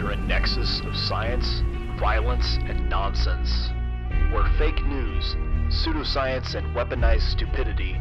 enter 0.00 0.12
a 0.12 0.16
nexus 0.16 0.80
of 0.80 0.96
science, 0.96 1.62
violence, 1.98 2.56
and 2.66 2.88
nonsense, 2.88 3.68
where 4.32 4.50
fake 4.56 4.82
news, 4.86 5.36
pseudoscience, 5.68 6.54
and 6.54 6.66
weaponized 6.74 7.30
stupidity 7.30 8.00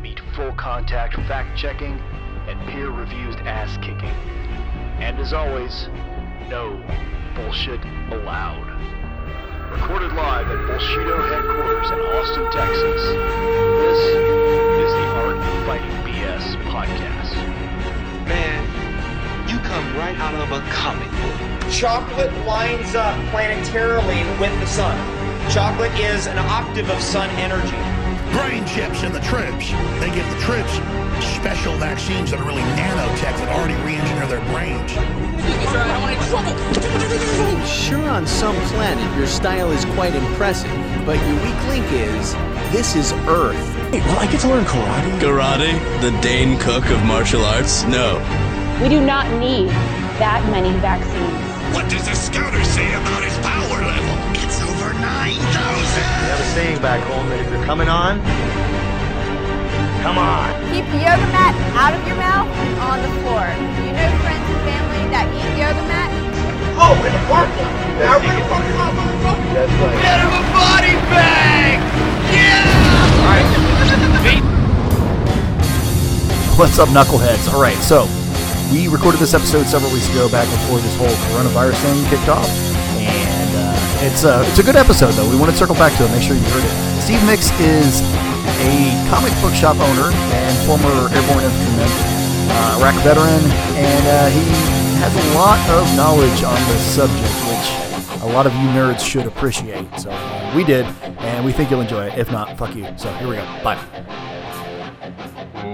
meet 0.00 0.18
full 0.34 0.52
contact 0.52 1.14
fact 1.28 1.56
checking 1.58 2.00
and 2.48 2.58
peer 2.70 2.88
reviewed 2.88 3.36
ass 3.40 3.76
kicking. 3.78 4.14
And 4.98 5.18
as 5.18 5.34
always, 5.34 5.88
no 6.48 6.82
bullshit 7.34 7.84
allowed. 8.12 8.72
Recorded 9.72 10.12
live 10.14 10.46
at 10.46 10.58
Bullshido 10.70 11.28
headquarters 11.28 11.90
in 11.90 11.98
Austin, 11.98 12.50
Texas, 12.50 13.02
this 13.82 13.98
is 14.88 14.92
the 14.94 15.06
Art 15.20 15.36
of 15.36 15.66
Fighting 15.66 15.90
BS 16.02 16.56
podcast. 16.70 17.15
Man, 19.96 20.12
you 20.12 20.18
come 20.18 20.34
right 20.34 20.34
out 20.34 20.34
of 20.34 20.52
a 20.52 20.60
comic 20.70 21.10
book. 21.10 21.70
Chocolate 21.70 22.32
lines 22.46 22.94
up 22.94 23.16
planetarily 23.32 24.24
with 24.40 24.58
the 24.60 24.66
sun. 24.66 24.96
Chocolate 25.50 25.92
is 25.98 26.26
an 26.26 26.38
octave 26.38 26.88
of 26.90 27.00
sun 27.00 27.30
energy. 27.30 27.76
brain 28.32 28.66
chips 28.66 29.02
in 29.02 29.12
the 29.12 29.20
trips. 29.20 29.70
They 30.00 30.10
give 30.14 30.28
the 30.30 30.40
trips 30.40 30.72
special 31.36 31.76
vaccines 31.78 32.30
that 32.30 32.40
are 32.40 32.44
really 32.44 32.62
nanotech 32.76 33.36
that 33.38 33.48
already 33.48 33.74
re-engineer 33.82 34.26
their 34.26 34.44
brains. 34.52 34.90
Sure, 37.66 38.08
on 38.08 38.26
some 38.26 38.56
planet 38.72 39.16
your 39.16 39.26
style 39.26 39.70
is 39.70 39.84
quite 39.96 40.14
impressive, 40.14 40.70
but 41.06 41.18
your 41.26 41.36
weak 41.42 41.68
link 41.68 41.86
is 41.92 42.34
this 42.72 42.96
is 42.96 43.12
Earth. 43.28 43.56
Well, 43.92 44.18
I 44.18 44.30
get 44.30 44.40
to 44.40 44.48
learn 44.48 44.64
karate. 44.64 45.20
Karate? 45.20 46.00
The 46.02 46.10
Dane 46.20 46.58
Cook 46.58 46.84
of 46.90 47.02
martial 47.04 47.44
arts? 47.44 47.84
No. 47.84 48.45
We 48.76 48.92
do 48.92 49.00
not 49.00 49.24
need 49.40 49.72
that 50.20 50.44
many 50.52 50.68
vaccines. 50.84 51.32
What 51.72 51.88
does 51.88 52.04
the 52.04 52.12
scouter 52.12 52.60
say 52.60 52.84
about 52.92 53.24
his 53.24 53.32
power 53.40 53.80
level? 53.80 54.12
It's 54.36 54.60
over 54.60 54.92
9,000! 54.92 55.32
We 55.32 56.28
have 56.28 56.36
a 56.36 56.48
saying 56.52 56.84
back 56.84 57.00
home 57.08 57.24
that 57.32 57.40
if 57.40 57.48
you're 57.48 57.64
coming 57.64 57.88
on, 57.88 58.20
come 60.04 60.20
on. 60.20 60.52
Keep 60.76 60.84
the 60.92 61.00
yoga 61.08 61.24
mat 61.32 61.56
out 61.72 61.96
of 61.96 62.04
your 62.04 62.20
mouth 62.20 62.52
and 62.52 62.76
on 62.84 63.00
the 63.00 63.08
floor. 63.24 63.48
You 63.80 63.96
know 63.96 64.12
friends 64.20 64.44
and 64.44 64.60
family 64.68 65.08
that 65.08 65.24
eat 65.32 65.56
yoga 65.56 65.80
mat? 65.88 66.12
Oh, 66.76 66.92
in 67.00 67.16
the 67.16 67.22
parking 67.32 67.56
lot. 67.64 67.80
Now 67.96 68.20
we're 68.20 68.44
fucking 68.44 68.76
lot, 68.76 68.92
motherfucker. 68.92 69.56
That's 69.56 69.72
right. 69.80 70.04
Get 70.04 70.20
him 70.20 70.36
a 70.36 70.44
body 70.52 71.00
bag! 71.08 71.80
Yeah! 72.28 73.24
Alright. 73.24 73.48
What's 76.60 76.76
up, 76.76 76.92
knuckleheads? 76.92 77.48
All 77.48 77.60
right, 77.60 77.80
so 77.80 78.04
we 78.72 78.88
recorded 78.88 79.20
this 79.20 79.34
episode 79.34 79.66
several 79.66 79.92
weeks 79.92 80.08
ago, 80.10 80.28
back 80.28 80.48
before 80.50 80.78
this 80.78 80.94
whole 80.96 81.12
coronavirus 81.30 81.78
thing 81.82 82.04
kicked 82.10 82.28
off, 82.28 82.48
and 82.98 83.50
uh, 83.54 84.06
it's 84.06 84.24
a 84.24 84.42
it's 84.48 84.58
a 84.58 84.62
good 84.62 84.76
episode 84.76 85.12
though. 85.12 85.28
We 85.28 85.36
want 85.36 85.50
to 85.50 85.56
circle 85.56 85.74
back 85.74 85.96
to 85.98 86.04
it, 86.04 86.10
make 86.10 86.22
sure 86.22 86.34
you 86.34 86.42
heard 86.50 86.64
it. 86.64 86.74
Steve 87.02 87.22
Mix 87.26 87.50
is 87.60 88.02
a 88.62 88.74
comic 89.10 89.32
book 89.40 89.54
shop 89.54 89.76
owner 89.78 90.10
and 90.10 90.54
former 90.66 90.90
airborne 91.14 91.44
infantryman, 91.44 91.90
uh, 92.50 92.78
Iraq 92.80 92.96
veteran, 93.06 93.42
and 93.78 94.04
uh, 94.06 94.26
he 94.34 94.42
has 94.98 95.14
a 95.14 95.26
lot 95.38 95.60
of 95.70 95.84
knowledge 95.96 96.42
on 96.42 96.58
this 96.70 96.82
subject, 96.82 97.34
which 97.46 98.22
a 98.22 98.26
lot 98.34 98.46
of 98.46 98.52
you 98.54 98.66
nerds 98.74 99.00
should 99.00 99.26
appreciate. 99.26 99.86
So 100.00 100.10
uh, 100.10 100.52
we 100.56 100.64
did, 100.64 100.86
and 101.20 101.44
we 101.44 101.52
think 101.52 101.70
you'll 101.70 101.82
enjoy 101.82 102.06
it. 102.06 102.18
If 102.18 102.32
not, 102.32 102.58
fuck 102.58 102.74
you. 102.74 102.86
So 102.96 103.12
here 103.14 103.28
we 103.28 103.36
go. 103.36 103.44
Bye. 103.62 103.78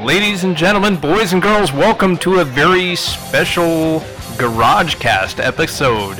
Ladies 0.00 0.42
and 0.42 0.56
gentlemen, 0.56 0.96
boys 0.96 1.32
and 1.32 1.40
girls, 1.40 1.72
welcome 1.72 2.16
to 2.18 2.40
a 2.40 2.44
very 2.44 2.96
special 2.96 4.00
GarageCast 4.36 5.38
episode 5.44 6.18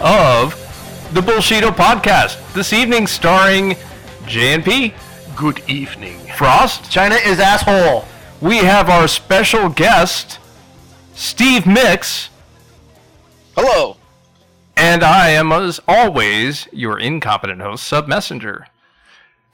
of 0.00 0.52
the 1.12 1.20
Bullshido 1.20 1.70
Podcast. 1.70 2.38
This 2.54 2.72
evening 2.72 3.06
starring 3.08 3.70
JNP, 4.26 4.94
Good 5.34 5.62
evening. 5.68 6.18
Frost, 6.36 6.90
China 6.92 7.16
is 7.16 7.40
asshole. 7.40 8.04
we 8.40 8.58
have 8.58 8.88
our 8.88 9.08
special 9.08 9.68
guest, 9.68 10.38
Steve 11.14 11.66
Mix, 11.66 12.28
Hello. 13.56 13.96
and 14.76 15.02
I 15.02 15.30
am, 15.30 15.50
as 15.50 15.80
always, 15.88 16.68
your 16.72 17.00
incompetent 17.00 17.62
host, 17.62 17.84
Sub 17.84 18.06
Messenger. 18.06 18.68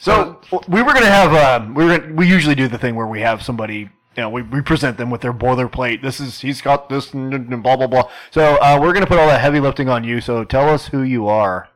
So 0.01 0.41
we 0.67 0.83
were 0.83 0.95
gonna 0.95 1.07
have 1.07 1.33
uh, 1.35 1.67
we 1.75 1.85
were 1.85 1.99
gonna, 1.99 2.15
we 2.15 2.27
usually 2.27 2.55
do 2.55 2.69
the 2.69 2.79
thing 2.79 2.95
where 2.95 3.07
we 3.07 3.21
have 3.21 3.43
somebody 3.43 3.91
you 4.17 4.23
know 4.23 4.31
we, 4.31 4.41
we 4.41 4.63
present 4.63 4.97
them 4.97 5.11
with 5.11 5.21
their 5.21 5.35
boilerplate. 5.35 6.01
This 6.01 6.21
is 6.21 6.41
he's 6.41 6.63
got 6.63 6.89
this 6.89 7.13
and, 7.13 7.63
blah 7.63 7.77
blah 7.77 7.87
blah. 7.87 8.11
So 8.31 8.57
uh, 8.57 8.79
we're 8.81 8.95
gonna 8.95 9.07
put 9.07 9.19
all 9.19 9.27
that 9.27 9.43
heavy 9.43 9.61
lifting 9.61 9.91
on 9.91 10.03
you. 10.03 10.23
So 10.23 10.43
tell 10.43 10.71
us 10.71 10.87
who 10.87 11.03
you 11.03 11.29
are. 11.29 11.69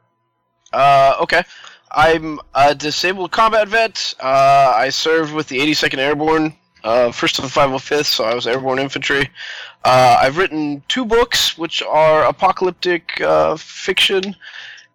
Uh, 0.72 1.16
okay. 1.20 1.42
I'm 1.92 2.40
a 2.54 2.74
disabled 2.74 3.30
combat 3.30 3.68
vet. 3.68 4.14
Uh, 4.18 4.72
I 4.74 4.88
served 4.88 5.32
with 5.32 5.46
the 5.46 5.58
82nd 5.58 5.98
Airborne, 5.98 6.56
uh, 6.82 7.12
first 7.12 7.36
to 7.36 7.42
the 7.42 7.48
505th, 7.48 8.06
so 8.06 8.24
I 8.24 8.34
was 8.34 8.48
airborne 8.48 8.80
infantry. 8.80 9.30
Uh, 9.84 10.18
I've 10.20 10.36
written 10.36 10.82
two 10.88 11.04
books, 11.04 11.56
which 11.56 11.82
are 11.82 12.24
apocalyptic 12.24 13.20
uh, 13.20 13.56
fiction, 13.56 14.34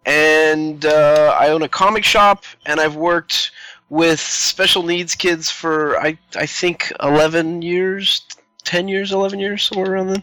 and 0.06 0.84
uh, 0.84 1.36
I 1.38 1.50
own 1.50 1.62
a 1.62 1.68
comic 1.68 2.04
shop, 2.04 2.44
and 2.66 2.80
I've 2.80 2.96
worked 2.96 3.50
with 3.90 4.20
special 4.20 4.82
needs 4.82 5.14
kids 5.14 5.50
for 5.50 5.98
I 6.00 6.16
I 6.36 6.46
think 6.46 6.92
11 7.02 7.62
years, 7.62 8.22
10 8.64 8.88
years, 8.88 9.12
11 9.12 9.38
years, 9.38 9.64
somewhere 9.64 9.92
around 9.92 10.08
then. 10.08 10.22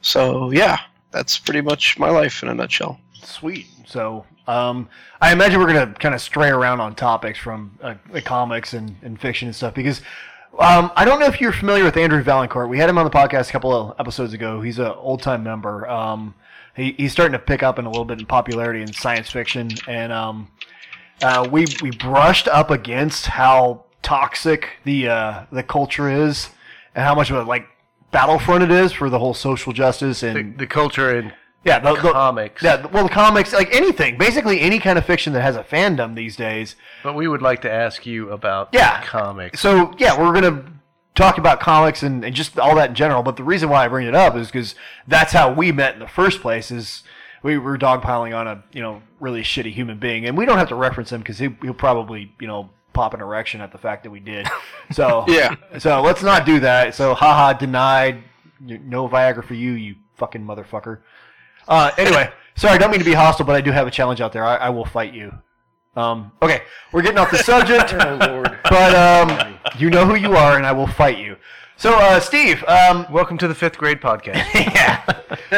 So 0.00 0.50
yeah, 0.50 0.78
that's 1.10 1.38
pretty 1.38 1.60
much 1.60 1.98
my 1.98 2.10
life 2.10 2.42
in 2.42 2.48
a 2.48 2.54
nutshell. 2.54 2.98
Sweet. 3.22 3.66
So 3.86 4.24
um, 4.46 4.88
I 5.20 5.32
imagine 5.32 5.60
we're 5.60 5.66
gonna 5.66 5.94
kind 5.94 6.14
of 6.14 6.20
stray 6.20 6.48
around 6.48 6.80
on 6.80 6.94
topics 6.94 7.38
from 7.38 7.78
uh, 7.82 7.94
comics 8.24 8.72
and, 8.72 8.96
and 9.02 9.20
fiction 9.20 9.48
and 9.48 9.54
stuff 9.54 9.74
because. 9.74 10.00
Um, 10.58 10.90
I 10.96 11.04
don't 11.04 11.20
know 11.20 11.26
if 11.26 11.38
you're 11.38 11.52
familiar 11.52 11.84
with 11.84 11.98
Andrew 11.98 12.22
Valancourt. 12.22 12.70
We 12.70 12.78
had 12.78 12.88
him 12.88 12.96
on 12.96 13.04
the 13.04 13.10
podcast 13.10 13.50
a 13.50 13.52
couple 13.52 13.74
of 13.74 13.94
episodes 14.00 14.32
ago. 14.32 14.62
He's 14.62 14.78
an 14.78 14.86
old 14.86 15.20
time 15.20 15.42
member. 15.42 15.86
Um, 15.86 16.34
he, 16.76 16.92
he's 16.96 17.12
starting 17.12 17.32
to 17.32 17.38
pick 17.38 17.62
up 17.62 17.78
in 17.78 17.86
a 17.86 17.90
little 17.90 18.04
bit 18.04 18.18
in 18.18 18.26
popularity 18.26 18.82
in 18.82 18.92
science 18.92 19.30
fiction, 19.30 19.80
and 19.86 20.12
um, 20.12 20.48
uh, 21.22 21.48
we 21.50 21.66
we 21.82 21.90
brushed 21.90 22.46
up 22.48 22.70
against 22.70 23.26
how 23.26 23.84
toxic 24.02 24.68
the 24.84 25.08
uh, 25.08 25.44
the 25.50 25.62
culture 25.62 26.08
is, 26.10 26.50
and 26.94 27.04
how 27.04 27.14
much 27.14 27.30
of 27.30 27.36
a 27.36 27.42
like 27.42 27.66
battlefront 28.12 28.62
it 28.62 28.70
is 28.70 28.92
for 28.92 29.10
the 29.10 29.18
whole 29.18 29.34
social 29.34 29.72
justice 29.72 30.22
and 30.22 30.54
The, 30.54 30.58
the 30.64 30.66
culture 30.66 31.16
and 31.16 31.32
yeah, 31.64 31.80
the, 31.80 31.94
the- 31.94 32.12
comics. 32.12 32.62
yeah, 32.62 32.86
well, 32.86 33.02
the 33.02 33.10
comics, 33.12 33.52
like 33.52 33.74
anything, 33.74 34.16
basically 34.18 34.60
any 34.60 34.78
kind 34.78 34.96
of 34.98 35.04
fiction 35.04 35.32
that 35.32 35.42
has 35.42 35.56
a 35.56 35.64
fandom 35.64 36.14
these 36.14 36.36
days. 36.36 36.76
But 37.02 37.14
we 37.14 37.26
would 37.26 37.42
like 37.42 37.60
to 37.62 37.70
ask 37.70 38.06
you 38.06 38.30
about 38.30 38.68
Yeah. 38.72 39.02
comics. 39.02 39.58
So 39.60 39.92
yeah, 39.98 40.16
we're 40.18 40.32
gonna 40.32 40.64
talk 41.16 41.38
about 41.38 41.58
comics 41.58 42.02
and, 42.02 42.24
and 42.24 42.34
just 42.34 42.58
all 42.58 42.76
that 42.76 42.90
in 42.90 42.94
general. 42.94 43.22
But 43.22 43.36
the 43.36 43.42
reason 43.42 43.68
why 43.68 43.84
I 43.84 43.88
bring 43.88 44.06
it 44.06 44.14
up 44.14 44.36
is 44.36 44.46
because 44.46 44.74
that's 45.08 45.32
how 45.32 45.52
we 45.52 45.72
met 45.72 45.94
in 45.94 46.00
the 46.00 46.06
first 46.06 46.40
place. 46.40 46.70
Is 46.70 47.02
we 47.42 47.58
were 47.58 47.76
dogpiling 47.76 48.36
on 48.36 48.46
a 48.46 48.62
you 48.72 48.82
know 48.82 49.02
really 49.18 49.42
shitty 49.42 49.72
human 49.72 49.98
being, 49.98 50.26
and 50.26 50.36
we 50.36 50.44
don't 50.46 50.58
have 50.58 50.68
to 50.68 50.76
reference 50.76 51.10
him 51.10 51.20
because 51.20 51.38
he, 51.38 51.48
he'll 51.62 51.74
probably 51.74 52.32
you 52.40 52.46
know 52.46 52.70
pop 52.92 53.12
an 53.14 53.20
erection 53.20 53.60
at 53.60 53.72
the 53.72 53.78
fact 53.78 54.04
that 54.04 54.10
we 54.10 54.20
did. 54.20 54.46
So 54.92 55.24
Yeah. 55.28 55.56
So 55.78 56.00
let's 56.02 56.22
not 56.22 56.46
do 56.46 56.60
that. 56.60 56.94
So 56.94 57.14
haha, 57.14 57.52
denied. 57.54 58.22
No 58.60 59.08
Viagra 59.08 59.44
for 59.44 59.54
you, 59.54 59.72
you 59.72 59.96
fucking 60.16 60.42
motherfucker. 60.42 61.00
Uh, 61.68 61.90
anyway, 61.98 62.30
sorry, 62.54 62.74
I 62.74 62.78
don't 62.78 62.90
mean 62.90 63.00
to 63.00 63.04
be 63.04 63.12
hostile, 63.12 63.44
but 63.44 63.54
I 63.54 63.60
do 63.60 63.70
have 63.70 63.86
a 63.86 63.90
challenge 63.90 64.20
out 64.20 64.32
there. 64.32 64.44
I, 64.44 64.56
I 64.56 64.68
will 64.70 64.86
fight 64.86 65.12
you. 65.12 65.32
Um, 65.96 66.30
okay, 66.42 66.62
we're 66.92 67.02
getting 67.02 67.18
off 67.18 67.30
the 67.30 67.38
subject. 67.38 67.92
Oh, 68.06 68.18
Lord. 68.32 68.58
But 68.68 68.94
um, 68.94 69.58
you 69.78 69.88
know 69.90 70.04
who 70.04 70.14
you 70.14 70.36
are, 70.36 70.56
and 70.56 70.66
I 70.66 70.72
will 70.72 70.86
fight 70.86 71.18
you. 71.18 71.36
So, 71.78 71.94
uh, 71.98 72.20
Steve, 72.20 72.62
um, 72.64 73.06
Welcome 73.10 73.38
to 73.38 73.48
the 73.48 73.54
fifth 73.54 73.78
grade 73.78 74.00
podcast. 74.00 74.36
yeah, 74.54 75.02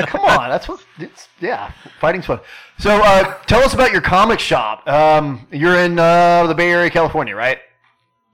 come 0.07 0.21
on, 0.23 0.49
that's 0.49 0.69
what. 0.69 0.85
It's, 0.99 1.29
yeah, 1.41 1.73
fighting's 2.01 2.27
fun. 2.27 2.41
So, 2.79 3.01
uh, 3.03 3.35
tell 3.45 3.61
us 3.63 3.75
about 3.75 3.93
your 3.93 4.01
comic 4.01 4.39
shop. 4.39 4.87
Um, 4.89 5.47
you're 5.51 5.77
in 5.77 5.99
uh, 5.99 6.47
the 6.47 6.55
Bay 6.55 6.71
Area, 6.71 6.91
California, 6.91 7.35
right? 7.35 7.59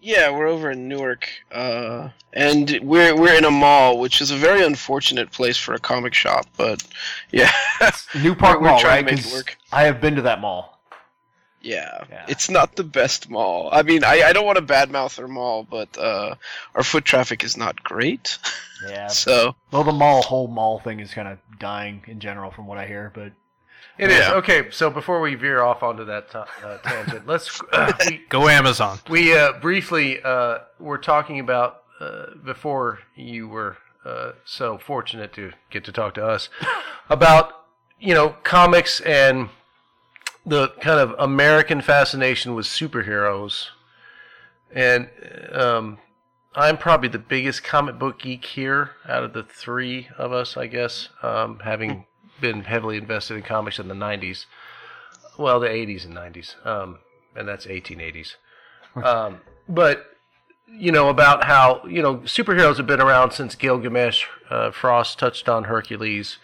Yeah, 0.01 0.31
we're 0.31 0.47
over 0.47 0.71
in 0.71 0.87
Newark, 0.89 1.29
uh, 1.51 2.11
and 2.35 2.79
we're 2.83 3.17
we're 3.17 3.35
in 3.37 3.45
a 3.47 3.51
mall, 3.51 3.99
which 3.99 4.21
is 4.21 4.31
a 4.31 4.37
very 4.37 4.63
unfortunate 4.63 5.31
place 5.31 5.57
for 5.57 5.73
a 5.75 5.79
comic 5.79 6.13
shop. 6.13 6.47
But 6.59 6.83
yeah, 7.33 7.51
New 8.23 8.35
Park 8.35 8.61
We're- 8.61 8.73
we're 8.75 8.77
Mall, 8.79 8.83
right? 8.85 9.05
make 9.05 9.15
it 9.19 9.23
'Cause 9.23 9.33
work. 9.33 9.57
I 9.73 9.85
have 9.85 10.01
been 10.03 10.15
to 10.17 10.23
that 10.23 10.41
mall. 10.43 10.74
Yeah, 11.65 12.05
Yeah. 12.11 12.27
it's 12.29 12.49
not 12.51 12.77
the 12.77 12.85
best 12.85 13.31
mall. 13.31 13.69
I 13.73 13.83
mean, 13.83 14.05
I, 14.05 14.23
I 14.23 14.33
don't 14.33 14.47
want 14.47 14.59
to 14.59 14.65
badmouth 14.65 15.19
our 15.19 15.29
mall, 15.29 15.67
but 15.69 15.97
uh, 15.99 16.35
our 16.75 16.83
foot 16.83 17.05
traffic 17.05 17.43
is 17.43 17.57
not 17.57 17.83
great. 17.83 18.39
Yeah. 18.89 19.07
so 19.25 19.57
Well, 19.71 19.85
the 19.85 19.93
mall 19.93 20.23
whole 20.23 20.49
mall 20.49 20.79
thing 20.81 21.01
is 21.01 21.13
kind 21.15 21.29
of 21.29 21.39
dying 21.59 22.03
in 22.07 22.21
general, 22.21 22.51
from 22.51 22.67
what 22.67 22.79
I 22.79 22.87
hear. 22.87 23.11
But 23.15 23.33
It 23.99 24.11
is 24.11 24.19
Yeah. 24.19 24.35
okay. 24.35 24.71
So 24.71 24.91
before 24.91 25.21
we 25.21 25.35
veer 25.37 25.63
off 25.63 25.83
onto 25.83 26.05
that 26.05 26.31
ta- 26.31 26.47
uh, 26.65 26.79
tangent, 26.79 27.27
let's 27.27 27.61
uh, 27.73 27.93
we, 28.07 28.21
Go 28.29 28.49
Amazon. 28.49 28.99
we 29.09 29.35
uh, 29.37 29.53
briefly 29.61 30.21
uh, 30.23 30.59
were 30.79 30.99
talking 30.99 31.41
about 31.41 31.83
uh, 32.01 32.35
before 32.45 32.99
you 33.15 33.49
were 33.49 33.79
uh, 34.05 34.33
so 34.45 34.77
fortunate 34.77 35.33
to 35.33 35.53
get 35.71 35.83
to 35.85 35.93
talk 35.93 36.13
to 36.15 36.27
us 36.27 36.51
about 37.09 37.61
you 37.99 38.13
know, 38.13 38.31
comics 38.43 39.01
and 39.01 39.49
the 40.47 40.69
kind 40.81 41.01
of 41.01 41.15
American 41.19 41.81
fascination 41.81 42.55
with 42.55 42.67
superheroes, 42.67 43.69
and 44.73 45.09
um, 45.53 45.99
I'm 46.55 46.77
probably 46.77 47.09
the 47.09 47.19
biggest 47.19 47.65
comic 47.65 47.99
book 47.99 48.21
geek 48.21 48.45
here 48.45 48.93
out 49.09 49.25
of 49.25 49.33
the 49.33 49.43
three 49.43 50.09
of 50.17 50.33
us, 50.33 50.57
I 50.57 50.67
guess, 50.67 51.09
um, 51.23 51.61
having 51.65 52.07
been 52.41 52.63
heavily 52.63 52.97
invested 52.97 53.37
in 53.37 53.43
comics 53.43 53.79
in 53.79 53.89
the 53.89 53.95
90s. 53.95 54.47
Well, 55.39 55.59
the 55.59 55.69
80s 55.69 56.05
and 56.05 56.15
90s, 56.15 56.67
um, 56.67 56.99
and 57.35 57.49
that's 57.49 57.67
1880s. 57.67 58.37
Um, 59.03 59.41
but 59.69 60.07
you 60.67 60.93
know 60.93 61.09
about 61.09 61.45
how 61.45 61.85
you 61.87 62.03
know 62.03 62.19
superheroes 62.19 62.77
have 62.77 62.87
been 62.87 63.01
around 63.01 63.33
since 63.33 63.55
Gilgamesh. 63.55 64.27
Uh, 64.51 64.71
Frost 64.71 65.19
touched 65.19 65.49
on 65.49 65.65
Hercules, 65.65 66.39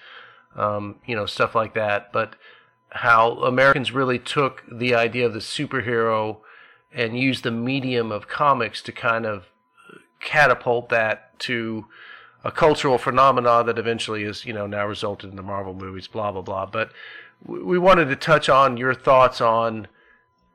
um, 0.56 0.96
you 1.06 1.14
know 1.14 1.26
stuff 1.26 1.54
like 1.54 1.74
that. 1.74 2.12
But 2.12 2.34
how 2.92 3.32
Americans 3.42 3.92
really 3.92 4.18
took 4.18 4.64
the 4.70 4.94
idea 4.94 5.26
of 5.26 5.32
the 5.32 5.40
superhero 5.40 6.38
and 6.92 7.18
used 7.18 7.44
the 7.44 7.50
medium 7.50 8.10
of 8.10 8.28
comics 8.28 8.82
to 8.82 8.92
kind 8.92 9.24
of 9.24 9.46
catapult 10.20 10.88
that 10.88 11.38
to 11.38 11.86
a 12.44 12.50
cultural 12.50 12.98
phenomenon 12.98 13.66
that 13.66 13.78
eventually 13.78 14.24
is, 14.24 14.44
you 14.44 14.52
know, 14.52 14.66
now 14.66 14.86
resulted 14.86 15.30
in 15.30 15.36
the 15.36 15.42
Marvel 15.42 15.74
movies, 15.74 16.08
blah 16.08 16.32
blah 16.32 16.42
blah. 16.42 16.66
But 16.66 16.90
we 17.44 17.78
wanted 17.78 18.06
to 18.06 18.16
touch 18.16 18.48
on 18.48 18.76
your 18.76 18.94
thoughts 18.94 19.40
on 19.40 19.86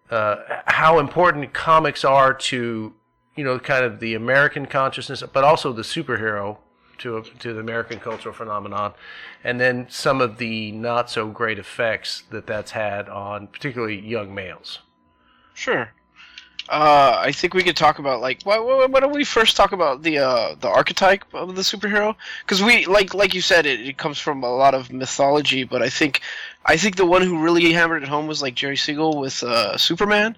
uh, 0.09 0.37
how 0.67 0.99
important 0.99 1.53
comics 1.53 2.03
are 2.03 2.33
to, 2.33 2.93
you 3.35 3.43
know, 3.43 3.59
kind 3.59 3.85
of 3.85 3.99
the 3.99 4.13
American 4.13 4.65
consciousness, 4.65 5.23
but 5.31 5.43
also 5.43 5.73
the 5.73 5.81
superhero 5.81 6.57
to 6.99 7.23
to 7.39 7.53
the 7.53 7.59
American 7.59 7.99
cultural 7.99 8.33
phenomenon, 8.33 8.93
and 9.43 9.59
then 9.59 9.87
some 9.89 10.21
of 10.21 10.37
the 10.37 10.71
not 10.71 11.09
so 11.09 11.27
great 11.27 11.59
effects 11.59 12.23
that 12.29 12.47
that's 12.47 12.71
had 12.71 13.09
on 13.09 13.47
particularly 13.47 13.99
young 13.99 14.33
males. 14.33 14.79
Sure. 15.53 15.91
Uh, 16.67 17.17
I 17.19 17.31
think 17.31 17.53
we 17.53 17.61
could 17.61 17.77
talk 17.77 17.99
about 17.99 18.21
like 18.21 18.41
why, 18.43 18.57
why, 18.57 18.87
why 18.87 18.99
don't 18.99 19.13
we 19.13 19.23
first 19.23 19.55
talk 19.55 19.71
about 19.71 20.01
the 20.01 20.17
uh, 20.17 20.55
the 20.59 20.67
archetype 20.67 21.23
of 21.33 21.55
the 21.55 21.61
superhero? 21.61 22.15
Because 22.41 22.63
we 22.63 22.85
like 22.87 23.13
like 23.13 23.35
you 23.35 23.41
said, 23.41 23.67
it, 23.67 23.81
it 23.81 23.97
comes 23.99 24.17
from 24.17 24.43
a 24.43 24.49
lot 24.49 24.73
of 24.73 24.91
mythology. 24.91 25.63
But 25.63 25.83
I 25.83 25.89
think 25.89 26.21
I 26.65 26.75
think 26.77 26.95
the 26.95 27.05
one 27.05 27.21
who 27.21 27.43
really 27.43 27.71
hammered 27.71 28.01
it 28.01 28.09
home 28.09 28.25
was 28.25 28.41
like 28.41 28.55
Jerry 28.55 28.77
Siegel 28.77 29.19
with 29.19 29.43
uh, 29.43 29.77
Superman, 29.77 30.37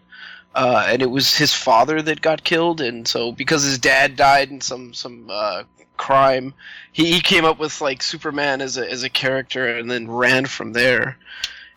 uh, 0.53 0.85
and 0.89 1.01
it 1.01 1.09
was 1.09 1.37
his 1.37 1.53
father 1.53 2.01
that 2.01 2.21
got 2.21 2.43
killed, 2.43 2.81
and 2.81 3.07
so 3.07 3.31
because 3.31 3.63
his 3.63 3.79
dad 3.79 4.17
died 4.17 4.49
in 4.49 4.59
some 4.59 4.93
some 4.93 5.27
uh, 5.29 5.63
crime, 5.97 6.53
he, 6.91 7.11
he 7.11 7.21
came 7.21 7.45
up 7.45 7.59
with 7.59 7.81
like 7.81 8.01
Superman 8.01 8.61
as 8.61 8.77
a 8.77 8.89
as 8.89 9.03
a 9.03 9.09
character, 9.09 9.77
and 9.77 9.89
then 9.89 10.09
ran 10.09 10.45
from 10.45 10.73
there. 10.73 11.17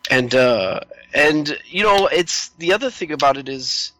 And 0.09 0.33
uh, 0.33 0.81
and 1.13 1.57
you 1.65 1.83
know, 1.83 2.07
it's 2.07 2.49
the 2.49 2.73
other 2.73 2.89
thing 2.89 3.11
about 3.11 3.37
it 3.37 3.49
is 3.49 3.91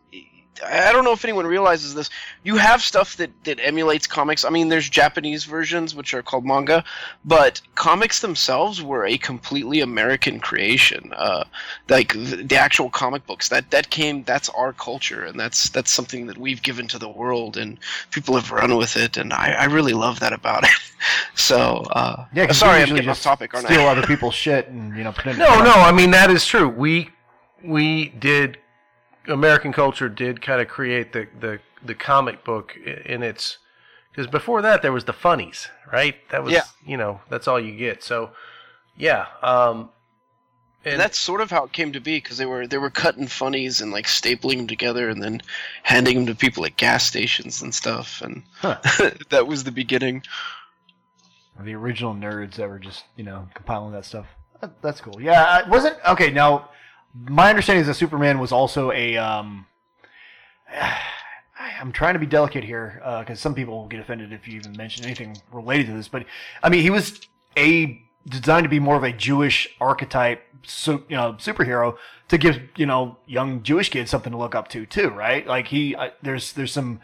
I 0.65 0.91
don't 0.91 1.03
know 1.03 1.11
if 1.11 1.23
anyone 1.23 1.45
realizes 1.45 1.93
this. 1.93 2.09
You 2.43 2.57
have 2.57 2.81
stuff 2.81 3.17
that, 3.17 3.31
that 3.45 3.59
emulates 3.61 4.07
comics. 4.07 4.45
I 4.45 4.49
mean, 4.49 4.69
there's 4.69 4.89
Japanese 4.89 5.45
versions 5.45 5.95
which 5.95 6.13
are 6.13 6.21
called 6.21 6.45
manga, 6.45 6.83
but 7.25 7.61
comics 7.75 8.21
themselves 8.21 8.81
were 8.81 9.05
a 9.05 9.17
completely 9.17 9.79
American 9.79 10.39
creation. 10.39 11.13
Uh, 11.15 11.43
like 11.89 12.13
the, 12.13 12.43
the, 12.43 12.55
actual 12.61 12.89
comic 12.89 13.25
books 13.25 13.49
that 13.49 13.71
that 13.71 13.89
came. 13.89 14.23
That's 14.23 14.49
our 14.49 14.73
culture, 14.73 15.25
and 15.25 15.39
that's 15.39 15.69
that's 15.69 15.91
something 15.91 16.27
that 16.27 16.37
we've 16.37 16.61
given 16.61 16.87
to 16.89 16.99
the 16.99 17.09
world, 17.09 17.57
and 17.57 17.79
people 18.11 18.35
have 18.35 18.51
run 18.51 18.77
with 18.77 18.95
it, 18.97 19.17
and 19.17 19.33
I, 19.33 19.55
I 19.57 19.63
really 19.65 19.93
love 19.93 20.19
that 20.19 20.33
about 20.33 20.63
it. 20.63 20.69
so 21.35 21.83
uh, 21.91 22.25
yeah, 22.33 22.51
sorry, 22.51 22.81
I'm 22.81 22.89
getting 22.89 23.09
off 23.09 23.23
topic. 23.23 23.53
Aren't 23.53 23.67
steal 23.67 23.81
I? 23.81 23.87
other 23.87 24.05
people's 24.05 24.35
shit 24.35 24.67
and 24.67 24.95
you 24.95 25.03
know. 25.03 25.13
No, 25.25 25.63
no. 25.63 25.73
I 25.73 25.91
mean 25.91 26.11
that 26.11 26.29
is 26.29 26.45
true. 26.45 26.69
We 26.69 27.09
we 27.63 28.09
did 28.09 28.57
American 29.27 29.71
culture 29.73 30.09
did 30.09 30.41
kind 30.41 30.61
of 30.61 30.67
create 30.67 31.13
the, 31.13 31.27
the, 31.39 31.59
the 31.83 31.95
comic 31.95 32.43
book 32.43 32.75
in 33.05 33.23
its 33.23 33.57
because 34.11 34.27
before 34.27 34.61
that 34.61 34.81
there 34.81 34.91
was 34.91 35.05
the 35.05 35.13
funnies, 35.13 35.69
right? 35.91 36.15
That 36.29 36.43
was 36.43 36.53
yeah. 36.53 36.63
you 36.85 36.97
know 36.97 37.21
that's 37.29 37.47
all 37.47 37.59
you 37.59 37.75
get. 37.75 38.03
So 38.03 38.31
yeah, 38.97 39.27
um, 39.41 39.89
and, 40.83 40.93
and 40.93 40.99
that's 40.99 41.17
sort 41.17 41.41
of 41.41 41.49
how 41.49 41.65
it 41.65 41.71
came 41.71 41.93
to 41.93 41.99
be 41.99 42.17
because 42.17 42.37
they 42.37 42.45
were 42.45 42.67
they 42.67 42.77
were 42.77 42.89
cutting 42.89 43.27
funnies 43.27 43.81
and 43.81 43.91
like 43.91 44.07
stapling 44.07 44.57
them 44.57 44.67
together 44.67 45.09
and 45.09 45.23
then 45.23 45.41
handing 45.83 46.17
them 46.17 46.25
to 46.27 46.35
people 46.35 46.65
at 46.65 46.77
gas 46.77 47.05
stations 47.05 47.61
and 47.61 47.73
stuff, 47.73 48.21
and 48.21 48.43
huh. 48.55 48.77
that 49.29 49.47
was 49.47 49.63
the 49.63 49.71
beginning. 49.71 50.23
The 51.59 51.75
original 51.75 52.15
nerds 52.15 52.55
that 52.55 52.67
were 52.67 52.79
just 52.79 53.05
you 53.15 53.23
know 53.23 53.47
compiling 53.53 53.93
that 53.93 54.05
stuff. 54.05 54.25
That's 54.81 55.01
cool. 55.01 55.21
Yeah, 55.21 55.67
wasn't 55.69 55.97
okay. 56.07 56.31
Now 56.31 56.69
my 57.13 57.49
understanding 57.49 57.81
is 57.81 57.87
that 57.87 57.95
Superman 57.95 58.39
was 58.39 58.51
also 58.51 58.91
a. 58.91 59.17
Um, 59.17 59.65
I'm 61.79 61.91
trying 61.91 62.13
to 62.13 62.19
be 62.19 62.25
delicate 62.25 62.63
here 62.63 62.95
because 63.19 63.37
uh, 63.37 63.41
some 63.41 63.55
people 63.55 63.77
will 63.79 63.87
get 63.87 63.99
offended 63.99 64.31
if 64.33 64.47
you 64.47 64.55
even 64.55 64.73
mention 64.73 65.03
anything 65.05 65.37
related 65.51 65.87
to 65.87 65.93
this. 65.93 66.07
But 66.07 66.25
I 66.61 66.69
mean, 66.69 66.81
he 66.81 66.89
was 66.89 67.21
a 67.57 68.03
designed 68.27 68.65
to 68.65 68.69
be 68.69 68.79
more 68.79 68.95
of 68.95 69.03
a 69.03 69.11
Jewish 69.11 69.67
archetype, 69.79 70.43
so, 70.63 71.03
you 71.09 71.15
know, 71.15 71.33
superhero 71.33 71.97
to 72.27 72.37
give 72.37 72.61
you 72.77 72.85
know 72.85 73.17
young 73.25 73.63
Jewish 73.63 73.89
kids 73.89 74.11
something 74.11 74.31
to 74.31 74.37
look 74.37 74.55
up 74.55 74.67
to 74.69 74.85
too, 74.85 75.09
right? 75.09 75.45
Like 75.45 75.67
he, 75.67 75.95
uh, 75.95 76.09
there's 76.21 76.53
there's 76.53 76.71
some 76.71 76.99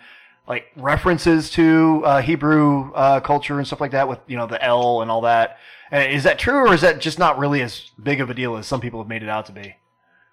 like 0.47 0.67
references 0.75 1.49
to 1.51 2.03
uh, 2.05 2.21
Hebrew 2.21 2.91
uh, 2.93 3.19
culture 3.19 3.57
and 3.57 3.67
stuff 3.67 3.81
like 3.81 3.91
that 3.91 4.07
with 4.07 4.19
you 4.27 4.37
know 4.37 4.47
the 4.47 4.63
L 4.63 5.01
and 5.01 5.11
all 5.11 5.21
that. 5.21 5.57
Uh, 5.91 5.97
is 5.97 6.23
that 6.23 6.37
true, 6.39 6.67
or 6.67 6.73
is 6.73 6.81
that 6.81 6.99
just 6.99 7.19
not 7.19 7.37
really 7.37 7.61
as 7.61 7.91
big 8.01 8.21
of 8.21 8.29
a 8.29 8.33
deal 8.33 8.57
as 8.57 8.67
some 8.67 8.81
people 8.81 8.99
have 8.99 9.07
made 9.07 9.23
it 9.23 9.29
out 9.29 9.45
to 9.47 9.51
be? 9.51 9.75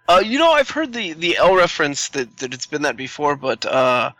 Uh, 0.08 0.22
you 0.24 0.38
know, 0.38 0.50
I've 0.50 0.70
heard 0.70 0.92
the 0.92 1.12
the 1.14 1.36
El 1.36 1.56
reference 1.56 2.08
that, 2.10 2.36
that 2.38 2.52
it's 2.52 2.66
been 2.66 2.82
that 2.82 2.96
before, 2.96 3.36
but 3.36 3.64
uh, 3.64 4.12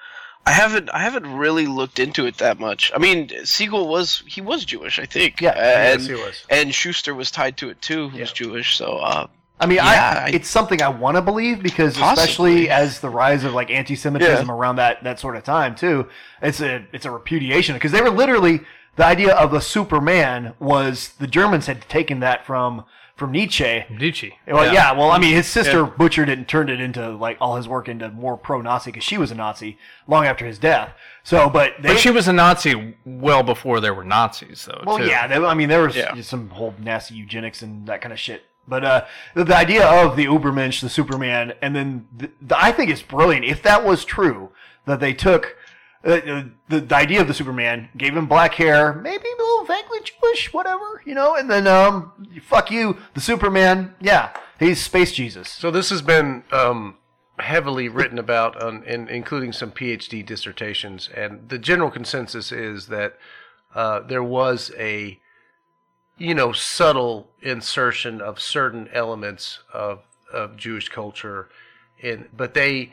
I 0.47 0.53
haven't 0.53 0.91
I 0.91 1.01
haven't 1.01 1.27
really 1.27 1.67
looked 1.67 1.99
into 1.99 2.27
it 2.27 2.39
that 2.39 2.59
much. 2.59 2.91
I 2.95 2.99
mean, 2.99 3.31
Siegel 3.45 3.89
was 3.89 4.23
he 4.27 4.41
was 4.41 4.65
Jewish, 4.65 4.99
I 4.99 5.07
think. 5.07 5.41
Yeah, 5.41 5.51
and, 5.51 6.01
yes, 6.01 6.09
he 6.09 6.15
was. 6.15 6.45
And 6.49 6.75
Shuster 6.75 7.15
was 7.15 7.31
tied 7.31 7.57
to 7.59 7.69
it 7.69 7.81
too, 7.83 8.09
who's 8.11 8.31
yeah. 8.31 8.35
Jewish. 8.35 8.77
So. 8.77 8.99
Uh, 8.99 9.27
I 9.61 9.67
mean, 9.67 9.77
yeah, 9.77 10.25
I, 10.27 10.31
it's 10.31 10.51
something 10.51 10.83
I 10.83 10.89
want 10.89 11.17
to 11.17 11.23
believe 11.23 11.63
because, 11.63 11.97
possibly. 11.97 12.25
especially 12.25 12.71
as 12.71 12.99
the 12.99 13.09
rise 13.09 13.45
of 13.45 13.55
like 13.55 13.71
anti-Semitism 13.71 14.49
yeah. 14.49 14.53
around 14.53 14.77
that 14.77 15.05
that 15.05 15.21
sort 15.21 15.37
of 15.37 15.45
time 15.45 15.77
too, 15.77 16.09
it's 16.43 16.61
a 16.61 16.85
it's 16.93 17.05
a 17.05 17.11
repudiation 17.11 17.75
because 17.75 17.93
they 17.93 18.03
were 18.03 18.11
literally 18.11 18.61
the 18.97 19.05
idea 19.05 19.33
of 19.35 19.53
the 19.53 19.61
Superman 19.61 20.55
was 20.59 21.11
the 21.21 21.29
Germans 21.29 21.67
had 21.67 21.83
taken 21.89 22.21
that 22.21 22.45
from 22.45 22.85
from 23.17 23.31
Nietzsche. 23.33 23.85
Nietzsche. 23.91 24.37
Well, 24.47 24.67
yeah. 24.67 24.73
yeah. 24.73 24.93
Well, 24.93 25.11
I 25.11 25.19
mean, 25.19 25.35
his 25.35 25.47
sister 25.47 25.81
yeah. 25.81 25.91
butchered 25.97 26.29
it 26.29 26.39
and 26.39 26.49
turned 26.49 26.71
it 26.71 26.81
into 26.81 27.11
like 27.11 27.37
all 27.41 27.57
his 27.57 27.69
work 27.69 27.89
into 27.89 28.11
more 28.11 28.37
pro-Nazi 28.37 28.91
because 28.91 29.05
she 29.05 29.19
was 29.19 29.31
a 29.31 29.35
Nazi 29.35 29.79
long 30.07 30.27
after 30.27 30.47
his 30.47 30.59
death. 30.59 30.93
So, 31.23 31.49
but 31.49 31.75
they, 31.81 31.91
but 31.91 31.99
she 31.99 32.11
was 32.11 32.29
a 32.29 32.33
Nazi 32.33 32.97
well 33.05 33.43
before 33.43 33.81
there 33.81 33.95
were 33.95 34.05
Nazis, 34.05 34.65
though. 34.65 34.83
Well, 34.85 34.99
too. 34.99 35.07
yeah. 35.07 35.27
They, 35.27 35.37
I 35.37 35.55
mean, 35.55 35.69
there 35.69 35.83
was 35.83 35.97
yeah. 35.97 36.21
some 36.23 36.51
whole 36.51 36.75
nasty 36.79 37.15
eugenics 37.15 37.63
and 37.63 37.87
that 37.87 38.01
kind 38.01 38.13
of 38.13 38.19
shit. 38.19 38.43
But 38.67 38.85
uh, 38.85 39.05
the, 39.35 39.45
the, 39.45 39.57
idea 39.57 39.87
of 39.87 40.17
the 40.17 40.25
Ubermensch, 40.25 40.81
the 40.81 40.89
Superman, 40.89 41.53
and 41.61 41.77
then 41.77 42.09
the, 42.17 42.31
the, 42.41 42.59
I 42.59 42.73
think 42.73 42.91
it's 42.91 43.03
brilliant. 43.03 43.45
If 43.45 43.63
that 43.63 43.85
was 43.85 44.07
true, 44.07 44.53
that 44.87 45.01
they 45.01 45.13
took 45.13 45.57
the, 46.05 46.53
the 46.69 46.95
idea 46.95 47.21
of 47.21 47.29
the 47.29 47.35
Superman 47.35 47.89
gave 47.97 48.17
him 48.17 48.27
black 48.27 48.55
hair, 48.55 48.93
maybe 48.93 49.27
a 49.27 49.43
little 49.43 49.65
vaguely 49.65 50.01
Jewish, 50.05 50.53
whatever, 50.53 51.03
you 51.05 51.15
know, 51.15 51.35
and 51.35 51.51
then 51.51 51.67
um, 51.67 52.13
fuck 52.43 52.71
you, 52.71 52.99
the 53.15 53.21
Superman, 53.21 53.95
yeah, 54.01 54.37
he's 54.59 54.83
space 54.83 55.13
Jesus. 55.13 55.49
So 55.49 55.71
this 55.71 55.91
has 55.91 56.03
been 56.03 56.45
um, 56.53 56.99
heavily 57.39 57.89
written 57.89 58.19
about, 58.19 58.63
on, 58.63 58.85
in, 58.85 59.09
including 59.09 59.53
some 59.53 59.73
PhD 59.73 60.25
dissertations, 60.25 61.09
and 61.15 61.49
the 61.49 61.59
general 61.59 61.91
consensus 61.91 62.53
is 62.53 62.89
that 62.89 63.19
uh, 63.75 64.01
there 64.01 64.23
was 64.23 64.71
a, 64.79 65.19
you 66.19 66.35
know, 66.35 66.53
subtle 66.53 67.31
insertion 67.41 68.21
of 68.21 68.41
certain 68.41 68.89
elements 68.93 69.61
of 69.73 70.03
of 70.33 70.57
Jewish 70.57 70.89
culture, 70.89 71.49
in 72.01 72.29
but 72.37 72.55
they 72.55 72.93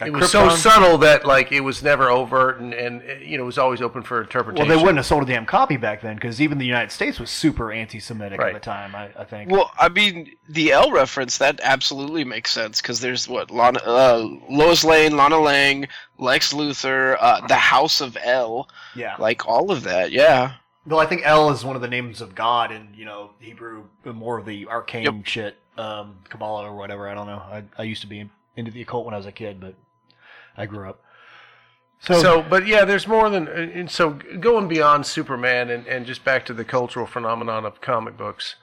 it 0.00 0.12
was 0.12 0.30
Krypton? 0.30 0.50
so 0.50 0.56
subtle 0.56 0.98
that 0.98 1.24
like 1.24 1.50
it 1.50 1.60
was 1.60 1.82
never 1.82 2.08
overt 2.08 2.60
and, 2.60 2.72
and 2.72 3.02
you 3.20 3.36
know 3.36 3.42
it 3.42 3.46
was 3.46 3.58
always 3.58 3.82
open 3.82 4.02
for 4.02 4.20
interpretation. 4.20 4.68
Well, 4.68 4.76
they 4.76 4.80
wouldn't 4.80 4.98
have 4.98 5.06
sold 5.06 5.24
a 5.24 5.26
damn 5.26 5.44
copy 5.44 5.76
back 5.76 6.00
then 6.02 6.14
because 6.14 6.40
even 6.40 6.58
the 6.58 6.66
United 6.66 6.92
States 6.92 7.18
was 7.18 7.30
super 7.30 7.72
anti-Semitic 7.72 8.40
right. 8.40 8.54
at 8.54 8.62
the 8.62 8.64
time. 8.64 8.94
I, 8.94 9.10
I, 9.18 9.24
think. 9.24 9.50
Well, 9.50 9.72
I 9.78 9.88
mean, 9.88 10.32
the 10.48 10.72
L 10.72 10.92
reference 10.92 11.38
that 11.38 11.60
absolutely 11.62 12.24
makes 12.24 12.52
sense 12.52 12.80
because 12.80 13.00
there's 13.00 13.28
what 13.28 13.50
Lana, 13.50 13.80
uh, 13.80 14.28
Lois 14.48 14.84
Lane, 14.84 15.16
Lana 15.16 15.38
Lang, 15.38 15.88
Lex 16.18 16.52
Luthor, 16.52 17.16
uh, 17.20 17.46
the 17.46 17.54
House 17.54 18.00
of 18.00 18.16
El, 18.22 18.68
Yeah. 18.94 19.16
Like 19.18 19.46
all 19.46 19.70
of 19.72 19.82
that. 19.82 20.12
Yeah. 20.12 20.54
Well, 20.86 21.00
I 21.00 21.06
think 21.06 21.22
El 21.24 21.50
is 21.50 21.64
one 21.64 21.76
of 21.76 21.82
the 21.82 21.88
names 21.88 22.20
of 22.20 22.34
God 22.34 22.72
in 22.72 22.88
you 22.94 23.04
know 23.04 23.30
Hebrew, 23.40 23.84
more 24.04 24.38
of 24.38 24.46
the 24.46 24.68
arcane 24.68 25.04
yep. 25.04 25.14
shit, 25.26 25.56
um, 25.76 26.18
Kabbalah 26.28 26.70
or 26.70 26.76
whatever. 26.76 27.08
I 27.08 27.14
don't 27.14 27.26
know. 27.26 27.42
I, 27.50 27.64
I 27.76 27.82
used 27.82 28.00
to 28.02 28.06
be 28.06 28.30
into 28.56 28.70
the 28.70 28.82
occult 28.82 29.04
when 29.04 29.14
I 29.14 29.18
was 29.18 29.26
a 29.26 29.32
kid, 29.32 29.60
but 29.60 29.74
I 30.58 30.66
grew 30.66 30.88
up. 30.88 31.02
So, 32.00 32.20
so, 32.20 32.42
but 32.42 32.66
yeah, 32.66 32.84
there's 32.84 33.08
more 33.08 33.28
than 33.30 33.48
and 33.48 33.90
so 33.90 34.10
going 34.10 34.68
beyond 34.68 35.06
Superman 35.06 35.70
and, 35.70 35.86
and 35.86 36.06
just 36.06 36.24
back 36.24 36.44
to 36.46 36.54
the 36.54 36.64
cultural 36.64 37.06
phenomenon 37.06 37.64
of 37.64 37.80
comic 37.80 38.16
books. 38.16 38.56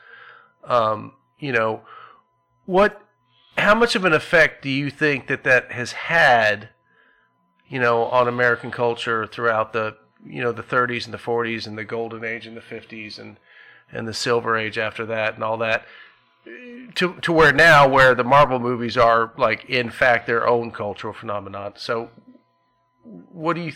Um, 0.64 1.14
you 1.40 1.52
know, 1.52 1.82
what? 2.66 3.02
How 3.58 3.74
much 3.74 3.96
of 3.96 4.06
an 4.06 4.14
effect 4.14 4.62
do 4.62 4.70
you 4.70 4.90
think 4.90 5.28
that 5.28 5.44
that 5.44 5.72
has 5.72 5.94
had? 5.94 6.70
You 7.68 7.80
know, 7.80 8.04
on 8.04 8.28
American 8.28 8.72
culture 8.72 9.26
throughout 9.26 9.74
the 9.74 9.98
you 10.26 10.42
know 10.42 10.52
the 10.52 10.64
30s 10.64 11.06
and 11.06 11.14
the 11.14 11.18
40s 11.18 11.68
and 11.68 11.78
the 11.78 11.84
golden 11.84 12.24
age 12.24 12.48
in 12.48 12.56
the 12.56 12.62
50s 12.62 13.20
and 13.20 13.38
and 13.92 14.08
the 14.08 14.14
silver 14.14 14.58
age 14.58 14.78
after 14.78 15.06
that 15.06 15.36
and 15.36 15.44
all 15.44 15.58
that 15.58 15.86
to 16.96 17.16
to 17.22 17.34
where 17.34 17.52
now 17.52 17.88
where 17.88 18.16
the 18.16 18.24
Marvel 18.24 18.60
movies 18.60 18.98
are 18.98 19.34
like 19.38 19.66
in 19.66 19.90
fact 19.90 20.28
their 20.28 20.48
own 20.48 20.72
cultural 20.72 21.14
phenomenon. 21.14 21.74
So 21.76 22.10
what 23.04 23.56
do 23.56 23.62
you 23.62 23.74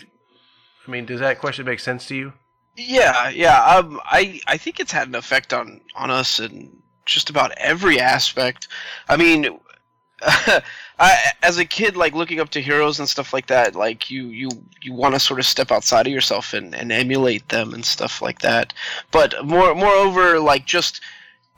I 0.89 0.91
mean, 0.91 1.05
does 1.05 1.19
that 1.19 1.39
question 1.39 1.65
make 1.65 1.79
sense 1.79 2.07
to 2.07 2.15
you? 2.15 2.33
Yeah, 2.75 3.29
yeah. 3.29 3.63
Um, 3.63 4.01
I 4.05 4.41
I 4.47 4.57
think 4.57 4.79
it's 4.79 4.91
had 4.91 5.07
an 5.07 5.13
effect 5.13 5.53
on 5.53 5.81
on 5.95 6.09
us 6.09 6.39
in 6.39 6.81
just 7.05 7.29
about 7.29 7.51
every 7.57 7.99
aspect. 7.99 8.67
I 9.07 9.15
mean, 9.15 9.59
I 10.21 11.17
as 11.43 11.59
a 11.59 11.65
kid, 11.65 11.95
like 11.95 12.15
looking 12.15 12.39
up 12.39 12.49
to 12.51 12.61
heroes 12.61 12.97
and 12.97 13.07
stuff 13.07 13.33
like 13.33 13.47
that, 13.47 13.75
like 13.75 14.09
you 14.09 14.27
you 14.27 14.49
you 14.81 14.93
want 14.93 15.13
to 15.13 15.19
sort 15.19 15.39
of 15.39 15.45
step 15.45 15.71
outside 15.71 16.07
of 16.07 16.13
yourself 16.13 16.53
and 16.53 16.73
and 16.73 16.91
emulate 16.91 17.49
them 17.49 17.73
and 17.75 17.85
stuff 17.85 18.19
like 18.19 18.39
that. 18.41 18.73
But 19.11 19.45
more 19.45 19.75
moreover, 19.75 20.39
like 20.39 20.65
just 20.65 21.01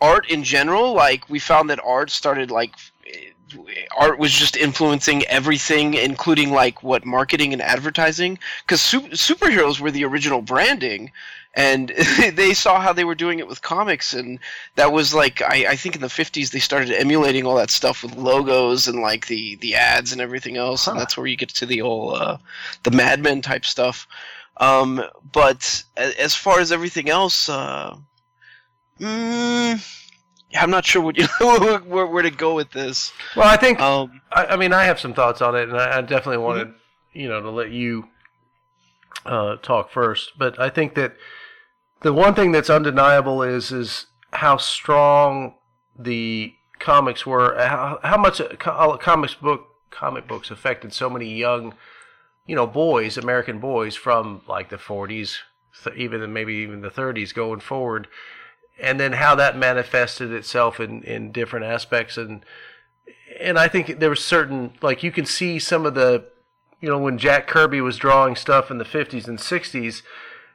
art 0.02 0.30
in 0.30 0.44
general, 0.44 0.94
like 0.94 1.30
we 1.30 1.40
found 1.40 1.70
that 1.70 1.80
art 1.84 2.10
started 2.10 2.52
like 2.52 2.74
art 3.98 4.18
was 4.18 4.32
just 4.32 4.56
influencing 4.56 5.24
everything, 5.26 5.94
including 5.94 6.52
like 6.52 6.84
what 6.84 7.06
marketing 7.06 7.54
and 7.54 7.62
advertising. 7.62 8.40
Because 8.66 8.82
su- 8.82 9.10
superheroes 9.10 9.80
were 9.80 9.92
the 9.92 10.06
original 10.06 10.42
branding, 10.42 11.12
and 11.54 11.90
they 12.34 12.54
saw 12.54 12.80
how 12.80 12.94
they 12.94 13.04
were 13.04 13.16
doing 13.16 13.40
it 13.40 13.48
with 13.48 13.62
comics, 13.62 14.14
and 14.14 14.40
that 14.76 14.92
was 14.92 15.14
like 15.14 15.42
I, 15.42 15.68
I 15.70 15.76
think 15.76 15.96
in 15.96 16.02
the 16.02 16.08
'50s 16.08 16.52
they 16.52 16.60
started 16.60 16.92
emulating 16.92 17.46
all 17.46 17.56
that 17.56 17.72
stuff 17.72 18.04
with 18.04 18.16
logos 18.16 18.88
and 18.88 19.02
like 19.02 19.28
the 19.28 19.56
the 19.58 19.76
ads 19.76 20.12
and 20.12 20.22
everything 20.22 20.58
else, 20.58 20.88
and 20.88 21.00
that's 21.00 21.18
where 21.18 21.28
you 21.28 21.38
get 21.38 21.50
to 21.50 21.66
the 21.66 21.82
old 21.82 22.16
uh, 22.16 22.38
the 22.84 22.92
Mad 22.92 23.22
Men 23.22 23.42
type 23.42 23.66
stuff. 23.66 24.08
Um, 24.58 25.02
but 25.32 25.84
as 25.98 26.36
far 26.36 26.60
as 26.60 26.72
everything 26.72 27.10
else, 27.10 27.50
uh, 27.50 27.96
mm, 29.02 30.02
I'm 30.56 30.70
not 30.70 30.86
sure 30.86 31.02
what 31.02 31.18
you 31.18 31.28
where, 31.40 32.08
where 32.08 32.24
to 32.24 32.32
go 32.32 32.56
with 32.56 32.72
this. 32.72 33.12
Well, 33.36 33.48
I 33.48 33.58
think 33.58 33.80
um, 33.80 34.22
I, 34.32 34.46
I 34.48 34.56
mean 34.56 34.74
I 34.74 34.84
have 34.84 35.00
some 35.00 35.14
thoughts 35.14 35.42
on 35.42 35.56
it, 35.56 35.70
and 35.70 35.78
I, 35.78 35.98
I 35.98 36.02
definitely 36.02 36.38
wanted 36.38 36.68
mm-hmm. 36.68 37.20
you 37.20 37.28
know 37.28 37.42
to 37.42 37.50
let 37.50 37.72
you 37.72 38.08
uh, 39.26 39.56
talk 39.58 39.92
first. 39.92 40.32
But 40.38 40.60
I 40.60 40.70
think 40.70 40.96
that 40.96 41.16
the 42.02 42.14
one 42.14 42.34
thing 42.34 42.52
that's 42.52 42.70
undeniable 42.70 43.44
is 43.44 43.72
is 43.72 44.08
how 44.34 44.58
strong 44.58 45.56
the 45.98 46.54
comics 46.80 47.26
were, 47.26 47.56
how, 47.58 48.00
how 48.04 48.18
much 48.18 48.40
a, 48.40 48.56
comics 48.58 49.36
book 49.36 49.68
comic 49.90 50.28
books 50.28 50.50
affected 50.50 50.94
so 50.94 51.10
many 51.10 51.32
young, 51.34 51.74
you 52.46 52.56
know, 52.56 52.66
boys, 52.66 53.18
American 53.18 53.60
boys 53.60 53.96
from 53.96 54.42
like 54.48 54.70
the 54.70 54.78
40s, 54.78 55.38
even 55.96 56.34
maybe 56.34 56.56
even 56.56 56.82
the 56.82 56.90
30s 56.90 57.34
going 57.34 57.60
forward 57.60 58.08
and 58.82 59.00
then 59.00 59.14
how 59.14 59.36
that 59.36 59.56
manifested 59.56 60.34
itself 60.34 60.80
in, 60.80 61.04
in 61.04 61.32
different 61.32 61.66
aspects. 61.66 62.18
And 62.18 62.44
and 63.40 63.58
I 63.58 63.68
think 63.68 64.00
there 64.00 64.10
was 64.10 64.26
certain 64.26 64.74
like 64.82 65.04
you 65.04 65.12
can 65.12 65.26
see 65.26 65.60
some 65.60 65.86
of 65.86 65.94
the 65.94 66.26
you 66.82 66.90
know 66.90 66.98
when 66.98 67.18
Jack 67.18 67.48
Kirby 67.48 67.80
was 67.80 67.96
drawing 67.96 68.36
stuff 68.36 68.72
in 68.72 68.80
the 68.80 68.84
50s 68.84 69.28
and 69.28 69.38
60s 69.38 70.02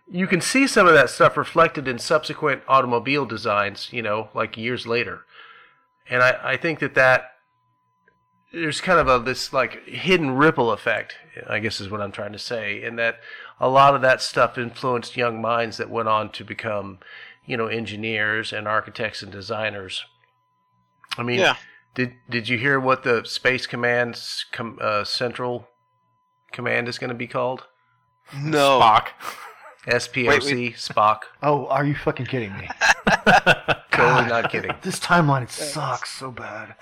you 0.08 0.26
can 0.28 0.40
see 0.40 0.68
some 0.68 0.86
of 0.86 0.94
that 0.94 1.10
stuff 1.10 1.36
reflected 1.36 1.88
in 1.88 1.98
subsequent 1.98 2.62
automobile 2.68 3.24
designs 3.24 3.92
you 3.92 4.02
know 4.02 4.28
like 4.34 4.56
years 4.56 4.86
later. 4.86 5.20
And 6.10 6.22
I, 6.22 6.38
I 6.42 6.56
think 6.56 6.80
that 6.80 6.94
that 6.94 7.32
there's 8.52 8.80
kind 8.80 8.98
of 8.98 9.08
a 9.08 9.24
this 9.24 9.52
like 9.52 9.86
hidden 9.86 10.32
ripple 10.32 10.72
effect 10.72 11.14
I 11.48 11.60
guess 11.60 11.80
is 11.80 11.90
what 11.90 12.00
I'm 12.00 12.12
trying 12.12 12.32
to 12.32 12.38
say 12.40 12.82
in 12.82 12.96
that 12.96 13.20
a 13.60 13.68
lot 13.68 13.94
of 13.94 14.02
that 14.02 14.20
stuff 14.20 14.58
influenced 14.58 15.16
young 15.16 15.40
minds 15.40 15.76
that 15.76 15.90
went 15.90 16.08
on 16.08 16.30
to 16.32 16.44
become 16.44 16.98
you 17.46 17.56
know 17.56 17.66
engineers 17.66 18.52
and 18.52 18.68
architects 18.68 19.22
and 19.22 19.32
designers. 19.32 20.04
I 21.16 21.22
mean, 21.22 21.40
yeah. 21.40 21.56
did 21.94 22.14
did 22.28 22.48
you 22.48 22.58
hear 22.58 22.78
what 22.78 23.02
the 23.02 23.24
Space 23.24 23.66
Command's 23.66 24.44
com, 24.52 24.78
uh, 24.80 25.04
Central 25.04 25.68
Command 26.52 26.88
is 26.88 26.98
going 26.98 27.08
to 27.08 27.14
be 27.14 27.26
called? 27.26 27.64
No. 28.34 28.80
Spock. 28.80 29.08
SPOC 29.86 30.74
Spock. 30.74 31.20
Oh, 31.44 31.66
are 31.66 31.84
you 31.84 31.94
fucking 31.94 32.26
kidding 32.26 32.52
me? 32.58 32.68
totally 33.92 34.28
not 34.28 34.50
kidding. 34.50 34.72
This 34.82 34.98
timeline 34.98 35.44
it 35.44 35.50
sucks 35.50 36.10
so 36.10 36.32
bad. 36.32 36.74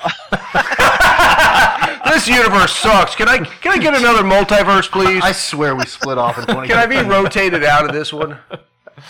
this 2.07 2.27
universe 2.27 2.75
sucks. 2.75 3.15
Can 3.15 3.29
I 3.29 3.39
can 3.39 3.73
I 3.73 3.79
get 3.79 3.95
another 3.95 4.23
multiverse, 4.23 4.91
please? 4.91 5.23
I 5.23 5.33
swear 5.33 5.77
we 5.77 5.85
split 5.85 6.17
off 6.17 6.39
in 6.39 6.47
20. 6.47 6.67
Can 6.67 6.79
I 6.79 6.87
be 6.87 6.97
rotated 6.97 7.63
out 7.63 7.85
of 7.85 7.93
this 7.93 8.11
one? 8.11 8.39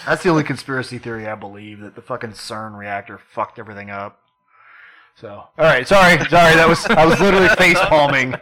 That's 0.07 0.23
the 0.23 0.29
only 0.29 0.45
conspiracy 0.45 0.99
theory 0.99 1.26
I 1.26 1.35
believe 1.35 1.81
that 1.81 1.95
the 1.95 2.03
fucking 2.03 2.33
CERN 2.33 2.76
reactor 2.76 3.19
fucked 3.19 3.59
everything 3.59 3.91
up. 3.91 4.21
So, 5.17 5.29
all 5.31 5.64
right, 5.64 5.87
sorry, 5.87 6.19
sorry, 6.29 6.55
that 6.57 6.69
was 6.69 6.85
I 6.87 7.07
was 7.07 7.21
literally 7.21 7.49
face 7.57 7.79
palming. 7.83 8.35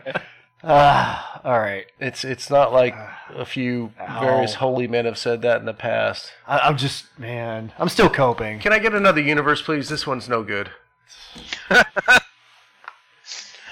Uh, 0.62 1.20
all 1.44 1.58
right, 1.58 1.86
it's 1.98 2.24
it's 2.24 2.48
not 2.48 2.72
like 2.72 2.94
a 3.34 3.44
few 3.44 3.92
various 3.98 4.54
holy 4.54 4.86
men 4.86 5.04
have 5.04 5.18
said 5.18 5.42
that 5.42 5.58
in 5.58 5.66
the 5.66 5.74
past. 5.74 6.32
I, 6.46 6.68
am 6.68 6.76
just 6.76 7.18
man, 7.18 7.72
I'm 7.78 7.88
still 7.88 8.08
coping. 8.08 8.60
Can 8.60 8.72
I 8.72 8.78
get 8.78 8.94
another 8.94 9.20
universe, 9.20 9.60
please? 9.60 9.88
This 9.88 10.06
one's 10.06 10.28
no 10.28 10.44
good. 10.44 10.70
all 11.70 11.80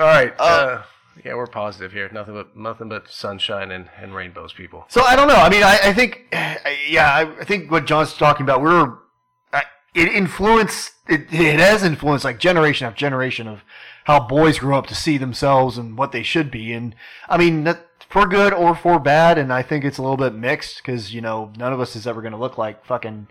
right. 0.00 0.34
Uh, 0.38 0.42
uh, 0.42 0.82
yeah, 1.24 1.34
we're 1.34 1.46
positive 1.46 1.92
here. 1.92 2.08
Nothing 2.12 2.34
but 2.34 2.56
nothing 2.56 2.88
but 2.88 3.10
sunshine 3.10 3.70
and, 3.70 3.88
and 4.00 4.14
rainbows, 4.14 4.52
people. 4.52 4.86
So 4.88 5.02
I 5.02 5.16
don't 5.16 5.28
know. 5.28 5.34
I 5.34 5.48
mean, 5.48 5.62
I, 5.62 5.78
I 5.84 5.92
think, 5.92 6.26
yeah, 6.88 7.14
I 7.38 7.44
think 7.44 7.70
what 7.70 7.86
John's 7.86 8.14
talking 8.14 8.44
about, 8.44 8.62
we're 8.62 8.98
it 9.94 10.08
influenced. 10.08 10.92
It, 11.08 11.32
it 11.32 11.58
has 11.58 11.82
influenced 11.82 12.24
like 12.24 12.38
generation 12.38 12.86
after 12.86 12.98
generation 12.98 13.48
of 13.48 13.64
how 14.04 14.20
boys 14.20 14.58
grew 14.58 14.74
up 14.74 14.86
to 14.86 14.94
see 14.94 15.18
themselves 15.18 15.76
and 15.76 15.98
what 15.98 16.12
they 16.12 16.22
should 16.22 16.50
be. 16.50 16.72
And 16.72 16.94
I 17.28 17.36
mean, 17.36 17.64
that, 17.64 17.86
for 18.08 18.26
good 18.26 18.52
or 18.52 18.74
for 18.74 18.98
bad. 18.98 19.38
And 19.38 19.52
I 19.52 19.62
think 19.62 19.84
it's 19.84 19.98
a 19.98 20.02
little 20.02 20.16
bit 20.16 20.34
mixed 20.34 20.78
because 20.78 21.14
you 21.14 21.20
know 21.20 21.52
none 21.56 21.72
of 21.72 21.80
us 21.80 21.96
is 21.96 22.06
ever 22.06 22.20
going 22.20 22.32
to 22.32 22.38
look 22.38 22.58
like 22.58 22.84
fucking 22.84 23.28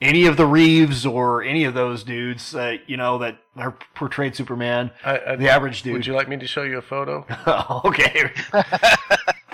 any 0.00 0.26
of 0.26 0.36
the 0.36 0.46
Reeves 0.46 1.06
or 1.06 1.42
any 1.42 1.64
of 1.64 1.74
those 1.74 2.04
dudes, 2.04 2.54
uh, 2.54 2.76
you 2.86 2.96
know, 2.96 3.18
that 3.18 3.38
are 3.56 3.76
portrayed 3.94 4.36
Superman, 4.36 4.90
I, 5.04 5.18
I, 5.18 5.36
the 5.36 5.48
average 5.48 5.82
dude. 5.82 5.94
Would 5.94 6.06
you 6.06 6.14
like 6.14 6.28
me 6.28 6.36
to 6.36 6.46
show 6.46 6.62
you 6.62 6.78
a 6.78 6.82
photo? 6.82 7.26
okay. 7.84 8.30
um, 8.52 8.64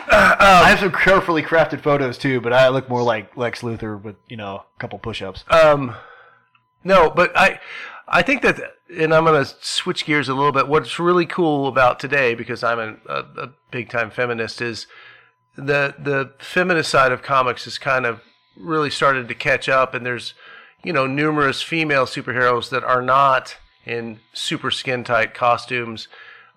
I 0.09 0.69
have 0.69 0.81
some 0.81 0.93
carefully 0.93 1.43
crafted 1.43 1.81
photos 1.81 2.19
too, 2.19 2.41
but 2.41 2.53
I 2.53 2.69
look 2.69 2.89
more 2.89 3.03
like 3.03 3.37
Lex 3.37 3.63
Luthor 3.63 4.01
with 4.01 4.17
you 4.29 4.37
know 4.37 4.65
a 4.77 4.79
couple 4.81 4.99
push-ups. 4.99 5.45
Um, 5.51 5.95
no, 6.85 7.11
but 7.11 7.37
I, 7.37 7.61
I 8.09 8.23
think 8.23 8.43
that, 8.43 8.61
and 8.95 9.15
I'm 9.15 9.25
going 9.25 9.45
to 9.45 9.55
switch 9.61 10.05
gears 10.05 10.29
a 10.29 10.35
little 10.35 10.53
bit. 10.53 10.67
What's 10.67 10.99
really 10.99 11.27
cool 11.27 11.69
about 11.69 12.01
today, 12.01 12.35
because 12.35 12.65
I'm 12.65 12.79
a, 12.81 12.97
a, 13.09 13.19
a 13.45 13.51
big-time 13.71 14.11
feminist, 14.11 14.61
is 14.61 14.89
the 15.55 15.95
the 15.99 16.33
feminist 16.39 16.91
side 16.91 17.13
of 17.13 17.23
comics 17.23 17.67
is 17.67 17.79
kind 17.79 18.07
of 18.07 18.23
really 18.57 18.91
started 18.91 19.29
to 19.29 19.35
catch 19.35 19.69
up, 19.69 19.95
and 19.95 20.05
there's 20.05 20.35
you 20.85 20.93
know 20.93 21.07
numerous 21.07 21.63
female 21.63 22.07
superheroes 22.07 22.71
that 22.71 22.85
are 22.85 23.03
not 23.03 23.57
in 23.85 24.21
super 24.33 24.71
skin 24.71 25.05
tight 25.05 25.35
costumes, 25.35 26.09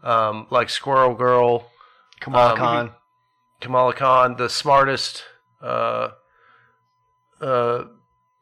um, 0.03 0.47
like 0.49 0.69
Squirrel 0.69 1.15
Girl, 1.15 1.71
Kamala 2.19 2.53
um, 2.53 2.57
Khan, 2.57 2.91
Kamala 3.61 3.93
Khan, 3.93 4.35
the 4.37 4.49
smartest 4.49 5.23
uh, 5.61 6.09
uh, 7.41 7.85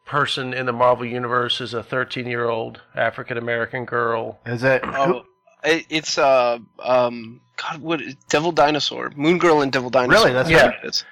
person 0.05 0.53
in 0.53 0.65
the 0.65 0.73
Marvel 0.73 1.05
universe 1.05 1.61
is 1.61 1.73
a 1.73 1.83
13 1.83 2.27
year 2.27 2.49
old 2.49 2.81
African 2.95 3.37
American 3.37 3.85
girl. 3.85 4.39
Is 4.45 4.63
it? 4.63 4.81
Oh, 4.83 5.23
it's 5.63 6.17
uh 6.17 6.59
um 6.79 7.41
God, 7.57 7.81
what 7.81 8.01
Devil 8.29 8.51
Dinosaur, 8.51 9.11
Moon 9.15 9.37
Girl 9.37 9.61
and 9.61 9.71
Devil 9.71 9.89
Dinosaur. 9.89 10.25
Really? 10.25 10.33
That's 10.33 10.49
yeah. 10.49 10.65
What 10.65 10.75
it 10.83 10.87
is. 10.87 11.05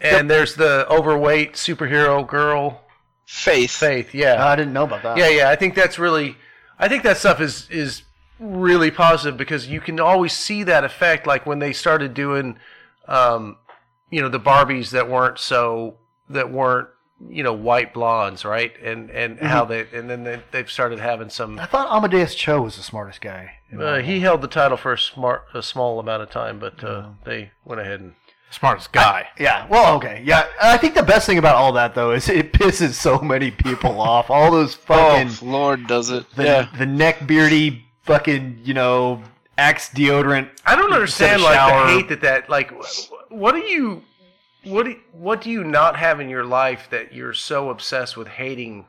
And 0.00 0.30
there's 0.30 0.54
the 0.54 0.86
overweight 0.90 1.54
superhero 1.54 2.26
girl, 2.26 2.82
Faith. 3.26 3.72
Faith, 3.72 4.14
yeah. 4.14 4.46
I 4.46 4.54
didn't 4.54 4.72
know 4.72 4.84
about 4.84 5.02
that. 5.02 5.16
Yeah, 5.16 5.28
yeah. 5.28 5.50
I 5.50 5.56
think 5.56 5.74
that's 5.74 5.98
really, 5.98 6.36
I 6.78 6.88
think 6.88 7.02
that 7.02 7.16
stuff 7.16 7.40
is 7.40 7.68
is 7.70 8.02
really 8.38 8.90
positive 8.90 9.36
because 9.36 9.66
you 9.66 9.80
can 9.80 9.98
always 9.98 10.32
see 10.32 10.62
that 10.62 10.84
effect, 10.84 11.26
like 11.26 11.44
when 11.44 11.58
they 11.58 11.72
started 11.72 12.14
doing, 12.14 12.58
um, 13.08 13.56
you 14.10 14.22
know, 14.22 14.28
the 14.28 14.38
Barbies 14.38 14.90
that 14.90 15.10
weren't 15.10 15.38
so 15.38 15.96
that 16.30 16.52
weren't 16.52 16.88
you 17.28 17.42
know 17.42 17.52
white 17.52 17.92
blondes, 17.92 18.44
right? 18.44 18.72
And 18.80 19.10
and 19.10 19.38
mm-hmm. 19.38 19.46
how 19.46 19.64
they 19.64 19.88
and 19.92 20.08
then 20.08 20.22
they, 20.22 20.40
they've 20.52 20.70
started 20.70 21.00
having 21.00 21.28
some. 21.28 21.58
I 21.58 21.66
thought 21.66 21.90
Amadeus 21.90 22.36
Cho 22.36 22.62
was 22.62 22.76
the 22.76 22.82
smartest 22.84 23.20
guy. 23.20 23.54
Uh, 23.76 23.98
he 23.98 24.20
held 24.20 24.40
the 24.40 24.48
title 24.48 24.76
for 24.76 24.92
a 24.92 24.98
smart 24.98 25.46
a 25.52 25.64
small 25.64 25.98
amount 25.98 26.22
of 26.22 26.30
time, 26.30 26.60
but 26.60 26.84
uh, 26.84 27.08
they 27.24 27.50
went 27.64 27.80
ahead 27.80 27.98
and 27.98 28.14
Smartest 28.50 28.92
guy. 28.92 29.26
Yeah. 29.38 29.66
Well, 29.68 29.96
okay. 29.96 30.22
Yeah. 30.24 30.46
I 30.62 30.76
think 30.78 30.94
the 30.94 31.02
best 31.02 31.26
thing 31.26 31.38
about 31.38 31.56
all 31.56 31.72
that 31.72 31.94
though 31.94 32.12
is 32.12 32.28
it 32.28 32.52
pisses 32.54 32.94
so 32.94 33.18
many 33.18 33.50
people 33.50 34.00
off. 34.00 34.30
All 34.30 34.50
those 34.50 34.74
oh, 34.74 34.78
fucking 34.78 35.32
oh, 35.42 35.50
Lord, 35.50 35.86
does 35.86 36.10
it? 36.10 36.30
the, 36.36 36.44
yeah. 36.44 36.68
the 36.78 36.86
neck 36.86 37.26
beardy 37.26 37.84
fucking 38.02 38.60
you 38.62 38.72
know 38.72 39.22
Axe 39.58 39.88
deodorant. 39.88 40.50
I 40.66 40.76
don't 40.76 40.92
understand 40.92 41.42
like 41.42 41.56
the 41.56 41.92
hate 41.92 42.08
that 42.10 42.20
that 42.20 42.50
like. 42.50 42.72
What 43.30 43.52
do 43.52 43.60
you, 43.60 44.02
what 44.64 44.84
do 44.84 44.96
what 45.12 45.40
do 45.40 45.50
you 45.50 45.64
not 45.64 45.96
have 45.96 46.20
in 46.20 46.28
your 46.28 46.44
life 46.44 46.88
that 46.90 47.14
you're 47.14 47.32
so 47.32 47.70
obsessed 47.70 48.18
with 48.18 48.28
hating 48.28 48.86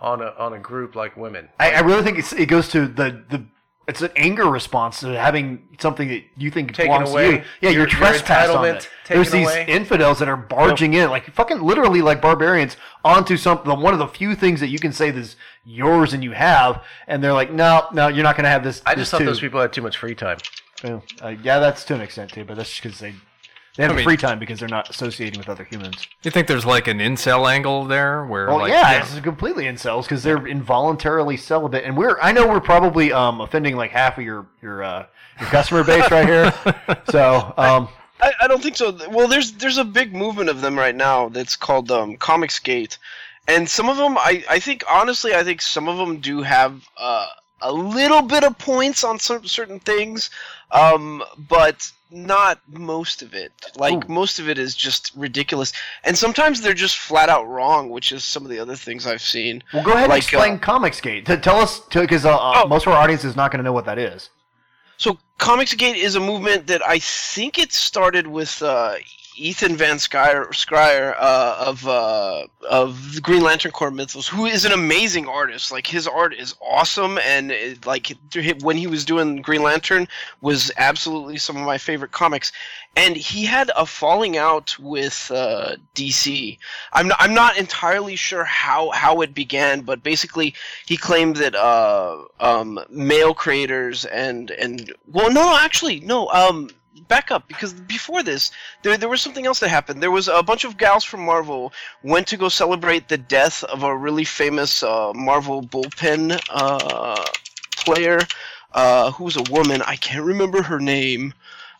on 0.00 0.22
a 0.22 0.34
on 0.38 0.54
a 0.54 0.58
group 0.58 0.94
like 0.94 1.14
women? 1.14 1.50
I, 1.60 1.72
I 1.72 1.80
really 1.80 2.02
think 2.02 2.18
it's, 2.18 2.32
it 2.32 2.46
goes 2.46 2.68
to 2.70 2.86
the 2.88 3.22
the. 3.28 3.44
It's 3.88 4.02
an 4.02 4.10
anger 4.16 4.44
response 4.44 5.00
to 5.00 5.18
having 5.18 5.66
something 5.80 6.08
that 6.08 6.22
you 6.36 6.50
think 6.50 6.74
Taken 6.74 6.92
belongs 6.92 7.10
away. 7.10 7.26
to 7.30 7.32
you. 7.38 7.42
Yeah, 7.62 7.70
Your- 7.70 7.72
you're 7.72 7.78
your 7.80 7.86
trespassed 7.88 8.50
on 8.50 8.64
it. 8.66 8.88
There's 9.08 9.30
these 9.30 9.46
away. 9.48 9.64
infidels 9.66 10.18
that 10.18 10.28
are 10.28 10.36
barging 10.36 10.92
in, 10.94 11.08
like 11.08 11.32
fucking 11.32 11.62
literally 11.62 12.02
like 12.02 12.20
barbarians, 12.20 12.76
onto 13.04 13.36
something. 13.38 13.80
One 13.80 13.94
of 13.94 13.98
the 13.98 14.06
few 14.06 14.34
things 14.34 14.60
that 14.60 14.68
you 14.68 14.78
can 14.78 14.92
say 14.92 15.10
that's 15.10 15.36
yours 15.64 16.12
and 16.12 16.22
you 16.22 16.32
have, 16.32 16.84
and 17.06 17.24
they're 17.24 17.32
like, 17.32 17.50
no, 17.50 17.86
no, 17.92 18.08
you're 18.08 18.22
not 18.24 18.36
going 18.36 18.44
to 18.44 18.50
have 18.50 18.62
this. 18.62 18.82
I 18.84 18.94
this 18.94 19.02
just 19.02 19.10
thought 19.12 19.18
too." 19.20 19.24
those 19.24 19.40
people 19.40 19.60
had 19.60 19.72
too 19.72 19.82
much 19.82 19.96
free 19.96 20.14
time. 20.14 20.36
Yeah, 20.84 21.00
uh, 21.22 21.28
yeah, 21.42 21.58
that's 21.58 21.82
to 21.84 21.94
an 21.94 22.02
extent 22.02 22.30
too, 22.32 22.44
but 22.44 22.56
that's 22.58 22.68
just 22.68 22.82
because 22.82 22.98
they 23.00 23.14
they 23.78 23.84
have 23.84 23.92
I 23.92 23.94
mean- 23.94 24.04
free 24.04 24.16
time 24.16 24.40
because 24.40 24.58
they're 24.58 24.68
not 24.68 24.90
associating 24.90 25.38
with 25.38 25.48
other 25.48 25.62
humans. 25.62 26.08
You 26.24 26.32
think 26.32 26.48
there's 26.48 26.66
like 26.66 26.88
an 26.88 26.98
incel 26.98 27.48
angle 27.48 27.84
there 27.84 28.26
where 28.26 28.48
Well, 28.48 28.58
like 28.58 28.72
yeah, 28.72 29.00
it's 29.00 29.20
completely 29.20 29.66
incels 29.66 30.02
because 30.02 30.24
they're 30.24 30.48
involuntarily 30.48 31.36
celibate, 31.36 31.84
and 31.84 31.96
we're 31.96 32.18
I 32.20 32.32
know 32.32 32.48
we're 32.48 32.60
probably 32.60 33.12
um, 33.12 33.40
offending 33.40 33.76
like 33.76 33.92
half 33.92 34.18
of 34.18 34.24
your 34.24 34.46
your 34.60 34.82
uh, 34.82 35.06
your 35.38 35.48
customer 35.50 35.84
base 35.84 36.10
right 36.10 36.26
here. 36.26 36.52
So 37.12 37.54
um, 37.56 37.88
I, 38.20 38.32
I 38.42 38.48
don't 38.48 38.60
think 38.60 38.76
so. 38.76 38.98
Well, 39.10 39.28
there's 39.28 39.52
there's 39.52 39.78
a 39.78 39.84
big 39.84 40.12
movement 40.12 40.50
of 40.50 40.60
them 40.60 40.76
right 40.76 40.96
now 40.96 41.28
that's 41.28 41.54
called 41.54 41.92
um, 41.92 42.16
Comicsgate, 42.16 42.98
and 43.46 43.68
some 43.68 43.88
of 43.88 43.96
them, 43.96 44.18
I, 44.18 44.44
I 44.50 44.58
think 44.58 44.82
honestly, 44.90 45.34
I 45.34 45.44
think 45.44 45.62
some 45.62 45.88
of 45.88 45.96
them 45.98 46.18
do 46.18 46.42
have 46.42 46.82
uh, 46.98 47.28
a 47.62 47.72
little 47.72 48.22
bit 48.22 48.42
of 48.42 48.58
points 48.58 49.04
on 49.04 49.18
some 49.20 49.46
certain 49.46 49.78
things, 49.80 50.30
um, 50.72 51.22
but 51.48 51.90
not 52.10 52.60
most 52.68 53.22
of 53.22 53.34
it. 53.34 53.52
Like 53.76 54.08
most 54.08 54.38
of 54.38 54.48
it 54.48 54.58
is 54.58 54.74
just 54.74 55.12
ridiculous, 55.14 55.72
and 56.04 56.16
sometimes 56.16 56.60
they're 56.60 56.74
just 56.74 56.96
flat 56.96 57.28
out 57.28 57.46
wrong, 57.46 57.90
which 57.90 58.12
is 58.12 58.24
some 58.24 58.44
of 58.44 58.50
the 58.50 58.58
other 58.58 58.76
things 58.76 59.06
I've 59.06 59.22
seen. 59.22 59.62
well, 59.72 59.84
go 59.84 59.92
ahead 59.92 60.08
Like, 60.08 60.22
and 60.22 60.22
explain 60.22 60.54
uh, 60.54 60.58
Comicsgate. 60.58 61.24
To 61.26 61.36
tell 61.36 61.56
us 61.56 61.80
because 61.80 62.24
uh, 62.24 62.36
uh, 62.36 62.66
most 62.68 62.86
of 62.86 62.92
our 62.92 62.98
audience 62.98 63.24
is 63.24 63.36
not 63.36 63.50
going 63.50 63.58
to 63.58 63.64
know 63.64 63.72
what 63.72 63.84
that 63.86 63.98
is. 63.98 64.30
So 64.96 65.18
Comicsgate 65.38 65.94
is 65.96 66.16
a 66.16 66.20
movement 66.20 66.66
that 66.66 66.84
I 66.84 66.98
think 66.98 67.58
it 67.58 67.72
started 67.72 68.26
with 68.26 68.60
uh, 68.62 68.96
Ethan 69.38 69.76
Van 69.76 69.96
Sciver, 69.96 70.48
Sciver 70.48 71.14
uh, 71.18 71.56
of 71.58 71.86
uh, 71.86 72.46
of 72.68 73.22
Green 73.22 73.42
Lantern 73.42 73.72
Corps 73.72 73.90
Mythos, 73.90 74.28
who 74.28 74.46
is 74.46 74.64
an 74.64 74.72
amazing 74.72 75.28
artist. 75.28 75.70
Like 75.70 75.86
his 75.86 76.06
art 76.06 76.34
is 76.34 76.54
awesome, 76.60 77.18
and 77.18 77.50
it, 77.50 77.86
like 77.86 78.16
when 78.60 78.76
he 78.76 78.86
was 78.86 79.04
doing 79.04 79.40
Green 79.42 79.62
Lantern 79.62 80.08
was 80.40 80.72
absolutely 80.76 81.38
some 81.38 81.56
of 81.56 81.64
my 81.64 81.78
favorite 81.78 82.12
comics. 82.12 82.52
And 82.96 83.16
he 83.16 83.44
had 83.44 83.70
a 83.76 83.86
falling 83.86 84.36
out 84.36 84.76
with 84.78 85.30
uh, 85.32 85.76
DC. 85.94 86.58
I'm 86.92 87.08
not, 87.08 87.18
I'm 87.20 87.34
not 87.34 87.56
entirely 87.56 88.16
sure 88.16 88.44
how 88.44 88.90
how 88.90 89.20
it 89.20 89.34
began, 89.34 89.82
but 89.82 90.02
basically 90.02 90.54
he 90.86 90.96
claimed 90.96 91.36
that 91.36 91.54
uh, 91.54 92.24
um, 92.40 92.80
male 92.90 93.34
creators 93.34 94.04
and 94.06 94.50
and 94.50 94.92
well, 95.06 95.32
no, 95.32 95.56
actually, 95.56 96.00
no. 96.00 96.28
Um, 96.30 96.70
back 97.06 97.30
up 97.30 97.48
because 97.48 97.72
before 97.72 98.22
this, 98.22 98.50
there 98.82 98.96
there 98.96 99.08
was 99.08 99.20
something 99.20 99.46
else 99.46 99.60
that 99.60 99.68
happened. 99.68 100.02
There 100.02 100.10
was 100.10 100.28
a 100.28 100.42
bunch 100.42 100.64
of 100.64 100.76
gals 100.76 101.04
from 101.04 101.24
Marvel 101.24 101.72
went 102.02 102.26
to 102.28 102.36
go 102.36 102.48
celebrate 102.48 103.08
the 103.08 103.18
death 103.18 103.64
of 103.64 103.82
a 103.82 103.96
really 103.96 104.24
famous 104.24 104.82
uh, 104.82 105.12
Marvel 105.14 105.62
bullpen 105.62 106.40
uh, 106.50 107.24
player 107.76 108.20
uh, 108.72 109.10
who 109.12 109.24
was 109.24 109.36
a 109.36 109.50
woman. 109.50 109.82
I 109.82 109.96
can't 109.96 110.24
remember 110.24 110.62
her 110.62 110.80
name. 110.80 111.34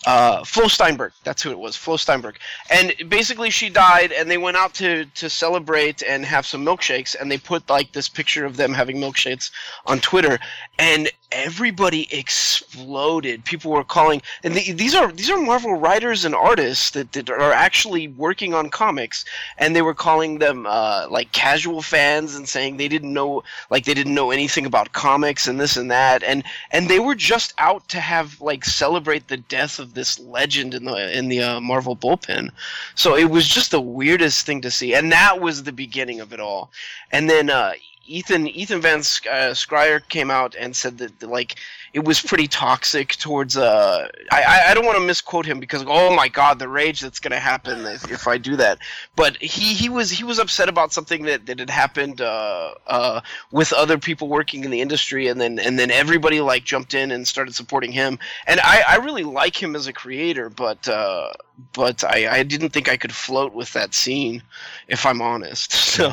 Uh, 0.07 0.45
Flo 0.45 0.69
Steinberg, 0.69 1.13
that's 1.25 1.43
who 1.43 1.51
it 1.51 1.59
was, 1.59 1.77
Flo 1.77 1.97
Steinberg. 1.97 2.39
And 2.71 2.95
basically, 3.09 3.51
she 3.51 3.69
died, 3.69 4.13
and 4.13 4.31
they 4.31 4.39
went 4.39 4.57
out 4.57 4.73
to 4.75 5.05
to 5.07 5.29
celebrate 5.29 6.03
and 6.03 6.25
have 6.25 6.47
some 6.47 6.65
milkshakes, 6.65 7.17
and 7.19 7.31
they 7.31 7.39
put 7.39 7.69
like 7.69 7.93
this 7.93 8.09
picture 8.09 8.45
of 8.45 8.57
them 8.57 8.73
having 8.73 8.99
milkshakes 8.99 9.51
on 9.87 9.99
Twitter, 9.99 10.39
and 10.79 11.11
everybody 11.31 12.09
exploded. 12.17 13.45
People 13.45 13.73
were 13.73 13.85
calling, 13.85 14.23
and 14.43 14.55
the, 14.55 14.73
these 14.73 14.95
are 14.95 15.13
these 15.13 15.31
are 15.31 15.41
Marvel 15.41 15.75
writers 15.75 16.25
and 16.25 16.35
artists 16.35 16.91
that, 16.93 17.13
that 17.13 17.29
are 17.29 17.53
actually 17.53 18.09
working 18.09 18.55
on 18.55 18.71
comics, 18.71 19.25
and 19.59 19.75
they 19.75 19.83
were 19.83 19.95
calling 19.95 20.39
them 20.39 20.67
uh, 20.67 21.07
like 21.11 21.33
casual 21.33 21.83
fans 21.83 22.35
and 22.35 22.49
saying 22.49 22.77
they 22.77 22.89
didn't 22.89 23.13
know 23.13 23.43
like 23.71 23.85
they 23.85 23.95
didn't 23.95 24.15
know 24.15 24.31
anything 24.31 24.65
about 24.65 24.93
comics 24.93 25.47
and 25.49 25.61
this 25.61 25.77
and 25.77 25.91
that, 25.91 26.23
and 26.23 26.45
and 26.71 26.89
they 26.89 27.01
were 27.01 27.15
just 27.15 27.53
out 27.59 27.87
to 27.89 28.01
have 28.01 28.41
like 28.41 28.65
celebrate 28.65 29.29
the 29.29 29.37
death 29.37 29.79
of 29.79 29.88
this 29.95 30.19
legend 30.19 30.75
in 30.75 30.85
the 30.85 31.19
in 31.19 31.29
the 31.29 31.43
uh, 31.43 31.61
Marvel 31.61 31.97
bullpen. 31.97 32.51
So 32.95 33.17
it 33.17 33.31
was 33.31 33.47
just 33.47 33.71
the 33.71 33.81
weirdest 33.81 34.47
thing 34.47 34.61
to 34.63 34.71
see, 34.71 34.95
and 34.95 35.11
that 35.13 35.41
was 35.41 35.63
the 35.63 35.73
beginning 35.73 36.21
of 36.21 36.33
it 36.33 36.41
all. 36.41 36.71
And 37.13 37.29
then 37.29 37.51
uh, 37.51 37.73
Ethan 38.09 38.49
Ethan 38.49 38.81
Van 38.81 39.03
uh, 39.31 39.99
came 40.09 40.31
out 40.31 40.55
and 40.59 40.75
said 40.75 40.99
that 40.99 41.23
like 41.23 41.57
it 41.93 42.05
was 42.05 42.21
pretty 42.21 42.49
toxic 42.49 43.11
towards 43.17 43.57
uh 43.57 44.09
I 44.33 44.71
I- 44.71 44.75
don't 44.75 44.87
want 44.87 44.99
to 44.99 45.05
misquote 45.05 45.47
him 45.47 45.61
because 45.61 45.85
oh 45.87 46.15
my 46.15 46.29
god 46.29 46.59
the 46.59 46.69
rage 46.69 47.01
that's 47.01 47.21
gonna 47.21 47.39
happen 47.39 47.85
if, 47.87 48.11
if 48.11 48.27
I 48.27 48.39
do 48.39 48.57
that. 48.57 48.79
But 49.15 49.37
he 49.43 49.75
he 49.75 49.89
was 49.89 50.11
he 50.11 50.25
was 50.25 50.39
upset 50.39 50.69
about 50.69 50.93
something 50.93 51.25
that, 51.25 51.47
that 51.47 51.59
had 51.59 51.71
happened 51.71 52.21
uh 52.21 52.75
uh 52.87 53.21
with 53.53 53.73
other 53.73 53.99
people 53.99 54.29
working 54.29 54.65
in 54.65 54.71
the 54.71 54.81
industry 54.81 55.29
and 55.29 55.41
then 55.41 55.59
and 55.59 55.79
then 55.79 55.91
everybody 55.91 56.41
like 56.41 56.65
jumped 56.65 56.95
in 56.95 57.11
and 57.11 57.29
started 57.29 57.55
supporting 57.55 57.93
him. 57.93 58.19
And 58.47 58.61
I 58.61 58.83
I 58.89 58.97
really 58.97 59.25
like 59.25 59.61
him 59.63 59.77
as 59.77 59.87
a 59.87 59.93
creator 59.93 60.49
but 60.49 60.89
uh 60.89 61.33
but 61.75 62.05
I 62.05 62.39
I 62.39 62.43
didn't 62.43 62.71
think 62.71 62.89
I 62.89 62.97
could 62.97 63.13
float 63.13 63.53
with 63.55 63.73
that 63.75 63.95
scene 63.95 64.43
if 64.89 65.05
I'm 65.05 65.21
honest. 65.21 65.73
So 65.99 66.13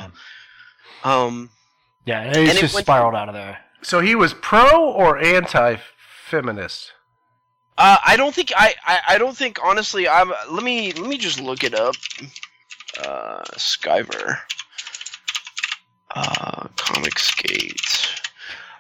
um 1.04 1.50
Yeah, 2.06 2.24
it's 2.24 2.38
And 2.38 2.48
it 2.50 2.58
just 2.62 2.74
went- 2.76 2.86
spiraled 2.86 3.16
out 3.16 3.28
of 3.30 3.34
there. 3.36 3.60
So 3.82 4.00
he 4.00 4.16
was 4.16 4.34
pro 4.34 4.92
or 4.92 5.18
anti-feminist? 5.18 6.92
Uh, 7.78 7.98
I 8.06 8.16
don't 8.18 8.34
think 8.34 8.52
I, 8.56 8.74
I, 8.86 9.00
I 9.10 9.18
don't 9.18 9.36
think 9.36 9.60
honestly 9.64 10.08
I'm 10.08 10.32
let 10.50 10.64
me 10.64 10.94
let 10.94 11.08
me 11.10 11.18
just 11.18 11.40
look 11.42 11.64
it 11.64 11.74
up. 11.76 11.96
Uh 13.04 13.44
Sciver. 13.58 14.40
Uh 16.12 16.68
Comicsgate. 16.78 18.22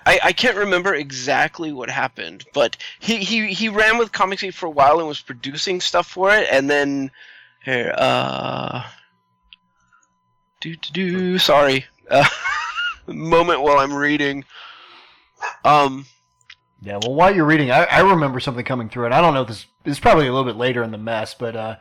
I, 0.07 0.19
I 0.23 0.33
can't 0.33 0.55
remember 0.55 0.93
exactly 0.95 1.73
what 1.73 1.89
happened, 1.89 2.45
but 2.53 2.77
he, 2.99 3.17
he, 3.17 3.47
he 3.53 3.69
ran 3.69 3.97
with 3.97 4.11
Comicsgate 4.11 4.53
for 4.53 4.67
a 4.67 4.71
while 4.71 4.99
and 4.99 5.07
was 5.07 5.19
producing 5.19 5.81
stuff 5.81 6.07
for 6.07 6.31
it 6.33 6.47
and 6.51 6.69
then 6.69 7.11
here, 7.63 7.93
uh 7.97 8.83
do 10.61 10.75
do 10.75 10.91
do 10.93 11.37
sorry. 11.37 11.85
Uh, 12.09 12.23
moment 13.13 13.61
while 13.61 13.77
I'm 13.79 13.93
reading. 13.93 14.45
Um 15.63 16.05
Yeah, 16.81 16.99
well, 17.01 17.13
while 17.13 17.35
you're 17.35 17.45
reading, 17.45 17.71
I, 17.71 17.85
I 17.85 17.99
remember 18.01 18.39
something 18.39 18.65
coming 18.65 18.89
through, 18.89 19.05
and 19.05 19.13
I 19.13 19.21
don't 19.21 19.33
know 19.33 19.41
if 19.41 19.47
this, 19.47 19.65
this 19.83 19.93
is 19.93 19.99
probably 19.99 20.27
a 20.27 20.33
little 20.33 20.45
bit 20.45 20.57
later 20.57 20.83
in 20.83 20.91
the 20.91 20.97
mess, 20.97 21.33
but 21.33 21.55
uh, 21.55 21.75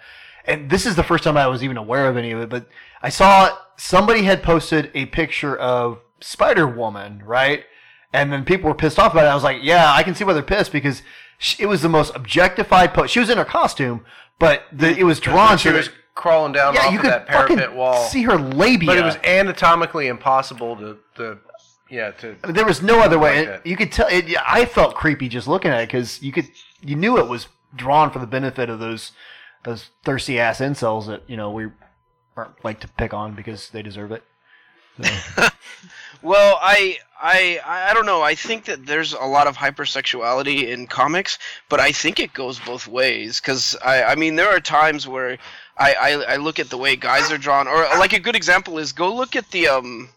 and 0.46 0.70
this 0.70 0.86
is 0.86 0.96
the 0.96 1.02
first 1.02 1.24
time 1.24 1.36
I 1.36 1.46
was 1.46 1.62
even 1.64 1.76
aware 1.76 2.08
of 2.08 2.16
any 2.16 2.30
of 2.30 2.40
it. 2.40 2.48
But 2.48 2.68
I 3.02 3.08
saw 3.08 3.56
somebody 3.76 4.22
had 4.22 4.42
posted 4.42 4.90
a 4.94 5.06
picture 5.06 5.56
of 5.56 5.98
Spider 6.20 6.66
Woman, 6.66 7.22
right? 7.24 7.64
And 8.12 8.32
then 8.32 8.44
people 8.44 8.68
were 8.68 8.74
pissed 8.76 8.98
off 8.98 9.12
about 9.12 9.24
it. 9.24 9.28
I 9.28 9.34
was 9.34 9.42
like, 9.42 9.58
yeah, 9.62 9.92
I 9.92 10.02
can 10.02 10.14
see 10.14 10.24
why 10.24 10.32
they're 10.34 10.42
pissed 10.42 10.70
because 10.72 11.02
sh 11.38 11.58
it 11.58 11.66
was 11.66 11.82
the 11.82 11.88
most 11.88 12.14
objectified 12.14 12.94
post. 12.94 13.12
She 13.12 13.20
was 13.20 13.28
in 13.30 13.38
her 13.38 13.44
costume, 13.44 14.04
but 14.38 14.64
the, 14.72 14.96
it 14.96 15.04
was 15.04 15.18
drawn 15.20 15.58
She 15.58 15.70
was 15.70 15.88
that- 15.88 15.94
crawling 16.14 16.52
down 16.52 16.74
Yeah, 16.74 16.82
off 16.86 16.92
you 16.92 16.98
of 16.98 17.02
could 17.02 17.10
that 17.12 17.26
parapet 17.26 17.58
fucking 17.58 17.76
wall. 17.76 18.04
see 18.04 18.22
her 18.22 18.36
labia. 18.36 18.86
But 18.86 18.98
it 18.98 19.04
was 19.04 19.16
anatomically 19.24 20.06
impossible 20.08 20.76
to, 20.76 20.98
to 21.16 21.38
yeah, 21.90 22.10
to. 22.12 22.36
I 22.42 22.46
mean, 22.48 22.54
there 22.56 22.64
was 22.64 22.82
no 22.82 23.00
other 23.00 23.18
way. 23.18 23.48
like 23.48 23.66
you 23.66 23.76
could 23.76 23.92
tell. 23.92 24.06
It, 24.08 24.34
I 24.46 24.64
felt 24.64 24.94
creepy 24.94 25.28
just 25.28 25.46
looking 25.46 25.70
at 25.70 25.80
it 25.82 25.88
because 25.88 26.22
you 26.22 26.32
could, 26.32 26.48
you 26.80 26.96
knew 26.96 27.18
it 27.18 27.28
was 27.28 27.48
drawn 27.76 28.10
for 28.10 28.18
the 28.18 28.26
benefit 28.26 28.70
of 28.70 28.78
those, 28.78 29.12
those 29.64 29.90
thirsty 30.04 30.38
ass 30.40 30.60
incels 30.60 31.06
that 31.06 31.22
you 31.28 31.36
know 31.36 31.50
we 31.50 31.66
aren't 32.36 32.64
like 32.64 32.80
to 32.80 32.88
pick 32.88 33.12
on 33.12 33.34
because 33.34 33.70
they 33.70 33.82
deserve 33.82 34.12
it. 34.12 34.22
Well, 36.24 36.58
I, 36.62 36.96
I, 37.22 37.60
I 37.62 37.92
don't 37.92 38.06
know. 38.06 38.22
I 38.22 38.34
think 38.34 38.64
that 38.64 38.86
there's 38.86 39.12
a 39.12 39.26
lot 39.26 39.46
of 39.46 39.58
hypersexuality 39.58 40.68
in 40.68 40.86
comics, 40.86 41.38
but 41.68 41.80
I 41.80 41.92
think 41.92 42.18
it 42.18 42.32
goes 42.32 42.58
both 42.58 42.88
ways. 42.88 43.42
Because 43.42 43.76
I, 43.84 44.04
I 44.04 44.14
mean, 44.14 44.36
there 44.36 44.48
are 44.48 44.58
times 44.58 45.06
where 45.06 45.36
I, 45.76 45.92
I, 45.92 46.10
I 46.32 46.36
look 46.36 46.58
at 46.58 46.70
the 46.70 46.78
way 46.78 46.96
guys 46.96 47.30
are 47.30 47.36
drawn, 47.36 47.68
or 47.68 47.76
like 47.98 48.14
a 48.14 48.18
good 48.18 48.34
example 48.34 48.78
is 48.78 48.90
go 48.90 49.14
look 49.14 49.36
at 49.36 49.50
the 49.50 49.68
um, 49.68 50.08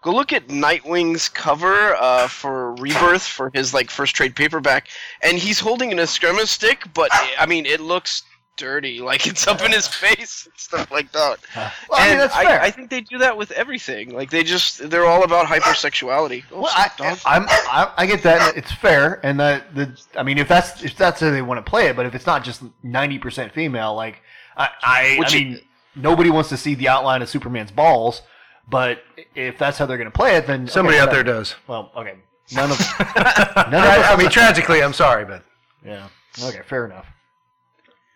go 0.00 0.10
look 0.10 0.32
at 0.32 0.48
Nightwing's 0.48 1.28
cover 1.28 1.96
uh, 1.96 2.28
for 2.28 2.74
Rebirth 2.76 3.22
for 3.26 3.50
his 3.52 3.74
like 3.74 3.90
first 3.90 4.16
trade 4.16 4.34
paperback, 4.34 4.88
and 5.20 5.36
he's 5.36 5.60
holding 5.60 5.92
an 5.92 5.98
eskrima 5.98 6.46
stick, 6.46 6.84
but 6.94 7.10
I 7.38 7.44
mean, 7.44 7.66
it 7.66 7.80
looks 7.80 8.22
dirty, 8.56 9.00
like 9.00 9.26
it's 9.26 9.46
up 9.46 9.62
in 9.62 9.72
his 9.72 9.86
face 10.04 10.46
and 10.46 10.54
stuff 10.56 10.90
like 10.90 11.10
that. 11.12 11.38
Well, 11.56 11.70
I 11.92 12.02
mean, 12.04 12.12
and 12.12 12.20
that's 12.20 12.36
fair. 12.36 12.60
I 12.60 12.70
think 12.70 12.90
they 12.90 13.00
do 13.00 13.18
that 13.18 13.36
with 13.36 13.50
everything. 13.52 14.10
Like 14.10 14.30
they 14.30 14.42
just 14.42 14.88
they're 14.90 15.06
all 15.06 15.24
about 15.24 15.46
hypersexuality. 15.46 16.44
Oh, 16.52 16.60
Well, 16.62 16.72
I, 16.74 16.90
I'm, 17.26 17.46
I, 17.48 17.92
I 17.96 18.06
get 18.06 18.22
that. 18.22 18.56
It's 18.56 18.72
fair, 18.72 19.20
and 19.24 19.38
the, 19.40 19.62
the 19.74 20.00
I 20.18 20.22
mean, 20.22 20.38
if 20.38 20.48
that's 20.48 20.82
if 20.82 20.96
that's 20.96 21.20
how 21.20 21.30
they 21.30 21.42
want 21.42 21.64
to 21.64 21.68
play 21.68 21.86
it, 21.88 21.96
but 21.96 22.06
if 22.06 22.14
it's 22.14 22.26
not 22.26 22.44
just 22.44 22.62
ninety 22.82 23.18
percent 23.18 23.52
female, 23.52 23.94
like 23.94 24.22
I, 24.56 24.68
I, 24.82 25.16
Which 25.18 25.34
I 25.34 25.38
it- 25.38 25.44
mean, 25.44 25.60
nobody 25.96 26.30
wants 26.30 26.48
to 26.50 26.56
see 26.56 26.74
the 26.74 26.88
outline 26.88 27.22
of 27.22 27.28
Superman's 27.28 27.70
balls. 27.70 28.22
But 28.68 29.02
if 29.34 29.58
that's 29.58 29.76
how 29.76 29.86
they're 29.86 29.98
going 29.98 30.10
to 30.10 30.16
play 30.16 30.36
it, 30.36 30.46
then 30.46 30.68
Somebody 30.68 30.96
okay, 30.96 31.02
out 31.04 31.10
there 31.10 31.24
does. 31.24 31.56
Well, 31.66 31.90
okay, 31.96 32.14
none 32.52 32.70
of 32.70 32.78
none 33.00 33.74
of 33.74 33.74
I, 33.74 34.12
I 34.12 34.16
mean, 34.16 34.30
tragically, 34.30 34.82
I'm 34.84 34.92
sorry, 34.92 35.24
but 35.24 35.42
yeah, 35.84 36.06
okay, 36.44 36.60
fair 36.64 36.86
enough. 36.86 37.06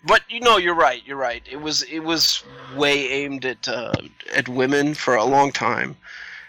But 0.04 0.22
you 0.28 0.40
know, 0.40 0.56
you're 0.56 0.74
right. 0.74 1.02
You're 1.04 1.16
right. 1.16 1.42
It 1.50 1.60
was 1.60 1.82
it 1.84 2.00
was 2.00 2.42
way 2.76 3.10
aimed 3.10 3.44
at 3.44 3.68
uh, 3.68 3.92
at 4.34 4.48
women 4.48 4.94
for 4.94 5.16
a 5.16 5.24
long 5.24 5.50
time, 5.52 5.96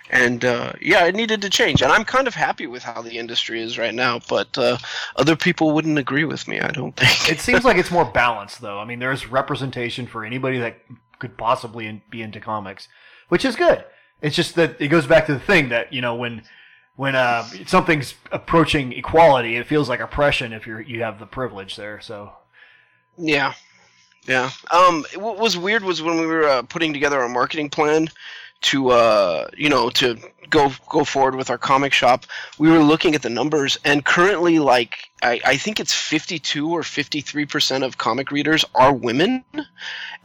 and 0.10 0.46
uh, 0.46 0.74
yeah, 0.82 1.06
it 1.06 1.16
needed 1.16 1.42
to 1.42 1.50
change. 1.50 1.82
And 1.82 1.92
I'm 1.92 2.04
kind 2.04 2.28
of 2.28 2.36
happy 2.36 2.68
with 2.68 2.84
how 2.84 3.02
the 3.02 3.18
industry 3.18 3.62
is 3.62 3.78
right 3.78 3.96
now. 3.96 4.20
But 4.30 4.58
uh, 4.58 4.78
other 5.16 5.36
people 5.36 5.72
wouldn't 5.72 5.98
agree 5.98 6.26
with 6.26 6.48
me. 6.48 6.60
I 6.60 6.70
don't 6.70 6.96
think. 6.96 7.32
It 7.32 7.40
seems 7.40 7.64
like 7.64 7.78
it's 7.78 7.92
more 7.92 8.06
balanced, 8.06 8.62
though. 8.62 8.80
I 8.80 8.86
mean, 8.86 9.00
there's 9.00 9.28
representation 9.28 10.08
for 10.08 10.24
anybody 10.24 10.60
that 10.60 10.78
could 11.20 11.38
possibly 11.38 12.04
be 12.10 12.22
into 12.22 12.40
comics, 12.40 12.88
which 13.30 13.44
is 13.44 13.56
good. 13.56 13.84
It's 14.22 14.36
just 14.36 14.56
that 14.56 14.80
it 14.80 14.90
goes 14.90 15.08
back 15.08 15.26
to 15.28 15.34
the 15.34 15.40
thing 15.40 15.70
that 15.70 15.94
you 15.94 16.02
know 16.02 16.16
when 16.16 16.44
when 16.96 17.16
uh, 17.16 17.48
something's 17.66 18.16
approaching 18.32 18.92
equality, 18.92 19.56
it 19.56 19.68
feels 19.68 19.88
like 19.88 20.00
oppression 20.00 20.54
if 20.54 20.68
you're 20.68 20.82
you 20.82 21.04
have 21.04 21.20
the 21.20 21.26
privilege 21.26 21.76
there. 21.76 22.00
So 22.02 22.34
Yeah, 23.18 23.54
yeah. 24.28 24.52
Um, 24.72 25.06
what 25.16 25.40
was 25.40 25.58
weird 25.58 25.84
was 25.84 26.02
when 26.02 26.20
we 26.20 26.28
were 26.28 26.48
uh, 26.48 26.62
putting 26.64 26.94
together 26.94 27.20
our 27.20 27.30
marketing 27.30 27.70
plan 27.70 28.10
to, 28.62 28.90
uh, 28.90 29.48
you 29.58 29.70
know, 29.70 29.90
to 29.92 30.18
go 30.50 30.72
go 30.90 31.04
forward 31.04 31.36
with 31.36 31.50
our 31.50 31.58
comic 31.58 31.94
shop. 31.94 32.26
We 32.58 32.70
were 32.70 32.80
looking 32.80 33.16
at 33.16 33.22
the 33.22 33.30
numbers, 33.30 33.78
and 33.84 34.06
currently, 34.06 34.60
like, 34.60 35.10
I, 35.22 35.42
I 35.46 35.58
think 35.58 35.80
it's 35.80 35.94
fifty-two 35.94 36.70
or 36.70 36.84
fifty-three 36.84 37.46
percent 37.46 37.84
of 37.84 37.98
comic 37.98 38.32
readers 38.32 38.66
are 38.76 38.94
women, 38.94 39.44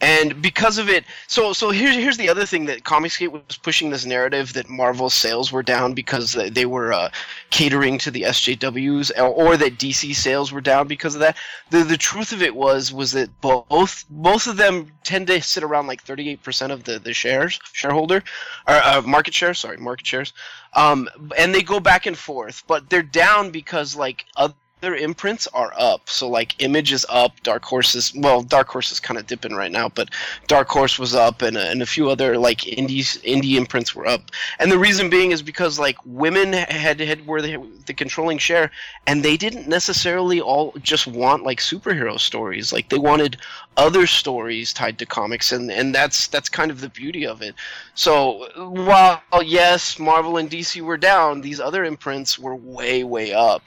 and 0.02 0.42
because 0.42 0.78
of 0.78 0.88
it, 0.90 1.04
so 1.28 1.52
so 1.52 1.70
here's 1.70 1.94
here's 1.94 2.16
the 2.16 2.28
other 2.28 2.44
thing 2.44 2.64
that 2.66 2.82
Comicsgate 2.82 3.30
was 3.30 3.56
pushing 3.56 3.90
this 3.90 4.04
narrative 4.04 4.52
that 4.54 4.68
Marvel's 4.68 5.14
sales 5.14 5.52
were 5.52 5.62
down 5.62 5.94
because 5.94 6.32
they 6.32 6.66
were 6.66 6.92
uh, 6.92 7.08
catering 7.50 7.98
to 7.98 8.10
the 8.10 8.22
SJWs, 8.22 9.12
or, 9.16 9.28
or 9.28 9.56
that 9.56 9.78
DC 9.78 10.12
sales 10.16 10.50
were 10.50 10.60
down 10.60 10.88
because 10.88 11.14
of 11.14 11.20
that. 11.20 11.36
The 11.70 11.84
the 11.84 11.96
truth 11.96 12.32
of 12.32 12.42
it 12.42 12.56
was 12.56 12.92
was 12.92 13.12
that 13.12 13.30
both 13.40 14.04
both 14.10 14.48
of 14.48 14.56
them 14.56 14.90
tend 15.04 15.28
to 15.28 15.40
sit 15.40 15.62
around 15.62 15.86
like 15.86 16.04
38% 16.04 16.72
of 16.72 16.82
the 16.82 16.98
the 16.98 17.14
shares 17.14 17.60
shareholder 17.72 18.24
or 18.66 18.74
uh, 18.74 19.02
market 19.02 19.34
share, 19.34 19.54
sorry, 19.54 19.76
market 19.76 20.06
shares. 20.06 20.32
Um, 20.74 21.08
and 21.38 21.54
they 21.54 21.62
go 21.62 21.78
back 21.78 22.06
and 22.06 22.16
forth, 22.18 22.64
but 22.66 22.90
they're 22.90 23.02
down 23.02 23.50
because 23.50 23.94
like 23.94 24.24
other 24.36 24.54
imprints 24.82 25.46
are 25.48 25.72
up. 25.78 26.08
So 26.10 26.28
like 26.28 26.60
Image 26.62 26.92
is 26.92 27.06
up, 27.08 27.40
Dark 27.42 27.64
Horse 27.64 27.94
is 27.94 28.12
well, 28.14 28.42
Dark 28.42 28.68
Horse 28.68 28.90
is 28.90 28.98
kind 29.00 29.18
of 29.18 29.26
dipping 29.26 29.54
right 29.54 29.70
now, 29.70 29.88
but 29.88 30.10
Dark 30.48 30.68
Horse 30.68 30.98
was 30.98 31.14
up, 31.14 31.40
and, 31.42 31.56
a- 31.56 31.70
and 31.70 31.82
a 31.82 31.86
few 31.86 32.10
other 32.10 32.36
like 32.36 32.66
indies 32.66 33.18
indie 33.24 33.54
imprints 33.56 33.94
were 33.94 34.06
up. 34.06 34.30
And 34.58 34.70
the 34.72 34.78
reason 34.78 35.08
being 35.08 35.30
is 35.30 35.40
because 35.42 35.78
like 35.78 35.96
women 36.04 36.52
had 36.52 37.00
had 37.00 37.26
were 37.26 37.40
the, 37.40 37.58
the 37.86 37.94
controlling 37.94 38.38
share, 38.38 38.70
and 39.06 39.22
they 39.22 39.36
didn't 39.36 39.68
necessarily 39.68 40.40
all 40.40 40.72
just 40.82 41.06
want 41.06 41.44
like 41.44 41.60
superhero 41.60 42.18
stories. 42.18 42.72
Like 42.72 42.88
they 42.88 42.98
wanted 42.98 43.36
other 43.76 44.06
stories 44.06 44.72
tied 44.72 44.98
to 44.98 45.06
comics, 45.06 45.52
and 45.52 45.70
and 45.70 45.94
that's 45.94 46.26
that's 46.26 46.48
kind 46.48 46.70
of 46.72 46.80
the 46.80 46.88
beauty 46.88 47.24
of 47.26 47.40
it. 47.40 47.54
So 47.94 48.48
while 48.56 49.22
yes, 49.44 49.98
Marvel 49.98 50.36
and 50.38 50.50
DC 50.50 50.80
were 50.82 50.96
down, 50.96 51.40
these 51.40 51.60
other 51.60 51.84
imprints 51.84 52.38
were 52.38 52.56
way 52.56 53.04
way 53.04 53.32
up, 53.32 53.62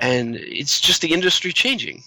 and 0.00 0.36
it's 0.36 0.80
just 0.80 1.00
the 1.00 1.12
industry 1.12 1.52
changing. 1.52 2.02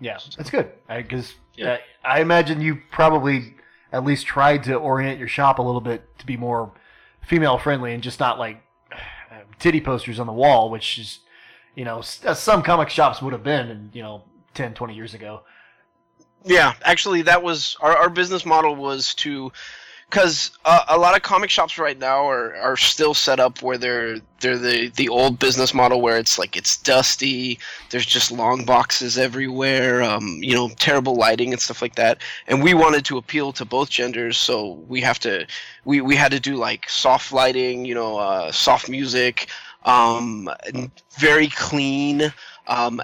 yeah, 0.00 0.18
that's 0.36 0.50
good. 0.50 0.70
Because 0.88 1.34
uh, 1.64 1.76
I 2.04 2.20
imagine 2.20 2.60
you 2.60 2.78
probably 2.90 3.54
at 3.92 4.04
least 4.04 4.26
tried 4.26 4.64
to 4.64 4.74
orient 4.74 5.18
your 5.18 5.28
shop 5.28 5.58
a 5.58 5.62
little 5.62 5.80
bit 5.80 6.18
to 6.18 6.26
be 6.26 6.36
more 6.36 6.72
female 7.26 7.58
friendly 7.58 7.94
and 7.94 8.02
just 8.02 8.18
not 8.20 8.38
like 8.38 8.62
uh, 9.30 9.36
titty 9.58 9.80
posters 9.80 10.18
on 10.18 10.26
the 10.26 10.32
wall, 10.32 10.70
which 10.70 10.98
is 10.98 11.20
you 11.74 11.84
know 11.84 11.98
s- 12.00 12.22
some 12.38 12.62
comic 12.62 12.88
shops 12.88 13.22
would 13.22 13.32
have 13.32 13.42
been, 13.44 13.68
in, 13.70 13.90
you 13.92 14.02
know, 14.02 14.24
10, 14.54 14.74
20 14.74 14.94
years 14.94 15.14
ago. 15.14 15.42
Yeah, 16.44 16.74
actually, 16.84 17.22
that 17.22 17.42
was 17.42 17.76
our, 17.80 17.96
our 17.96 18.10
business 18.10 18.44
model 18.44 18.76
was 18.76 19.14
to, 19.16 19.50
because 20.14 20.52
uh, 20.64 20.84
a 20.86 20.96
lot 20.96 21.16
of 21.16 21.22
comic 21.22 21.50
shops 21.50 21.76
right 21.76 21.98
now 21.98 22.24
are, 22.24 22.54
are 22.54 22.76
still 22.76 23.14
set 23.14 23.40
up 23.40 23.62
where 23.62 23.76
they're 23.76 24.20
they're 24.38 24.56
the 24.56 24.88
the 24.90 25.08
old 25.08 25.40
business 25.40 25.74
model 25.74 26.00
where 26.00 26.16
it's 26.18 26.38
like 26.38 26.56
it's 26.56 26.76
dusty, 26.76 27.58
there's 27.90 28.06
just 28.06 28.30
long 28.30 28.64
boxes 28.64 29.18
everywhere, 29.18 30.04
um, 30.04 30.38
you 30.40 30.54
know, 30.54 30.68
terrible 30.78 31.16
lighting 31.16 31.52
and 31.52 31.60
stuff 31.60 31.82
like 31.82 31.96
that. 31.96 32.18
And 32.46 32.62
we 32.62 32.74
wanted 32.74 33.04
to 33.06 33.18
appeal 33.18 33.52
to 33.54 33.64
both 33.64 33.90
genders, 33.90 34.36
so 34.36 34.74
we 34.86 35.00
have 35.00 35.18
to 35.18 35.48
we 35.84 36.00
we 36.00 36.14
had 36.14 36.30
to 36.30 36.38
do 36.38 36.54
like 36.54 36.88
soft 36.88 37.32
lighting, 37.32 37.84
you 37.84 37.96
know, 37.96 38.16
uh, 38.16 38.52
soft 38.52 38.88
music, 38.88 39.48
um, 39.84 40.48
very 41.18 41.48
clean 41.48 42.32
um, 42.68 43.02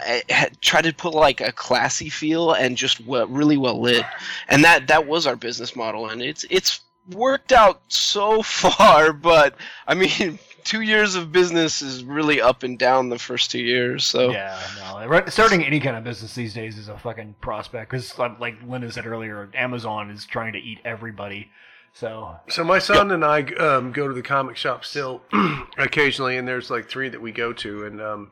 try 0.60 0.80
to 0.80 0.94
put 0.94 1.12
like 1.12 1.40
a 1.40 1.50
classy 1.52 2.08
feel 2.08 2.52
and 2.52 2.76
just 2.76 3.00
really 3.00 3.56
well 3.56 3.80
lit, 3.80 4.04
and 4.48 4.62
that 4.64 4.86
that 4.86 5.08
was 5.08 5.26
our 5.26 5.36
business 5.36 5.74
model, 5.74 6.08
and 6.08 6.22
it's 6.22 6.46
it's 6.50 6.80
worked 7.08 7.52
out 7.52 7.80
so 7.88 8.42
far. 8.42 9.12
But 9.12 9.54
I 9.86 9.94
mean, 9.94 10.38
two 10.64 10.82
years 10.82 11.14
of 11.14 11.32
business 11.32 11.82
is 11.82 12.04
really 12.04 12.40
up 12.40 12.62
and 12.62 12.78
down 12.78 13.08
the 13.08 13.18
first 13.18 13.50
two 13.50 13.60
years. 13.60 14.04
So 14.04 14.30
Yeah, 14.30 14.60
no, 14.76 15.24
starting 15.28 15.64
any 15.64 15.80
kind 15.80 15.96
of 15.96 16.04
business 16.04 16.34
these 16.34 16.54
days 16.54 16.78
is 16.78 16.88
a 16.88 16.98
fucking 16.98 17.36
prospect 17.40 17.90
because, 17.90 18.18
like 18.18 18.56
Linda 18.66 18.90
said 18.92 19.06
earlier, 19.06 19.50
Amazon 19.54 20.10
is 20.10 20.26
trying 20.26 20.52
to 20.52 20.58
eat 20.58 20.78
everybody. 20.84 21.50
So 21.92 22.36
So 22.48 22.62
my 22.62 22.78
son 22.78 23.10
and 23.10 23.24
I 23.24 23.42
um, 23.54 23.92
go 23.92 24.06
to 24.06 24.14
the 24.14 24.22
comic 24.22 24.56
shop 24.56 24.84
still 24.84 25.22
occasionally, 25.78 26.36
and 26.36 26.46
there's 26.46 26.70
like 26.70 26.88
three 26.88 27.08
that 27.08 27.20
we 27.20 27.32
go 27.32 27.52
to, 27.52 27.84
and 27.84 28.00
um, 28.00 28.30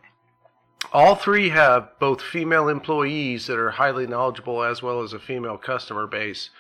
all 0.93 1.17
three 1.17 1.49
have 1.49 1.91
both 1.99 2.23
female 2.23 2.69
employees 2.69 3.47
that 3.47 3.59
are 3.59 3.73
highly 3.73 4.07
knowledgeable 4.07 4.63
as 4.63 4.83
well 4.83 5.03
as 5.03 5.13
a 5.13 5.19
female 5.19 5.59
customer 5.59 6.07
base. 6.07 6.51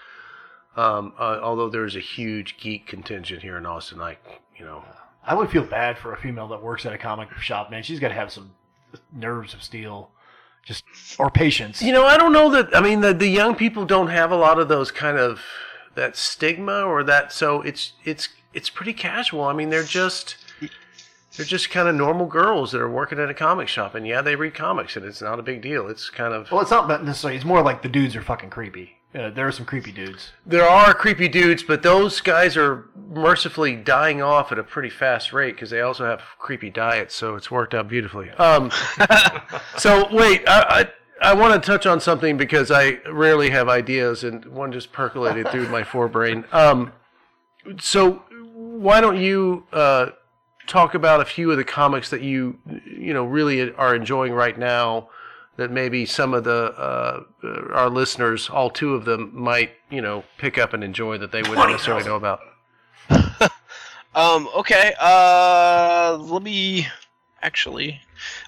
Um, 0.76 1.12
uh, 1.18 1.40
although 1.42 1.68
there's 1.68 1.96
a 1.96 2.00
huge 2.00 2.57
geek 2.59 2.87
contingent 2.87 3.42
here 3.42 3.57
in 3.57 3.66
Austin, 3.66 3.98
like 3.98 4.42
you 4.57 4.64
know, 4.64 4.85
I 5.26 5.35
would 5.35 5.50
feel 5.50 5.64
bad 5.64 5.98
for 5.98 6.12
a 6.12 6.16
female 6.16 6.48
that 6.48 6.62
works 6.62 6.87
at 6.87 6.92
a 6.92 6.98
comic 6.98 7.33
shop. 7.38 7.70
Man, 7.70 7.83
she's 7.83 8.00
got 8.00 8.09
to 8.09 8.14
have 8.14 8.33
some 8.33 8.52
nerves 9.12 9.54
of 9.54 9.62
steel, 9.62 10.11
just 10.64 10.85
or 11.18 11.31
patience. 11.31 11.83
You 11.83 11.92
know, 11.92 12.04
I 12.07 12.16
don't 12.16 12.33
know 12.33 12.50
that. 12.50 12.74
I 12.76 12.81
mean, 12.81 13.00
the 13.00 13.12
the 13.12 13.28
young 13.28 13.54
people 13.54 13.85
don't 13.85 14.09
have 14.09 14.31
a 14.31 14.37
lot 14.37 14.59
of 14.59 14.68
those 14.68 14.90
kind 14.90 15.18
of 15.18 15.42
that 15.94 16.16
stigma 16.16 16.83
or 16.83 17.02
that. 17.04 17.33
So 17.33 17.62
it's 17.62 17.94
it's 18.04 18.28
it's 18.54 18.70
pretty 18.70 18.92
casual. 18.92 19.44
I 19.44 19.52
mean, 19.52 19.70
they're 19.70 19.83
just 19.83 20.37
they're 21.37 21.46
just 21.46 21.70
kind 21.70 21.88
of 21.88 21.94
normal 21.94 22.26
girls 22.26 22.72
that 22.72 22.81
are 22.81 22.90
working 22.90 23.18
at 23.18 23.31
a 23.31 23.35
comic 23.35 23.68
shop, 23.68 23.94
and 23.94 24.07
yeah, 24.07 24.22
they 24.22 24.37
read 24.37 24.54
comics, 24.54 24.96
and 24.96 25.04
it's 25.04 25.22
not 25.22 25.38
a 25.38 25.42
big 25.42 25.62
deal. 25.62 25.88
It's 25.88 26.11
kind 26.11 26.35
of 26.35 26.50
Well, 26.50 26.61
it's 26.61 26.70
not 26.70 26.88
necessarily. 27.04 27.37
It's 27.37 27.44
more 27.44 27.62
like 27.62 27.83
the 27.83 27.88
dudes 27.88 28.16
are 28.16 28.22
fucking 28.22 28.50
creepy. 28.50 28.97
Uh, 29.14 29.31
there 29.31 29.47
are 29.49 29.53
some 29.53 29.64
creepy 29.64 29.90
dudes. 29.90 30.33
there 30.44 30.68
are 30.68 30.92
creepy 30.92 31.29
dudes, 31.29 31.62
but 31.62 31.83
those 31.83 32.21
guys 32.21 32.59
are 32.59 32.88
mercifully 33.09 33.75
dying 33.75 34.21
off 34.21 34.53
at 34.53 34.59
a 34.59 34.62
pretty 34.62 34.90
fast 34.90 35.33
rate 35.33 35.55
because 35.55 35.71
they 35.71 35.81
also 35.81 36.05
have 36.05 36.21
creepy 36.38 36.68
diets, 36.68 37.14
so 37.14 37.35
it's 37.35 37.51
worked 37.51 37.73
out 37.73 37.88
beautifully. 37.88 38.31
Um, 38.33 38.71
so 39.79 40.07
wait, 40.14 40.47
I, 40.47 40.61
I 41.21 41.31
I 41.31 41.35
want 41.35 41.61
to 41.61 41.66
touch 41.66 41.87
on 41.87 42.01
something 42.01 42.37
because 42.37 42.71
I 42.71 42.99
rarely 43.11 43.49
have 43.51 43.68
ideas, 43.68 44.25
and 44.25 44.44
one 44.44 44.73
just 44.73 44.92
percolated 44.92 45.49
through 45.49 45.68
my 45.68 45.83
forebrain. 45.83 46.44
Um, 46.53 46.92
so 47.81 48.23
why 48.55 49.01
don't 49.01 49.18
you 49.18 49.64
uh, 49.73 50.11
talk 50.66 50.94
about 50.94 51.21
a 51.21 51.25
few 51.25 51.51
of 51.51 51.57
the 51.57 51.64
comics 51.64 52.11
that 52.11 52.21
you 52.21 52.59
you 52.85 53.14
know 53.14 53.25
really 53.25 53.73
are 53.75 53.94
enjoying 53.94 54.33
right 54.35 54.59
now? 54.59 55.09
That 55.59 55.71
maybe 55.71 56.07
some 56.07 56.33
of 56.33 56.44
the 56.44 56.73
uh, 56.79 57.25
our 57.75 57.90
listeners, 57.90 58.49
all 58.49 58.71
two 58.71 58.94
of 58.94 59.05
them, 59.05 59.31
might 59.35 59.73
you 59.90 60.01
know 60.01 60.25
pick 60.38 60.57
up 60.57 60.73
and 60.73 60.83
enjoy 60.83 61.18
that 61.18 61.33
they 61.33 61.42
wouldn't 61.42 61.71
necessarily 61.71 62.05
know 62.05 62.16
about. 62.16 62.40
Um, 64.18 64.49
okay, 64.57 64.94
uh, 65.01 66.18
let 66.21 66.42
me 66.42 66.88
actually. 67.42 68.01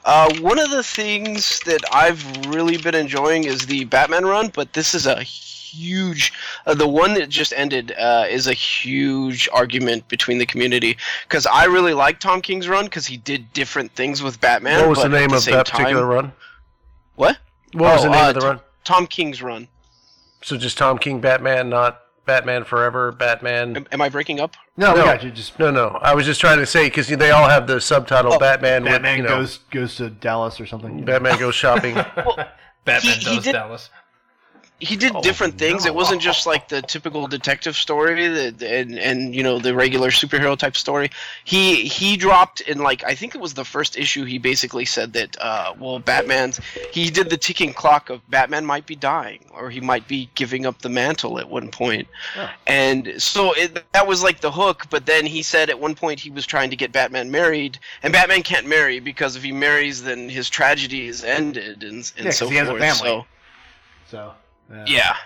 Uh, 0.05 0.35
one 0.41 0.59
of 0.59 0.71
the 0.71 0.83
things 0.83 1.61
that 1.61 1.81
I've 1.93 2.47
really 2.47 2.77
been 2.77 2.97
enjoying 2.97 3.45
is 3.45 3.67
the 3.67 3.85
Batman 3.85 4.27
run, 4.27 4.49
but 4.49 4.73
this 4.73 4.95
is 4.97 5.07
a 5.07 5.23
huge. 5.23 6.33
Uh, 6.67 6.75
the 6.75 6.89
one 6.89 7.15
that 7.15 7.29
just 7.29 7.53
ended 7.53 7.93
uh, 7.93 8.27
is 8.29 8.49
a 8.49 8.53
huge 8.53 9.49
argument 9.53 10.09
between 10.09 10.39
the 10.39 10.47
community 10.47 10.97
because 11.23 11.47
I 11.47 11.67
really 11.67 11.95
like 11.95 12.19
Tom 12.19 12.43
King's 12.43 12.69
run 12.69 12.87
because 12.87 13.07
he 13.07 13.17
did 13.19 13.53
different 13.53 13.93
things 13.93 14.25
with 14.25 14.41
Batman. 14.41 14.81
what 14.81 14.89
was 14.89 15.03
the 15.03 15.09
name 15.09 15.33
of 15.33 15.43
same 15.43 15.55
that 15.55 15.69
particular 15.69 16.01
time- 16.01 16.09
run? 16.09 16.33
What? 17.21 17.39
What 17.73 17.93
was 17.95 18.01
Oh, 18.01 18.05
the 18.05 18.11
name 18.11 18.25
uh, 18.25 18.29
of 18.31 18.35
the 18.35 18.41
Tom- 18.41 18.49
run? 18.51 18.61
Tom 18.85 19.07
King's 19.07 19.43
run. 19.43 19.69
So 20.43 20.57
just 20.57 20.79
Tom 20.79 20.97
King 20.99 21.21
Batman, 21.21 21.69
not 21.69 22.01
Batman 22.25 22.65
Forever, 22.65 23.13
Batman. 23.13 23.77
Am, 23.77 23.87
am 23.93 24.01
I 24.01 24.09
breaking 24.09 24.41
up? 24.41 24.55
No, 24.79 24.95
we 24.95 25.01
got 25.01 25.23
you. 25.23 25.31
Just 25.31 25.59
no, 25.59 25.71
no. 25.71 25.99
I 26.01 26.15
was 26.15 26.25
just 26.25 26.41
trying 26.41 26.59
to 26.59 26.67
say 26.67 26.87
because 26.87 27.09
they 27.09 27.31
all 27.31 27.49
have 27.49 27.67
the 27.67 27.79
subtitle 27.81 28.39
Batman. 28.39 28.85
with, 28.85 28.93
Batman 28.93 29.19
you 29.19 29.23
know, 29.25 29.29
goes 29.41 29.59
goes 29.71 29.97
to 29.97 30.09
Dallas 30.09 30.59
or 30.61 30.67
something. 30.67 31.05
Batman 31.05 31.39
goes 31.39 31.55
shopping. 31.55 31.95
Batman 32.87 33.01
He- 33.03 33.11
he 33.19 33.25
does 33.37 33.45
did- 33.45 33.53
Dallas. 33.53 33.91
He 34.81 34.97
did 34.97 35.13
different 35.23 35.59
things. 35.59 35.85
It 35.85 35.95
wasn't 35.95 36.23
just 36.23 36.47
like 36.47 36.69
the 36.69 36.81
typical 36.81 37.27
detective 37.27 37.77
story 37.77 38.27
that, 38.29 38.63
and 38.63 38.99
and 38.99 39.35
you 39.35 39.43
know 39.43 39.59
the 39.59 39.75
regular 39.75 40.11
superhero 40.11 40.57
type 40.57 40.77
story. 40.77 41.11
He 41.45 41.85
he 41.85 42.17
dropped 42.17 42.63
in 42.63 42.79
like 42.79 43.05
I 43.05 43.15
think 43.15 43.35
it 43.35 43.41
was 43.41 43.55
the 43.55 43.65
first 43.65 43.99
issue. 43.99 44.25
He 44.25 44.39
basically 44.39 44.87
said 44.87 45.13
that 45.13 45.37
uh, 45.41 45.75
well, 45.79 45.99
Batman's 45.99 46.61
he 46.93 47.11
did 47.11 47.29
the 47.31 47.37
ticking 47.37 47.73
clock 47.73 48.09
of 48.09 48.29
Batman 48.31 48.65
might 48.65 48.87
be 48.87 48.97
dying 48.97 49.45
or 49.55 49.69
he 49.71 49.81
might 49.81 50.09
be 50.09 50.31
giving 50.35 50.65
up 50.65 50.81
the 50.81 50.89
mantle 50.89 51.39
at 51.39 51.49
one 51.49 51.69
point. 51.69 52.09
And 52.67 53.15
so 53.19 53.53
it, 53.53 53.85
that 53.93 54.07
was 54.07 54.23
like 54.23 54.41
the 54.41 54.51
hook. 54.51 54.87
But 54.91 55.07
then 55.07 55.27
he 55.27 55.43
said 55.43 55.69
at 55.69 55.79
one 55.79 55.95
point 55.95 56.21
he 56.21 56.31
was 56.31 56.47
trying 56.47 56.71
to 56.71 56.77
get 56.77 56.93
Batman 56.93 57.31
married, 57.31 57.79
and 58.03 58.13
Batman 58.13 58.43
can't 58.43 58.67
marry 58.67 59.01
because 59.01 59.37
if 59.37 59.43
he 59.43 59.53
marries, 59.53 60.03
then 60.03 60.29
his 60.29 60.49
tragedy 60.49 61.07
is 61.07 61.23
ended 61.23 61.83
and, 61.83 62.11
and 62.17 62.27
Yeah, 62.27 62.31
so 62.31 62.49
he 62.49 62.57
has 62.57 62.69
a 62.69 62.73
forth. 62.73 62.81
family. 62.81 63.11
So. 63.11 63.27
So 64.11 64.33
Yeah. 64.87 65.17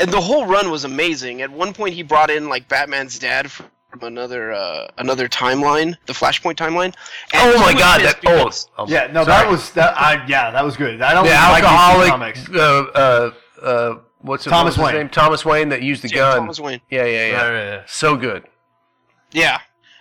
And 0.00 0.10
the 0.12 0.20
whole 0.20 0.46
run 0.46 0.70
was 0.70 0.84
amazing. 0.84 1.42
At 1.42 1.50
one 1.50 1.72
point, 1.72 1.94
he 1.94 2.02
brought 2.02 2.30
in 2.30 2.48
like 2.48 2.68
Batman's 2.68 3.18
dad 3.18 3.50
from 3.50 3.66
another 4.02 4.52
uh, 4.52 4.86
another 4.98 5.28
timeline, 5.28 5.96
the 6.06 6.12
Flashpoint 6.12 6.54
timeline. 6.56 6.94
And 7.32 7.54
Oh 7.54 7.58
my 7.58 7.72
God, 7.72 8.00
that- 8.02 8.16
oh, 8.26 8.44
because- 8.44 8.68
oh, 8.78 8.86
Yeah, 8.88 9.06
no, 9.08 9.24
sorry. 9.24 9.26
that 9.44 9.50
was 9.50 9.70
that. 9.72 9.98
I, 9.98 10.24
yeah, 10.26 10.50
that 10.52 10.64
was 10.64 10.76
good. 10.76 11.02
I 11.02 11.14
don't 11.14 11.24
the 11.24 11.30
like 11.30 11.64
alcoholic. 11.64 12.08
comics. 12.10 12.48
Uh, 12.48 12.60
uh, 12.94 13.30
uh, 13.62 13.98
what's 14.20 14.46
it, 14.46 14.50
Thomas 14.50 14.76
what 14.78 14.82
was 14.84 14.90
his 14.90 14.94
Wayne. 14.94 15.02
name? 15.04 15.08
Thomas 15.10 15.44
Wayne 15.44 15.68
that 15.70 15.82
used 15.82 16.02
the 16.04 16.08
Yeah, 16.08 16.16
gun. 16.16 16.38
Thomas 16.40 16.60
Wayne. 16.60 16.80
Yeah, 16.90 17.04
yeah, 17.04 17.26
yeah. 17.30 17.32
Right, 17.42 17.50
right, 17.70 17.76
right. 17.78 17.90
So 17.90 18.16
good. 18.16 18.44
Yeah. 19.32 19.58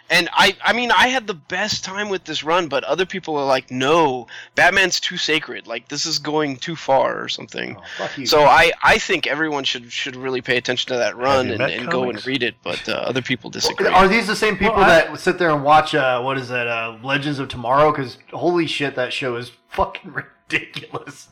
And 0.09 0.29
I, 0.33 0.55
I 0.63 0.73
mean, 0.73 0.91
I 0.91 1.07
had 1.07 1.27
the 1.27 1.33
best 1.33 1.83
time 1.83 2.07
with 2.09 2.23
this 2.23 2.43
run, 2.43 2.67
but 2.69 2.83
other 2.85 3.05
people 3.05 3.35
are 3.37 3.45
like, 3.45 3.69
"No, 3.71 4.27
Batman's 4.55 4.99
too 4.99 5.17
sacred. 5.17 5.67
Like 5.67 5.89
this 5.89 6.05
is 6.05 6.17
going 6.19 6.57
too 6.57 6.75
far, 6.75 7.21
or 7.21 7.27
something." 7.27 7.75
Oh, 7.77 7.83
fuck 7.97 8.17
you. 8.17 8.25
So 8.25 8.43
I, 8.43 8.71
I 8.81 8.97
think 8.99 9.27
everyone 9.27 9.63
should 9.65 9.91
should 9.91 10.15
really 10.15 10.41
pay 10.41 10.55
attention 10.57 10.89
to 10.93 10.97
that 10.99 11.17
run 11.17 11.49
and, 11.49 11.61
and 11.61 11.89
go 11.91 12.09
and 12.09 12.25
read 12.25 12.41
it. 12.43 12.55
But 12.63 12.87
uh, 12.87 12.93
other 12.93 13.21
people 13.21 13.49
disagree. 13.49 13.87
Are 13.87 14.07
these 14.07 14.27
the 14.27 14.35
same 14.35 14.57
people 14.57 14.75
Well, 14.75 14.85
I- 14.85 15.07
that 15.07 15.19
sit 15.19 15.37
there 15.37 15.49
and 15.51 15.63
watch? 15.63 15.93
Uh, 15.93 16.21
what 16.21 16.37
is 16.37 16.47
that? 16.49 16.67
Uh, 16.67 16.97
Legends 17.03 17.39
of 17.39 17.49
Tomorrow? 17.49 17.91
Because 17.91 18.17
holy 18.31 18.67
shit, 18.67 18.95
that 18.95 19.11
show 19.11 19.35
is 19.35 19.51
fucking 19.69 20.13
ridiculous. 20.49 21.29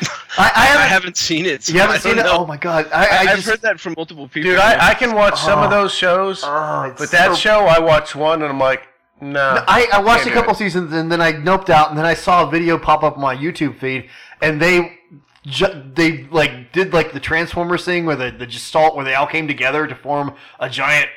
I, 0.00 0.44
I 0.44 0.50
I 0.54 0.64
haven't. 0.66 0.88
haven't 0.88 1.16
seen 1.16 1.46
it. 1.46 1.64
So 1.64 1.72
you 1.72 1.80
haven't 1.80 1.96
I 1.96 1.98
don't 1.98 2.02
seen 2.12 2.18
it? 2.18 2.22
know. 2.24 2.38
Oh 2.38 2.46
my 2.46 2.56
god! 2.56 2.86
I, 2.92 2.96
I, 2.96 3.00
I, 3.00 3.24
have 3.26 3.36
just, 3.36 3.48
heard 3.48 3.60
that 3.62 3.80
from 3.80 3.94
multiple 3.96 4.28
people. 4.28 4.50
Dude, 4.50 4.60
I, 4.60 4.90
I 4.90 4.94
can 4.94 5.14
watch 5.14 5.38
some 5.40 5.58
of 5.60 5.66
Oh. 5.72 5.82
those 5.82 5.92
shows, 5.94 6.42
Oh, 6.44 6.94
but 6.96 7.10
that 7.10 7.30
so- 7.30 7.34
show 7.34 7.60
I 7.66 7.78
watched 7.78 8.14
one 8.14 8.42
and 8.42 8.50
I'm 8.50 8.58
like, 8.60 8.86
no. 9.20 9.64
I, 9.66 9.88
I 9.92 10.00
watched 10.00 10.26
a 10.26 10.30
couple 10.30 10.52
it. 10.52 10.58
seasons 10.58 10.92
and 10.92 11.10
then 11.10 11.20
I 11.20 11.32
noped 11.32 11.70
out 11.70 11.88
and 11.88 11.98
then 11.98 12.06
I 12.06 12.14
saw 12.14 12.46
a 12.46 12.50
video 12.50 12.78
pop 12.78 13.02
up 13.02 13.16
on 13.16 13.20
my 13.22 13.34
YouTube 13.36 13.78
feed 13.78 14.08
and 14.40 14.62
they 14.62 14.96
ju- 15.44 15.82
they 15.94 16.24
like 16.24 16.72
did 16.72 16.92
like 16.92 17.12
the 17.12 17.18
Transformers 17.20 17.84
thing 17.84 18.06
where 18.06 18.14
the 18.16 18.30
the 18.30 18.46
gestalt 18.46 18.94
where 18.94 19.04
they 19.04 19.14
all 19.16 19.26
came 19.26 19.48
together 19.48 19.86
to 19.88 19.94
form 19.96 20.34
a 20.60 20.70
giant 20.70 21.08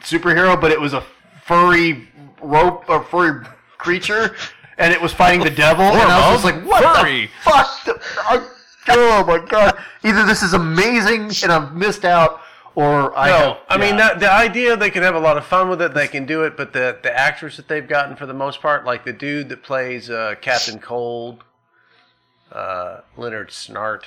superhero, 0.00 0.60
but 0.60 0.70
it 0.70 0.80
was 0.80 0.92
a 0.94 1.02
furry 1.44 2.08
rope 2.40 2.84
or 2.88 3.02
furry 3.02 3.44
creature 3.78 4.36
and 4.82 4.92
it 4.92 5.00
was 5.00 5.12
fighting 5.12 5.40
the 5.40 5.50
devil 5.50 5.84
and 5.84 6.10
I 6.10 6.32
was 6.32 6.42
just 6.42 6.44
like, 6.54 6.62
what 6.66 6.82
furry. 6.98 7.26
the 7.26 7.32
fuck? 7.42 7.84
The- 7.84 8.00
I- 8.18 8.48
oh 8.88 9.24
my 9.26 9.38
god! 9.38 9.78
Either 10.04 10.26
this 10.26 10.42
is 10.42 10.52
amazing 10.54 11.30
and 11.44 11.52
I've 11.52 11.74
missed 11.74 12.04
out, 12.04 12.40
or 12.74 13.16
I 13.16 13.28
no, 13.28 13.36
have, 13.38 13.56
I 13.68 13.76
mean 13.78 13.96
that, 13.98 14.18
the 14.18 14.30
idea 14.30 14.76
they 14.76 14.90
can 14.90 15.02
have 15.04 15.14
a 15.14 15.20
lot 15.20 15.36
of 15.38 15.46
fun 15.46 15.68
with 15.68 15.80
it. 15.80 15.94
They 15.94 16.08
can 16.08 16.26
do 16.26 16.42
it, 16.42 16.56
but 16.56 16.72
the 16.72 16.98
the 17.02 17.16
actors 17.16 17.56
that 17.58 17.68
they've 17.68 17.86
gotten 17.86 18.16
for 18.16 18.26
the 18.26 18.34
most 18.34 18.60
part, 18.60 18.84
like 18.84 19.04
the 19.04 19.12
dude 19.12 19.48
that 19.50 19.62
plays 19.62 20.10
uh, 20.10 20.34
Captain 20.40 20.78
Cold, 20.80 21.44
uh, 22.50 23.00
Leonard 23.16 23.50
Snart. 23.50 24.02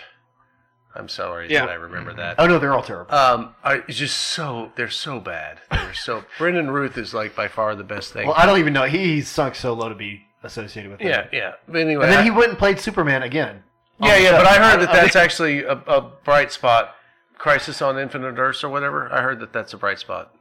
I'm 0.97 1.09
sorry 1.09 1.51
Yeah. 1.51 1.65
that 1.65 1.71
I 1.71 1.75
remember 1.75 2.13
that. 2.13 2.35
Oh 2.37 2.47
no, 2.47 2.57
they're 2.57 2.73
all 2.73 2.81
terrible. 2.81 3.13
Um, 3.13 3.53
are, 3.65 3.83
it's 3.87 3.97
just 3.97 4.17
so 4.17 4.71
they're 4.77 4.89
so 4.89 5.19
bad. 5.19 5.59
They're 5.69 5.93
so. 5.93 6.23
Brandon 6.37 6.69
Routh 6.71 6.97
is 6.97 7.13
like 7.13 7.35
by 7.35 7.47
far 7.49 7.75
the 7.75 7.83
best 7.83 8.13
thing. 8.13 8.27
Well, 8.27 8.35
I 8.37 8.45
don't 8.45 8.59
even 8.59 8.71
know. 8.73 8.83
He, 8.85 9.15
he's 9.15 9.27
sunk 9.29 9.55
so 9.55 9.73
low 9.73 9.89
to 9.89 9.95
be 9.95 10.24
associated 10.45 10.91
with. 10.91 11.01
yeah, 11.01 11.23
That. 11.23 11.33
yeah. 11.33 11.51
But 11.67 11.77
anyway, 11.81 12.03
And 12.05 12.13
then 12.13 12.19
I- 12.19 12.23
he 12.23 12.31
went 12.31 12.49
and 12.49 12.57
played 12.57 12.79
Superman 12.79 13.23
again. 13.23 13.63
yeah, 13.99 14.17
yeah. 14.17 14.31
But 14.37 14.45
I 14.45 14.53
heard 14.71 14.79
that 14.87 14.91
that's 14.93 15.15
actually 15.15 15.63
a, 15.63 15.73
a 15.73 16.01
bright 16.23 16.51
spot. 16.51 16.95
Crisis 17.37 17.81
on 17.81 17.99
Infinite 17.99 18.37
Earths 18.37 18.63
or 18.63 18.69
whatever. 18.69 19.11
I 19.13 19.21
heard 19.21 19.39
that 19.41 19.51
that's 19.53 19.73
a 19.73 19.77
bright 19.77 19.99
spot. 19.99 20.33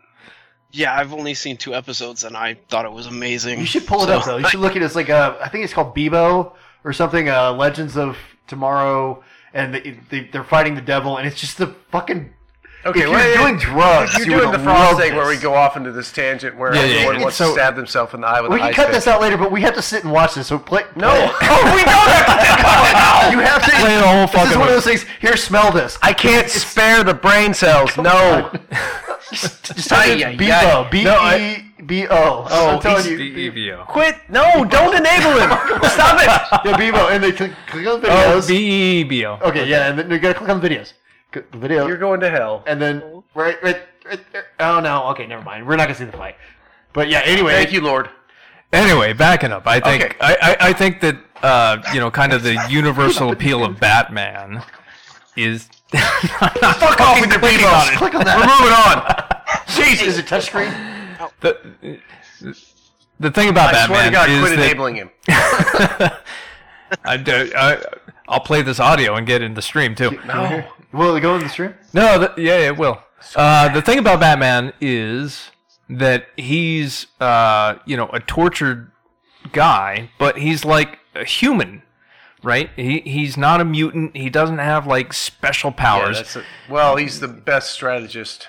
Yeah, 0.71 0.95
I've 0.95 1.13
only 1.13 1.35
seen 1.35 1.57
two 1.57 1.75
episodes 1.75 2.25
and 2.25 2.37
I 2.37 2.55
thought 2.69 2.85
it 2.85 2.93
was 2.93 3.07
amazing. 3.07 3.61
You 3.61 3.67
should 3.67 3.87
pull 3.87 4.03
it 4.03 4.07
So- 4.07 4.19
up 4.19 4.25
though. 4.25 4.37
You 4.39 4.49
should 4.49 4.61
look 4.61 4.73
at 4.77 4.83
it 4.83 4.85
as 4.85 4.97
like 4.97 5.09
a. 5.09 5.39
I 5.41 5.49
think 5.49 5.65
it's 5.65 5.73
called 5.73 5.95
Bebo 5.95 6.53
or 6.85 6.93
something. 6.93 7.29
Uh, 7.29 7.53
Legends 7.53 7.97
of 7.97 8.17
Tomorrow, 8.47 9.23
and 9.55 9.73
they, 9.75 9.99
they, 10.11 10.21
they're 10.33 10.45
fighting 10.45 10.75
the 10.75 10.83
devil, 10.83 11.17
and 11.17 11.27
it's 11.27 11.41
just 11.41 11.57
the 11.59 11.69
fucking. 11.91 12.34
Okay, 12.87 13.01
if 13.01 13.07
you're 13.07 13.15
well, 13.15 13.43
doing 13.47 13.57
drugs, 13.59 14.13
You're 14.19 14.27
you 14.27 14.37
doing 14.41 14.53
the 14.53 14.59
frost 14.59 14.93
love 14.93 15.01
thing 15.01 15.15
where 15.17 15.27
we 15.27 15.37
go 15.39 15.55
off 15.55 15.77
into 15.77 15.91
this 15.91 16.13
tangent 16.13 16.57
where 16.57 16.75
Yeah, 16.75 16.83
yeah, 16.85 16.95
everyone 16.97 17.15
yeah. 17.17 17.23
wants 17.23 17.37
So- 17.39 17.47
to 17.49 17.53
stab 17.53 17.77
themselves 17.77 18.13
in 18.15 18.21
the 18.21 18.27
eye 18.27 18.41
with 18.43 18.51
We 18.51 18.59
can 18.59 18.69
ice 18.69 18.75
cut 18.75 18.87
pick. 18.87 18.95
this 18.97 19.07
out 19.07 19.21
later, 19.23 19.37
but 19.39 19.51
we 19.51 19.63
have 19.63 19.75
to 19.75 19.83
sit 19.83 20.05
and 20.05 20.13
watch 20.13 20.35
this. 20.35 20.49
So 20.49 20.59
play. 20.59 20.83
No, 20.97 21.09
play 21.11 21.25
it. 21.25 21.33
oh, 21.43 21.73
we 21.75 21.83
don't 21.85 22.11
have 22.11 23.31
to. 23.31 23.31
you 23.33 23.39
have 23.41 23.65
to 23.65 23.71
Play 23.71 23.97
the 23.97 24.07
whole 24.07 24.21
This 24.27 24.35
is 24.35 24.37
fucking 24.41 24.59
one 24.59 24.69
of 24.69 24.69
way. 24.69 24.75
those 24.75 24.85
things. 24.85 25.07
Here, 25.21 25.37
smell 25.37 25.73
this. 25.73 25.99
I 26.03 26.13
can't 26.13 26.49
spare 26.51 27.03
the 27.05 27.15
brain 27.15 27.55
cells. 27.55 27.97
No. 27.97 28.51
Just 29.33 29.89
type 29.89 30.09
in 30.11 30.23
Ay, 30.23 30.25
ay, 30.33 30.37
Bebo. 30.37 30.85
ay. 30.87 30.89
B 30.91 31.05
No, 31.05 31.15
I- 31.17 31.39
E 31.39 31.83
B 31.87 32.07
O. 32.07 32.47
Oh, 32.51 32.69
I'm 32.77 32.81
telling 32.81 33.05
he's- 33.05 33.19
you. 33.19 33.51
BEVO. 33.53 33.87
Quit. 33.89 34.17
No, 34.29 34.65
don't 34.65 34.95
enable 34.95 35.33
him. 35.41 35.51
Stop 35.91 36.21
it. 36.21 36.27
Yeah, 36.65 36.77
Bebo, 36.79 37.11
and 37.11 37.23
they 37.25 37.33
click, 37.33 37.53
click 37.67 37.87
on 37.87 38.01
Oh, 38.05 38.41
videos. 38.41 39.09
BEVO. 39.09 39.43
okay, 39.43 39.67
yeah, 39.67 39.89
and 39.89 39.99
then 39.99 40.11
you 40.11 40.19
gotta 40.19 40.35
click 40.35 40.49
on 40.51 40.61
the 40.61 40.69
videos. 40.69 40.93
Click 41.35 41.51
The 41.51 41.59
video, 41.59 41.89
You're 41.89 41.97
going 41.99 42.21
to 42.21 42.31
hell. 42.31 42.63
and 42.67 42.81
then 42.81 43.23
right, 43.35 43.61
right, 43.61 43.81
right 44.07 44.21
there. 44.33 44.47
Oh 44.61 44.79
no, 44.79 45.07
okay, 45.09 45.27
never 45.27 45.43
mind. 45.43 45.67
We're 45.67 45.75
not 45.75 45.89
gonna 45.89 45.99
see 45.99 46.05
the 46.05 46.13
fight. 46.13 46.37
But 46.93 47.09
yeah, 47.09 47.23
anyway. 47.25 47.55
Thank 47.55 47.73
you, 47.73 47.81
Lord. 47.81 48.09
Anyway, 48.73 49.13
backing 49.15 49.51
up, 49.51 49.67
I 49.67 49.81
think 49.81 50.05
Okay. 50.05 50.17
I, 50.21 50.37
I, 50.61 50.69
I 50.69 50.73
think 50.73 51.01
that 51.01 51.17
uh, 51.43 51.83
you 51.93 51.99
know, 51.99 52.09
kind 52.11 52.33
of 52.33 52.45
the 52.45 52.55
universal 52.71 53.33
appeal 53.33 53.65
of 53.65 53.81
Batman 53.81 54.63
is 55.37 55.69
Fuck 55.91 57.01
off 57.01 57.21
with 57.21 57.31
your 57.31 57.41
Bebos. 57.41 57.97
Click 57.97 58.15
on 58.15 58.25
that. 58.25 58.39
We're 58.39 58.47
moving 58.47 58.75
on. 58.75 59.03
Jeez, 59.67 60.07
is 60.07 60.19
it 60.19 60.27
touchscreen? 60.27 60.73
the 61.41 61.99
the 63.19 63.31
thing 63.33 63.49
about 63.49 63.71
I 63.71 63.73
Batman 63.73 63.89
swear 63.89 64.05
to 64.05 64.11
God, 64.13 64.31
is 64.31 64.41
quit 64.41 64.57
that 64.57 64.65
enabling 64.65 64.95
him. 64.97 65.11
I, 67.05 67.17
do- 67.17 67.51
I, 67.57 67.83
I'll 68.29 68.41
play 68.41 68.63
this 68.63 68.79
audio 68.79 69.15
and 69.17 69.27
get 69.27 69.43
in 69.43 69.55
the 69.55 69.63
stream 69.63 69.95
too. 69.97 70.13
No. 70.27 70.65
Will 70.95 71.17
it 71.17 71.21
go 71.21 71.35
in 71.37 71.43
the 71.43 71.49
stream? 71.49 71.75
No, 71.93 72.19
th- 72.19 72.39
yeah, 72.39 72.59
it 72.69 72.77
will. 72.77 73.01
Uh, 73.37 73.69
the 73.73 73.83
thing 73.83 73.99
about 73.99 74.21
Batman 74.21 74.73
is 74.81 75.51
that 75.89 76.27
he's, 76.37 77.07
uh, 77.21 77.77
you 77.87 77.97
know, 77.97 78.09
a 78.13 78.21
tortured 78.21 78.91
guy, 79.53 80.11
but 80.19 80.39
he's 80.39 80.65
like 80.65 80.99
a 81.15 81.25
human, 81.25 81.83
right? 82.43 82.71
He 82.77 83.01
he's 83.01 83.37
not 83.37 83.61
a 83.61 83.65
mutant. 83.65 84.17
He 84.17 84.31
doesn't 84.31 84.59
have 84.59 84.87
like 84.87 85.13
special 85.13 85.71
Yeah, 85.71 85.77
powers. 85.83 86.17
that's 86.19 86.37
a- 86.37 86.45
well, 86.69 86.97
he's 86.97 87.21
the 87.21 87.29
best 87.29 87.71
strategist 87.73 88.49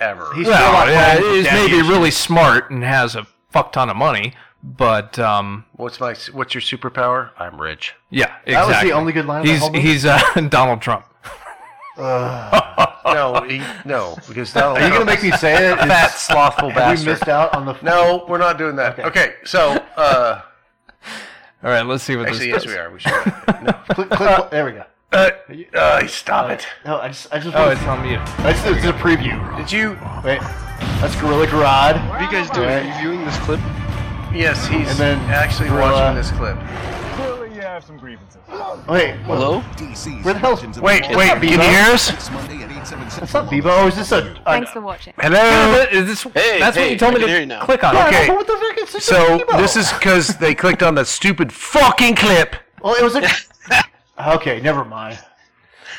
ever. 0.00 0.32
He's 0.34 0.46
well, 0.46 0.72
not 0.72 0.88
yeah, 0.88 1.18
playing 1.18 1.34
he's 1.36 1.44
maybe 1.52 1.74
issues. 1.76 1.88
really 1.88 2.10
smart 2.10 2.70
and 2.70 2.82
has 2.82 3.14
a 3.14 3.26
fuck 3.50 3.72
ton 3.72 3.88
of 3.90 3.96
money, 3.96 4.34
but 4.62 5.18
um, 5.18 5.64
What's 5.74 6.00
my? 6.00 6.14
What's 6.32 6.54
your 6.54 6.60
superpower? 6.62 7.30
I'm 7.38 7.60
rich. 7.60 7.94
yeah, 8.10 8.34
exactly. 8.46 8.52
That 8.54 8.66
was 8.68 8.82
the 8.82 8.92
only 8.92 9.12
good 9.12 9.26
line 9.26 9.40
of 9.40 9.46
the 9.46 9.52
He's 9.52 9.60
whole 9.60 9.70
movie? 9.70 9.86
he's 9.88 10.04
uh, 10.06 10.18
Donald 10.48 10.80
Trump. 10.80 11.04
No, 11.96 13.44
he, 13.48 13.62
no, 13.84 14.16
because 14.26 14.52
Donald 14.52 14.78
Are 14.78 14.84
you 14.86 14.92
gonna 14.92 15.04
make 15.04 15.22
me 15.22 15.30
say 15.32 15.70
it? 15.72 15.76
fat, 15.78 16.08
slothful 16.08 16.70
Have 16.70 16.98
we 16.98 17.04
missed 17.04 17.28
out 17.28 17.54
on 17.54 17.64
the? 17.66 17.76
No, 17.82 18.24
we're 18.28 18.38
not 18.38 18.58
doing 18.58 18.76
that. 18.76 18.98
Okay, 18.98 19.34
so 19.44 19.72
uh, 19.96 20.40
All 21.62 21.70
right, 21.70 21.82
let's 21.82 22.02
see 22.02 22.16
what 22.16 22.26
actually, 22.28 22.50
this 22.50 22.64
yes, 22.64 22.64
does. 22.64 22.72
we 22.72 22.78
are. 22.78 22.90
We 22.90 22.98
should. 23.00 23.62
No, 23.62 23.72
Click, 23.94 24.10
click, 24.10 24.50
there 24.50 24.64
we 24.64 24.72
go. 24.72 24.84
uh, 25.12 25.30
uh, 25.78 26.06
stop 26.08 26.50
it. 26.50 26.66
No, 26.84 26.98
I 26.98 27.08
just, 27.08 27.32
I 27.32 27.38
just. 27.38 27.54
Oh, 27.54 27.60
wanna- 27.60 27.72
it's 27.72 27.82
on 27.82 28.02
mute. 28.02 28.20
That's 28.38 28.62
the, 28.64 28.74
it's 28.76 28.84
a 28.86 28.92
preview. 28.94 29.56
Did 29.56 29.70
you? 29.70 29.90
Wait, 30.24 30.40
that's 31.00 31.14
Gorilla 31.20 31.46
Grodd. 31.46 32.08
What 32.08 32.20
are 32.20 32.24
you 32.24 32.30
guys 32.32 32.50
doing? 32.50 32.68
Alright. 32.68 32.84
Are 32.86 33.02
you 33.02 33.10
viewing 33.10 33.24
this 33.24 33.38
clip? 33.38 33.60
Yes, 34.34 34.66
he's 34.66 34.88
And 34.90 34.98
then 34.98 35.18
actually 35.30 35.68
Gorilla- 35.68 35.92
watching 35.92 36.16
this 36.16 36.30
clip. 36.32 36.56
Clearly, 37.74 37.80
you 37.80 37.80
have 37.80 37.84
some 37.84 37.96
grievances. 37.98 38.86
Wait, 38.88 39.16
Hello? 39.26 39.60
where 40.22 40.34
the 40.34 40.38
hell? 40.38 40.56
Wait, 40.82 41.00
It's 41.04 41.16
wait, 41.16 41.26
not 41.26 41.40
can 41.40 41.48
you 41.48 41.58
Bebo. 41.58 41.62
hear 41.68 41.92
us? 41.92 42.10
It's 42.12 42.30
not 42.30 43.50
Bebo. 43.50 43.64
Oh, 43.66 43.86
is 43.88 43.96
this 43.96 44.12
a? 44.12 44.18
a 44.32 44.42
Thanks 44.44 44.70
for 44.70 44.80
watching. 44.80 45.12
Hello. 45.18 45.84
Is 45.90 46.06
this? 46.06 46.22
Hey, 46.34 46.58
that's 46.60 46.76
hey, 46.76 46.82
what 46.84 46.90
you 46.92 46.98
told 46.98 47.12
I 47.12 47.14
me 47.14 47.20
can 47.20 47.26
to 47.28 47.32
hear 47.32 47.40
you 47.40 47.46
now. 47.46 47.64
click 47.64 47.82
on. 47.82 47.94
Yeah, 47.94 48.06
Okay. 48.08 48.28
what 48.28 48.46
the 48.46 48.56
frick? 48.56 48.78
It's 48.78 48.92
just 48.92 49.06
So 49.06 49.38
Bebo. 49.38 49.58
this 49.58 49.76
is 49.76 49.92
because 49.92 50.28
they 50.38 50.54
clicked 50.54 50.82
on 50.82 50.94
the 50.94 51.04
stupid 51.04 51.52
fucking 51.52 52.14
clip. 52.16 52.56
Well, 52.82 52.94
it 52.94 53.02
was 53.02 53.16
a. 53.16 53.26
okay, 54.36 54.60
never 54.60 54.84
mind. 54.84 55.18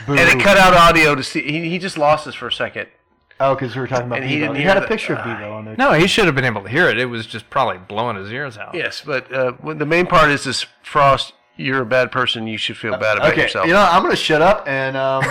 and 0.07 0.19
it 0.19 0.39
cut 0.41 0.57
out 0.57 0.73
audio 0.73 1.13
to 1.15 1.23
see. 1.23 1.41
He, 1.41 1.69
he 1.69 1.77
just 1.79 1.97
lost 1.97 2.25
us 2.27 2.35
for 2.35 2.47
a 2.47 2.51
second. 2.51 2.87
Oh, 3.37 3.53
because 3.53 3.75
we 3.75 3.81
were 3.81 3.87
talking 3.87 4.05
about 4.07 4.21
And 4.21 4.29
he 4.29 4.39
didn't 4.39 4.55
You 4.55 4.61
hear 4.61 4.69
had 4.69 4.77
a 4.77 4.81
the- 4.81 4.87
picture 4.87 5.13
of 5.13 5.25
Bevo 5.25 5.51
on 5.57 5.65
there. 5.65 5.75
No, 5.77 5.91
he 5.91 6.07
should 6.07 6.23
have 6.25 6.35
been 6.35 6.45
able 6.45 6.63
to 6.63 6.69
hear 6.69 6.87
it. 6.87 6.97
It 6.97 7.07
was 7.07 7.25
just 7.27 7.49
probably 7.49 7.79
blowing 7.79 8.15
his 8.15 8.31
ears 8.31 8.57
out. 8.57 8.73
Yes, 8.73 9.03
but 9.05 9.29
uh, 9.33 9.51
the 9.73 9.85
main 9.85 10.05
part 10.05 10.29
is 10.31 10.45
this 10.45 10.65
Frost. 10.83 11.33
You're 11.57 11.81
a 11.81 11.85
bad 11.85 12.11
person. 12.11 12.47
You 12.47 12.57
should 12.57 12.77
feel 12.77 12.97
bad 12.97 13.17
about 13.17 13.31
okay, 13.31 13.43
yourself. 13.43 13.67
you 13.67 13.73
know, 13.73 13.81
I'm 13.81 14.03
gonna 14.03 14.15
shut 14.15 14.41
up 14.41 14.67
and 14.67 14.97
um, 14.97 15.23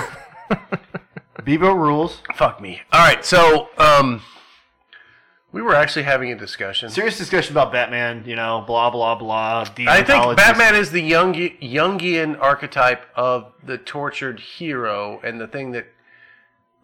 Bevo 1.44 1.72
rules. 1.72 2.22
Fuck 2.34 2.60
me. 2.60 2.80
All 2.92 3.06
right, 3.06 3.24
so 3.24 3.68
um, 3.78 4.22
we 5.52 5.62
were 5.62 5.74
actually 5.74 6.02
having 6.02 6.32
a 6.32 6.36
discussion. 6.36 6.90
Serious 6.90 7.18
discussion 7.18 7.52
about 7.52 7.72
Batman. 7.72 8.24
You 8.26 8.36
know, 8.36 8.64
blah 8.66 8.90
blah 8.90 9.14
blah. 9.14 9.66
I 9.86 10.02
think. 10.02 10.36
Batman 10.36 10.74
is 10.74 10.90
the 10.90 11.00
young 11.00 11.34
Jungian 11.34 12.40
archetype 12.40 13.04
of 13.14 13.52
the 13.62 13.78
tortured 13.78 14.40
hero, 14.40 15.20
and 15.22 15.40
the 15.40 15.46
thing 15.46 15.72
that, 15.72 15.86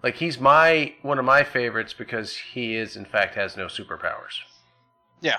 like, 0.03 0.17
he's 0.17 0.39
my 0.39 0.95
one 1.03 1.19
of 1.19 1.25
my 1.25 1.43
favorites 1.43 1.95
because 1.95 2.37
he 2.37 2.77
is, 2.77 2.95
in 2.95 3.07
fact, 3.07 3.35
has 3.35 3.57
no 3.57 3.67
superpowers. 3.67 4.41
Yeah. 5.21 5.39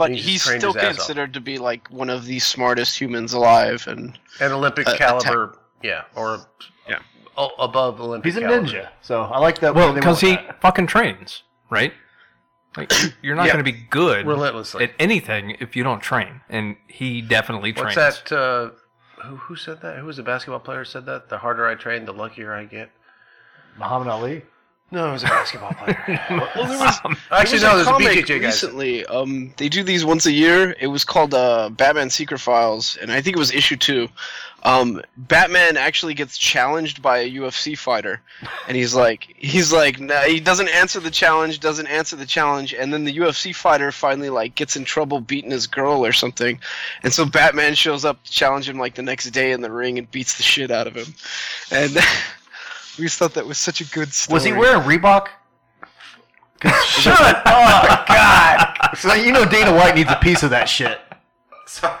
But 0.00 0.10
He 0.12 0.16
just 0.16 0.28
he's 0.28 0.42
still 0.42 0.72
his 0.72 0.76
ass 0.82 0.82
off. 0.82 0.96
considered 0.96 1.34
to 1.34 1.40
be 1.40 1.58
like 1.58 1.86
one 1.88 2.10
of 2.10 2.24
the 2.24 2.38
smartest 2.40 2.98
humans 3.00 3.32
alive, 3.34 3.86
and 3.86 4.18
An 4.40 4.50
Olympic 4.52 4.88
Uh, 4.88 4.96
caliber, 4.96 5.58
yeah, 5.82 6.02
or 6.16 6.40
yeah, 6.88 6.98
o- 7.36 7.54
above 7.58 8.00
Olympic. 8.00 8.24
He's 8.32 8.36
a 8.36 8.40
caliber. 8.40 8.66
ninja, 8.66 8.88
so 9.02 9.22
I 9.22 9.38
like 9.38 9.58
that. 9.60 9.74
Well, 9.74 9.92
because 9.92 10.20
he 10.20 10.32
with 10.32 10.56
fucking 10.60 10.86
trains, 10.88 11.42
right? 11.70 11.92
Like 12.76 12.90
you're 13.22 13.34
not 13.36 13.46
Yeah. 13.46 13.52
going 13.54 13.64
to 13.64 13.72
be 13.72 13.78
good 13.90 14.26
Relentlessly. 14.26 14.84
at 14.84 14.92
anything 14.98 15.56
if 15.60 15.76
you 15.76 15.82
don't 15.84 16.00
train, 16.00 16.40
and 16.48 16.76
he 16.88 17.20
definitely 17.20 17.72
What's 17.72 17.94
trains. 17.94 18.22
that? 18.24 18.32
Uh, 18.32 18.70
who 19.26 19.36
who 19.36 19.56
said 19.56 19.82
that? 19.82 19.98
Who 19.98 20.06
was 20.06 20.18
a 20.18 20.22
basketball 20.22 20.60
player 20.60 20.78
who 20.78 20.84
said 20.86 21.04
that? 21.06 21.28
The 21.28 21.38
harder 21.38 21.66
I 21.66 21.74
train, 21.74 22.06
the 22.06 22.12
luckier 22.14 22.54
I 22.54 22.64
get. 22.64 22.90
Muhammad 23.76 24.08
Ali. 24.08 24.42
No, 24.92 25.10
it 25.10 25.12
was 25.12 25.22
a 25.22 25.26
basketball 25.26 25.72
player. 25.74 25.96
Well, 26.30 26.66
there 26.66 26.78
was, 26.78 26.98
Actually, 27.30 27.58
there 27.60 27.70
no, 27.70 27.76
was 27.76 27.86
there's 27.86 27.86
a 27.86 27.90
comic 27.90 28.08
BJJ 28.26 28.40
guy. 28.40 28.46
recently. 28.46 29.06
Um, 29.06 29.52
they 29.56 29.68
do 29.68 29.82
these 29.84 30.04
once 30.04 30.26
a 30.26 30.32
year. 30.32 30.74
It 30.80 30.88
was 30.88 31.04
called 31.04 31.32
uh, 31.32 31.70
Batman 31.70 32.10
Secret 32.10 32.38
Files, 32.38 32.98
and 33.00 33.12
I 33.12 33.20
think 33.20 33.36
it 33.36 33.38
was 33.38 33.52
issue 33.52 33.76
two. 33.76 34.08
Um, 34.62 35.00
Batman 35.16 35.76
actually 35.78 36.12
gets 36.14 36.36
challenged 36.36 37.00
by 37.00 37.18
a 37.18 37.30
UFC 37.30 37.78
fighter, 37.78 38.20
and 38.68 38.76
he's 38.76 38.94
like, 38.94 39.32
he's 39.38 39.72
like, 39.72 39.98
nah, 40.00 40.20
he 40.22 40.38
doesn't 40.38 40.68
answer 40.68 41.00
the 41.00 41.10
challenge, 41.10 41.60
doesn't 41.60 41.86
answer 41.86 42.14
the 42.16 42.26
challenge, 42.26 42.74
and 42.74 42.92
then 42.92 43.04
the 43.04 43.16
UFC 43.16 43.54
fighter 43.54 43.90
finally 43.90 44.28
like 44.28 44.56
gets 44.56 44.76
in 44.76 44.84
trouble 44.84 45.20
beating 45.20 45.50
his 45.50 45.66
girl 45.66 46.04
or 46.04 46.12
something, 46.12 46.58
and 47.02 47.12
so 47.12 47.24
Batman 47.24 47.74
shows 47.74 48.04
up 48.04 48.22
to 48.24 48.30
challenge 48.30 48.68
him 48.68 48.78
like 48.78 48.96
the 48.96 49.02
next 49.02 49.30
day 49.30 49.52
in 49.52 49.62
the 49.62 49.70
ring 49.70 49.98
and 49.98 50.10
beats 50.10 50.36
the 50.36 50.42
shit 50.42 50.70
out 50.70 50.86
of 50.86 50.94
him, 50.94 51.14
and 51.70 51.96
we 52.98 53.04
just 53.04 53.18
thought 53.18 53.34
that 53.34 53.46
was 53.46 53.58
such 53.58 53.80
a 53.80 53.84
good 53.84 54.12
story. 54.12 54.34
Was 54.34 54.44
he 54.44 54.52
wearing 54.52 54.82
Reebok? 54.82 55.28
Shut 56.84 57.20
up! 57.20 57.42
Oh 57.46 58.04
God! 58.08 58.94
So 58.96 59.14
you 59.14 59.32
know 59.32 59.44
Dana 59.44 59.72
White 59.74 59.94
needs 59.94 60.10
a 60.10 60.16
piece 60.16 60.42
of 60.42 60.50
that 60.50 60.68
shit. 60.68 61.00
So, 61.66 61.94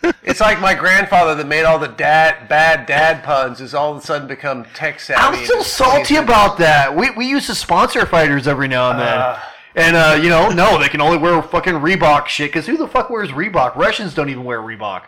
It's 0.22 0.40
like 0.40 0.60
my 0.60 0.74
grandfather 0.74 1.34
that 1.34 1.46
made 1.46 1.64
all 1.64 1.78
the 1.78 1.88
dad 1.88 2.48
bad 2.48 2.86
dad 2.86 3.22
puns 3.22 3.58
has 3.58 3.74
all 3.74 3.92
of 3.92 3.98
a 3.98 4.00
sudden 4.00 4.28
become 4.28 4.64
tech 4.74 5.00
savvy. 5.00 5.38
I'm 5.38 5.44
still 5.44 5.62
salty 5.62 6.16
about 6.16 6.58
that. 6.58 6.94
We 6.94 7.10
we 7.10 7.26
used 7.28 7.46
to 7.46 7.54
sponsor 7.54 8.06
fighters 8.06 8.46
every 8.48 8.68
now 8.68 8.90
and 8.90 9.00
then. 9.00 9.18
Uh. 9.18 9.40
and 9.74 9.96
uh, 9.96 10.18
you 10.22 10.28
know, 10.28 10.48
no, 10.48 10.78
they 10.78 10.88
can 10.88 11.00
only 11.00 11.18
wear 11.18 11.42
fucking 11.42 11.74
Reebok 11.74 12.26
shit. 12.26 12.50
Because 12.50 12.66
who 12.66 12.76
the 12.76 12.88
fuck 12.88 13.10
wears 13.10 13.30
Reebok? 13.30 13.76
Russians 13.76 14.14
don't 14.14 14.30
even 14.30 14.44
wear 14.44 14.60
Reebok. 14.60 15.04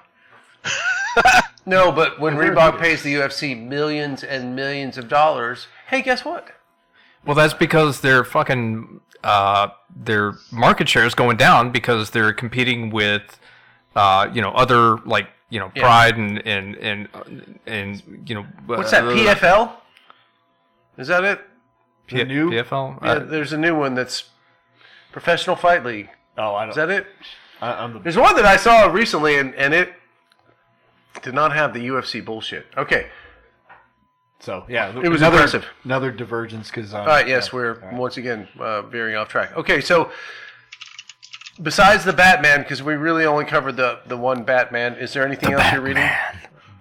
No, 1.67 1.91
but 1.91 2.21
when 2.21 2.35
Reebok 2.37 2.79
pays 2.79 3.03
the 3.03 3.15
UFC 3.15 3.59
millions 3.59 4.23
and 4.23 4.55
millions 4.55 4.99
of 4.99 5.09
dollars, 5.09 5.67
hey, 5.89 6.03
guess 6.03 6.23
what? 6.23 6.49
Well, 7.25 7.35
that's 7.35 7.55
because 7.55 8.03
their 8.03 8.23
fucking 8.23 9.01
uh, 9.23 9.69
their 9.97 10.35
market 10.53 10.91
share 10.91 11.07
is 11.07 11.15
going 11.15 11.39
down 11.39 11.71
because 11.73 12.11
they're 12.11 12.35
competing 12.35 12.91
with 12.91 13.39
uh, 13.97 14.29
you 14.35 14.43
know 14.43 14.51
other 14.51 14.99
like 15.07 15.29
you 15.49 15.59
know 15.59 15.73
Yeah. 15.75 15.83
Pride 15.85 16.19
and 16.19 16.47
and 16.47 16.77
and 16.77 17.59
and 17.65 18.03
you 18.29 18.35
know 18.35 18.47
What's 18.67 18.93
uh, 18.93 19.01
that? 19.03 19.39
PFL? 19.39 19.73
Is 20.99 21.09
that 21.09 21.25
it? 21.25 21.41
P- 22.07 22.19
The 22.19 22.25
new- 22.27 22.51
PFL. 22.51 23.03
Yeah, 23.03 23.09
Uh, 23.13 23.19
there's 23.21 23.55
a 23.55 23.59
new 23.59 23.75
one 23.75 23.95
that's 23.95 24.25
Professional 25.13 25.57
Fight 25.57 25.83
League. 25.83 26.11
Oh, 26.37 26.55
I 26.55 26.63
don't. 26.65 26.71
Is 26.71 26.77
that 26.77 26.91
it? 26.91 27.07
I, 27.63 27.73
I'm 27.73 27.95
the, 27.95 27.99
There's 28.01 28.19
one 28.19 28.37
that 28.37 28.45
I 28.45 28.59
saw 28.59 28.85
recently, 28.87 29.39
and, 29.39 29.55
and 29.55 29.73
it 29.73 29.95
did 31.23 31.35
not 31.35 31.53
have 31.55 31.73
the 31.75 31.87
UFC 31.89 32.25
bullshit. 32.25 32.67
Okay. 32.77 33.09
so 34.41 34.65
yeah, 34.69 34.89
It 34.91 35.09
was 35.09 35.21
another, 35.21 35.37
impressive. 35.37 35.67
Another 35.85 36.11
divergence 36.11 36.69
because. 36.71 36.93
Um, 36.95 37.01
All 37.03 37.07
right. 37.07 37.27
Yes, 37.29 37.49
yeah. 37.49 37.55
we're 37.57 37.91
once 37.93 38.17
again 38.17 38.49
uh, 38.59 38.83
veering 38.83 39.17
off 39.17 39.29
track. 39.29 39.57
Okay, 39.57 39.81
so 39.81 40.11
besides 41.63 42.05
the 42.05 42.13
Batman, 42.13 42.61
because 42.63 42.83
we 42.83 42.95
really 42.95 43.25
only 43.25 43.45
covered 43.45 43.77
the 43.77 44.01
the 44.07 44.17
one 44.17 44.45
Batman, 44.45 44.95
is 44.97 45.13
there 45.13 45.27
anything 45.27 45.53
else 45.53 45.73
you're 45.73 45.81
reading? 45.81 46.09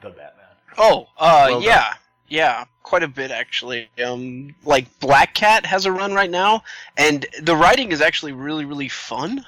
the 0.01 0.09
Batman. 0.09 0.29
Oh, 0.77 1.07
uh, 1.17 1.45
Well 1.49 1.59
done. 1.59 1.63
yeah, 1.63 1.93
yeah, 2.27 2.65
quite 2.81 3.03
a 3.03 3.07
bit 3.07 3.31
actually. 3.31 3.89
Um, 4.03 4.55
like 4.65 4.87
Black 4.99 5.33
Cat 5.35 5.65
has 5.65 5.85
a 5.85 5.91
run 5.91 6.13
right 6.13 6.29
now, 6.31 6.63
and 6.97 7.25
the 7.41 7.55
writing 7.55 7.91
is 7.91 8.01
actually 8.01 8.31
really, 8.33 8.65
really 8.65 8.89
fun. 8.89 9.45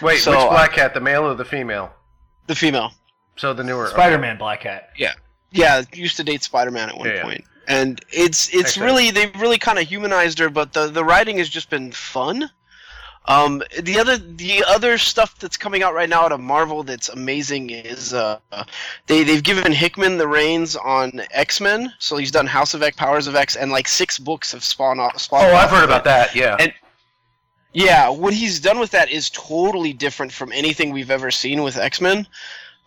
Wait, 0.00 0.18
So, 0.18 0.30
which 0.30 0.40
uh, 0.40 0.48
Black 0.50 0.72
Cat, 0.72 0.94
the 0.94 1.00
male 1.00 1.24
or 1.24 1.34
the 1.34 1.44
female? 1.44 1.92
The 2.46 2.54
female, 2.54 2.92
So 3.36 3.52
the 3.54 3.64
newer. 3.64 3.88
Spider-Man 3.88 4.38
Black 4.38 4.60
Cat. 4.62 4.90
yeah, 4.96 5.12
yeah, 5.50 5.82
used 5.92 6.16
to 6.16 6.24
date 6.24 6.42
Spider-Man 6.42 6.88
at 6.90 6.96
one 6.98 7.08
Yeah, 7.08 7.26
yeah. 7.28 7.38
and 7.68 8.00
it's 8.10 8.48
it's 8.48 8.68
Excellent. 8.76 8.86
really 8.86 9.10
they've 9.10 9.40
really 9.40 9.58
kind 9.58 9.78
of 9.78 9.86
humanized 9.86 10.38
her, 10.38 10.48
but 10.50 10.72
the 10.72 10.88
the 10.88 11.04
writing 11.04 11.38
has 11.38 11.48
just 11.48 11.70
been 11.70 11.92
fun. 11.92 12.50
Um, 13.28 13.60
the 13.82 13.98
other 13.98 14.16
the 14.18 14.62
other 14.68 14.98
stuff 14.98 15.36
that's 15.40 15.56
coming 15.56 15.82
out 15.82 15.92
right 15.94 16.08
now 16.08 16.22
out 16.22 16.30
of 16.30 16.38
Marvel 16.38 16.84
that's 16.84 17.08
amazing 17.08 17.70
is 17.70 18.14
uh, 18.14 18.38
they 19.08 19.24
they've 19.24 19.42
given 19.42 19.72
Hickman 19.72 20.16
the 20.16 20.28
reins 20.28 20.76
on 20.76 21.20
X 21.32 21.60
Men, 21.60 21.92
so 21.98 22.16
he's 22.18 22.30
done 22.30 22.46
House 22.46 22.72
of 22.72 22.82
X, 22.84 22.96
Powers 22.96 23.26
of 23.26 23.34
X, 23.34 23.56
and 23.56 23.72
like 23.72 23.88
six 23.88 24.18
books 24.18 24.52
have 24.52 24.62
spawned 24.62 25.00
off. 25.00 25.18
Spawned 25.20 25.50
Oh, 25.50 25.56
I've 25.56 25.70
heard 25.70 25.82
of 25.84 25.90
about 25.90 26.04
that. 26.04 26.36
Yeah. 26.36 26.56
And 26.60 26.72
yeah, 27.72 28.08
what 28.08 28.32
he's 28.32 28.60
done 28.60 28.78
with 28.78 28.92
that 28.92 29.10
is 29.10 29.28
totally 29.30 29.92
different 29.92 30.30
from 30.32 30.52
anything 30.52 30.92
we've 30.92 31.10
ever 31.10 31.30
seen 31.32 31.64
with 31.64 31.76
X 31.76 32.00
Men, 32.00 32.28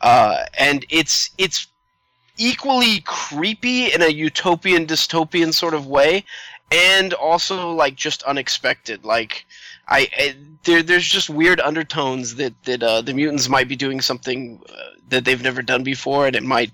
uh, 0.01 0.45
and 0.57 0.85
it's 0.89 1.31
it's 1.37 1.67
equally 2.37 3.01
creepy 3.01 3.93
in 3.93 4.01
a 4.01 4.07
utopian 4.07 4.85
dystopian 4.87 5.53
sort 5.53 5.73
of 5.73 5.87
way, 5.87 6.23
and 6.71 7.13
also 7.13 7.71
like 7.71 7.95
just 7.95 8.23
unexpected. 8.23 9.03
Like 9.03 9.45
I, 9.87 10.09
I 10.17 10.35
there 10.63 10.83
there's 10.83 11.07
just 11.07 11.29
weird 11.29 11.59
undertones 11.59 12.35
that 12.35 12.53
that 12.63 12.83
uh, 12.83 13.01
the 13.01 13.13
mutants 13.13 13.49
might 13.49 13.67
be 13.67 13.75
doing 13.75 14.01
something 14.01 14.61
uh, 14.69 14.73
that 15.09 15.25
they've 15.25 15.41
never 15.41 15.61
done 15.61 15.83
before, 15.83 16.27
and 16.27 16.35
it 16.35 16.43
might 16.43 16.71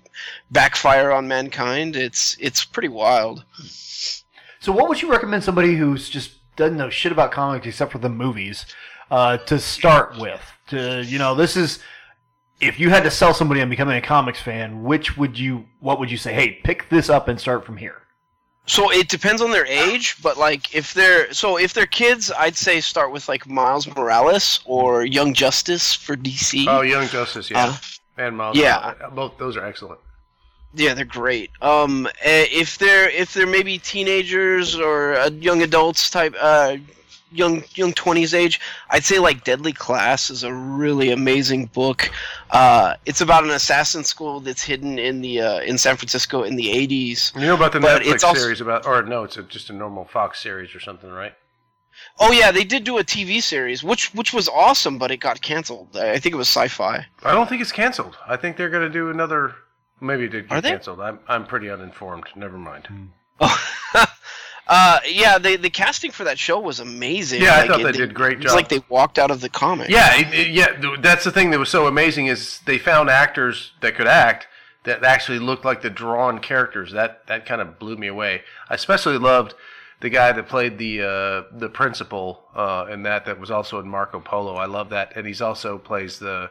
backfire 0.50 1.12
on 1.12 1.28
mankind. 1.28 1.96
It's 1.96 2.36
it's 2.40 2.64
pretty 2.64 2.88
wild. 2.88 3.44
So, 4.60 4.72
what 4.72 4.88
would 4.88 5.02
you 5.02 5.10
recommend 5.10 5.44
somebody 5.44 5.76
who's 5.76 6.08
just 6.08 6.32
doesn't 6.56 6.76
know 6.76 6.90
shit 6.90 7.12
about 7.12 7.32
comics 7.32 7.66
except 7.66 7.92
for 7.92 7.98
the 7.98 8.08
movies 8.08 8.66
uh, 9.10 9.38
to 9.38 9.58
start 9.58 10.18
with? 10.18 10.40
To 10.68 11.04
you 11.04 11.18
know, 11.18 11.34
this 11.34 11.56
is 11.56 11.80
if 12.60 12.80
you 12.80 12.90
had 12.90 13.02
to 13.04 13.10
sell 13.10 13.34
somebody 13.34 13.60
on 13.60 13.68
becoming 13.68 13.96
a 13.96 14.00
comics 14.02 14.40
fan, 14.40 14.82
which 14.82 15.16
would 15.16 15.38
you? 15.38 15.66
What 15.80 15.98
would 15.98 16.10
you 16.10 16.16
say? 16.16 16.32
Hey, 16.32 16.52
pick 16.64 16.88
this 16.88 17.08
up 17.10 17.28
and 17.28 17.40
start 17.40 17.64
from 17.64 17.76
here. 17.76 18.02
So 18.68 18.90
it 18.90 19.08
depends 19.08 19.42
on 19.42 19.52
their 19.52 19.66
age, 19.66 20.16
but 20.22 20.36
like 20.38 20.74
if 20.74 20.92
they're 20.92 21.32
so 21.32 21.56
if 21.56 21.72
they're 21.72 21.86
kids, 21.86 22.32
I'd 22.36 22.56
say 22.56 22.80
start 22.80 23.12
with 23.12 23.28
like 23.28 23.46
Miles 23.46 23.86
Morales 23.94 24.58
or 24.64 25.04
Young 25.04 25.34
Justice 25.34 25.94
for 25.94 26.16
DC. 26.16 26.66
Oh, 26.68 26.80
Young 26.80 27.06
Justice, 27.06 27.48
yeah, 27.50 27.66
Uh, 27.66 27.76
and 28.18 28.36
Miles. 28.36 28.56
yeah. 28.56 28.94
Morales. 28.98 29.14
both 29.14 29.38
those 29.38 29.56
are 29.56 29.64
excellent. 29.64 30.00
Yeah, 30.74 30.94
they're 30.94 31.04
great. 31.04 31.50
Um, 31.62 32.06
eh, 32.22 32.46
if 32.50 32.76
they're 32.76 33.08
if 33.10 33.32
they're 33.32 33.46
maybe 33.46 33.78
teenagers 33.78 34.74
or 34.76 35.14
uh, 35.14 35.30
young 35.30 35.62
adults 35.62 36.10
type, 36.10 36.34
uh, 36.40 36.76
young 37.36 37.62
young 37.74 37.92
twenties 37.92 38.34
age, 38.34 38.60
I'd 38.90 39.04
say 39.04 39.18
like 39.18 39.44
Deadly 39.44 39.72
Class 39.72 40.30
is 40.30 40.42
a 40.42 40.52
really 40.52 41.10
amazing 41.10 41.66
book. 41.66 42.10
Uh, 42.50 42.94
it's 43.06 43.20
about 43.20 43.44
an 43.44 43.50
assassin 43.50 44.04
school 44.04 44.40
that's 44.40 44.62
hidden 44.62 44.98
in 44.98 45.20
the 45.20 45.40
uh, 45.40 45.60
in 45.60 45.78
San 45.78 45.96
Francisco 45.96 46.42
in 46.42 46.56
the 46.56 46.70
eighties. 46.70 47.32
You 47.34 47.42
know 47.42 47.54
about 47.54 47.72
the 47.72 47.80
But 47.80 48.02
Netflix 48.02 48.14
it's 48.14 48.24
also- 48.24 48.40
series 48.40 48.60
about, 48.60 48.86
or 48.86 49.02
no, 49.02 49.24
it's 49.24 49.36
a, 49.36 49.42
just 49.42 49.70
a 49.70 49.72
normal 49.72 50.04
Fox 50.04 50.40
series 50.40 50.74
or 50.74 50.80
something, 50.80 51.10
right? 51.10 51.34
Oh 52.18 52.30
yeah, 52.30 52.50
they 52.52 52.64
did 52.64 52.84
do 52.84 52.98
a 52.98 53.04
TV 53.04 53.42
series, 53.42 53.82
which 53.82 54.12
which 54.14 54.32
was 54.34 54.48
awesome, 54.48 54.98
but 54.98 55.10
it 55.10 55.16
got 55.18 55.40
canceled. 55.40 55.96
I 55.96 56.18
think 56.18 56.34
it 56.34 56.38
was 56.38 56.48
Sci-Fi. 56.48 57.06
I 57.24 57.32
don't 57.32 57.48
think 57.48 57.62
it's 57.62 57.72
canceled. 57.72 58.16
I 58.28 58.36
think 58.36 58.56
they're 58.56 58.68
going 58.70 58.82
to 58.86 58.92
do 58.92 59.08
another. 59.10 59.54
Maybe 60.00 60.24
it 60.24 60.28
did 60.28 60.48
get 60.48 60.62
canceled. 60.62 61.00
I'm 61.00 61.18
I'm 61.26 61.46
pretty 61.46 61.70
uninformed. 61.70 62.24
Never 62.36 62.58
mind. 62.58 62.88
Uh, 64.68 64.98
yeah, 65.08 65.38
they, 65.38 65.56
the 65.56 65.70
casting 65.70 66.10
for 66.10 66.24
that 66.24 66.38
show 66.38 66.58
was 66.58 66.80
amazing. 66.80 67.40
Yeah, 67.42 67.54
I 67.60 67.66
thought 67.68 67.80
it- 67.80 67.84
they 67.84 67.92
did 67.92 68.14
great 68.14 68.38
job. 68.40 68.46
It's 68.46 68.54
like 68.54 68.68
they 68.68 68.82
walked 68.88 69.18
out 69.18 69.30
of 69.30 69.40
the 69.40 69.48
comic. 69.48 69.88
Yeah, 69.90 70.14
it, 70.16 70.34
it- 70.34 70.48
yeah. 70.48 70.66
th- 70.80 71.00
That's 71.00 71.24
the 71.24 71.30
thing 71.30 71.50
that 71.50 71.58
was 71.58 71.68
so 71.68 71.86
amazing 71.86 72.26
is 72.26 72.60
they 72.66 72.78
found 72.78 73.08
actors 73.08 73.72
that 73.80 73.94
could 73.94 74.08
act 74.08 74.48
that 74.84 75.02
actually 75.04 75.38
looked 75.38 75.64
like 75.64 75.82
the 75.82 75.90
drawn 75.90 76.38
characters. 76.40 76.92
That 76.92 77.26
that 77.28 77.46
kind 77.46 77.60
of 77.60 77.78
blew 77.78 77.96
me 77.96 78.06
away. 78.08 78.42
I 78.68 78.74
especially 78.74 79.18
loved 79.18 79.54
the 80.00 80.10
guy 80.10 80.32
that 80.32 80.48
played 80.48 80.78
the 80.78 81.00
uh, 81.02 81.42
the 81.56 81.68
principal 81.68 82.44
uh, 82.54 82.86
in 82.90 83.02
that 83.04 83.24
that 83.26 83.38
was 83.40 83.50
also 83.50 83.78
in 83.80 83.88
Marco 83.88 84.20
Polo. 84.20 84.54
I 84.56 84.66
love 84.66 84.90
that, 84.90 85.12
and 85.16 85.26
he's 85.26 85.40
also 85.40 85.78
plays 85.78 86.18
the 86.18 86.50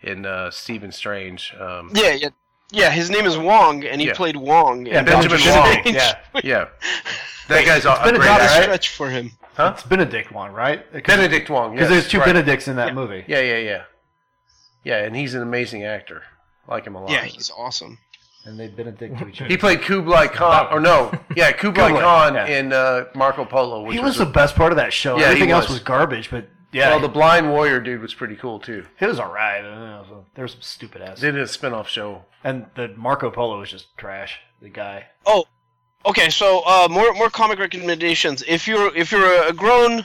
in 0.00 0.24
uh, 0.26 0.50
Stephen 0.52 0.92
Strange. 0.92 1.52
Um, 1.58 1.90
Yeah, 1.94 2.12
yeah, 2.14 2.28
yeah. 2.70 2.90
His 2.90 3.10
name 3.10 3.26
is 3.26 3.36
Wong, 3.38 3.84
and 3.84 4.00
he 4.00 4.08
Yeah. 4.08 4.14
played 4.14 4.36
Wong. 4.36 4.86
Yeah, 4.86 5.00
in 5.00 5.04
Benjamin 5.04 5.38
Doctor 5.40 5.52
Wong. 5.60 5.72
Strange. 5.72 5.96
Yeah, 5.96 6.14
yeah. 6.44 6.64
That 7.48 7.64
guy's 7.64 7.86
a, 7.86 7.92
It's 7.92 8.00
a 8.00 8.04
been 8.04 8.14
a 8.16 8.18
great 8.18 8.26
double 8.28 8.42
actor. 8.42 8.62
stretch 8.64 8.88
for 8.90 9.08
him. 9.08 9.32
Huh? 9.56 9.72
It's 9.74 9.82
Benedict 9.82 10.30
one, 10.32 10.52
right? 10.52 10.84
Benedict 11.06 11.48
Wong. 11.48 11.72
Because 11.72 11.88
yes, 11.88 11.90
there's 12.02 12.08
two 12.12 12.18
right. 12.18 12.26
Benedicts 12.26 12.68
in 12.68 12.76
that 12.76 12.94
movie. 12.94 13.24
Yeah, 13.26 13.40
yeah, 13.40 13.56
yeah. 13.56 13.82
Yeah, 14.84 15.04
and 15.04 15.16
he's 15.16 15.32
an 15.34 15.40
amazing 15.40 15.82
actor. 15.82 16.24
I 16.68 16.72
like 16.74 16.86
him 16.86 16.94
a 16.94 17.00
lot. 17.00 17.10
Yeah, 17.10 17.24
he's 17.24 17.50
awesome. 17.56 17.96
And 18.44 18.60
they 18.60 18.68
Benedict 18.68 19.18
to 19.18 19.28
each 19.28 19.40
other. 19.40 19.48
He 19.48 19.56
played 19.56 19.80
Kublai 19.80 20.26
Khan, 20.26 20.68
or 20.70 20.78
no, 20.78 21.10
yeah, 21.34 21.50
Kublai, 21.58 21.88
Kublai, 21.88 22.02
Khan 22.02 22.34
yeah. 22.34 22.46
in 22.46 22.72
uh, 22.74 23.04
Marco 23.14 23.46
Polo. 23.46 23.82
Which 23.84 23.96
He 23.96 24.00
was 24.02 24.16
a- 24.20 24.26
the 24.26 24.30
best 24.30 24.54
part 24.54 24.70
of 24.72 24.76
that 24.76 24.92
show. 24.92 25.14
Yeah, 25.16 25.24
he 25.24 25.30
Everything 25.30 25.50
else 25.50 25.64
was. 25.68 25.76
was 25.78 25.80
garbage, 25.84 26.30
but 26.30 26.48
yeah, 26.72 26.90
Well, 26.90 27.00
the 27.00 27.08
Blind 27.08 27.50
Warrior 27.50 27.80
dude 27.80 28.00
was 28.00 28.14
pretty 28.14 28.36
cool 28.36 28.58
too. 28.60 28.86
He 28.98 29.06
was 29.06 29.18
alright. 29.20 29.64
I 29.64 29.68
don't 29.68 29.80
know, 29.80 30.24
There 30.34 30.42
was 30.44 30.52
some 30.52 30.62
stupid 30.62 31.02
ass. 31.02 31.20
They 31.20 31.30
did 31.30 31.40
a 31.40 31.48
spin-off 31.48 31.88
show. 31.88 32.24
And 32.44 32.66
the 32.74 32.88
Marco 32.96 33.30
Polo 33.30 33.58
was 33.60 33.70
just 33.70 33.96
trash. 33.96 34.40
The 34.60 34.68
guy. 34.68 35.06
Oh, 35.26 35.44
okay. 36.06 36.30
So 36.30 36.62
uh, 36.66 36.88
more 36.90 37.12
more 37.14 37.30
comic 37.30 37.58
recommendations. 37.58 38.42
If 38.46 38.66
you're 38.68 38.94
if 38.96 39.10
you're 39.12 39.48
a 39.48 39.52
grown 39.52 40.04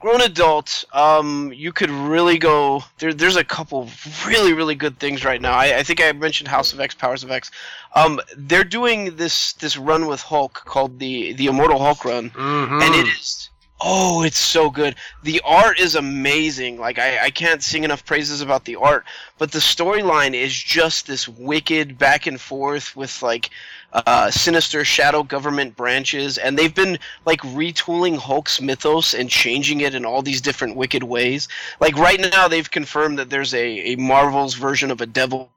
grown 0.00 0.20
adult, 0.22 0.84
um, 0.92 1.52
you 1.54 1.72
could 1.72 1.90
really 1.90 2.36
go. 2.38 2.82
There, 2.98 3.14
there's 3.14 3.36
a 3.36 3.44
couple 3.44 3.88
really 4.26 4.52
really 4.52 4.74
good 4.74 4.98
things 4.98 5.24
right 5.24 5.40
now. 5.40 5.52
I, 5.52 5.78
I 5.78 5.82
think 5.84 6.00
I 6.02 6.10
mentioned 6.12 6.48
House 6.48 6.72
of 6.72 6.80
X, 6.80 6.94
Powers 6.96 7.22
of 7.24 7.30
X. 7.30 7.50
Um, 7.94 8.20
they're 8.36 8.64
doing 8.64 9.14
this 9.16 9.52
this 9.54 9.76
run 9.76 10.06
with 10.06 10.20
Hulk 10.20 10.54
called 10.64 10.98
the 10.98 11.32
the 11.34 11.46
Immortal 11.46 11.78
Hulk 11.78 12.04
run, 12.04 12.30
Mm-hmm. 12.30 12.80
and 12.82 12.94
it 12.96 13.06
is. 13.18 13.50
Oh, 13.84 14.22
it's 14.22 14.38
so 14.38 14.70
good. 14.70 14.94
The 15.24 15.40
art 15.44 15.80
is 15.80 15.96
amazing. 15.96 16.78
Like 16.78 17.00
I, 17.00 17.24
I 17.24 17.30
can't 17.30 17.62
sing 17.62 17.82
enough 17.82 18.04
praises 18.04 18.40
about 18.40 18.64
the 18.64 18.76
art, 18.76 19.04
but 19.38 19.50
the 19.50 19.58
storyline 19.58 20.34
is 20.34 20.54
just 20.54 21.08
this 21.08 21.26
wicked 21.26 21.98
back 21.98 22.28
and 22.28 22.40
forth 22.40 22.94
with 22.94 23.22
like 23.22 23.50
uh, 23.92 24.30
sinister 24.30 24.84
shadow 24.84 25.24
government 25.24 25.76
branches, 25.76 26.38
and 26.38 26.56
they've 26.56 26.74
been 26.74 26.96
like 27.26 27.40
retooling 27.40 28.16
Hulk's 28.16 28.60
mythos 28.60 29.14
and 29.14 29.28
changing 29.28 29.80
it 29.80 29.96
in 29.96 30.04
all 30.04 30.22
these 30.22 30.40
different 30.40 30.76
wicked 30.76 31.02
ways. 31.02 31.48
Like 31.80 31.96
right 31.96 32.20
now, 32.20 32.46
they've 32.46 32.70
confirmed 32.70 33.18
that 33.18 33.30
there's 33.30 33.52
a, 33.52 33.94
a 33.94 33.96
Marvel's 33.96 34.54
version 34.54 34.92
of 34.92 35.00
a 35.00 35.06
devil 35.06 35.50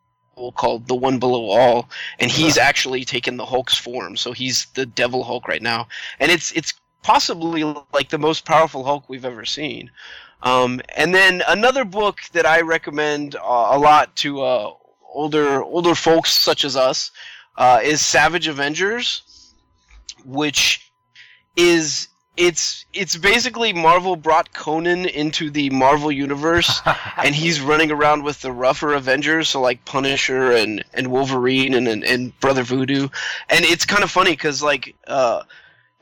called 0.55 0.87
the 0.87 0.95
One 0.95 1.19
Below 1.19 1.49
All, 1.49 1.89
and 2.19 2.31
he's 2.31 2.57
actually 2.57 3.05
taken 3.05 3.37
the 3.37 3.45
Hulk's 3.45 3.77
form. 3.77 4.17
So 4.17 4.31
he's 4.31 4.65
the 4.73 4.87
Devil 4.87 5.23
Hulk 5.23 5.47
right 5.47 5.61
now, 5.61 5.87
and 6.19 6.31
it's 6.31 6.51
it's 6.53 6.73
possibly 7.05 7.63
like 7.93 8.09
the 8.09 8.17
most 8.17 8.45
powerful 8.45 8.83
Hulk 8.83 9.07
we've 9.07 9.25
ever 9.25 9.45
seen. 9.45 9.91
Um, 10.41 10.81
and 10.95 11.13
then 11.13 11.43
another 11.47 11.85
book 11.85 12.17
that 12.33 12.47
I 12.47 12.61
recommend 12.61 13.35
uh, 13.35 13.69
a 13.73 13.77
lot 13.77 14.15
to 14.17 14.41
uh, 14.41 14.71
older 15.13 15.63
older 15.63 15.93
folks 15.93 16.33
such 16.33 16.65
as 16.65 16.75
us 16.75 17.11
uh, 17.57 17.79
is 17.83 18.01
Savage 18.01 18.47
Avengers, 18.47 19.53
which 20.25 20.91
is 21.55 22.07
it's 22.37 22.85
it's 22.91 23.15
basically 23.17 23.71
Marvel 23.71 24.15
brought 24.15 24.51
Conan 24.53 25.05
into 25.05 25.51
the 25.51 25.69
Marvel 25.69 26.11
universe, 26.11 26.81
and 27.17 27.35
he's 27.35 27.61
running 27.61 27.91
around 27.91 28.23
with 28.23 28.41
the 28.41 28.51
rougher 28.51 28.95
Avengers, 28.95 29.49
so 29.49 29.61
like 29.61 29.85
Punisher 29.85 30.53
and, 30.53 30.83
and 30.95 31.11
Wolverine 31.11 31.75
and, 31.75 31.87
and 31.87 32.03
and 32.03 32.37
Brother 32.39 32.63
Voodoo, 32.63 33.09
and 33.47 33.63
it's 33.63 33.85
kind 33.85 34.03
of 34.03 34.09
funny 34.09 34.31
because 34.31 34.63
like 34.63 34.95
uh, 35.05 35.43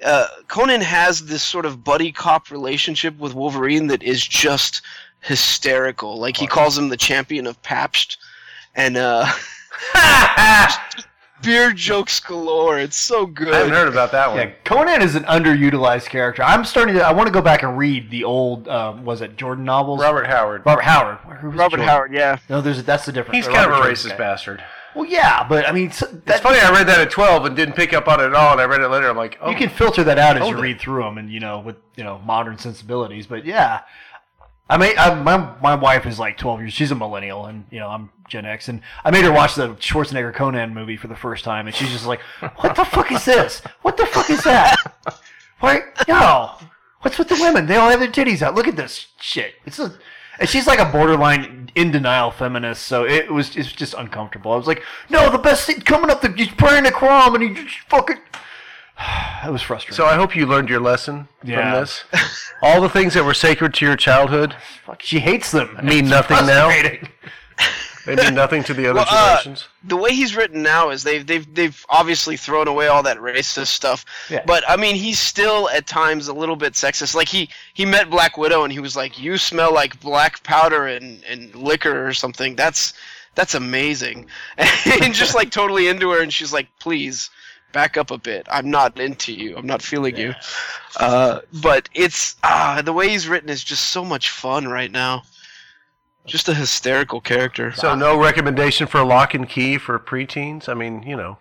uh, 0.03 0.27
Conan 0.47 0.81
has 0.81 1.25
this 1.25 1.43
sort 1.43 1.65
of 1.65 1.83
buddy 1.83 2.11
cop 2.11 2.51
relationship 2.51 3.17
with 3.19 3.33
Wolverine 3.33 3.87
that 3.87 4.03
is 4.03 4.25
just 4.25 4.81
hysterical. 5.21 6.19
Like 6.19 6.37
he 6.37 6.47
calls 6.47 6.77
him 6.77 6.89
the 6.89 6.97
champion 6.97 7.47
of 7.47 7.61
Pabst, 7.61 8.17
and 8.75 8.97
uh, 8.97 9.25
beer 11.43 11.71
jokes 11.71 12.19
galore. 12.19 12.79
It's 12.79 12.97
so 12.97 13.25
good. 13.25 13.53
I 13.53 13.57
haven't 13.57 13.73
heard 13.73 13.87
about 13.87 14.11
that 14.11 14.29
one. 14.29 14.37
Yeah, 14.37 14.51
Conan 14.63 15.01
is 15.01 15.15
an 15.15 15.23
underutilized 15.23 16.09
character. 16.09 16.43
I'm 16.43 16.65
starting 16.65 16.95
to. 16.95 17.01
I 17.01 17.11
want 17.11 17.27
to 17.27 17.33
go 17.33 17.41
back 17.41 17.63
and 17.63 17.77
read 17.77 18.09
the 18.09 18.23
old. 18.23 18.67
Um, 18.67 19.05
was 19.05 19.21
it 19.21 19.37
Jordan 19.37 19.63
novels? 19.63 20.01
Robert 20.01 20.27
Howard. 20.27 20.63
Robert 20.65 20.83
Howard. 20.83 21.17
Robert 21.43 21.77
Jordan? 21.77 21.87
Howard, 21.87 22.13
yeah. 22.13 22.37
No, 22.49 22.61
there's 22.61 22.83
that's 22.83 23.05
the 23.05 23.11
difference. 23.11 23.45
He's 23.45 23.53
kind 23.53 23.71
of 23.71 23.77
a 23.77 23.81
racist 23.81 23.83
Jordan's 23.83 24.05
guy. 24.05 24.17
bastard. 24.17 24.63
Well, 24.95 25.05
yeah, 25.05 25.47
but 25.47 25.67
I 25.67 25.71
mean, 25.71 25.91
so 25.91 26.05
It's 26.07 26.25
that, 26.25 26.41
funny. 26.41 26.59
I 26.59 26.71
read 26.71 26.87
that 26.87 26.99
at 26.99 27.11
twelve 27.11 27.45
and 27.45 27.55
didn't 27.55 27.75
pick 27.75 27.93
up 27.93 28.07
on 28.07 28.19
it 28.19 28.25
at 28.25 28.33
all, 28.35 28.53
and 28.53 28.61
I 28.61 28.65
read 28.65 28.81
it 28.81 28.87
later. 28.89 29.09
I'm 29.09 29.17
like, 29.17 29.37
oh, 29.41 29.49
you 29.49 29.57
can 29.57 29.69
filter 29.69 30.03
that 30.03 30.17
out 30.17 30.37
as 30.37 30.47
you 30.47 30.59
read 30.59 30.79
through 30.79 31.03
them, 31.03 31.17
and 31.17 31.31
you 31.31 31.39
know, 31.39 31.59
with 31.59 31.77
you 31.95 32.03
know 32.03 32.19
modern 32.25 32.57
sensibilities. 32.57 33.27
But 33.27 33.45
yeah, 33.45 33.81
I 34.69 34.77
mean, 34.77 34.93
I, 34.97 35.13
my 35.15 35.55
my 35.61 35.75
wife 35.75 36.05
is 36.05 36.19
like 36.19 36.37
12 36.37 36.61
years. 36.61 36.73
She's 36.73 36.91
a 36.91 36.95
millennial, 36.95 37.45
and 37.45 37.65
you 37.69 37.79
know, 37.79 37.87
I'm 37.89 38.09
Gen 38.27 38.45
X, 38.45 38.69
and 38.69 38.81
I 39.03 39.11
made 39.11 39.23
her 39.25 39.31
watch 39.31 39.55
the 39.55 39.69
Schwarzenegger 39.75 40.33
Conan 40.33 40.73
movie 40.73 40.97
for 40.97 41.07
the 41.07 41.15
first 41.15 41.43
time, 41.43 41.67
and 41.67 41.75
she's 41.75 41.91
just 41.91 42.05
like, 42.05 42.21
"What 42.57 42.75
the 42.75 42.85
fuck 42.85 43.11
is 43.11 43.25
this? 43.25 43.61
What 43.81 43.97
the 43.97 44.05
fuck 44.05 44.29
is 44.29 44.43
that? 44.43 44.75
Why, 45.59 45.81
no, 46.07 46.51
what's 47.01 47.17
with 47.17 47.29
the 47.29 47.35
women? 47.35 47.67
They 47.67 47.75
all 47.75 47.89
have 47.89 47.99
their 47.99 48.09
titties 48.09 48.41
out. 48.41 48.55
Look 48.55 48.67
at 48.67 48.75
this 48.75 49.07
shit. 49.19 49.55
It's 49.65 49.79
a." 49.79 49.93
And 50.39 50.49
she's 50.49 50.65
like 50.67 50.79
a 50.79 50.85
borderline 50.85 51.69
in 51.75 51.91
denial 51.91 52.31
feminist, 52.31 52.83
so 52.87 53.05
it 53.05 53.31
was 53.31 53.55
it's 53.55 53.71
just 53.71 53.93
uncomfortable. 53.93 54.51
I 54.51 54.55
was 54.57 54.67
like, 54.67 54.83
"No, 55.09 55.29
the 55.29 55.37
best 55.37 55.65
thing 55.67 55.81
coming 55.81 56.09
up, 56.09 56.21
the, 56.21 56.31
he's 56.31 56.47
praying 56.49 56.83
to 56.85 56.91
Crom, 56.91 57.35
and 57.35 57.43
he 57.43 57.63
just 57.63 57.79
fucking." 57.89 58.17
It 59.45 59.51
was 59.51 59.61
frustrating. 59.61 59.95
So 59.97 60.05
I 60.05 60.15
hope 60.15 60.35
you 60.37 60.45
learned 60.45 60.69
your 60.69 60.79
lesson 60.79 61.27
Yeah. 61.43 61.71
from 61.73 61.81
this. 61.81 62.03
All 62.61 62.79
the 62.79 62.87
things 62.87 63.13
that 63.15 63.25
were 63.25 63.33
sacred 63.33 63.73
to 63.73 63.85
your 63.85 63.97
childhood 63.97 64.55
Fuck, 64.85 65.01
she 65.01 65.19
hates 65.19 65.51
them. 65.51 65.77
mean 65.83 66.07
nothing 66.07 66.45
now. 66.45 66.69
They 68.05 68.15
mean 68.15 68.35
nothing 68.35 68.63
to 68.65 68.73
the 68.73 68.87
other 68.87 68.95
Well, 68.99 69.05
uh, 69.09 69.37
generations. 69.41 69.67
the 69.83 69.95
way 69.95 70.11
he's 70.13 70.35
written 70.35 70.61
now 70.61 70.89
is 70.89 71.03
they've 71.03 71.25
they've 71.25 71.53
they've 71.55 71.85
obviously 71.89 72.35
thrown 72.35 72.67
away 72.67 72.87
all 72.87 73.01
that 73.03 73.17
racist 73.17 73.67
stuff. 73.67 74.03
Yeah. 74.29 74.43
But 74.45 74.63
I 74.67 74.75
mean, 74.75 74.95
he's 74.95 75.19
still 75.19 75.69
at 75.69 75.87
times 75.87 76.27
a 76.27 76.33
little 76.33 76.55
bit 76.57 76.73
sexist. 76.73 77.15
Like 77.15 77.29
he 77.29 77.49
he 77.73 77.85
met 77.85 78.09
Black 78.09 78.37
Widow 78.37 78.63
and 78.63 78.73
he 78.73 78.79
was 78.79 78.95
like, 78.95 79.17
"You 79.19 79.37
smell 79.37 79.73
like 79.73 79.99
black 80.01 80.43
powder 80.43 80.85
and 80.87 81.23
and 81.23 81.55
liquor 81.55 82.05
or 82.05 82.13
something." 82.13 82.55
That's 82.55 82.93
that's 83.35 83.55
amazing. 83.55 84.27
And 85.01 85.13
just 85.13 85.33
like 85.33 85.49
totally 85.51 85.87
into 85.87 86.09
her, 86.11 86.21
and 86.21 86.33
she's 86.33 86.53
like, 86.53 86.67
"Please." 86.79 87.29
Back 87.71 87.97
up 87.97 88.11
a 88.11 88.19
bit. 88.19 88.45
I'm 88.51 88.69
not 88.69 88.99
into 88.99 89.33
you. 89.33 89.57
I'm 89.57 89.65
not 89.65 89.81
feeling 89.81 90.15
you. 90.15 90.35
Uh, 90.99 91.39
but 91.63 91.89
it's 91.95 92.35
ah, 92.43 92.83
the 92.85 92.93
way 92.93 93.09
he's 93.09 93.27
written 93.27 93.49
is 93.49 93.63
just 93.63 93.85
so 93.89 94.05
much 94.05 94.29
fun 94.29 94.67
right 94.67 94.91
now. 94.91 95.23
Just 96.25 96.47
a 96.47 96.53
hysterical 96.53 97.19
character. 97.19 97.73
So 97.73 97.95
no 97.95 98.17
recommendation 98.17 98.87
for 98.87 99.03
Locke 99.03 99.33
and 99.33 99.47
Key 99.47 99.77
for 99.77 99.99
preteens. 99.99 100.69
I 100.69 100.73
mean, 100.73 101.03
you 101.03 101.17
know, 101.17 101.37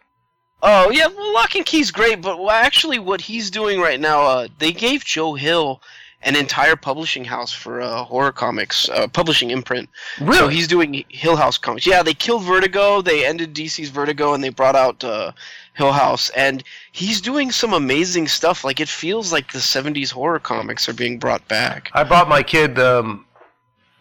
Oh 0.62 0.90
yeah, 0.90 1.08
well, 1.08 1.34
Locke 1.34 1.56
and 1.56 1.66
Key's 1.66 1.90
great, 1.90 2.20
but 2.22 2.38
well, 2.38 2.50
actually, 2.50 3.00
what 3.00 3.20
he's 3.20 3.50
doing 3.50 3.80
right 3.80 3.98
now, 3.98 4.22
uh, 4.22 4.48
they 4.58 4.72
gave 4.72 5.04
Joe 5.04 5.34
Hill 5.34 5.82
an 6.22 6.36
entire 6.36 6.76
publishing 6.76 7.24
house 7.24 7.52
for 7.52 7.80
uh, 7.80 8.04
horror 8.04 8.30
comics, 8.30 8.88
uh, 8.90 9.08
publishing 9.08 9.50
imprint. 9.50 9.90
Really? 10.20 10.38
So 10.38 10.46
he's 10.46 10.68
doing 10.68 11.04
Hill 11.08 11.34
House 11.34 11.58
comics. 11.58 11.84
Yeah, 11.84 12.04
they 12.04 12.14
killed 12.14 12.44
Vertigo. 12.44 13.02
They 13.02 13.26
ended 13.26 13.54
DC's 13.54 13.88
Vertigo, 13.88 14.34
and 14.34 14.44
they 14.44 14.50
brought 14.50 14.76
out 14.76 15.02
uh, 15.02 15.32
Hill 15.74 15.90
House, 15.90 16.30
and 16.36 16.62
he's 16.92 17.20
doing 17.20 17.50
some 17.50 17.72
amazing 17.72 18.28
stuff. 18.28 18.62
Like 18.62 18.78
it 18.78 18.88
feels 18.88 19.32
like 19.32 19.50
the 19.50 19.58
'70s 19.58 20.12
horror 20.12 20.38
comics 20.38 20.88
are 20.88 20.94
being 20.94 21.18
brought 21.18 21.46
back. 21.48 21.90
I 21.92 22.04
bought 22.04 22.28
my 22.28 22.44
kid 22.44 22.78
um, 22.78 23.26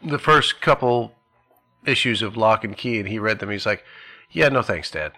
the 0.03 0.19
first 0.19 0.61
couple 0.61 1.13
issues 1.85 2.21
of 2.21 2.37
Locke 2.37 2.63
and 2.63 2.75
Key, 2.77 2.99
and 2.99 3.07
he 3.07 3.19
read 3.19 3.39
them. 3.39 3.49
He's 3.49 3.65
like, 3.65 3.83
"Yeah, 4.31 4.49
no 4.49 4.61
thanks, 4.61 4.91
Dad." 4.91 5.13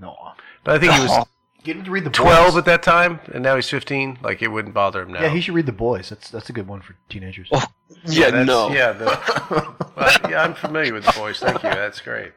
No. 0.00 0.16
But 0.64 0.74
I 0.76 0.78
think 0.78 0.92
he 0.92 1.00
was 1.00 1.26
Get 1.64 1.76
him 1.76 1.84
to 1.84 1.90
read 1.90 2.04
the 2.04 2.10
twelve 2.10 2.52
boys. 2.52 2.56
at 2.56 2.64
that 2.66 2.82
time, 2.84 3.18
and 3.34 3.42
now 3.42 3.56
he's 3.56 3.68
fifteen. 3.68 4.16
Like 4.22 4.40
it 4.42 4.48
wouldn't 4.48 4.74
bother 4.74 5.02
him 5.02 5.12
now. 5.12 5.22
Yeah, 5.22 5.28
he 5.30 5.40
should 5.40 5.54
read 5.54 5.66
the 5.66 5.72
boys. 5.72 6.08
That's 6.08 6.30
that's 6.30 6.48
a 6.48 6.52
good 6.52 6.68
one 6.68 6.80
for 6.80 6.94
teenagers. 7.08 7.48
Oh, 7.50 7.62
yeah, 8.06 8.26
that's- 8.30 8.46
no. 8.46 8.70
Yeah, 8.70 8.92
the, 8.92 9.76
well, 9.96 10.30
yeah, 10.30 10.44
I'm 10.44 10.54
familiar 10.54 10.94
with 10.94 11.04
the 11.04 11.12
boys. 11.12 11.40
Thank 11.40 11.62
you. 11.64 11.68
That's 11.70 12.00
great. 12.00 12.32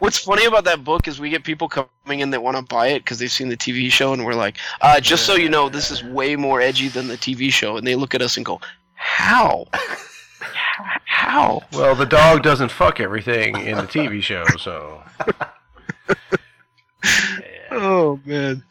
What's 0.00 0.18
funny 0.18 0.46
about 0.46 0.64
that 0.64 0.82
book 0.82 1.06
is 1.06 1.20
we 1.20 1.30
get 1.30 1.44
people 1.44 1.68
coming 1.68 2.20
in 2.20 2.30
that 2.30 2.42
want 2.42 2.56
to 2.56 2.62
buy 2.64 2.88
it 2.88 2.98
because 3.04 3.20
they've 3.20 3.30
seen 3.30 3.48
the 3.50 3.56
TV 3.56 3.88
show, 3.90 4.12
and 4.12 4.26
we're 4.26 4.34
like, 4.34 4.56
uh, 4.80 4.98
just 4.98 5.26
so 5.26 5.36
you 5.36 5.48
know, 5.48 5.68
this 5.68 5.92
is 5.92 6.02
way 6.02 6.34
more 6.34 6.60
edgy 6.60 6.88
than 6.88 7.06
the 7.06 7.16
TV 7.16 7.52
show. 7.52 7.76
And 7.76 7.86
they 7.86 7.94
look 7.94 8.16
at 8.16 8.20
us 8.20 8.36
and 8.36 8.44
go, 8.44 8.60
how? 8.94 9.68
How? 11.04 11.62
Well, 11.72 11.94
the 11.94 12.06
dog 12.06 12.42
doesn't 12.42 12.70
fuck 12.70 13.00
everything 13.00 13.56
in 13.56 13.76
the 13.76 13.84
TV 13.84 14.22
show, 14.22 14.44
so 14.58 15.02
Oh 17.70 18.20
man. 18.24 18.64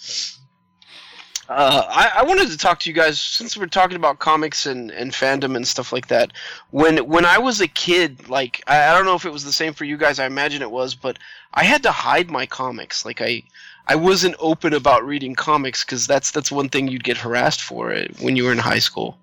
Uh, 1.48 1.84
I, 1.90 2.12
I 2.18 2.24
wanted 2.24 2.50
to 2.50 2.58
talk 2.58 2.80
to 2.82 2.90
you 2.90 2.96
guys 2.96 3.20
since 3.20 3.58
we're 3.58 3.66
talking 3.66 3.96
about 3.96 4.20
comics 4.20 4.68
and, 4.68 4.92
and 4.92 5.12
fandom 5.12 5.56
and 5.56 5.68
stuff 5.68 5.92
like 5.92 6.08
that. 6.08 6.32
When 6.70 6.98
when 7.08 7.26
I 7.26 7.40
was 7.40 7.60
a 7.60 7.68
kid, 7.68 8.30
like 8.30 8.62
I, 8.68 8.90
I 8.90 8.94
don't 8.94 9.06
know 9.06 9.16
if 9.16 9.26
it 9.26 9.34
was 9.34 9.46
the 9.46 9.52
same 9.52 9.74
for 9.74 9.86
you 9.86 9.98
guys. 9.98 10.20
I 10.20 10.28
imagine 10.28 10.62
it 10.62 10.70
was, 10.70 10.94
but 10.94 11.18
I 11.56 11.64
had 11.64 11.82
to 11.84 11.92
hide 11.92 12.30
my 12.30 12.46
comics. 12.46 13.04
Like 13.04 13.20
I 13.20 13.44
I 13.88 13.96
wasn't 13.96 14.36
open 14.38 14.74
about 14.74 15.06
reading 15.06 15.34
comics 15.34 15.84
because 15.84 16.06
that's 16.06 16.30
that's 16.30 16.52
one 16.52 16.70
thing 16.70 16.88
you'd 16.88 17.04
get 17.04 17.18
harassed 17.18 17.62
for 17.62 17.92
it 17.92 18.20
when 18.20 18.36
you 18.36 18.44
were 18.44 18.52
in 18.52 18.60
high 18.60 18.80
school. 18.80 19.18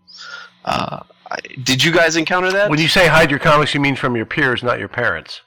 Uh, 0.65 1.05
I, 1.05 1.16
did 1.63 1.83
you 1.83 1.93
guys 1.93 2.17
encounter 2.17 2.53
that? 2.53 2.71
When 2.71 2.79
you 2.79 2.89
say 2.89 3.07
hide 3.07 3.31
your 3.31 3.41
comics, 3.41 3.75
you 3.75 3.81
mean 3.81 3.97
from 3.97 4.17
your 4.17 4.27
peers, 4.27 4.63
not 4.63 4.79
your 4.79 4.89
parents. 4.89 5.41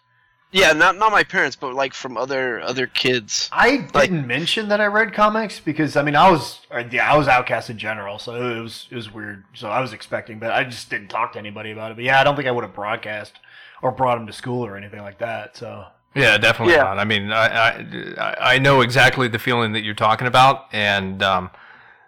yeah, 0.52 0.72
not 0.74 0.98
not 0.98 1.12
my 1.12 1.24
parents, 1.24 1.56
but 1.56 1.74
like 1.74 1.94
from 1.94 2.18
other 2.18 2.60
other 2.62 2.88
kids. 2.88 3.50
I 3.52 3.78
didn't 3.78 4.26
mention 4.28 4.68
that 4.70 4.82
I 4.82 4.86
read 4.88 5.14
comics 5.14 5.60
because 5.60 5.96
I 5.96 6.02
mean 6.04 6.16
I 6.16 6.30
was 6.32 6.60
uh, 6.72 6.84
yeah 6.92 7.12
I 7.12 7.16
was 7.18 7.28
outcast 7.28 7.70
in 7.70 7.78
general, 7.78 8.18
so 8.20 8.34
it 8.36 8.62
was 8.62 8.88
it 8.92 8.96
was 8.96 9.14
weird. 9.14 9.46
So 9.54 9.70
I 9.70 9.80
was 9.80 9.94
expecting, 9.94 10.40
but 10.40 10.52
I 10.52 10.64
just 10.64 10.90
didn't 10.90 11.10
talk 11.10 11.34
to 11.34 11.40
anybody 11.40 11.72
about 11.72 11.92
it. 11.92 11.96
But 11.96 12.04
yeah, 12.04 12.20
I 12.20 12.24
don't 12.24 12.36
think 12.36 12.48
I 12.48 12.52
would 12.52 12.64
have 12.64 12.74
broadcast 12.74 13.34
or 13.82 13.92
brought 13.92 14.16
them 14.18 14.28
to 14.28 14.34
school 14.34 14.66
or 14.66 14.76
anything 14.76 15.02
like 15.02 15.20
that. 15.20 15.56
So 15.56 15.86
Yeah, 16.16 16.38
definitely 16.40 16.74
Yeah. 16.74 16.84
not. 16.84 17.00
I 17.00 17.06
mean, 17.06 17.32
I, 17.32 17.46
I 17.48 17.70
I- 18.18 18.56
I 18.56 18.58
know 18.60 18.82
exactly 18.82 19.28
the 19.28 19.40
feeling 19.40 19.72
that 19.74 19.84
you're 19.84 19.94
talking 19.94 20.28
about, 20.28 20.66
and 20.74 21.22
um, 21.24 21.52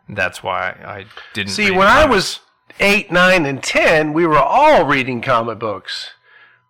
that's 0.10 0.42
why 0.44 0.72
I 0.84 1.06
didn't 1.34 1.52
See, 1.54 1.70
read 1.70 1.78
when 1.78 1.88
I 1.88 2.06
was 2.06 2.40
eight, 2.80 3.12
nine, 3.12 3.46
and 3.46 3.62
ten, 3.64 4.14
we 4.14 4.26
were 4.26 4.38
all 4.40 4.86
reading 4.86 5.22
comic 5.22 5.60
books. 5.60 6.12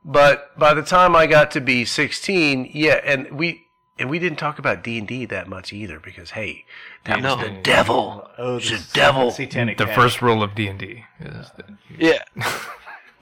But 0.03 0.57
by 0.57 0.73
the 0.73 0.81
time 0.81 1.15
I 1.15 1.27
got 1.27 1.51
to 1.51 1.61
be 1.61 1.85
sixteen, 1.85 2.69
yeah, 2.73 2.99
and 3.05 3.31
we 3.31 3.67
and 3.99 4.09
we 4.09 4.17
didn't 4.19 4.39
talk 4.39 4.57
about 4.57 4.83
D 4.83 4.97
and 4.97 5.07
D 5.07 5.25
that 5.25 5.47
much 5.47 5.71
either 5.71 5.99
because 5.99 6.31
hey, 6.31 6.65
that 7.05 7.21
was 7.21 7.37
the 7.39 7.61
devil. 7.61 8.27
Oh, 8.37 8.55
It 8.55 8.55
was 8.55 8.69
the 8.69 8.93
devil. 8.93 9.29
the 9.31 9.91
first 9.93 10.21
rule 10.21 10.41
of 10.41 10.55
D 10.55 10.67
and 10.67 10.79
D 10.79 11.05
is 11.19 11.51
Yeah. 11.97 12.23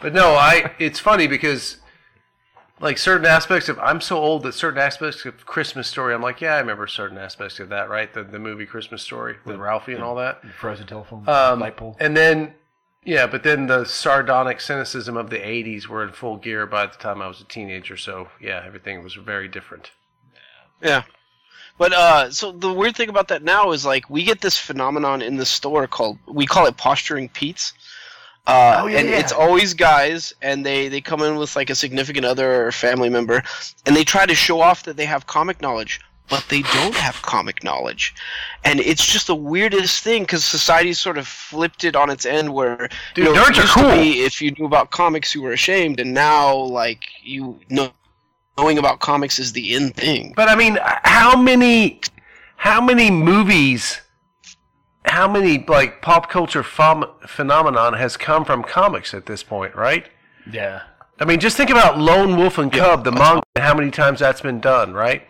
But 0.01 0.13
no, 0.13 0.29
I. 0.35 0.71
It's 0.79 0.97
funny 0.97 1.27
because, 1.27 1.79
like 2.79 2.97
certain 2.97 3.25
aspects 3.25 3.67
of, 3.67 3.77
I'm 3.79 3.99
so 3.99 4.17
old 4.17 4.43
that 4.43 4.53
certain 4.53 4.79
aspects 4.79 5.25
of 5.25 5.45
Christmas 5.45 5.89
Story, 5.89 6.13
I'm 6.13 6.21
like, 6.21 6.39
yeah, 6.39 6.53
I 6.55 6.59
remember 6.59 6.87
certain 6.87 7.17
aspects 7.17 7.59
of 7.59 7.67
that, 7.67 7.89
right? 7.89 8.13
The 8.13 8.23
the 8.23 8.39
movie 8.39 8.65
Christmas 8.65 9.01
Story 9.03 9.35
with 9.43 9.57
Ralphie 9.57 9.95
and 9.95 10.01
all 10.01 10.15
that. 10.15 10.41
frozen 10.57 10.87
telephone 10.87 11.27
Um, 11.27 11.59
light 11.59 11.75
pole. 11.75 11.97
and 11.99 12.15
then, 12.15 12.53
yeah, 13.03 13.27
but 13.27 13.43
then 13.43 13.67
the 13.67 13.85
sardonic 13.85 14.59
cynicism 14.61 15.17
of 15.17 15.29
the 15.29 15.37
'80s 15.37 15.87
were 15.87 16.03
in 16.03 16.11
full 16.11 16.37
gear 16.37 16.65
by 16.65 16.85
the 16.85 16.95
time 16.97 17.21
I 17.21 17.27
was 17.27 17.41
a 17.41 17.45
teenager. 17.45 17.97
So 17.97 18.27
yeah, 18.39 18.63
everything 18.65 19.03
was 19.03 19.13
very 19.15 19.47
different. 19.47 19.91
Yeah. 20.81 21.03
But 21.77 21.93
uh, 21.93 22.29
so 22.31 22.51
the 22.51 22.73
weird 22.73 22.95
thing 22.97 23.09
about 23.09 23.29
that 23.29 23.41
now 23.41 23.71
is 23.71 23.85
like 23.85 24.09
we 24.09 24.23
get 24.23 24.41
this 24.41 24.57
phenomenon 24.57 25.21
in 25.21 25.37
the 25.37 25.45
store 25.45 25.87
called 25.87 26.17
we 26.27 26.45
call 26.45 26.65
it 26.65 26.77
posturing 26.77 27.29
Pete's. 27.29 27.73
Uh, 28.47 28.81
Oh, 28.83 28.87
yeah, 28.87 28.99
and 28.99 29.09
yeah. 29.09 29.19
it's 29.19 29.31
always 29.31 29.73
guys, 29.73 30.33
and 30.41 30.65
they 30.65 30.87
they 30.89 31.01
come 31.01 31.21
in 31.21 31.35
with 31.37 31.55
like 31.55 31.69
a 31.69 31.75
significant 31.75 32.25
other 32.25 32.65
or 32.65 32.71
family 32.71 33.09
member, 33.09 33.43
and 33.85 33.95
they 33.95 34.03
try 34.03 34.25
to 34.25 34.35
show 34.35 34.59
off 34.59 34.83
that 34.83 34.97
they 34.97 35.05
have 35.05 35.27
comic 35.27 35.61
knowledge, 35.61 36.01
but 36.29 36.45
they 36.49 36.61
don't 36.61 36.95
have 36.95 37.21
comic 37.21 37.63
knowledge, 37.63 38.13
and 38.63 38.79
it's 38.79 39.05
just 39.05 39.27
the 39.27 39.35
weirdest 39.35 40.03
thing 40.03 40.23
because 40.23 40.45
society's 40.45 40.99
sort 40.99 41.17
of 41.17 41.27
flipped 41.27 41.83
it 41.83 41.95
on 41.95 42.09
its 42.09 42.25
end 42.25 42.53
where 42.53 42.89
Dude, 43.15 43.25
you 43.27 43.33
know, 43.33 43.41
nerds 43.41 43.49
it 43.51 43.57
are 43.57 43.61
used 43.61 43.73
to 43.73 43.79
cool. 43.81 43.91
be 43.91 44.21
if 44.21 44.41
you 44.41 44.51
knew 44.51 44.65
about 44.65 44.91
comics 44.91 45.33
you 45.33 45.41
were 45.41 45.53
ashamed, 45.53 45.99
and 45.99 46.13
now 46.13 46.55
like 46.55 47.03
you 47.23 47.59
know 47.69 47.91
knowing 48.57 48.77
about 48.77 48.99
comics 48.99 49.39
is 49.39 49.53
the 49.53 49.73
in 49.73 49.89
thing. 49.91 50.33
But 50.35 50.49
I 50.49 50.55
mean, 50.55 50.77
how 50.81 51.39
many, 51.39 52.01
how 52.57 52.81
many 52.81 53.09
movies, 53.09 54.01
how 55.05 55.27
many 55.31 55.63
like 55.67 56.01
pop 56.01 56.29
culture 56.29 56.63
phem- 56.63 57.05
phenomenon 57.25 57.93
has 57.93 58.17
come 58.17 58.43
from 58.45 58.63
comics 58.63 59.13
at 59.13 59.25
this 59.25 59.43
point, 59.43 59.75
right? 59.75 60.07
Yeah. 60.51 60.81
I 61.21 61.25
mean, 61.25 61.39
just 61.39 61.57
think 61.57 61.69
about 61.69 61.99
Lone 61.99 62.37
Wolf 62.37 62.57
and 62.57 62.71
Cub, 62.71 63.03
the 63.03 63.11
manga, 63.11 63.43
and 63.55 63.63
how 63.63 63.73
many 63.73 63.91
times 63.91 64.19
that's 64.19 64.41
been 64.41 64.59
done, 64.61 64.93
right? 64.93 65.29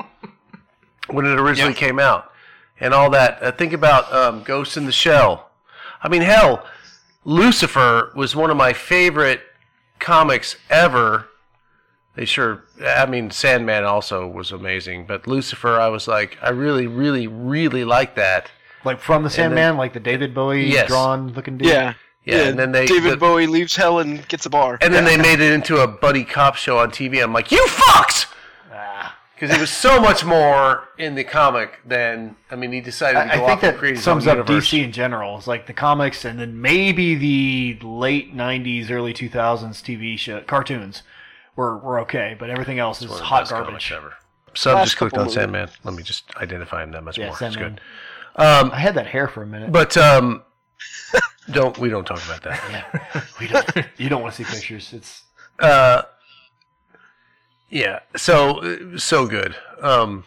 When 1.11 1.25
it 1.25 1.39
originally 1.39 1.73
came 1.73 1.99
out, 1.99 2.31
and 2.79 2.93
all 2.93 3.09
that. 3.11 3.41
Uh, 3.41 3.51
think 3.51 3.73
about 3.73 4.11
um, 4.13 4.43
Ghost 4.43 4.77
in 4.77 4.85
the 4.85 4.91
Shell. 4.91 5.49
I 6.01 6.07
mean, 6.09 6.21
hell, 6.21 6.65
Lucifer 7.25 8.11
was 8.15 8.35
one 8.35 8.49
of 8.49 8.57
my 8.57 8.73
favorite 8.73 9.41
comics 9.99 10.55
ever. 10.69 11.27
They 12.15 12.25
sure, 12.25 12.63
I 12.83 13.05
mean, 13.05 13.31
Sandman 13.31 13.83
also 13.85 14.27
was 14.27 14.51
amazing, 14.51 15.05
but 15.05 15.27
Lucifer, 15.27 15.79
I 15.79 15.87
was 15.87 16.07
like, 16.07 16.37
I 16.41 16.49
really, 16.49 16.87
really, 16.87 17.27
really 17.27 17.83
like 17.85 18.15
that. 18.15 18.49
Like 18.83 18.99
from 18.99 19.23
the 19.23 19.27
And 19.27 19.31
then- 19.35 19.37
Sandman, 19.51 19.77
like 19.77 19.93
the 19.93 19.99
David 19.99 20.33
Bowie 20.33 20.65
Yes. 20.65 20.87
drawn 20.87 21.33
looking 21.33 21.57
dude. 21.57 21.67
Yeah. 21.67 21.93
Yeah, 22.25 22.43
and 22.47 22.59
then 22.59 22.71
they 22.71 22.85
David 22.85 23.13
the- 23.13 23.17
Bowie 23.17 23.47
leaves 23.47 23.75
hell 23.75 23.99
and 23.99 24.27
gets 24.27 24.45
a 24.45 24.49
bar. 24.49 24.77
And 24.81 24.93
then 24.93 25.05
they 25.05 25.17
made 25.17 25.39
it 25.39 25.51
into 25.53 25.77
a 25.77 25.87
buddy 25.87 26.23
cop 26.23 26.55
show 26.55 26.77
on 26.79 26.91
TV. 26.91 27.23
I'm 27.23 27.33
like, 27.33 27.51
you 27.51 27.65
fucks! 27.67 28.25
Because 29.39 29.55
it 29.55 29.61
was 29.61 29.69
so 29.71 30.01
much 30.01 30.25
more 30.25 30.89
in 30.97 31.15
the 31.15 31.23
comic 31.23 31.79
than 31.85 32.35
I 32.51 32.55
mean, 32.57 32.71
he 32.73 32.81
decided 32.81 33.19
to 33.19 33.25
I, 33.25 33.31
I 33.31 33.37
go 33.37 33.45
think 33.47 33.57
off 33.57 33.63
and 33.63 33.73
that 33.73 33.77
create 33.79 33.99
sums 33.99 34.27
up 34.27 34.37
universe. 34.37 34.69
DC 34.69 34.83
in 34.83 34.91
general. 34.91 35.37
It's 35.37 35.47
like 35.47 35.65
the 35.65 35.73
comics, 35.73 36.25
and 36.25 36.37
then 36.39 36.59
maybe 36.61 37.15
the 37.15 37.79
late 37.85 38.35
'90s, 38.35 38.91
early 38.91 39.13
2000s 39.13 39.81
TV 39.81 40.17
show 40.17 40.41
cartoons 40.41 41.03
were 41.55 41.77
were 41.77 41.99
okay, 42.01 42.35
but 42.37 42.49
everything 42.49 42.79
else 42.79 43.01
is 43.01 43.07
one 43.07 43.13
of 43.15 43.19
the 43.19 43.25
hot 43.25 43.47
garbage. 43.49 43.67
comics 43.67 43.91
ever. 43.91 44.13
So 44.55 44.71
I 44.71 44.73
Last 44.75 44.85
just 44.87 44.97
clicked 44.97 45.15
on 45.15 45.21
movies. 45.25 45.35
Sandman. 45.35 45.69
Let 45.83 45.93
me 45.93 46.03
just 46.03 46.35
identify 46.35 46.83
him 46.83 46.91
that 46.91 47.03
much 47.03 47.17
Yeah, 47.17 47.27
more. 47.27 47.37
Sandman. 47.37 47.73
It's 47.73 47.81
good. 48.35 48.43
Um, 48.43 48.71
I 48.71 48.79
had 48.79 48.95
that 48.95 49.07
hair 49.07 49.27
for 49.27 49.43
a 49.43 49.47
minute, 49.47 49.71
but 49.71 49.95
um, 49.95 50.43
don't 51.51 51.77
we 51.77 51.89
don't 51.89 52.05
talk 52.05 52.23
about 52.25 52.43
that. 52.43 52.61
yeah, 53.15 53.21
we 53.39 53.47
don't. 53.47 53.87
You 53.97 54.09
don't 54.09 54.21
want 54.21 54.35
to 54.35 54.43
see 54.43 54.51
pictures. 54.51 54.91
It's 54.93 55.23
Uh, 55.59 56.03
yeah. 57.69 57.99
So 58.15 58.95
so 58.97 59.27
good. 59.27 59.55
Um, 59.81 60.25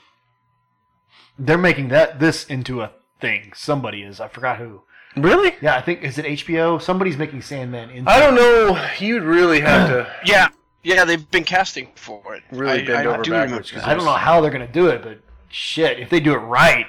they're 1.38 1.59
making 1.59 1.88
that 1.88 2.20
this 2.20 2.45
into 2.47 2.82
a 2.82 2.93
thing. 3.20 3.53
Somebody 3.55 4.03
is. 4.03 4.20
I 4.20 4.28
forgot 4.28 4.59
who. 4.59 4.82
Really? 5.16 5.55
Yeah, 5.61 5.76
I 5.76 5.82
think 5.82 6.03
is 6.03 6.16
it 6.18 6.24
HBO? 6.24 6.80
Somebody's 6.80 7.16
making 7.18 7.43
Sandman 7.43 7.90
into. 7.90 8.11
I 8.11 8.18
don't 8.18 8.34
know. 8.34 8.88
You'd 8.99 9.22
really 9.22 9.61
have 9.61 9.88
to. 9.88 10.12
Yeah, 10.24 10.49
yeah, 10.82 11.05
they've 11.05 11.30
been 11.30 11.45
casting 11.45 11.88
for 11.95 12.34
it. 12.34 12.43
Really 12.51 12.82
I, 12.82 12.86
bend 12.86 13.09
I 13.09 13.12
over 13.12 13.22
do 13.22 13.30
backwards, 13.30 13.70
remember. 13.72 13.80
'cause 13.80 13.82
I 13.82 13.95
don't 13.95 14.05
know 14.05 14.12
how 14.12 14.40
they're 14.40 14.51
gonna 14.51 14.66
do 14.66 14.86
it, 14.88 15.03
but 15.03 15.18
shit, 15.51 15.99
if 15.99 16.09
they 16.11 16.20
do 16.20 16.32
it 16.32 16.38
right, 16.38 16.86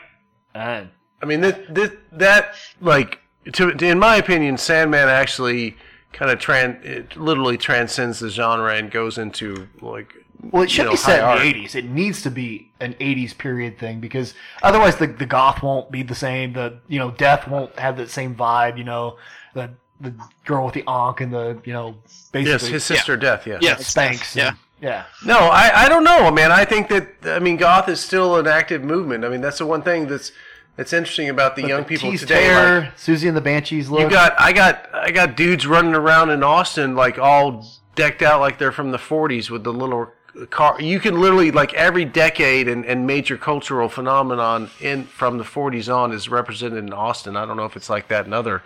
uh, 0.55 0.85
I 1.21 1.25
mean, 1.25 1.41
this, 1.41 1.57
this, 1.69 1.91
that 2.13 2.55
like 2.81 3.19
to, 3.53 3.69
in 3.69 3.99
my 3.99 4.15
opinion, 4.15 4.57
Sandman 4.57 5.09
actually 5.09 5.75
kind 6.13 6.31
of 6.31 6.39
tran 6.39 6.83
it 6.85 7.17
literally 7.17 7.57
transcends 7.57 8.19
the 8.19 8.29
genre 8.29 8.73
and 8.75 8.89
goes 8.91 9.17
into 9.17 9.67
like 9.81 10.13
Well, 10.51 10.63
it 10.63 10.65
you 10.65 10.69
should 10.75 10.85
know, 10.85 10.91
be 10.91 10.97
set 10.97 11.21
high 11.21 11.33
in 11.33 11.37
art. 11.39 11.53
the 11.53 11.53
'80s. 11.65 11.75
It 11.75 11.85
needs 11.85 12.21
to 12.23 12.31
be 12.31 12.71
an 12.79 12.93
'80s 12.95 13.37
period 13.37 13.77
thing 13.77 13.99
because 13.99 14.33
otherwise, 14.61 14.97
the 14.97 15.07
the 15.07 15.25
goth 15.25 15.63
won't 15.63 15.91
be 15.91 16.03
the 16.03 16.15
same. 16.15 16.53
The 16.53 16.79
you 16.87 16.99
know, 16.99 17.11
death 17.11 17.47
won't 17.47 17.77
have 17.79 17.97
the 17.97 18.07
same 18.07 18.35
vibe. 18.35 18.77
You 18.77 18.83
know, 18.83 19.17
the 19.53 19.71
the 20.01 20.13
girl 20.45 20.65
with 20.65 20.73
the 20.73 20.83
ankh 20.87 21.21
and 21.21 21.33
the 21.33 21.59
you 21.63 21.71
know, 21.73 21.95
basically 22.31 22.51
Yes, 22.51 22.67
his 22.67 22.83
sister 22.83 23.15
Death. 23.15 23.47
Yes. 23.47 23.61
yeah, 23.61 23.75
Spanx. 23.75 24.35
Yeah. 24.35 24.47
and- 24.49 24.57
yeah. 24.81 25.05
No, 25.25 25.37
I, 25.37 25.85
I 25.85 25.89
don't 25.89 26.03
know, 26.03 26.29
man. 26.29 26.51
I 26.51 26.65
think 26.65 26.89
that 26.89 27.07
I 27.23 27.39
mean 27.39 27.55
goth 27.55 27.87
is 27.87 28.01
still 28.01 28.35
an 28.35 28.47
active 28.47 28.83
movement. 28.83 29.23
I 29.23 29.29
mean 29.29 29.39
that's 29.39 29.59
the 29.59 29.65
one 29.65 29.81
thing 29.81 30.07
that's 30.07 30.33
that's 30.75 30.91
interesting 30.91 31.29
about 31.29 31.55
the 31.55 31.61
But 31.61 31.67
young 31.69 31.81
the 31.83 31.87
people 31.87 32.11
today. 32.17 32.47
Terror, 32.47 32.79
like, 32.81 32.97
Siouxsie 32.97 33.27
and 33.29 33.37
the 33.37 33.41
Banshees 33.41 33.89
look. 33.89 34.01
you 34.01 34.09
got 34.09 34.33
I 34.37 34.51
got 34.51 34.89
I 34.93 35.11
got 35.11 35.37
dudes 35.37 35.65
running 35.65 35.95
around 35.95 36.31
in 36.31 36.43
Austin 36.43 36.95
like 36.95 37.17
all 37.17 37.65
decked 37.95 38.21
out 38.21 38.41
like 38.41 38.57
they're 38.57 38.71
from 38.73 38.91
the 38.91 38.97
40s 38.97 39.49
with 39.49 39.63
the 39.63 39.71
little 39.71 40.11
car. 40.49 40.79
You 40.81 40.99
can 40.99 41.19
literally 41.19 41.51
like 41.51 41.73
every 41.73 42.05
decade 42.05 42.67
and, 42.67 42.85
and 42.85 43.05
major 43.05 43.37
cultural 43.37 43.89
phenomenon 43.89 44.69
in 44.79 45.05
from 45.05 45.37
the 45.37 45.43
40s 45.43 45.93
on 45.93 46.11
is 46.11 46.29
represented 46.29 46.79
in 46.83 46.93
Austin. 46.93 47.35
I 47.37 47.45
don't 47.45 47.57
know 47.57 47.65
if 47.65 47.75
it's 47.75 47.89
like 47.89 48.07
that 48.09 48.25
in 48.25 48.33
other 48.33 48.63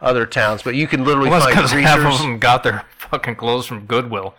other 0.00 0.26
towns, 0.26 0.62
but 0.62 0.74
you 0.74 0.86
can 0.86 1.04
literally 1.04 1.30
Well, 1.30 1.40
that's 1.40 1.54
find 1.54 1.82
because 1.82 2.04
half 2.04 2.12
of 2.12 2.20
them 2.20 2.38
got 2.38 2.62
their 2.62 2.84
fucking 2.98 3.36
clothes 3.36 3.66
from 3.66 3.86
Goodwill. 3.86 4.34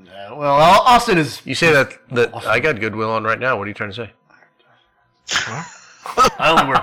Uh, 0.00 0.34
well, 0.36 0.54
Austin 0.54 1.18
is. 1.18 1.44
You 1.44 1.54
say 1.54 1.72
that 1.72 1.98
that 2.10 2.34
I 2.46 2.60
got 2.60 2.80
Goodwill 2.80 3.10
on 3.10 3.24
right 3.24 3.38
now. 3.38 3.58
What 3.58 3.64
are 3.64 3.68
you 3.68 3.74
trying 3.74 3.90
to 3.90 3.96
say? 3.96 4.12
I 6.38 6.50
only 6.50 6.66
wear 6.66 6.76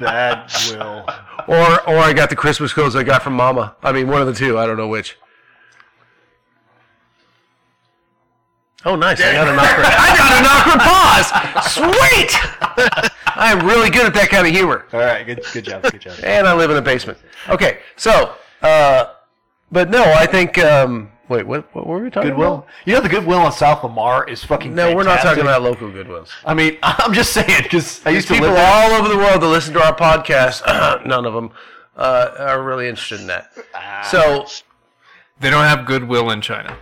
bad 0.00 0.50
will. 0.70 1.04
Or 1.46 1.88
or 1.88 1.98
I 1.98 2.12
got 2.12 2.30
the 2.30 2.36
Christmas 2.36 2.72
clothes 2.72 2.96
I 2.96 3.02
got 3.02 3.22
from 3.22 3.34
Mama. 3.34 3.76
I 3.82 3.92
mean, 3.92 4.08
one 4.08 4.20
of 4.20 4.26
the 4.26 4.34
two. 4.34 4.58
I 4.58 4.66
don't 4.66 4.76
know 4.76 4.88
which. 4.88 5.16
Oh, 8.84 8.96
nice! 8.96 9.20
I 9.20 9.32
got 9.32 9.48
an 9.48 9.58
awkward. 9.58 9.86
I 9.88 10.16
got 10.16 10.32
an 10.40 10.46
awkward 10.46 10.80
pause. 10.80 11.70
Sweet. 11.72 13.10
I'm 13.36 13.66
really 13.66 13.90
good 13.90 14.06
at 14.06 14.14
that 14.14 14.28
kind 14.30 14.46
of 14.46 14.52
humor, 14.52 14.86
All 14.92 15.00
right, 15.00 15.24
good 15.24 15.42
good 15.52 15.64
job, 15.64 15.82
good 15.82 16.00
job. 16.00 16.18
and 16.24 16.46
I 16.46 16.54
live 16.54 16.70
in 16.70 16.76
a 16.76 16.82
basement. 16.82 17.18
Okay, 17.48 17.78
so, 17.96 18.34
uh, 18.62 19.12
but 19.70 19.88
no, 19.90 20.02
I 20.02 20.26
think 20.26 20.58
um, 20.58 21.10
Wait, 21.30 21.46
what? 21.46 21.72
What 21.76 21.86
were 21.86 22.02
we 22.02 22.10
talking 22.10 22.30
about? 22.30 22.36
Goodwill. 22.36 22.54
about? 22.54 22.66
You 22.86 22.94
know 22.94 23.00
the 23.00 23.08
Goodwill 23.08 23.38
on 23.38 23.52
South 23.52 23.84
Lamar 23.84 24.28
is 24.28 24.42
fucking. 24.42 24.74
No, 24.74 24.96
we're 24.96 25.04
not 25.04 25.20
talking 25.20 25.44
fantastic. 25.44 25.44
about 25.44 25.62
local 25.62 25.88
Goodwills. 25.88 26.28
I 26.44 26.54
mean, 26.54 26.76
I'm 26.82 27.12
just 27.12 27.32
saying 27.32 27.62
because 27.62 28.04
I 28.04 28.10
These 28.10 28.16
used 28.16 28.28
to 28.28 28.34
people 28.34 28.48
live 28.48 28.56
there. 28.56 28.72
all 28.92 28.98
over 29.00 29.08
the 29.08 29.16
world 29.16 29.40
that 29.40 29.46
listen 29.46 29.72
to 29.74 29.82
our 29.82 29.94
podcast, 29.94 30.66
none 31.06 31.24
of 31.26 31.32
them 31.32 31.52
uh, 31.96 32.30
are 32.36 32.60
really 32.62 32.88
interested 32.88 33.20
in 33.20 33.28
that. 33.28 33.52
Ah. 33.76 34.08
So, 34.10 34.46
They 35.38 35.50
don't 35.50 35.64
have 35.64 35.86
goodwill 35.86 36.30
in 36.30 36.40
China. 36.40 36.76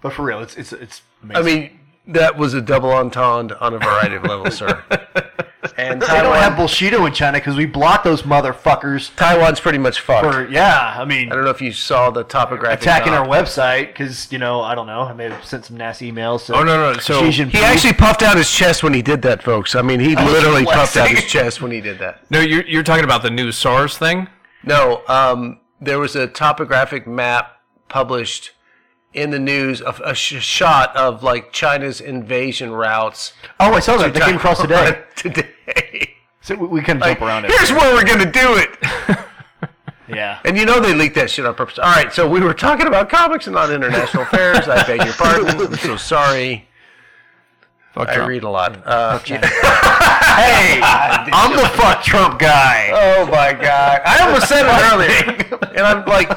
But 0.00 0.12
for 0.12 0.22
real, 0.22 0.40
it's 0.40 0.56
it's 0.56 0.72
it's. 0.72 1.02
Amazing. 1.22 1.36
I 1.36 1.42
mean, 1.46 1.80
that 2.08 2.36
was 2.36 2.54
a 2.54 2.60
double 2.60 2.90
entendre 2.92 3.56
on 3.60 3.74
a 3.74 3.78
variety 3.78 4.16
of 4.16 4.24
levels, 4.24 4.56
sir. 4.56 4.82
And 5.76 6.00
they 6.00 6.06
don't 6.06 6.36
have 6.36 6.54
Bullshido 6.54 7.06
in 7.06 7.12
China 7.12 7.38
because 7.38 7.56
we 7.56 7.66
blocked 7.66 8.04
those 8.04 8.22
motherfuckers 8.22 9.14
Taiwan's 9.16 9.60
pretty 9.60 9.78
much 9.78 10.00
fucked. 10.00 10.32
for 10.32 10.48
yeah. 10.48 10.96
I 10.98 11.04
mean, 11.04 11.30
I 11.30 11.34
don't 11.34 11.44
know 11.44 11.50
if 11.50 11.60
you 11.60 11.72
saw 11.72 12.10
the 12.10 12.24
topographic 12.24 12.80
attacking 12.80 13.12
map. 13.12 13.22
our 13.22 13.26
website 13.28 13.88
because 13.88 14.30
you 14.32 14.38
know 14.38 14.60
I 14.60 14.74
don't 14.74 14.86
know 14.86 15.02
I 15.02 15.12
may 15.12 15.30
have 15.30 15.44
sent 15.44 15.66
some 15.66 15.76
nasty 15.76 16.10
emails. 16.10 16.46
To 16.46 16.54
Oh, 16.54 16.62
no, 16.62 16.92
no, 16.92 16.98
so- 16.98 17.28
Xi 17.30 17.44
He 17.44 17.58
actually 17.58 17.92
puffed 17.92 18.22
out 18.22 18.36
his 18.36 18.50
chest 18.50 18.82
when 18.82 18.94
he 18.94 19.02
did 19.02 19.22
that, 19.22 19.42
folks. 19.42 19.74
I 19.74 19.82
mean, 19.82 20.00
he 20.00 20.16
I 20.16 20.24
literally 20.26 20.64
puffed 20.64 20.96
out 20.96 21.10
his 21.10 21.24
chest 21.24 21.60
when 21.60 21.70
he 21.72 21.80
did 21.80 21.98
that. 21.98 22.28
No, 22.30 22.40
you're, 22.40 22.64
you're 22.66 22.84
talking 22.84 23.04
about 23.04 23.22
the 23.22 23.30
new 23.30 23.52
SARS 23.52 23.98
thing? 23.98 24.28
No, 24.64 25.02
um, 25.08 25.60
there 25.80 25.98
was 25.98 26.16
a 26.16 26.26
topographic 26.26 27.06
map 27.06 27.56
published 27.88 28.52
in 29.14 29.30
the 29.30 29.38
news 29.38 29.80
of 29.80 30.00
a 30.04 30.14
sh- 30.14 30.42
shot 30.42 30.94
of 30.96 31.22
like 31.22 31.52
China's 31.52 32.00
invasion 32.00 32.70
routes. 32.72 33.32
oh 33.58 33.72
I 33.74 33.80
saw 33.80 33.96
that 33.98 34.12
They 34.14 34.20
came 34.20 34.36
across 34.36 34.60
today. 34.60 35.02
today. 35.16 36.14
So 36.42 36.54
we, 36.54 36.66
we 36.66 36.80
kind 36.82 36.98
of 36.98 37.02
Like, 37.02 37.18
jump 37.18 37.28
around 37.28 37.44
it. 37.46 37.50
here's 37.52 37.72
where 37.72 37.94
we're 37.94 38.04
gonna 38.04 38.30
do 38.30 38.56
it. 38.56 39.18
yeah. 40.08 40.38
And 40.44 40.56
you 40.56 40.64
know 40.64 40.80
they 40.80 40.94
leaked 40.94 41.14
that 41.16 41.30
shit 41.30 41.44
on 41.46 41.54
purpose. 41.54 41.78
All 41.78 41.90
right, 41.90 42.12
so 42.12 42.28
we 42.28 42.40
were 42.40 42.54
talking 42.54 42.86
about 42.86 43.08
comics 43.10 43.46
and 43.46 43.54
not 43.54 43.70
international 43.70 44.22
affairs. 44.24 44.68
I 44.68 44.86
beg 44.86 45.04
your 45.04 45.14
pardon. 45.14 45.48
I'm 45.48 45.74
so 45.76 45.96
sorry. 45.96 46.66
Fuck 47.94 48.08
I 48.10 48.14
Trump. 48.14 48.28
read 48.28 48.42
a 48.44 48.50
lot. 48.50 48.86
Uh, 48.86 49.18
Hey, 50.38 50.78
I'm 50.82 51.56
the 51.56 51.66
fuck 51.70 52.02
Trump 52.04 52.38
guy. 52.38 52.90
oh 52.92 53.26
my 53.26 53.52
god! 53.52 54.00
I 54.04 54.20
almost 54.24 54.48
said 54.48 54.64
it 54.64 54.92
earlier, 54.92 55.70
and 55.76 55.80
I'm 55.80 56.04
like, 56.06 56.30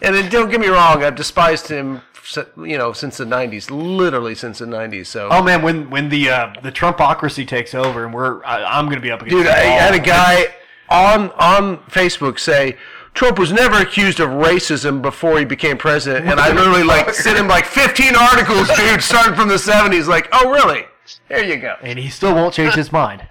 and 0.00 0.14
then 0.14 0.30
don't 0.30 0.50
get 0.50 0.58
me 0.58 0.68
wrong. 0.68 1.04
I've 1.04 1.16
despised 1.16 1.68
him, 1.68 1.96
si- 1.96 2.11
you 2.56 2.78
know, 2.78 2.92
since 2.92 3.16
the 3.16 3.24
'90s, 3.24 3.70
literally 3.70 4.34
since 4.34 4.58
the 4.58 4.66
'90s. 4.66 5.06
So, 5.06 5.28
Oh 5.30 5.42
man, 5.42 5.62
when 5.62 5.90
when 5.90 6.08
the 6.08 6.30
uh, 6.30 6.52
the 6.62 6.72
Trumpocracy 6.72 7.46
takes 7.46 7.74
over 7.74 8.04
and 8.04 8.14
we're 8.14 8.44
I, 8.44 8.62
I'm 8.64 8.86
gonna 8.88 9.00
be 9.00 9.10
up 9.10 9.22
against 9.22 9.36
dude, 9.36 9.46
I 9.46 9.60
had 9.60 9.94
a 9.94 9.98
guy 10.00 10.46
on 10.88 11.30
on 11.32 11.78
Facebook 11.84 12.38
say. 12.38 12.76
Trump 13.14 13.38
was 13.38 13.52
never 13.52 13.76
accused 13.76 14.20
of 14.20 14.30
racism 14.30 15.02
before 15.02 15.38
he 15.38 15.44
became 15.44 15.76
president, 15.76 16.26
and 16.26 16.40
I 16.40 16.50
literally 16.50 16.82
like 16.82 17.12
sent 17.12 17.36
him 17.38 17.46
like 17.46 17.66
15 17.66 18.16
articles, 18.16 18.68
dude, 18.76 19.02
starting 19.02 19.34
from 19.34 19.48
the 19.48 19.56
70s. 19.56 20.06
Like, 20.06 20.28
oh 20.32 20.50
really? 20.50 20.86
Here 21.28 21.44
you 21.44 21.58
go. 21.58 21.76
and 21.82 21.98
he 21.98 22.08
still 22.08 22.34
won't 22.34 22.54
change 22.54 22.72
his 22.72 22.90
mind. 22.90 23.28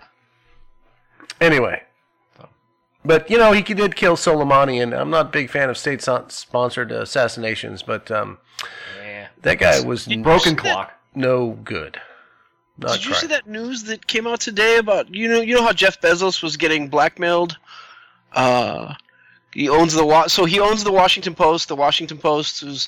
Anyway, 1.39 1.81
but 3.03 3.29
you 3.31 3.37
know 3.37 3.51
he 3.53 3.61
did 3.63 3.95
kill 3.95 4.15
Soleimani, 4.15 4.81
and 4.81 4.93
I'm 4.93 5.09
not 5.09 5.27
a 5.27 5.29
big 5.29 5.49
fan 5.49 5.69
of 5.69 5.77
state-sponsored 5.77 6.91
assassinations, 6.91 7.81
but 7.81 8.11
um, 8.11 8.37
that 9.41 9.59
guy 9.59 9.79
was 9.81 10.07
Broken 10.07 10.55
clock. 10.55 10.93
no 11.15 11.51
good. 11.63 11.99
Not 12.77 12.93
Did 12.93 13.03
you 13.05 13.09
trying. 13.11 13.21
see 13.21 13.27
that 13.27 13.47
news 13.47 13.83
that 13.83 14.07
came 14.07 14.25
out 14.25 14.39
today 14.39 14.77
about 14.77 15.13
you 15.13 15.27
know 15.27 15.41
you 15.41 15.53
know 15.55 15.63
how 15.63 15.73
Jeff 15.73 15.99
Bezos 16.01 16.41
was 16.41 16.57
getting 16.57 16.87
blackmailed? 16.87 17.57
Uh, 18.33 18.93
he 19.53 19.67
owns 19.69 19.93
the 19.93 20.05
wa- 20.05 20.27
so 20.27 20.45
he 20.45 20.59
owns 20.59 20.83
the 20.83 20.91
Washington 20.91 21.35
Post. 21.35 21.67
The 21.67 21.75
Washington 21.75 22.17
Post 22.17 22.63
was 22.63 22.87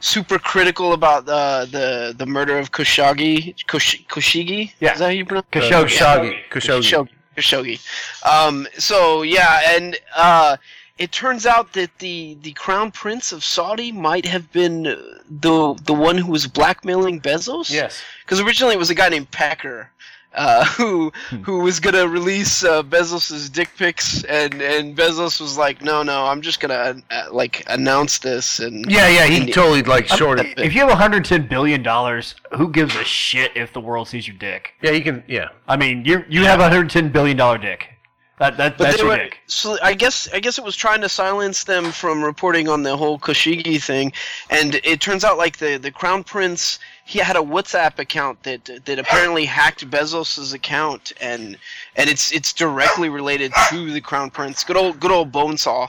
super 0.00 0.38
critical 0.38 0.92
about 0.92 1.24
the 1.26 1.66
the, 1.70 2.14
the 2.16 2.26
murder 2.26 2.58
of 2.58 2.70
Khashoggi. 2.72 3.54
Kosh- 3.66 4.04
Khashoggi. 4.06 4.72
Yeah. 4.80 4.92
Is 4.92 4.98
that 4.98 5.04
how 5.06 5.10
you 5.10 5.24
pronounce? 5.24 5.46
Uh, 5.52 5.58
Khashoggi. 5.60 5.88
Khashoggi. 5.88 6.38
Khashoggi. 6.50 7.08
Khashoggi. 7.36 7.78
Khashoggi. 7.78 8.26
Um, 8.48 8.68
so 8.78 9.22
yeah, 9.22 9.74
and 9.76 9.96
uh, 10.14 10.56
it 10.98 11.10
turns 11.10 11.44
out 11.44 11.72
that 11.72 11.98
the 11.98 12.36
the 12.42 12.52
crown 12.52 12.90
prince 12.90 13.32
of 13.32 13.42
Saudi 13.42 13.90
might 13.90 14.26
have 14.26 14.50
been 14.52 14.82
the 14.82 15.74
the 15.84 15.94
one 15.94 16.18
who 16.18 16.30
was 16.30 16.46
blackmailing 16.46 17.20
Bezos. 17.20 17.70
Yes. 17.70 18.00
Because 18.24 18.40
originally 18.40 18.74
it 18.74 18.78
was 18.78 18.90
a 18.90 18.94
guy 18.94 19.08
named 19.08 19.30
Pecker. 19.30 19.90
Uh, 20.36 20.64
who 20.76 21.12
who 21.44 21.60
was 21.60 21.78
gonna 21.78 22.08
release 22.08 22.64
uh, 22.64 22.82
Bezos's 22.82 23.48
dick 23.48 23.70
pics 23.76 24.24
and 24.24 24.60
and 24.60 24.96
Bezos 24.96 25.40
was 25.40 25.56
like 25.56 25.80
no 25.80 26.02
no 26.02 26.26
I'm 26.26 26.42
just 26.42 26.58
gonna 26.58 27.00
uh, 27.10 27.26
like 27.30 27.62
announce 27.68 28.18
this 28.18 28.58
and 28.58 28.84
Yeah, 28.90 29.08
yeah, 29.08 29.26
he 29.26 29.52
totally 29.52 29.82
like 29.82 30.08
shorted. 30.08 30.58
If 30.58 30.74
you 30.74 30.80
have 30.80 30.88
110 30.88 31.46
billion 31.46 31.84
dollars, 31.84 32.34
who 32.56 32.68
gives 32.68 32.96
a 32.96 33.04
shit 33.04 33.52
if 33.56 33.72
the 33.72 33.80
world 33.80 34.08
sees 34.08 34.26
your 34.26 34.36
dick? 34.36 34.74
Yeah, 34.82 34.90
you 34.90 35.02
can. 35.02 35.22
Yeah, 35.28 35.50
I 35.68 35.76
mean, 35.76 36.04
you 36.04 36.24
you 36.28 36.44
have 36.44 36.58
110 36.58 37.10
billion 37.10 37.36
dollar 37.36 37.58
dick. 37.58 37.93
That, 38.38 38.56
that 38.56 38.78
But 38.78 38.84
that's 38.84 38.96
they 38.96 39.04
were, 39.04 39.30
so 39.46 39.78
I 39.80 39.94
guess 39.94 40.28
I 40.32 40.40
guess 40.40 40.58
it 40.58 40.64
was 40.64 40.74
trying 40.74 41.00
to 41.02 41.08
silence 41.08 41.64
them 41.64 41.92
from 41.92 42.24
reporting 42.24 42.68
on 42.68 42.82
the 42.82 42.96
whole 42.96 43.16
Khashoggi 43.16 43.80
thing, 43.80 44.12
and 44.50 44.74
it 44.82 45.00
turns 45.00 45.22
out 45.22 45.38
like 45.38 45.58
the 45.58 45.76
the 45.76 45.92
crown 45.92 46.24
prince 46.24 46.80
he 47.04 47.20
had 47.20 47.36
a 47.36 47.40
WhatsApp 47.40 47.98
account 48.00 48.42
that 48.42 48.68
that 48.86 48.98
apparently 48.98 49.44
hacked 49.44 49.88
Bezos's 49.88 50.52
account, 50.52 51.12
and 51.20 51.56
and 51.94 52.10
it's 52.10 52.32
it's 52.32 52.52
directly 52.52 53.08
related 53.08 53.52
to 53.70 53.92
the 53.92 54.00
crown 54.00 54.30
prince. 54.30 54.64
Good 54.64 54.76
old 54.76 54.98
good 54.98 55.12
old 55.12 55.30
Bonesaw. 55.30 55.88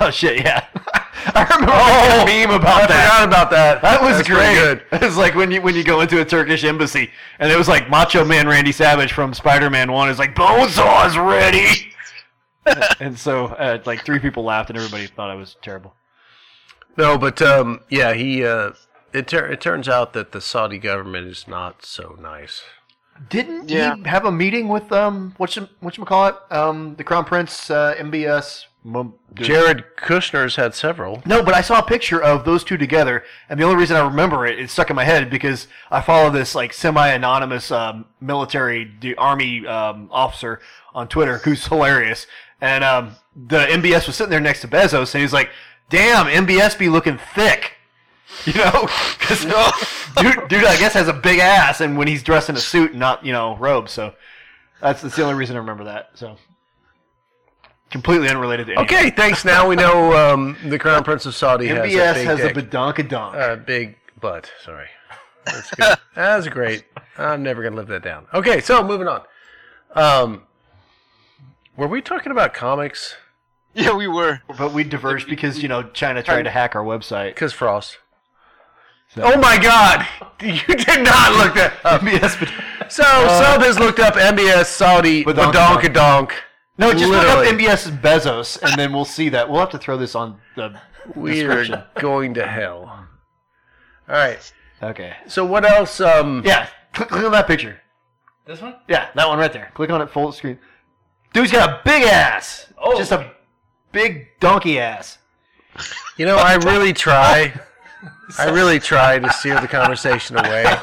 Oh 0.00 0.10
shit, 0.10 0.38
yeah. 0.44 0.66
I 1.34 1.42
remember 1.44 1.72
oh, 1.74 2.24
meme 2.24 2.50
about 2.58 2.84
I 2.84 2.86
that. 2.86 3.04
forgot 3.04 3.28
about 3.28 3.50
that. 3.50 3.82
That 3.82 4.00
was 4.00 4.16
That's 4.16 4.28
pretty 4.28 4.54
great. 4.54 4.88
good. 4.90 5.02
It 5.02 5.06
was 5.06 5.16
like 5.16 5.34
when 5.34 5.50
you 5.50 5.60
when 5.62 5.74
you 5.74 5.84
go 5.84 6.00
into 6.00 6.20
a 6.20 6.24
Turkish 6.24 6.64
embassy 6.64 7.10
and 7.38 7.50
it 7.50 7.56
was 7.58 7.68
like 7.68 7.90
Macho 7.90 8.24
Man 8.24 8.46
Randy 8.48 8.72
Savage 8.72 9.12
from 9.12 9.34
Spider-Man 9.34 9.90
One 9.92 10.08
is 10.08 10.18
like 10.18 10.34
Bonesaw's 10.34 11.16
ready. 11.18 11.92
and 13.00 13.18
so 13.18 13.46
uh, 13.46 13.78
like 13.84 14.04
three 14.04 14.18
people 14.18 14.44
laughed 14.44 14.70
and 14.70 14.78
everybody 14.78 15.06
thought 15.06 15.30
I 15.30 15.34
was 15.34 15.56
terrible. 15.62 15.94
No, 16.96 17.16
but 17.18 17.40
um, 17.42 17.80
yeah, 17.88 18.12
he. 18.14 18.44
Uh, 18.44 18.72
it 19.12 19.26
tur- 19.28 19.46
it 19.46 19.60
turns 19.60 19.88
out 19.88 20.12
that 20.12 20.30
the 20.32 20.40
Saudi 20.40 20.78
government 20.78 21.26
is 21.26 21.48
not 21.48 21.84
so 21.84 22.16
nice. 22.20 22.62
Didn't 23.28 23.68
Yeah. 23.68 23.96
he 23.96 24.04
have 24.04 24.24
a 24.24 24.32
meeting 24.32 24.68
with 24.68 24.90
um 24.92 25.34
what 25.36 25.52
what 25.80 25.98
you 25.98 26.04
call 26.04 26.28
it 26.28 26.36
um 26.50 26.94
the 26.96 27.04
Crown 27.04 27.24
Prince 27.24 27.70
uh, 27.70 27.94
MBS 27.98 28.64
Jared 29.34 29.84
Kushner's 29.96 30.56
had 30.56 30.74
several. 30.74 31.22
No, 31.26 31.42
but 31.42 31.54
I 31.54 31.60
saw 31.60 31.80
a 31.80 31.82
picture 31.82 32.22
of 32.22 32.44
those 32.44 32.64
two 32.64 32.78
together, 32.78 33.24
and 33.48 33.60
the 33.60 33.64
only 33.64 33.76
reason 33.76 33.96
I 33.96 34.00
remember 34.00 34.46
it, 34.46 34.58
it 34.58 34.70
stuck 34.70 34.88
in 34.88 34.96
my 34.96 35.04
head 35.04 35.28
because 35.28 35.68
I 35.90 36.00
follow 36.00 36.30
this 36.30 36.54
like 36.54 36.72
semi-anonymous 36.72 37.70
um, 37.70 38.06
military 38.20 38.90
the 39.00 39.16
army 39.16 39.66
um, 39.66 40.08
officer 40.10 40.60
on 40.94 41.08
Twitter 41.08 41.38
who's 41.38 41.66
hilarious, 41.66 42.26
and 42.60 42.82
um, 42.82 43.16
the 43.36 43.66
MBS 43.66 44.06
was 44.06 44.16
sitting 44.16 44.30
there 44.30 44.40
next 44.40 44.62
to 44.62 44.68
Bezos, 44.68 45.14
and 45.14 45.20
he's 45.20 45.32
like, 45.32 45.50
"Damn, 45.90 46.26
MBS 46.26 46.78
be 46.78 46.88
looking 46.88 47.18
thick." 47.18 47.72
You 48.46 48.54
know, 48.54 48.88
because 49.18 49.44
dude, 50.16 50.48
dude, 50.48 50.64
I 50.64 50.78
guess 50.78 50.94
has 50.94 51.08
a 51.08 51.12
big 51.12 51.40
ass, 51.40 51.80
and 51.80 51.98
when 51.98 52.06
he's 52.06 52.22
dressed 52.22 52.48
in 52.48 52.54
a 52.54 52.60
suit 52.60 52.92
and 52.92 53.00
not, 53.00 53.26
you 53.26 53.32
know, 53.32 53.56
robes, 53.56 53.90
so 53.90 54.14
that's, 54.80 55.02
that's 55.02 55.16
the 55.16 55.24
only 55.24 55.34
reason 55.34 55.56
I 55.56 55.58
remember 55.58 55.84
that. 55.84 56.10
So, 56.14 56.36
completely 57.90 58.28
unrelated 58.28 58.66
to 58.68 58.76
anything. 58.76 58.96
Okay, 58.98 59.10
thanks. 59.10 59.44
Now 59.44 59.68
we 59.68 59.76
know 59.76 60.12
um, 60.32 60.56
the 60.64 60.78
Crown 60.78 61.04
Prince 61.04 61.26
of 61.26 61.34
Saudi 61.34 61.66
has 61.68 61.78
a 61.78 61.82
MBS 61.82 62.14
big 62.14 62.26
has 62.26 62.38
dick. 62.38 62.56
a 62.56 62.62
badonkadonk. 62.62 63.34
Uh, 63.34 63.56
big 63.56 63.96
butt. 64.20 64.50
Sorry. 64.64 64.86
That's 65.44 65.70
good. 65.70 65.98
That's 66.14 66.48
great. 66.48 66.84
I'm 67.18 67.42
never 67.42 67.62
gonna 67.62 67.76
live 67.76 67.88
that 67.88 68.02
down. 68.02 68.26
Okay, 68.34 68.60
so 68.60 68.82
moving 68.84 69.08
on. 69.08 69.22
Um, 69.94 70.42
were 71.76 71.88
we 71.88 72.00
talking 72.02 72.30
about 72.32 72.54
comics? 72.54 73.16
Yeah, 73.74 73.94
we 73.94 74.06
were. 74.08 74.40
But 74.58 74.72
we 74.72 74.84
diverged 74.84 75.28
because 75.28 75.62
you 75.62 75.68
know 75.68 75.82
China 75.84 76.22
tried 76.22 76.42
to 76.42 76.50
hack 76.50 76.74
our 76.76 76.84
website. 76.84 77.30
Because 77.34 77.52
Frost. 77.52 77.98
Oh 79.16 79.36
my 79.38 79.58
God! 79.58 80.06
You 80.40 80.58
did 80.66 81.02
not 81.04 81.32
look 81.36 81.54
that 81.54 81.74
up. 81.84 82.00
MBS, 82.00 82.90
So 82.90 83.02
Sub 83.02 83.60
has 83.60 83.78
looked 83.78 83.98
up 83.98 84.14
MBS 84.14 84.64
Saudi 84.66 85.22
Badonkadonk. 85.22 85.82
badonkadonk. 85.82 86.32
No, 86.80 86.92
just 86.92 87.04
Literally. 87.04 87.46
look 87.58 87.70
up 87.70 87.78
MBS 87.78 88.00
Bezos, 88.00 88.60
and 88.62 88.78
then 88.78 88.92
we'll 88.92 89.04
see 89.04 89.28
that. 89.28 89.48
We'll 89.48 89.60
have 89.60 89.70
to 89.70 89.78
throw 89.78 89.96
this 89.96 90.14
on 90.14 90.38
the 90.56 90.80
We 91.14 91.34
description. 91.34 91.74
are 91.74 91.86
going 92.00 92.34
to 92.34 92.46
hell. 92.46 93.06
All 94.08 94.16
right. 94.16 94.52
Okay. 94.82 95.14
So 95.28 95.44
what 95.44 95.64
else? 95.64 96.00
Um, 96.00 96.42
Yeah, 96.44 96.68
click, 96.94 97.08
click 97.08 97.24
on 97.24 97.32
that 97.32 97.46
picture. 97.46 97.80
This 98.46 98.60
one? 98.60 98.74
Yeah, 98.88 99.08
that 99.14 99.28
one 99.28 99.38
right 99.38 99.52
there. 99.52 99.70
Click 99.74 99.90
on 99.90 100.02
it 100.02 100.10
full 100.10 100.32
screen. 100.32 100.58
Dude's 101.32 101.52
got 101.52 101.68
a 101.68 101.80
big 101.84 102.02
ass. 102.02 102.72
Oh. 102.76 102.96
just 102.98 103.12
a 103.12 103.30
big 103.92 104.26
donkey 104.40 104.80
ass. 104.80 105.18
You 106.16 106.26
know, 106.26 106.36
I 106.36 106.54
really 106.56 106.92
try. 107.06 107.52
I 108.38 108.48
really 108.50 108.80
try 108.80 109.18
to 109.18 109.30
steer 109.32 109.60
the 109.60 109.68
conversation 109.68 110.36
away, 110.38 110.64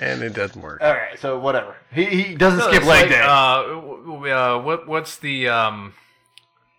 and 0.00 0.22
it 0.22 0.32
doesn't 0.34 0.60
work. 0.60 0.80
All 0.82 0.92
right, 0.92 1.18
so 1.20 1.38
whatever. 1.38 1.76
He, 1.92 2.04
he 2.06 2.34
doesn't 2.34 2.58
No, 2.58 2.68
skip 2.70 2.82
leg 2.84 3.02
like, 3.02 3.10
day. 3.10 3.20
Uh, 3.22 3.62
w- 3.62 4.04
w- 4.04 4.34
uh, 4.34 4.58
what 4.60 4.88
what's 4.88 5.16
the 5.18 5.48
um? 5.48 5.94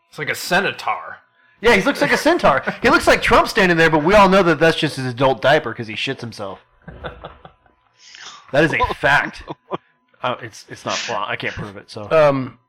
It's 0.10 0.20
like 0.20 0.30
a 0.30 0.36
centaur. 0.36 1.18
Yeah, 1.62 1.76
he 1.76 1.84
looks 1.84 2.02
like 2.02 2.12
a 2.12 2.18
centaur. 2.18 2.64
He 2.82 2.90
looks 2.90 3.08
like 3.08 3.22
Trump 3.22 3.48
standing 3.48 3.78
there, 3.78 3.90
but 3.90 4.04
we 4.04 4.14
all 4.16 4.28
know 4.28 4.44
that 4.44 4.60
that's 4.60 4.76
just 4.78 4.96
his 4.98 5.06
adult 5.06 5.42
diaper 5.42 5.72
because 5.72 5.88
he 5.88 5.94
shits 5.94 6.20
himself. 6.20 6.60
That 8.52 8.64
is 8.66 8.74
a 8.74 8.94
fact. 8.96 9.44
Uh, 10.24 10.36
it's 10.40 10.68
it's 10.70 10.86
not 10.86 10.94
flaw. 10.94 11.28
I 11.28 11.36
can't 11.36 11.56
prove 11.56 11.76
it. 11.78 11.90
So 11.90 12.08
Um, 12.12 12.60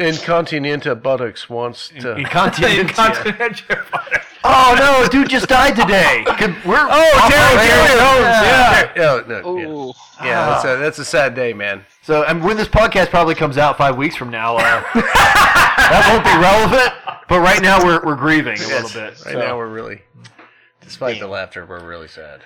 Incontinenta 0.00 1.00
Buttocks 1.00 1.48
wants 1.48 1.90
to. 1.90 2.16
Incontinentia. 2.16 3.86
oh 4.44 4.74
no, 4.78 5.08
dude 5.08 5.28
just 5.28 5.48
died 5.48 5.76
today. 5.76 6.24
Could- 6.38 6.64
We're 6.64 6.86
Oh, 6.90 7.28
Terry, 7.30 7.66
Terry 7.66 8.00
Holmes. 8.00 8.24
Yeah. 8.24 8.92
Yeah, 8.96 9.16
yeah, 9.16 9.22
no, 9.26 9.94
yeah. 10.20 10.26
yeah 10.26 10.46
that's, 10.50 10.64
a, 10.64 10.76
that's 10.76 10.98
a 10.98 11.04
sad 11.04 11.34
day, 11.34 11.52
man. 11.52 11.84
So, 12.02 12.24
and 12.24 12.42
when 12.44 12.56
this 12.56 12.68
podcast 12.68 13.10
probably 13.10 13.34
comes 13.34 13.58
out 13.58 13.76
five 13.76 13.96
weeks 13.96 14.16
from 14.16 14.30
now, 14.30 14.56
uh, 14.56 14.82
that 14.94 16.08
won't 16.10 16.24
be 16.24 16.36
relevant. 16.40 16.92
But 17.28 17.40
right 17.40 17.60
now, 17.60 17.84
we're 17.84 18.02
we're 18.04 18.16
grieving 18.16 18.56
a 18.58 18.60
Yes, 18.68 18.94
little 18.94 19.00
bit. 19.10 19.24
Right 19.26 19.32
so. 19.34 19.38
now, 19.38 19.56
we're 19.58 19.68
really, 19.68 20.02
despite 20.80 21.20
the 21.20 21.26
laughter, 21.26 21.66
we're 21.66 21.84
really 21.86 22.08
sad. 22.08 22.42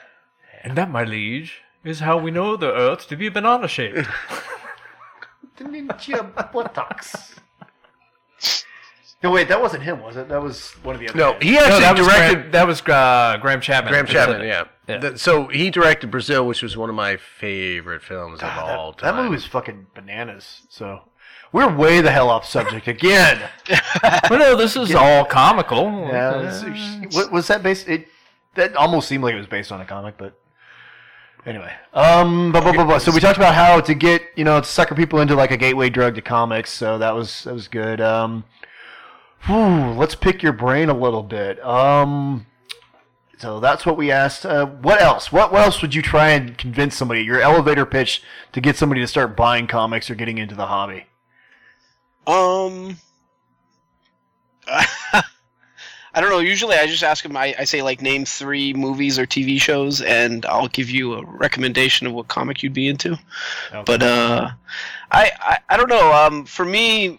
And 0.64 0.76
that, 0.76 0.90
my 0.90 1.04
liege, 1.04 1.60
is 1.84 2.00
how 2.00 2.18
we 2.18 2.30
know 2.30 2.56
the 2.56 2.72
Earth 2.72 3.06
to 3.08 3.16
be 3.16 3.28
banana 3.28 3.68
shaped. 3.68 4.08
buttocks. 6.52 7.34
No, 9.22 9.30
wait, 9.30 9.48
that 9.48 9.60
wasn't 9.60 9.84
him, 9.84 10.02
was 10.02 10.16
it? 10.16 10.28
That 10.28 10.42
was 10.42 10.72
one 10.82 10.94
of 10.96 11.00
the 11.00 11.08
other. 11.08 11.18
No, 11.18 11.32
guys. 11.34 11.42
he 11.42 11.56
actually 11.58 11.80
that 11.80 11.96
was 11.96 12.06
directed. 12.06 12.34
Graham, 12.34 12.50
that 12.52 12.66
was 12.66 12.80
uh, 12.82 13.38
Graham 13.40 13.60
Chapman. 13.60 13.92
Graham 13.92 14.06
Chapman, 14.06 14.42
yeah. 14.42 14.64
Yeah. 14.88 14.98
Th- 14.98 15.18
so 15.18 15.46
he 15.46 15.70
directed 15.70 16.10
Brazil, 16.10 16.46
which 16.46 16.60
was 16.62 16.76
one 16.76 16.88
of 16.88 16.96
my 16.96 17.16
favorite 17.16 18.02
films 18.02 18.34
of 18.34 18.40
God, 18.40 18.76
all 18.76 18.92
that, 18.92 18.98
that 19.02 19.12
time. 19.12 19.22
movie 19.22 19.34
was 19.34 19.44
fucking 19.46 19.86
bananas. 19.94 20.62
So 20.68 21.02
we're 21.52 21.72
way 21.72 22.00
the 22.00 22.10
hell 22.10 22.30
off 22.30 22.44
subject 22.44 22.88
again. 22.88 23.40
but 24.02 24.38
no, 24.38 24.56
this 24.56 24.74
is 24.76 24.94
all 24.94 25.24
comical. 25.24 25.84
Yeah, 26.10 26.40
it's- 26.40 27.14
what 27.14 27.30
was 27.30 27.46
that 27.46 27.62
based? 27.62 27.88
It 27.88 28.08
that 28.54 28.74
almost 28.76 29.08
seemed 29.08 29.22
like 29.22 29.34
it 29.34 29.38
was 29.38 29.46
based 29.46 29.70
on 29.70 29.80
a 29.80 29.84
comic, 29.84 30.16
but 30.18 30.38
anyway. 31.46 31.72
Um, 31.94 32.52
blah, 32.52 32.60
blah, 32.60 32.72
blah, 32.72 32.84
blah. 32.84 32.98
so 32.98 33.12
we 33.12 33.20
talked 33.20 33.38
about 33.38 33.54
how 33.54 33.80
to 33.80 33.94
get 33.94 34.22
you 34.36 34.44
know 34.44 34.60
to 34.60 34.66
sucker 34.66 34.94
people 34.94 35.20
into 35.20 35.34
like 35.34 35.52
a 35.52 35.56
gateway 35.56 35.90
drug 35.90 36.16
to 36.16 36.22
comics. 36.22 36.70
So 36.72 36.98
that 36.98 37.14
was 37.14 37.44
that 37.44 37.54
was 37.54 37.68
good. 37.68 38.00
Um, 38.00 38.44
whew, 39.46 39.92
let's 39.92 40.14
pick 40.14 40.42
your 40.42 40.52
brain 40.52 40.88
a 40.88 40.94
little 40.94 41.22
bit. 41.22 41.64
Um. 41.64 42.46
So 43.38 43.58
that's 43.58 43.84
what 43.84 43.96
we 43.96 44.12
asked. 44.12 44.46
Uh, 44.46 44.66
what 44.66 45.02
else? 45.02 45.32
What, 45.32 45.50
what 45.50 45.62
else 45.62 45.82
would 45.82 45.96
you 45.96 46.00
try 46.00 46.28
and 46.28 46.56
convince 46.56 46.94
somebody? 46.94 47.22
Your 47.24 47.40
elevator 47.40 47.84
pitch 47.84 48.22
to 48.52 48.60
get 48.60 48.76
somebody 48.76 49.00
to 49.00 49.06
start 49.08 49.36
buying 49.36 49.66
comics 49.66 50.08
or 50.08 50.14
getting 50.14 50.38
into 50.38 50.54
the 50.54 50.66
hobby. 50.66 51.06
Um, 52.24 52.98
I 56.14 56.20
don't 56.20 56.30
know. 56.30 56.38
Usually, 56.38 56.76
I 56.76 56.86
just 56.86 57.02
ask 57.02 57.24
them. 57.24 57.36
I, 57.36 57.54
I 57.58 57.64
say 57.64 57.82
like 57.82 58.00
name 58.00 58.24
three 58.24 58.74
movies 58.74 59.18
or 59.18 59.26
TV 59.26 59.60
shows, 59.60 60.02
and 60.02 60.46
I'll 60.46 60.68
give 60.68 60.88
you 60.88 61.14
a 61.14 61.24
recommendation 61.24 62.06
of 62.06 62.12
what 62.12 62.28
comic 62.28 62.62
you'd 62.62 62.74
be 62.74 62.86
into. 62.86 63.18
But 63.86 64.02
uh, 64.02 64.50
I, 65.10 65.32
I 65.40 65.58
I 65.70 65.76
don't 65.76 65.88
know. 65.88 66.12
Um, 66.12 66.44
for 66.44 66.64
me, 66.64 67.18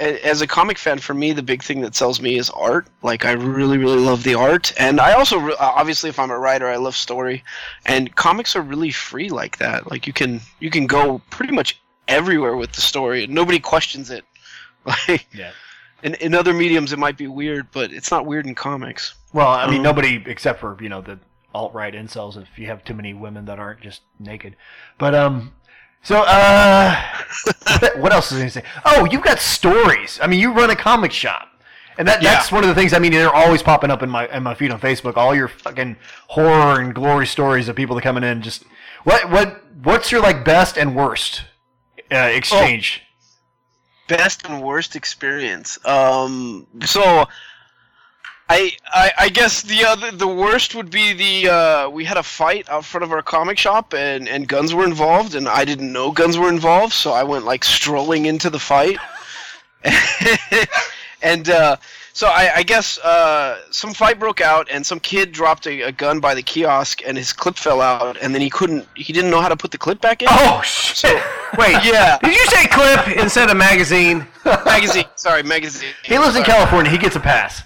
as 0.00 0.40
a 0.40 0.46
comic 0.46 0.78
fan, 0.78 0.98
for 0.98 1.14
me 1.14 1.32
the 1.32 1.42
big 1.42 1.62
thing 1.62 1.80
that 1.82 1.94
sells 1.94 2.20
me 2.20 2.36
is 2.38 2.50
art. 2.50 2.86
Like 3.02 3.24
I 3.24 3.32
really 3.32 3.78
really 3.78 3.98
love 4.00 4.22
the 4.22 4.34
art, 4.34 4.72
and 4.78 5.00
I 5.00 5.12
also 5.12 5.54
obviously 5.58 6.10
if 6.10 6.18
I'm 6.18 6.30
a 6.30 6.38
writer, 6.38 6.66
I 6.66 6.76
love 6.76 6.96
story, 6.96 7.44
and 7.86 8.14
comics 8.16 8.56
are 8.56 8.62
really 8.62 8.90
free 8.90 9.28
like 9.28 9.58
that. 9.58 9.90
Like 9.90 10.06
you 10.06 10.12
can 10.12 10.40
you 10.58 10.70
can 10.70 10.86
go 10.86 11.20
pretty 11.30 11.52
much 11.52 11.80
everywhere 12.08 12.56
with 12.56 12.72
the 12.72 12.80
story, 12.80 13.24
and 13.24 13.34
nobody 13.34 13.58
questions 13.60 14.10
it. 14.10 14.24
Like 14.86 15.26
Yeah. 15.34 15.50
in, 16.02 16.14
in 16.14 16.34
other 16.34 16.54
mediums 16.54 16.92
it 16.92 16.98
might 16.98 17.18
be 17.18 17.26
weird, 17.26 17.66
but 17.70 17.92
it's 17.92 18.10
not 18.10 18.24
weird 18.24 18.46
in 18.46 18.54
comics. 18.54 19.14
Well, 19.34 19.48
I 19.48 19.66
mean, 19.66 19.76
Um, 19.78 19.82
nobody 19.82 20.22
except 20.26 20.58
for 20.60 20.76
you 20.80 20.88
know 20.88 21.02
the 21.02 21.18
alt 21.54 21.74
right 21.74 21.92
incels. 21.94 22.40
If 22.40 22.58
you 22.58 22.66
have 22.68 22.82
too 22.84 22.94
many 22.94 23.12
women 23.12 23.44
that 23.44 23.58
aren't 23.58 23.80
just 23.82 24.00
naked, 24.18 24.56
but 24.98 25.14
um, 25.14 25.52
so 26.02 26.22
uh, 26.26 27.00
what- 27.96 28.12
else 28.12 28.32
is 28.32 28.42
he 28.42 28.48
say? 28.48 28.64
Oh, 28.84 29.06
you've 29.10 29.22
got 29.22 29.38
stories. 29.38 30.18
I 30.22 30.26
mean, 30.26 30.40
you 30.40 30.52
run 30.52 30.70
a 30.70 30.76
comic 30.76 31.12
shop, 31.12 31.48
and 31.98 32.06
that 32.08 32.22
that's 32.22 32.50
one 32.50 32.62
of 32.64 32.68
the 32.68 32.74
things. 32.74 32.92
I 32.92 32.98
mean, 32.98 33.12
they're 33.12 33.34
always 33.34 33.62
popping 33.62 33.90
up 33.90 34.02
in 34.02 34.10
my 34.10 34.26
in 34.28 34.42
my 34.42 34.54
feed 34.54 34.70
on 34.70 34.80
Facebook. 34.80 35.16
All 35.16 35.34
your 35.34 35.48
fucking 35.48 35.96
horror 36.28 36.80
and 36.80 36.94
glory 36.94 37.26
stories 37.26 37.68
of 37.68 37.76
people 37.76 37.94
that 37.96 38.02
coming 38.02 38.24
in. 38.24 38.42
Just 38.42 38.64
what 39.04 39.30
what 39.30 39.62
what's 39.82 40.10
your 40.10 40.20
like 40.20 40.44
best 40.44 40.76
and 40.76 40.96
worst 40.96 41.44
uh, 42.12 42.16
exchange? 42.32 43.02
Best 44.08 44.44
and 44.46 44.60
worst 44.62 44.96
experience. 44.96 45.78
Um, 45.86 46.66
so 46.84 47.26
I, 48.50 48.72
I 48.86 49.12
I 49.18 49.28
guess 49.28 49.62
the 49.62 49.84
other 49.84 50.10
the 50.10 50.26
worst 50.26 50.74
would 50.74 50.90
be 50.90 51.12
the 51.12 51.52
uh, 51.52 51.88
we 51.88 52.04
had 52.04 52.16
a 52.16 52.22
fight 52.22 52.68
out 52.68 52.84
front 52.84 53.04
of 53.04 53.12
our 53.12 53.22
comic 53.22 53.58
shop 53.58 53.94
and 53.94 54.28
and 54.28 54.48
guns 54.48 54.74
were 54.74 54.84
involved 54.84 55.36
and 55.36 55.48
I 55.48 55.64
didn't 55.64 55.92
know 55.92 56.10
guns 56.10 56.36
were 56.36 56.48
involved 56.48 56.92
so 56.92 57.12
I 57.12 57.22
went 57.22 57.44
like 57.44 57.64
strolling 57.64 58.26
into 58.26 58.50
the 58.50 58.58
fight 58.58 58.98
and 61.22 61.48
uh, 61.48 61.76
so 62.12 62.26
I, 62.26 62.50
I 62.56 62.62
guess 62.64 62.98
uh, 62.98 63.60
some 63.70 63.94
fight 63.94 64.18
broke 64.18 64.40
out 64.40 64.68
and 64.68 64.84
some 64.84 64.98
kid 64.98 65.30
dropped 65.30 65.68
a, 65.68 65.82
a 65.82 65.92
gun 65.92 66.18
by 66.18 66.34
the 66.34 66.42
kiosk 66.42 67.02
and 67.06 67.16
his 67.16 67.32
clip 67.32 67.56
fell 67.56 67.80
out 67.80 68.16
and 68.20 68.34
then 68.34 68.42
he 68.42 68.50
couldn't 68.50 68.84
he 68.96 69.12
didn't 69.12 69.30
know 69.30 69.40
how 69.40 69.48
to 69.48 69.56
put 69.56 69.70
the 69.70 69.78
clip 69.78 70.00
back 70.00 70.22
in. 70.22 70.28
Oh 70.28 70.60
shit! 70.64 71.22
Wait, 71.56 71.78
yeah. 71.84 72.18
Did 72.20 72.32
you 72.32 72.46
say 72.46 72.66
clip 72.66 73.16
instead 73.16 73.48
of 73.48 73.56
magazine? 73.56 74.26
magazine. 74.44 75.04
Sorry, 75.14 75.44
magazine. 75.44 75.90
He 76.02 76.18
lives 76.18 76.34
in 76.34 76.42
California. 76.42 76.90
He 76.90 76.98
gets 76.98 77.14
a 77.14 77.20
pass. 77.20 77.62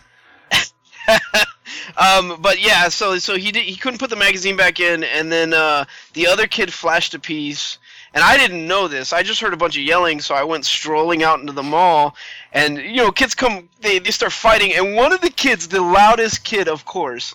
Um, 1.97 2.39
but 2.41 2.61
yeah, 2.61 2.89
so 2.89 3.19
so 3.19 3.37
he 3.37 3.53
did, 3.53 3.65
he 3.65 3.77
couldn't 3.77 3.99
put 3.99 4.11
the 4.11 4.17
magazine 4.17 4.57
back 4.57 4.81
in, 4.81 5.05
and 5.05 5.31
then 5.31 5.55
uh, 5.55 5.85
the 6.15 6.27
other 6.27 6.47
kid 6.47 6.73
flashed 6.73 7.15
a 7.15 7.19
piece, 7.19 7.79
and 8.15 8.25
I 8.25 8.37
didn't 8.37 8.67
know 8.67 8.89
this. 8.89 9.13
I 9.13 9.23
just 9.23 9.41
heard 9.41 9.53
a 9.55 9.57
bunch 9.57 9.77
of 9.77 9.83
yelling, 9.83 10.21
so 10.21 10.35
I 10.35 10.45
went 10.45 10.65
strolling 10.65 11.23
out 11.23 11.41
into 11.41 11.53
the 11.53 11.63
mall, 11.63 12.17
and 12.53 12.79
you 12.79 12.97
know, 12.97 13.13
kids 13.13 13.35
come, 13.35 13.69
they 13.81 13.99
they 13.99 14.11
start 14.11 14.33
fighting, 14.33 14.73
and 14.75 14.97
one 14.97 15.13
of 15.13 15.21
the 15.21 15.31
kids, 15.31 15.69
the 15.69 15.81
loudest 15.81 16.45
kid, 16.45 16.69
of 16.69 16.85
course, 16.85 17.35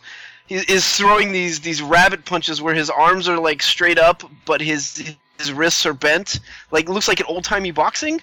is 0.50 0.86
throwing 0.96 1.32
these 1.32 1.62
these 1.62 1.82
rabbit 1.82 2.26
punches 2.26 2.62
where 2.62 2.76
his 2.76 2.90
arms 2.90 3.30
are 3.30 3.40
like 3.40 3.62
straight 3.62 4.00
up, 4.00 4.24
but 4.46 4.62
his 4.62 5.16
his 5.38 5.54
wrists 5.54 5.86
are 5.86 5.94
bent, 5.94 6.40
like 6.72 6.90
looks 6.90 7.08
like 7.08 7.20
an 7.20 7.28
old 7.30 7.46
timey 7.46 7.72
boxing 7.72 8.22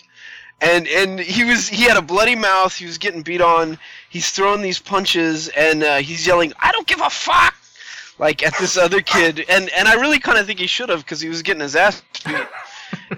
and 0.60 0.88
and 0.88 1.20
he 1.20 1.44
was 1.44 1.68
he 1.68 1.84
had 1.84 1.96
a 1.96 2.02
bloody 2.02 2.34
mouth. 2.34 2.74
He 2.74 2.86
was 2.86 2.98
getting 2.98 3.22
beat 3.22 3.40
on. 3.40 3.78
He's 4.16 4.30
throwing 4.30 4.62
these 4.62 4.78
punches, 4.78 5.48
and 5.48 5.82
uh, 5.82 5.96
he's 5.96 6.26
yelling, 6.26 6.54
"I 6.58 6.72
don't 6.72 6.86
give 6.86 7.02
a 7.02 7.10
fuck!" 7.10 7.54
Like 8.18 8.42
at 8.42 8.56
this 8.58 8.78
other 8.78 9.02
kid, 9.02 9.44
and 9.46 9.68
and 9.68 9.86
I 9.86 9.92
really 9.96 10.18
kind 10.18 10.38
of 10.38 10.46
think 10.46 10.58
he 10.58 10.66
should 10.66 10.88
have 10.88 11.00
because 11.00 11.20
he 11.20 11.28
was 11.28 11.42
getting 11.42 11.60
his 11.60 11.76
ass 11.76 12.02
beat. 12.24 12.46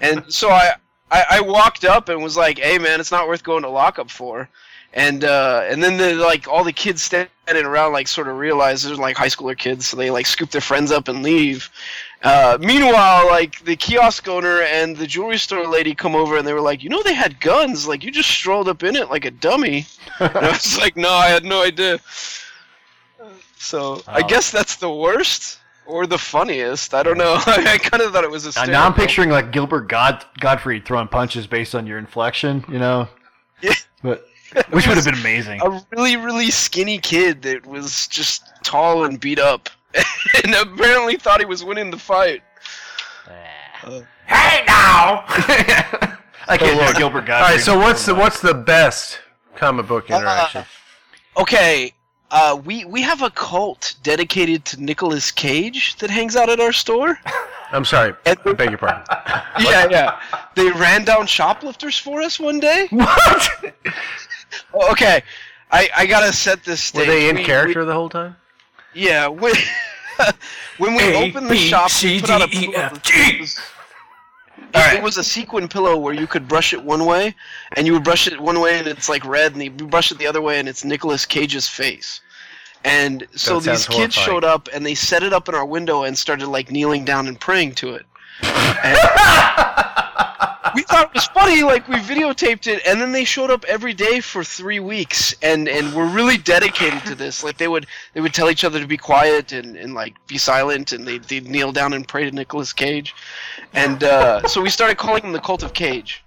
and 0.01 0.25
so 0.27 0.49
I, 0.49 0.73
I 1.09 1.23
I 1.37 1.39
walked 1.39 1.85
up 1.85 2.09
and 2.09 2.21
was 2.21 2.35
like, 2.35 2.59
"Hey 2.59 2.77
man, 2.79 2.99
it's 2.99 3.13
not 3.13 3.29
worth 3.29 3.45
going 3.45 3.63
to 3.63 3.69
lockup 3.69 4.11
for." 4.11 4.49
And 4.93 5.23
uh, 5.23 5.63
and 5.69 5.81
then 5.81 5.95
the 5.95 6.15
like 6.15 6.49
all 6.49 6.65
the 6.65 6.73
kids 6.73 7.01
standing 7.01 7.29
around 7.47 7.93
like 7.93 8.09
sort 8.09 8.27
of 8.27 8.35
realize 8.35 8.83
they're 8.83 8.97
like 8.97 9.15
high 9.15 9.27
schooler 9.27 9.57
kids, 9.57 9.87
so 9.87 9.95
they 9.95 10.11
like 10.11 10.25
scoop 10.25 10.51
their 10.51 10.59
friends 10.59 10.91
up 10.91 11.07
and 11.07 11.23
leave. 11.23 11.69
Uh, 12.21 12.57
meanwhile, 12.59 13.27
like 13.27 13.63
the 13.63 13.75
kiosk 13.77 14.27
owner 14.27 14.61
and 14.63 14.97
the 14.97 15.07
jewelry 15.07 15.37
store 15.37 15.65
lady 15.65 15.95
come 15.95 16.15
over 16.15 16.37
and 16.37 16.45
they 16.45 16.51
were 16.53 16.59
like, 16.61 16.83
you 16.83 16.89
know, 16.89 17.01
they 17.03 17.13
had 17.13 17.39
guns. 17.39 17.87
Like 17.87 18.03
you 18.03 18.11
just 18.11 18.29
strolled 18.29 18.67
up 18.67 18.83
in 18.83 18.95
it 18.97 19.09
like 19.09 19.23
a 19.25 19.31
dummy. 19.31 19.85
and 20.19 20.35
I 20.35 20.49
was 20.51 20.77
like, 20.77 20.97
no, 20.97 21.09
I 21.09 21.27
had 21.27 21.45
no 21.45 21.63
idea. 21.63 21.99
So 23.57 24.01
I 24.07 24.21
Oh. 24.23 24.27
guess 24.27 24.51
that's 24.51 24.75
the 24.77 24.89
worst 24.93 25.59
or 25.85 26.05
the 26.07 26.17
funniest. 26.17 26.93
I 26.93 27.03
don't 27.03 27.17
know. 27.17 27.35
I 27.45 27.77
kind 27.77 28.01
of 28.03 28.11
thought 28.11 28.23
it 28.23 28.29
was 28.31 28.45
a. 28.57 28.65
Now 28.67 28.85
I'm 28.85 28.93
picturing 28.93 29.29
like 29.29 29.51
Gilbert 29.51 29.87
God- 29.87 30.25
Gottfried 30.39 30.85
throwing 30.85 31.07
punches 31.07 31.47
based 31.47 31.75
on 31.75 31.85
your 31.87 31.97
inflection, 31.97 32.63
you 32.69 32.79
know. 32.79 33.07
Yeah. 33.61 33.73
But 34.01 34.25
which 34.71 34.87
would 34.87 34.95
have 34.97 35.05
been 35.05 35.13
amazing. 35.15 35.61
a 35.61 35.81
really 35.91 36.15
really 36.17 36.49
skinny 36.51 36.97
kid 36.97 37.41
that 37.43 37.65
was 37.65 38.07
just 38.07 38.43
tall 38.63 39.05
and 39.05 39.19
beat 39.19 39.39
up, 39.39 39.69
and 40.43 40.53
apparently 40.55 41.17
thought 41.17 41.39
he 41.39 41.45
was 41.45 41.63
winning 41.63 41.91
the 41.91 41.97
fight. 41.97 42.41
Uh, 43.83 44.01
Hey 44.27 44.63
now! 44.67 45.23
I 46.47 46.57
can't 46.57 46.93
do 46.93 46.99
Gilbert 46.99 47.25
Gottfried. 47.25 47.31
All 47.31 47.41
right, 47.55 47.59
so 47.59 47.77
what's 47.79 48.05
the 48.05 48.13
what's 48.13 48.41
the 48.41 48.53
best 48.53 49.19
comic 49.55 49.87
book 49.87 50.09
interaction? 50.09 50.65
Okay, 51.35 51.93
uh, 52.29 52.59
we 52.63 52.85
we 52.85 53.01
have 53.01 53.23
a 53.23 53.31
cult 53.31 53.95
dedicated 54.03 54.65
to 54.65 54.81
Nicolas 54.83 55.31
Cage 55.31 55.95
that 55.97 56.11
hangs 56.11 56.35
out 56.35 56.49
at 56.49 56.59
our 56.59 56.71
store. 56.71 57.17
I'm 57.71 57.85
sorry. 57.85 58.13
I 58.25 58.35
beg 58.35 58.69
your 58.69 58.77
pardon. 58.77 59.03
yeah, 59.59 59.87
yeah. 59.89 60.19
They 60.55 60.69
ran 60.71 61.05
down 61.05 61.25
shoplifters 61.27 61.97
for 61.97 62.21
us 62.21 62.39
one 62.39 62.59
day. 62.59 62.87
What? 62.91 63.49
okay, 64.91 65.23
I 65.71 65.89
I 65.95 66.05
gotta 66.05 66.33
set 66.33 66.63
this 66.63 66.93
Were 66.93 67.05
they 67.05 67.29
in 67.29 67.37
We- 67.37 67.43
character 67.45 67.83
the 67.85 67.93
whole 67.93 68.09
time? 68.09 68.35
Yeah, 68.93 69.27
when 69.27 69.53
when 70.77 70.95
we 70.95 71.03
A, 71.13 71.27
opened 71.29 71.47
the 71.47 71.51
B, 71.55 71.57
shop, 71.57 71.89
C, 71.91 72.15
we 72.15 72.21
put 72.21 72.29
out 72.29 72.41
a 72.41 72.47
pool 72.47 72.75
F, 72.75 72.91
of- 72.93 73.03
G. 73.03 73.45
It, 74.71 74.97
it 74.97 75.03
was 75.03 75.17
a 75.17 75.23
sequin 75.23 75.67
pillow 75.67 75.97
where 75.97 76.13
you 76.13 76.27
could 76.27 76.47
brush 76.47 76.73
it 76.73 76.83
one 76.83 77.05
way, 77.05 77.33
and 77.73 77.87
you 77.87 77.93
would 77.93 78.03
brush 78.03 78.27
it 78.27 78.39
one 78.39 78.59
way 78.59 78.77
and 78.77 78.87
it's 78.87 79.09
like 79.09 79.25
red, 79.25 79.53
and 79.53 79.63
you 79.63 79.71
brush 79.71 80.11
it 80.11 80.17
the 80.19 80.27
other 80.27 80.41
way 80.41 80.59
and 80.59 80.69
it's 80.69 80.83
Nicolas 80.85 81.25
Cage's 81.25 81.67
face. 81.67 82.21
And 82.85 83.27
so 83.35 83.59
these 83.59 83.87
kids 83.87 84.15
horrifying. 84.15 84.25
showed 84.25 84.43
up 84.45 84.69
and 84.73 84.85
they 84.85 84.95
set 84.95 85.23
it 85.23 85.33
up 85.33 85.49
in 85.49 85.55
our 85.55 85.65
window 85.65 86.03
and 86.03 86.17
started 86.17 86.47
like 86.47 86.71
kneeling 86.71 87.03
down 87.03 87.27
and 87.27 87.39
praying 87.39 87.73
to 87.75 87.95
it. 87.95 88.05
And 88.83 88.97
we 90.75 90.83
thought 90.83 91.07
it 91.09 91.13
was 91.13 91.25
funny, 91.27 91.63
like 91.63 91.87
we 91.87 91.95
videotaped 91.95 92.67
it, 92.67 92.81
and 92.87 92.99
then 92.99 93.11
they 93.11 93.23
showed 93.23 93.49
up 93.51 93.63
every 93.65 93.93
day 93.93 94.19
for 94.19 94.43
three 94.43 94.79
weeks, 94.79 95.33
and 95.41 95.67
and 95.67 95.93
were 95.93 96.05
really 96.05 96.37
dedicated 96.37 97.03
to 97.05 97.15
this. 97.15 97.43
Like 97.43 97.57
they 97.57 97.67
would 97.67 97.87
they 98.13 98.21
would 98.21 98.33
tell 98.33 98.49
each 98.49 98.63
other 98.63 98.79
to 98.79 98.87
be 98.87 98.97
quiet 98.97 99.51
and, 99.51 99.75
and 99.75 99.93
like 99.93 100.15
be 100.27 100.37
silent, 100.37 100.91
and 100.91 101.07
they 101.07 101.17
they'd 101.19 101.47
kneel 101.47 101.71
down 101.71 101.93
and 101.93 102.07
pray 102.07 102.23
to 102.23 102.31
Nicolas 102.31 102.73
Cage, 102.73 103.15
and 103.73 104.03
uh, 104.03 104.47
so 104.47 104.61
we 104.61 104.69
started 104.69 104.97
calling 104.97 105.21
them 105.21 105.31
the 105.31 105.39
Cult 105.39 105.63
of 105.63 105.73
Cage. 105.73 106.23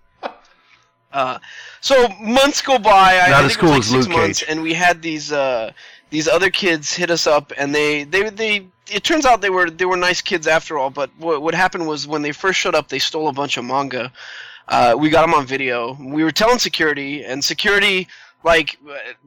Uh, 1.12 1.38
so 1.80 2.08
months 2.20 2.62
go 2.62 2.78
by. 2.78 3.20
I, 3.20 3.30
Not 3.30 3.42
I 3.42 3.44
as 3.46 3.56
think 3.56 3.64
it 3.64 3.66
was 3.66 3.66
cool 3.66 3.68
like 3.70 3.78
as 3.80 3.86
six 3.86 4.06
Luke 4.06 4.16
months, 4.16 4.40
Cage. 4.40 4.48
and 4.48 4.62
we 4.62 4.72
had 4.72 5.02
these 5.02 5.30
uh, 5.32 5.72
these 6.10 6.26
other 6.26 6.50
kids 6.50 6.92
hit 6.94 7.10
us 7.10 7.26
up, 7.26 7.52
and 7.56 7.74
they 7.74 8.04
they 8.04 8.30
they. 8.30 8.66
It 8.90 9.04
turns 9.04 9.24
out 9.24 9.40
they 9.40 9.50
were 9.50 9.70
they 9.70 9.84
were 9.84 9.96
nice 9.96 10.20
kids 10.20 10.46
after 10.46 10.78
all. 10.78 10.90
But 10.90 11.10
what 11.18 11.42
what 11.42 11.54
happened 11.54 11.86
was 11.86 12.06
when 12.06 12.22
they 12.22 12.32
first 12.32 12.58
showed 12.58 12.74
up, 12.74 12.88
they 12.88 12.98
stole 12.98 13.28
a 13.28 13.32
bunch 13.32 13.56
of 13.56 13.64
manga. 13.64 14.12
Uh, 14.68 14.94
we 14.98 15.10
got 15.10 15.22
them 15.22 15.34
on 15.34 15.46
video. 15.46 15.94
We 16.00 16.24
were 16.24 16.32
telling 16.32 16.58
security, 16.58 17.24
and 17.24 17.44
security 17.44 18.08
like 18.44 18.78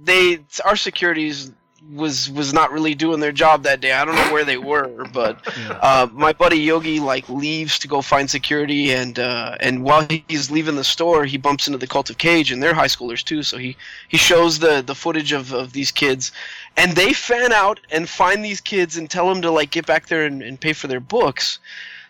they 0.02 0.40
our 0.64 0.76
securities 0.76 1.52
was 1.94 2.30
was 2.32 2.52
not 2.54 2.72
really 2.72 2.96
doing 2.96 3.20
their 3.20 3.32
job 3.32 3.64
that 3.64 3.80
day. 3.80 3.92
I 3.94 4.04
don't 4.06 4.16
know 4.16 4.34
where 4.34 4.44
they 4.44 4.58
were, 4.58 5.06
but 5.14 5.40
uh, 5.82 6.08
my 6.12 6.34
buddy 6.34 6.58
Yogi 6.58 7.00
like 7.00 7.28
leaves 7.30 7.78
to 7.80 7.88
go 7.88 8.02
find 8.02 8.30
security, 8.30 8.92
and 8.92 9.20
uh, 9.20 9.56
and 9.60 9.84
while 9.84 10.08
he's 10.28 10.50
leaving 10.50 10.76
the 10.76 10.84
store, 10.84 11.26
he 11.26 11.38
bumps 11.38 11.68
into 11.68 11.78
the 11.78 11.88
Cult 11.88 12.10
of 12.10 12.18
Cage, 12.18 12.52
and 12.52 12.62
they're 12.62 12.74
high 12.74 12.88
schoolers 12.88 13.24
too. 13.24 13.44
So 13.44 13.58
he 13.58 13.78
he 14.08 14.18
shows 14.18 14.60
the 14.60 14.82
the 14.82 14.96
footage 14.96 15.32
of, 15.32 15.54
of 15.54 15.74
these 15.74 15.92
kids, 15.92 16.32
and 16.76 16.94
they 16.94 17.14
fan 17.14 17.54
out 17.54 17.80
and 17.92 18.10
find 18.10 18.44
these 18.44 18.62
kids 18.62 18.98
and 18.98 19.10
tell 19.10 19.28
them 19.30 19.42
to 19.44 19.52
like 19.52 19.72
get 19.72 19.86
back 19.86 20.08
there 20.08 20.26
and, 20.26 20.42
and 20.42 20.60
pay 20.60 20.74
for 20.74 20.88
their 20.88 21.00
books. 21.00 21.60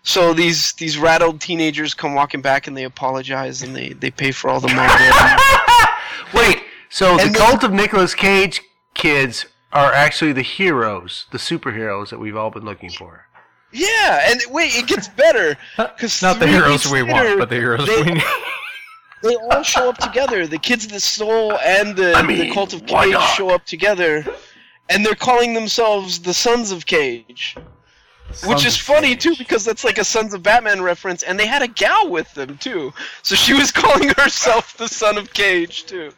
So 0.03 0.33
these 0.33 0.73
these 0.73 0.97
rattled 0.97 1.41
teenagers 1.41 1.93
come 1.93 2.13
walking 2.13 2.41
back 2.41 2.67
and 2.67 2.77
they 2.77 2.83
apologize 2.83 3.61
and 3.63 3.75
they, 3.75 3.89
they 3.89 4.11
pay 4.11 4.31
for 4.31 4.49
all 4.49 4.59
the 4.59 4.67
manga. 4.67 5.37
Wait, 6.33 6.61
so 6.89 7.17
the 7.17 7.23
And 7.23 7.35
then- 7.35 7.41
cult 7.41 7.63
of 7.63 7.73
Nicolas 7.73 8.13
Cage 8.13 8.61
kids 8.93 9.45
are 9.75 9.93
actually 9.93 10.31
the 10.31 10.41
heroes, 10.41 11.27
the 11.31 11.37
superheroes 11.37 12.09
that 12.09 12.19
we've 12.19 12.37
all 12.37 12.49
been 12.49 12.63
looking 12.63 12.89
for. 12.89 13.27
Yeah, 13.71 14.31
and 14.31 14.39
wait, 14.49 14.73
it 14.75 14.87
gets 14.87 15.09
better 15.09 15.57
because 15.75 16.21
Not 16.21 16.39
the 16.39 16.47
heroes 16.47 16.89
we 16.89 17.03
want, 17.03 17.37
but 17.37 17.49
the 17.49 17.55
heroes 17.55 17.85
they, 17.85 18.01
we 18.03 18.13
need. 18.13 18.23
they 19.21 19.35
all 19.35 19.63
show 19.63 19.89
up 19.89 19.97
together. 19.97 20.47
The 20.47 20.57
kids 20.57 20.87
that 20.87 21.01
stole 21.01 21.57
and 21.59 21.95
the, 21.95 22.13
I 22.13 22.21
mean, 22.21 22.39
the 22.39 22.51
cult 22.51 22.73
of 22.73 22.89
why 22.89 23.11
Cage 23.11 23.21
show 23.35 23.49
up 23.49 23.65
together, 23.65 24.25
and 24.89 25.05
they're 25.05 25.13
calling 25.13 25.53
themselves 25.53 26.19
the 26.19 26.33
Sons 26.33 26.71
of 26.71 26.85
Cage. 26.85 27.57
Which 28.45 28.65
is 28.65 28.75
of 28.75 28.81
funny 28.81 29.15
too 29.15 29.35
because 29.37 29.63
that's 29.63 29.83
like 29.83 29.97
a 29.97 30.03
Sons 30.03 30.33
of 30.33 30.41
Batman 30.41 30.81
reference, 30.81 31.23
and 31.23 31.37
they 31.37 31.45
had 31.45 31.61
a 31.61 31.67
gal 31.67 32.09
with 32.09 32.33
them 32.33 32.57
too. 32.57 32.93
So 33.23 33.35
she 33.35 33.53
was 33.53 33.71
calling 33.73 34.09
herself 34.17 34.77
the 34.77 34.87
Son 34.87 35.17
of 35.17 35.33
Cage 35.33 35.85
too. 35.85 36.11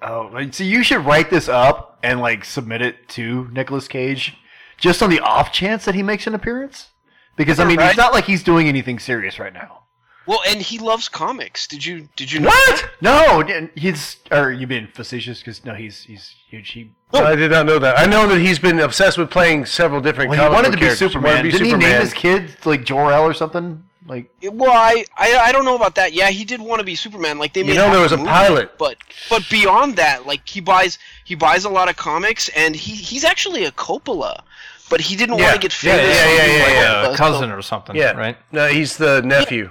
Oh, 0.00 0.30
like, 0.32 0.54
so 0.54 0.64
you 0.64 0.82
should 0.82 1.04
write 1.04 1.30
this 1.30 1.48
up 1.48 1.98
and 2.02 2.20
like 2.20 2.44
submit 2.44 2.82
it 2.82 3.08
to 3.10 3.48
Nicolas 3.52 3.88
Cage, 3.88 4.36
just 4.76 5.02
on 5.02 5.10
the 5.10 5.20
off 5.20 5.52
chance 5.52 5.84
that 5.86 5.94
he 5.94 6.02
makes 6.02 6.26
an 6.26 6.34
appearance. 6.34 6.90
Because 7.36 7.58
I 7.60 7.64
mean, 7.64 7.78
Right. 7.78 7.88
it's 7.90 7.96
not 7.98 8.12
like 8.12 8.24
he's 8.24 8.42
doing 8.42 8.68
anything 8.68 8.98
serious 8.98 9.38
right 9.38 9.52
now. 9.52 9.82
Well, 10.26 10.40
and 10.46 10.60
he 10.60 10.78
loves 10.78 11.08
comics. 11.08 11.66
Did 11.66 11.84
you 11.86 12.08
did 12.14 12.30
you 12.30 12.40
know? 12.40 12.48
What? 12.48 12.90
No, 13.00 13.68
he's 13.74 14.18
Are 14.30 14.52
you 14.52 14.66
being 14.66 14.86
facetious? 14.92 15.38
Because 15.38 15.64
no, 15.64 15.74
he's 15.74 16.02
he's 16.02 16.34
huge. 16.50 16.70
He 16.70 16.92
I 17.14 17.34
did 17.34 17.50
not 17.50 17.64
know 17.64 17.78
that. 17.78 17.98
I 17.98 18.04
know 18.04 18.26
that 18.28 18.38
he's 18.38 18.58
been 18.58 18.78
obsessed 18.78 19.16
with 19.16 19.30
playing 19.30 19.64
several 19.64 20.00
different. 20.02 20.30
well, 20.30 20.48
he 20.50 20.54
wanted 20.54 20.72
to 20.72 20.78
be 20.78 20.90
Superman. 20.90 21.36
wanted 21.36 21.52
to 21.52 21.58
be 21.58 21.64
Didn't 21.64 21.80
he 21.80 21.86
name 21.86 22.00
his 22.02 22.12
kid 22.12 22.54
like 22.66 22.84
Jor 22.84 23.10
El 23.12 23.24
or 23.24 23.32
something? 23.32 23.84
Like 24.06 24.30
Well, 24.42 24.70
I, 24.70 25.04
I 25.18 25.36
I 25.48 25.52
don't 25.52 25.64
know 25.64 25.74
about 25.76 25.94
that. 25.96 26.12
Yeah, 26.12 26.30
he 26.30 26.44
did 26.44 26.60
want 26.60 26.78
to 26.80 26.84
be 26.84 26.94
Superman. 26.94 27.38
Like 27.38 27.52
they 27.52 27.60
You 27.60 27.66
made 27.68 27.76
know 27.76 27.90
there 27.90 28.00
was 28.00 28.12
a 28.12 28.16
movie, 28.16 28.28
pilot. 28.30 28.78
but 28.78 28.96
but 29.28 29.44
beyond 29.50 29.96
that, 29.96 30.26
like 30.26 30.48
he 30.48 30.60
buys 30.60 30.98
he 31.24 31.34
buys 31.34 31.64
a 31.64 31.68
lot 31.68 31.88
of 31.90 31.96
comics, 31.96 32.48
and 32.50 32.74
he 32.76 32.94
he's 32.94 33.24
actually 33.24 33.64
a 33.64 33.72
Coppola, 33.72 34.42
but 34.88 35.00
he 35.00 35.16
didn't 35.16 35.36
want 35.38 35.52
to 35.54 35.60
get 35.60 35.72
famous. 35.72 36.00
yeah, 36.06 36.22
on 36.22 36.36
yeah, 36.36 36.46
being 36.46 36.58
yeah, 36.58 36.64
like 36.64 36.72
yeah. 36.72 36.94
Coppola, 37.08 37.14
a 37.14 37.16
cousin 37.16 37.50
or 37.50 37.62
something, 37.62 37.96
Yeah, 37.96 38.12
right? 38.12 38.36
No, 38.52 38.68
he's 38.68 38.96
the 38.96 39.20
nephew. 39.22 39.70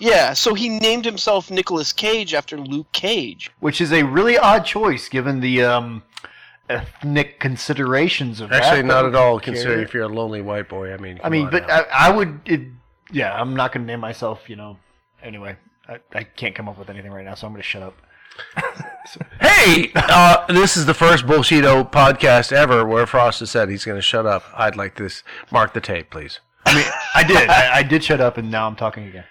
Yeah, 0.00 0.32
so 0.32 0.54
he 0.54 0.68
named 0.68 1.04
himself 1.04 1.50
Nicolas 1.50 1.92
Cage 1.92 2.34
after 2.34 2.58
Luke 2.58 2.90
Cage. 2.92 3.50
which 3.60 3.80
is 3.80 3.92
a 3.92 4.02
really 4.02 4.36
odd 4.36 4.64
choice 4.64 5.08
given 5.08 5.40
the 5.40 5.62
um, 5.62 6.02
ethnic 6.68 7.40
considerations 7.40 8.40
of 8.40 8.52
Actually, 8.52 8.82
that. 8.82 8.88
not 8.88 9.04
at 9.04 9.14
all. 9.14 9.40
Considering 9.40 9.80
if 9.80 9.94
you're 9.94 10.04
a 10.04 10.08
lonely 10.08 10.42
white 10.42 10.68
boy, 10.68 10.92
I 10.92 10.96
mean. 10.96 11.20
I 11.22 11.28
mean, 11.28 11.50
but. 11.50 11.70
I, 11.70 11.84
I 11.92 12.10
would. 12.10 12.40
It, 12.46 12.62
yeah, 13.12 13.38
I'm 13.38 13.54
not 13.54 13.72
going 13.72 13.86
to 13.86 13.92
name 13.92 14.00
myself. 14.00 14.48
You 14.48 14.56
know. 14.56 14.78
Anyway, 15.22 15.56
I, 15.88 15.98
I 16.12 16.24
can't 16.24 16.54
come 16.54 16.68
up 16.68 16.78
with 16.78 16.90
anything 16.90 17.10
right 17.10 17.24
now, 17.24 17.34
so 17.34 17.46
I'm 17.46 17.52
going 17.52 17.62
to 17.62 17.66
shut 17.68 17.82
up. 17.82 17.96
Hey, 19.38 19.92
uh, 19.94 20.46
this 20.46 20.78
is 20.78 20.86
the 20.86 20.94
first 20.94 21.26
Bullshido 21.26 21.88
podcast 21.90 22.52
ever 22.52 22.86
where 22.86 23.06
Frost 23.06 23.40
has 23.40 23.50
said 23.50 23.68
he's 23.68 23.84
going 23.84 23.98
to 23.98 24.02
shut 24.02 24.24
up. 24.24 24.44
I'd 24.54 24.76
like 24.76 24.96
this. 24.96 25.22
mark 25.50 25.74
the 25.74 25.80
tape, 25.82 26.10
please. 26.10 26.40
I 26.64 26.74
mean, 26.74 26.86
I 27.14 27.22
did. 27.22 27.48
I, 27.50 27.76
I 27.76 27.82
did 27.82 28.02
shut 28.02 28.22
up, 28.22 28.38
and 28.38 28.50
now 28.50 28.66
I'm 28.66 28.76
talking 28.76 29.04
again. 29.04 29.24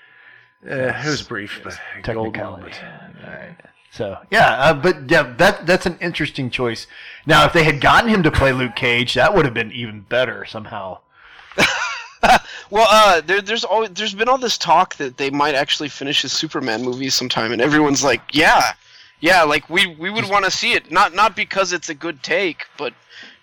Uh, 0.66 0.94
it 0.96 1.06
was 1.06 1.24
brief, 1.24 1.60
but 1.64 1.78
gold 2.04 2.36
Technicality. 2.36 2.78
All 3.26 3.34
right. 3.34 3.56
So 3.94 4.18
yeah, 4.32 4.56
uh, 4.60 4.74
but 4.74 5.10
yeah, 5.10 5.34
that 5.38 5.68
that's 5.68 5.86
an 5.86 5.98
interesting 6.02 6.50
choice. 6.50 6.88
Now, 7.28 7.46
if 7.46 7.54
they 7.54 7.64
had 7.64 7.80
gotten 7.80 8.10
him 8.10 8.24
to 8.24 8.32
play 8.32 8.52
Luke 8.52 8.76
Cage, 8.76 9.14
that 9.14 9.36
would 9.36 9.46
have 9.46 9.54
been 9.54 9.72
even 9.72 10.02
better 10.02 10.46
somehow. 10.46 11.00
Well, 12.74 12.88
uh, 12.90 13.22
there, 13.22 13.40
there's 13.40 13.64
always 13.64 13.92
there's 13.92 14.16
been 14.16 14.28
all 14.28 14.40
this 14.40 14.58
talk 14.58 14.96
that 14.96 15.18
they 15.18 15.30
might 15.30 15.54
actually 15.54 15.90
finish 15.90 16.24
his 16.24 16.32
Superman 16.32 16.82
movie 16.82 17.12
sometime, 17.12 17.52
and 17.52 17.62
everyone's 17.62 18.04
like, 18.04 18.22
yeah, 18.32 18.74
yeah, 19.20 19.44
like 19.44 19.70
we 19.70 19.86
we 19.86 20.10
would 20.10 20.28
want 20.28 20.44
to 20.46 20.50
see 20.50 20.74
it, 20.74 20.92
not 20.92 21.14
not 21.14 21.36
because 21.36 21.72
it's 21.72 21.90
a 21.90 21.94
good 21.94 22.24
take, 22.24 22.66
but 22.80 22.94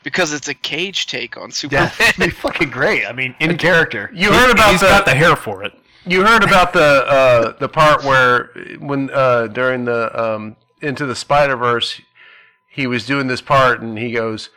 because 0.03 0.33
it's 0.33 0.49
a 0.49 0.55
Cage 0.55 1.07
take 1.07 1.37
on 1.37 1.53
Superman. 1.53 1.85
Yeah, 1.85 2.07
that'd 2.07 2.25
be 2.25 2.31
fucking 2.31 2.71
great. 2.71 3.07
I 3.07 3.13
mean, 3.13 3.37
in 3.39 3.57
character. 3.59 4.11
You 4.13 4.33
heard 4.33 4.51
about 4.51 4.73
He's 4.73 4.81
the, 4.81 4.89
got 4.89 5.05
the 5.05 5.15
hair 5.15 5.37
for 5.37 5.63
it. 5.63 5.75
You 6.07 6.25
heard 6.25 6.43
about 6.43 6.73
the 6.73 6.81
uh, 6.81 7.59
the 7.59 7.69
part 7.69 8.05
where 8.05 8.51
when 8.79 9.11
uh, 9.11 9.49
during 9.49 9.85
the 9.85 10.19
um, 10.19 10.57
into 10.81 11.07
the 11.07 11.15
Spider 11.15 11.57
Verse, 11.57 12.01
he 12.67 12.87
was 12.87 13.05
doing 13.05 13.27
this 13.27 13.41
part 13.43 13.81
and 13.81 13.99
he 13.99 14.13
goes, 14.13 14.51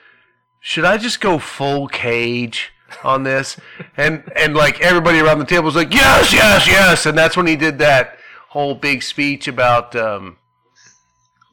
"Should 0.59 0.85
I 0.85 0.97
just 0.97 1.19
go 1.19 1.39
full 1.39 1.87
Cage 1.87 2.71
on 3.03 3.23
this?" 3.23 3.59
And 3.97 4.31
and 4.35 4.55
like 4.55 4.79
everybody 4.81 5.19
around 5.19 5.39
the 5.39 5.45
table 5.45 5.65
was 5.65 5.75
like, 5.75 5.93
"Yes, 5.93 6.31
yes, 6.31 6.65
yes!" 6.65 7.05
And 7.05 7.17
that's 7.17 7.35
when 7.35 7.47
he 7.47 7.55
did 7.57 7.77
that 7.79 8.17
whole 8.49 8.75
big 8.75 9.03
speech 9.03 9.47
about 9.47 9.95
um, 9.95 10.37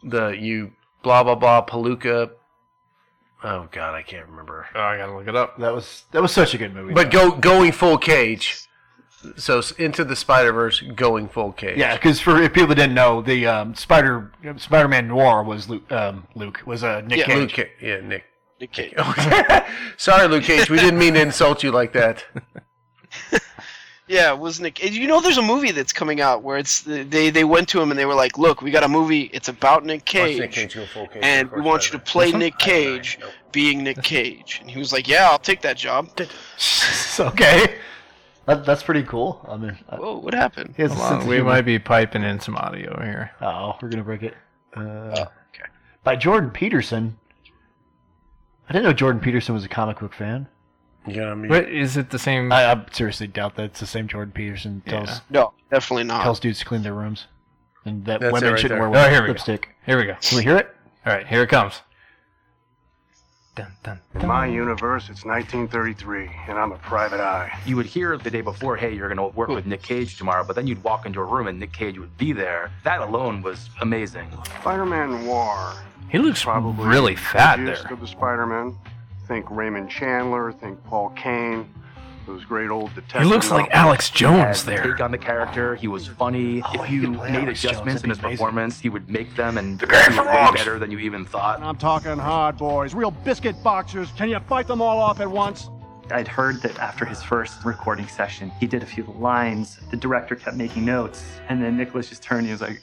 the 0.05 0.28
you 0.28 0.72
blah 1.03 1.24
blah 1.24 1.34
blah 1.34 1.64
palooka. 1.64 2.30
Oh 3.43 3.68
God, 3.72 3.95
I 3.95 4.03
can't 4.03 4.28
remember. 4.28 4.66
Oh, 4.74 4.80
I 4.80 4.99
gotta 4.99 5.16
look 5.16 5.26
it 5.26 5.34
up. 5.34 5.59
That 5.59 5.74
was 5.74 6.05
that 6.12 6.22
was 6.22 6.30
such 6.30 6.55
a 6.55 6.59
good 6.59 6.74
movie. 6.74 6.95
But 6.95 7.11
go 7.11 7.32
going 7.32 7.72
full 7.72 7.99
Cage. 7.99 8.68
So 9.37 9.61
into 9.79 10.05
the 10.05 10.16
Spider 10.16 10.53
Verse, 10.53 10.81
going 10.81 11.29
full 11.29 11.53
Cage. 11.53 11.77
Yeah, 11.77 11.95
because 11.95 12.21
for 12.21 12.41
if 12.41 12.53
people 12.55 12.68
that 12.68 12.75
didn't 12.77 12.95
know, 12.95 13.21
the 13.21 13.47
um, 13.47 13.75
Spider 13.75 14.33
Spider-Man 14.57 15.09
Noir 15.09 15.43
was 15.43 15.68
Luke. 15.68 15.91
Um, 15.93 16.27
Luke 16.35 16.62
was 16.64 16.83
uh, 16.83 17.03
Nick 17.03 17.18
Yeah, 17.18 17.25
Cage. 17.27 17.37
Luke 17.37 17.53
Ca- 17.53 17.87
yeah, 17.87 18.01
Nick. 18.01 18.25
Nick 18.61 18.73
Cage. 18.73 18.95
Sorry, 19.99 20.27
Luke 20.29 20.45
Cage. 20.45 20.71
We 20.71 20.79
didn't 20.79 20.99
mean 20.99 21.14
to 21.14 21.21
insult 21.21 21.62
you 21.62 21.71
like 21.71 21.93
that. 21.93 22.25
Yeah, 24.11 24.33
it 24.33 24.41
was 24.41 24.59
Nick. 24.59 24.83
You 24.83 25.07
know, 25.07 25.21
there's 25.21 25.39
a 25.39 25.43
movie 25.43 25.71
that's 25.71 25.93
coming 25.93 26.21
out 26.21 26.43
where 26.43 26.59
it's 26.59 26.81
they 26.81 27.31
they 27.31 27.45
went 27.45 27.68
to 27.68 27.81
him 27.81 27.93
and 27.93 27.99
they 27.99 28.07
were 28.07 28.14
like, 28.14 28.37
"Look, 28.39 28.61
we 28.61 28.73
got 28.73 28.83
a 28.83 28.89
movie. 28.89 29.31
It's 29.33 29.47
about 29.47 29.85
Nick 29.85 30.05
Cage, 30.05 30.41
Nick 30.41 30.51
Cage 30.51 30.77
full 30.93 31.07
Cage, 31.07 31.23
and 31.23 31.49
we 31.53 31.61
want 31.61 31.87
you 31.87 31.97
to 31.97 32.05
play 32.05 32.33
Nick 32.33 32.59
Cage, 32.59 33.21
being 33.53 33.85
Nick 33.85 34.03
Cage." 34.03 34.59
And 34.61 34.68
he 34.68 34.81
was 34.81 34.93
like, 34.93 35.07
"Yeah, 35.07 35.29
I'll 35.31 35.39
take 35.39 35.62
that 35.62 35.77
job." 35.77 36.09
okay, 37.21 37.77
that, 38.55 38.64
that's 38.66 38.82
pretty 38.82 39.03
cool. 39.05 39.44
I 39.48 39.57
mean, 39.57 39.78
uh, 39.88 39.96
Whoa, 39.96 40.18
what 40.18 40.34
happened? 40.34 40.74
he 40.76 40.82
has 40.82 40.92
a 40.92 40.94
Hold 40.94 41.07
sense 41.09 41.14
on, 41.16 41.20
of 41.22 41.26
we 41.28 41.36
humor. 41.36 41.51
might 41.51 41.62
be 41.62 41.78
piping 41.78 42.22
in 42.22 42.40
some 42.40 42.57
audio 42.57 43.01
here. 43.03 43.30
Oh, 43.40 43.76
we're 43.80 43.88
gonna 43.88 44.05
break 44.05 44.22
it. 44.22 44.34
Uh, 44.76 44.80
okay. 44.80 45.68
By 46.05 46.16
Jordan 46.16 46.51
Peterson. 46.51 47.16
I 48.68 48.72
didn't 48.72 48.84
know 48.84 48.92
Jordan 48.92 49.20
Peterson 49.20 49.55
was 49.55 49.64
a 49.64 49.68
comic 49.68 49.98
book 49.98 50.14
fan. 50.14 50.46
Yeah, 51.07 51.30
I 51.30 51.34
mean, 51.34 51.51
Wait, 51.51 51.68
is 51.68 51.96
it 51.96 52.11
the 52.11 52.18
same? 52.18 52.53
I, 52.53 52.70
I 52.72 52.84
seriously 52.92 53.26
doubt 53.26 53.57
that 53.57 53.64
it's 53.64 53.80
the 53.80 53.86
same 53.86 54.07
Jordan 54.07 54.32
Peterson 54.32 54.82
tells 54.86 55.09
Yeah. 55.09 55.18
No, 55.30 55.53
definitely 55.70 56.05
not. 56.05 56.22
tells 56.22 56.38
dudes 56.38 56.59
to 56.61 56.64
clean 56.66 56.82
their 56.82 56.94
rooms, 56.94 57.26
and 57.84 58.05
that 58.05 58.20
That's 58.20 58.32
women 58.32 58.51
right 58.53 58.61
shouldn't 58.61 58.80
there. 58.80 58.88
wear 58.90 59.07
Oh, 59.07 59.11
here 59.11 59.22
we 59.22 59.26
go. 59.28 59.32
lipstick. 59.32 59.70
Here 59.86 59.96
we 59.98 60.05
go. 60.05 60.14
Can 60.20 60.36
we 60.38 60.44
hear 60.44 60.57
it? 60.59 60.74
All 61.07 61.12
right, 61.12 61.26
here 61.26 61.42
it 61.42 61.48
comes. 61.48 61.80
In 63.59 64.26
my 64.26 64.46
universe, 64.46 65.05
it's 65.11 65.24
1933, 65.24 66.30
and 66.48 66.57
I'm 66.59 66.72
a 66.72 66.78
private 66.78 67.20
eye. 67.20 67.59
You 67.66 67.76
would 67.76 67.86
hear 67.86 68.16
the 68.16 68.30
day 68.30 68.40
before, 68.40 68.76
hey, 68.76 68.94
you're 68.94 69.12
going 69.12 69.18
to 69.30 69.36
work 69.36 69.48
with 69.48 69.66
Nick 69.66 69.82
Cage 69.82 70.16
tomorrow, 70.16 70.44
but 70.44 70.57
then 70.57 70.66
you'd 70.66 70.82
walk 70.84 71.05
into 71.05 71.20
a 71.20 71.24
room 71.24 71.46
and 71.48 71.59
Nick 71.59 71.72
Cage 71.72 71.98
would 71.98 72.16
be 72.16 72.32
there. 72.32 72.70
That 72.84 73.01
alone 73.01 73.42
was 73.42 73.68
amazing. 73.80 74.28
Spider-Man 74.61 75.24
Noir. 75.26 75.74
He 76.09 76.18
looks 76.18 76.42
Probably 76.44 76.86
really 76.86 77.16
fat 77.16 77.57
the 77.57 77.64
there. 77.64 77.74
gist 77.74 77.90
of 77.90 78.01
the 78.01 78.07
Spider-Man. 78.07 78.76
Think 79.26 79.46
Raymond 79.51 79.90
Chandler. 79.90 80.53
Think 80.53 80.82
Paul 80.84 81.11
Kane. 81.11 81.68
Those 82.31 82.45
great 82.45 82.70
old 82.70 82.95
detectives. 82.95 83.24
He 83.24 83.28
looks 83.28 83.51
like 83.51 83.68
Alex 83.72 84.09
Jones 84.09 84.64
there. 84.64 84.85
Take 84.85 85.01
on 85.01 85.11
the 85.11 85.18
character. 85.18 85.74
He 85.74 85.89
was 85.89 86.07
funny. 86.07 86.62
Oh, 86.64 86.85
if 86.85 86.89
you 86.89 87.11
made 87.11 87.35
Alex 87.35 87.64
adjustments 87.64 88.03
that'd 88.03 88.05
in 88.05 88.11
his 88.11 88.18
amazing. 88.20 88.37
performance, 88.37 88.78
he 88.78 88.89
would 88.89 89.11
make 89.11 89.35
them 89.35 89.59
and 89.59 89.81
The 89.81 89.87
he 89.87 89.91
guy 89.91 90.07
was 90.07 90.16
from 90.16 90.26
way 90.26 90.51
better 90.55 90.78
than 90.78 90.93
you 90.93 90.99
even 91.01 91.24
thought. 91.24 91.61
I'm 91.61 91.76
talking 91.76 92.16
hard 92.16 92.57
boys, 92.57 92.95
real 92.95 93.11
biscuit 93.11 93.61
boxers. 93.64 94.12
Can 94.12 94.28
you 94.28 94.39
fight 94.39 94.68
them 94.68 94.81
all 94.81 95.01
off 95.01 95.18
at 95.18 95.28
once? 95.28 95.70
I'd 96.12 96.28
heard 96.28 96.62
that 96.62 96.78
after 96.78 97.05
his 97.05 97.20
first 97.20 97.64
recording 97.64 98.07
session, 98.07 98.53
he 98.61 98.68
did 98.68 98.85
a 98.85 98.87
few 98.87 99.03
lines. 99.18 99.81
The 99.91 99.97
director 99.97 100.37
kept 100.37 100.57
making 100.57 100.85
notes, 100.85 101.24
and 101.49 101.61
then 101.61 101.76
Nicholas 101.76 102.11
just 102.11 102.22
turned 102.22 102.41
and 102.41 102.47
he 102.47 102.53
was 102.53 102.61
like, 102.61 102.81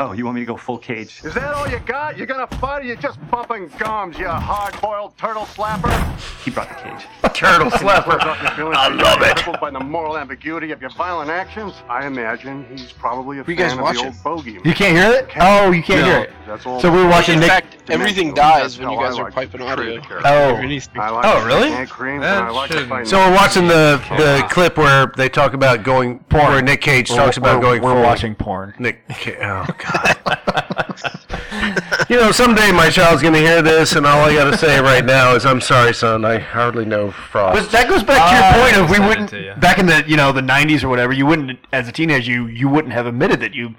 "Oh, 0.00 0.12
you 0.12 0.24
want 0.24 0.36
me 0.36 0.40
to 0.42 0.46
go 0.46 0.56
full 0.56 0.78
cage?" 0.78 1.20
Is 1.24 1.34
that 1.34 1.54
all 1.54 1.68
you 1.68 1.78
got? 1.80 2.16
You're 2.16 2.26
gonna 2.26 2.46
fight 2.58 2.82
or 2.82 2.84
you 2.84 2.96
just 2.96 3.18
bumping 3.30 3.68
gums, 3.78 4.18
you 4.18 4.28
hard-boiled 4.28 5.16
turtle 5.18 5.44
slapper? 5.46 5.90
He 6.44 6.50
brought 6.50 6.68
the 6.68 6.74
cage. 6.76 7.06
Turtle 7.34 7.70
slapper. 7.70 8.18
I 8.20 8.88
love 8.88 9.22
it. 9.22 9.36
Crippled 9.36 9.60
by 9.60 9.70
the 9.70 9.80
moral 9.80 10.16
ambiguity 10.16 10.70
of 10.72 10.80
your 10.80 10.90
violent 10.90 11.30
actions, 11.30 11.74
I 11.88 12.06
imagine 12.06 12.64
he's 12.70 12.92
probably 12.92 13.38
a 13.40 13.42
Who 13.42 13.52
you 13.52 13.58
fan 13.58 13.68
guys 13.68 13.76
of 13.76 13.82
watching? 13.82 14.02
the 14.02 14.08
old 14.08 14.22
bogey. 14.44 14.52
You 14.64 14.74
can't 14.74 14.96
hear 14.96 15.10
it? 15.20 15.28
Oh, 15.40 15.70
you 15.72 15.82
can't 15.82 16.00
No, 16.00 16.06
hear 16.06 16.18
it. 16.24 16.32
That's 16.46 16.64
all. 16.66 16.80
So 16.80 16.90
we 16.90 16.98
were 17.02 17.08
watching 17.08 17.34
In 17.34 17.40
Nick. 17.40 17.48
fact, 17.50 17.77
everything 17.90 18.34
dies 18.34 18.78
when 18.78 18.90
you 18.90 18.98
guys 18.98 19.18
are 19.18 19.30
piping 19.30 19.62
audio. 19.62 20.00
Oh. 20.24 20.54
Or 20.56 20.62
like 20.66 21.24
Oh, 21.24 21.44
really? 21.46 21.70
hand 21.70 21.88
creams 21.90 22.24
and 22.24 22.46
I 22.46 22.50
like. 22.50 23.06
So 23.06 23.18
we're 23.18 23.34
watching 23.34 23.66
the 23.66 24.00
the 24.16 24.46
clip 24.50 24.76
where 24.76 25.12
they 25.16 25.28
talk 25.28 25.54
about 25.54 25.82
going 25.82 26.18
porn. 26.28 26.52
Where 26.52 26.62
Nick 26.62 26.80
Cage 26.80 27.10
We're- 27.10 27.22
talks 27.24 27.36
about 27.36 27.60
we're- 27.60 27.78
going. 27.78 27.82
we're 27.82 27.94
full. 27.94 28.02
watching 28.02 28.34
porn. 28.34 28.74
Nick. 28.78 29.02
Ca- 29.08 29.36
Oh 29.40 29.66
God. 29.78 30.16
you 32.08 32.16
know, 32.16 32.30
someday 32.32 32.70
my 32.72 32.90
child's 32.90 33.22
gonna 33.22 33.38
hear 33.38 33.62
this, 33.62 33.94
and 33.96 34.06
all 34.06 34.20
I 34.24 34.34
gotta 34.34 34.56
say 34.56 34.80
right 34.80 35.04
now 35.04 35.34
is, 35.34 35.44
"I'm 35.46 35.60
sorry, 35.60 35.92
son. 35.94 36.24
I 36.24 36.38
hardly 36.38 36.84
know 36.84 37.10
Frost." 37.10 37.62
But 37.62 37.70
that 37.72 37.88
goes 37.88 38.02
back 38.02 38.16
to 38.18 38.36
Uh, 38.36 38.56
your 38.56 38.64
point 38.64 38.76
of 38.76 38.90
we 38.90 39.06
wouldn't 39.06 39.60
back 39.60 39.78
in 39.78 39.86
the 39.86 40.04
you 40.06 40.16
know 40.16 40.32
the 40.32 40.40
'90s 40.42 40.82
or 40.84 40.88
whatever. 40.88 41.12
You 41.12 41.26
wouldn't, 41.26 41.58
as 41.72 41.88
a 41.88 41.92
teenager, 41.92 42.30
you 42.30 42.46
you 42.46 42.68
wouldn't 42.68 42.92
have 42.94 43.06
admitted 43.06 43.40
that 43.40 43.54
you, 43.54 43.74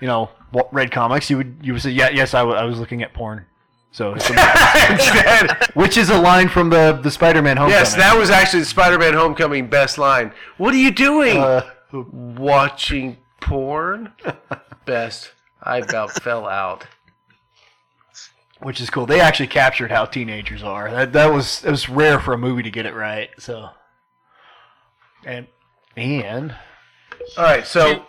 you 0.00 0.06
know, 0.06 0.30
read 0.72 0.90
comics. 0.90 1.30
You 1.30 1.36
would 1.38 1.58
you 1.62 1.72
would 1.74 1.82
say, 1.82 1.90
yeah, 1.90 2.10
yes, 2.10 2.34
I 2.34 2.42
was 2.42 2.78
looking 2.78 3.02
at 3.02 3.12
porn. 3.14 3.46
So, 3.92 4.12
which 5.74 5.96
is 5.96 6.10
a 6.10 6.18
line 6.20 6.48
from 6.48 6.70
the 6.70 6.98
the 7.02 7.10
Spider-Man 7.10 7.56
Homecoming. 7.56 7.76
Yes, 7.78 7.94
that 7.96 8.16
was 8.16 8.30
actually 8.30 8.60
the 8.60 8.66
Spider-Man 8.66 9.14
Homecoming 9.14 9.68
best 9.68 9.98
line. 9.98 10.32
What 10.58 10.72
are 10.74 10.78
you 10.78 10.92
doing? 10.92 11.38
Uh, 11.38 11.68
Watching 11.92 13.16
porn? 13.40 14.12
best. 14.84 15.32
I 15.62 15.78
about 15.78 16.12
fell 16.22 16.46
out. 16.48 16.86
which 18.60 18.80
is 18.80 18.90
cool. 18.90 19.06
They 19.06 19.20
actually 19.20 19.48
captured 19.48 19.90
how 19.90 20.04
teenagers 20.04 20.62
are. 20.62 20.88
That 20.88 21.12
that 21.14 21.32
was 21.32 21.64
it 21.64 21.70
was 21.70 21.88
rare 21.88 22.20
for 22.20 22.32
a 22.32 22.38
movie 22.38 22.62
to 22.62 22.70
get 22.70 22.86
it 22.86 22.94
right. 22.94 23.30
So, 23.40 23.70
and 25.24 25.48
and 25.96 26.54
all 27.36 27.44
right, 27.44 27.66
so 27.66 28.06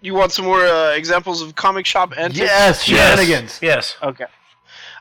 You 0.00 0.14
want 0.14 0.32
some 0.32 0.46
more 0.46 0.64
uh, 0.64 0.92
examples 0.92 1.42
of 1.42 1.54
comic 1.54 1.84
shop 1.84 2.14
antics? 2.16 2.38
Yes, 2.38 2.82
shenanigans. 2.82 3.58
Yes. 3.62 3.96
Okay. 4.02 4.24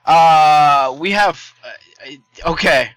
Uh, 0.05 0.95
we 0.99 1.11
have. 1.11 1.53
Uh, 1.63 2.49
okay. 2.51 2.91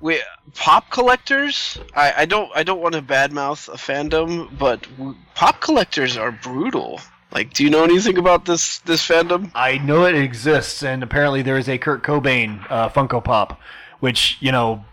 We 0.00 0.22
pop 0.54 0.90
collectors. 0.90 1.78
I, 1.94 2.12
I 2.18 2.24
don't 2.24 2.50
I 2.54 2.62
don't 2.62 2.80
want 2.80 2.94
to 2.94 3.02
badmouth 3.02 3.68
a 3.68 3.76
fandom, 3.76 4.56
but 4.58 4.82
w- 4.96 5.16
pop 5.34 5.60
collectors 5.60 6.16
are 6.16 6.30
brutal. 6.30 7.00
Like, 7.32 7.52
do 7.52 7.62
you 7.62 7.68
know 7.68 7.84
anything 7.84 8.16
about 8.16 8.44
this 8.46 8.78
this 8.80 9.06
fandom? 9.06 9.50
I 9.54 9.78
know 9.78 10.04
it 10.04 10.14
exists, 10.14 10.82
and 10.82 11.02
apparently 11.02 11.42
there 11.42 11.58
is 11.58 11.68
a 11.68 11.76
Kurt 11.76 12.02
Cobain 12.02 12.64
uh, 12.70 12.88
Funko 12.88 13.22
Pop, 13.22 13.60
which 14.00 14.38
you 14.40 14.52
know, 14.52 14.84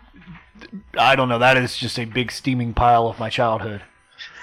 I 0.98 1.16
don't 1.16 1.28
know. 1.28 1.38
That 1.38 1.56
is 1.56 1.76
just 1.78 1.98
a 1.98 2.04
big 2.04 2.30
steaming 2.30 2.74
pile 2.74 3.06
of 3.06 3.18
my 3.18 3.30
childhood. 3.30 3.82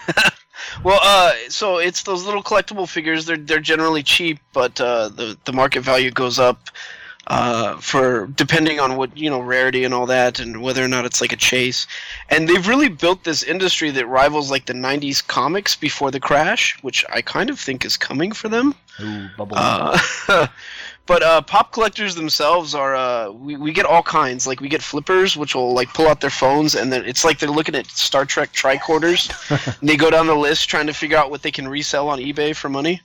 Well, 0.83 0.99
uh, 1.01 1.33
so 1.49 1.77
it's 1.77 2.03
those 2.03 2.25
little 2.25 2.43
collectible 2.43 2.87
figures. 2.87 3.25
They're 3.25 3.37
they're 3.37 3.59
generally 3.59 4.03
cheap, 4.03 4.39
but 4.53 4.79
uh, 4.79 5.09
the 5.09 5.37
the 5.45 5.53
market 5.53 5.81
value 5.81 6.11
goes 6.11 6.39
up 6.39 6.69
uh, 7.27 7.77
for 7.77 8.27
depending 8.27 8.79
on 8.79 8.97
what 8.97 9.15
you 9.17 9.29
know 9.29 9.39
rarity 9.39 9.83
and 9.83 9.93
all 9.93 10.05
that, 10.07 10.39
and 10.39 10.61
whether 10.61 10.83
or 10.83 10.87
not 10.87 11.05
it's 11.05 11.21
like 11.21 11.31
a 11.31 11.37
chase. 11.37 11.87
And 12.29 12.47
they've 12.47 12.67
really 12.67 12.89
built 12.89 13.23
this 13.23 13.43
industry 13.43 13.91
that 13.91 14.07
rivals 14.07 14.51
like 14.51 14.65
the 14.65 14.73
'90s 14.73 15.25
comics 15.25 15.75
before 15.75 16.11
the 16.11 16.19
crash, 16.19 16.77
which 16.81 17.05
I 17.09 17.21
kind 17.21 17.49
of 17.49 17.59
think 17.59 17.85
is 17.85 17.95
coming 17.95 18.31
for 18.33 18.49
them. 18.49 18.75
Ooh, 18.99 19.29
bubble. 19.37 19.57
But 21.05 21.21
uh, 21.21 21.41
pop 21.41 21.73
collectors 21.73 22.15
themselves 22.15 22.73
are 22.73 22.95
uh, 22.95 23.29
we, 23.31 23.57
we 23.57 23.73
get 23.73 23.85
all 23.85 24.03
kinds. 24.03 24.47
Like 24.47 24.61
we 24.61 24.69
get 24.69 24.81
flippers, 24.81 25.35
which 25.35 25.53
will 25.53 25.73
like 25.73 25.93
pull 25.93 26.07
out 26.07 26.21
their 26.21 26.29
phones, 26.29 26.75
and 26.75 26.93
then 26.93 27.03
it's 27.05 27.25
like 27.25 27.39
they're 27.39 27.49
looking 27.49 27.75
at 27.75 27.87
Star 27.87 28.25
Trek 28.25 28.53
tricorders. 28.53 29.29
and 29.81 29.89
they 29.89 29.97
go 29.97 30.09
down 30.09 30.27
the 30.27 30.35
list 30.35 30.69
trying 30.69 30.87
to 30.87 30.93
figure 30.93 31.17
out 31.17 31.29
what 31.29 31.41
they 31.41 31.51
can 31.51 31.67
resell 31.67 32.07
on 32.07 32.19
eBay 32.19 32.55
for 32.55 32.69
money. 32.69 33.01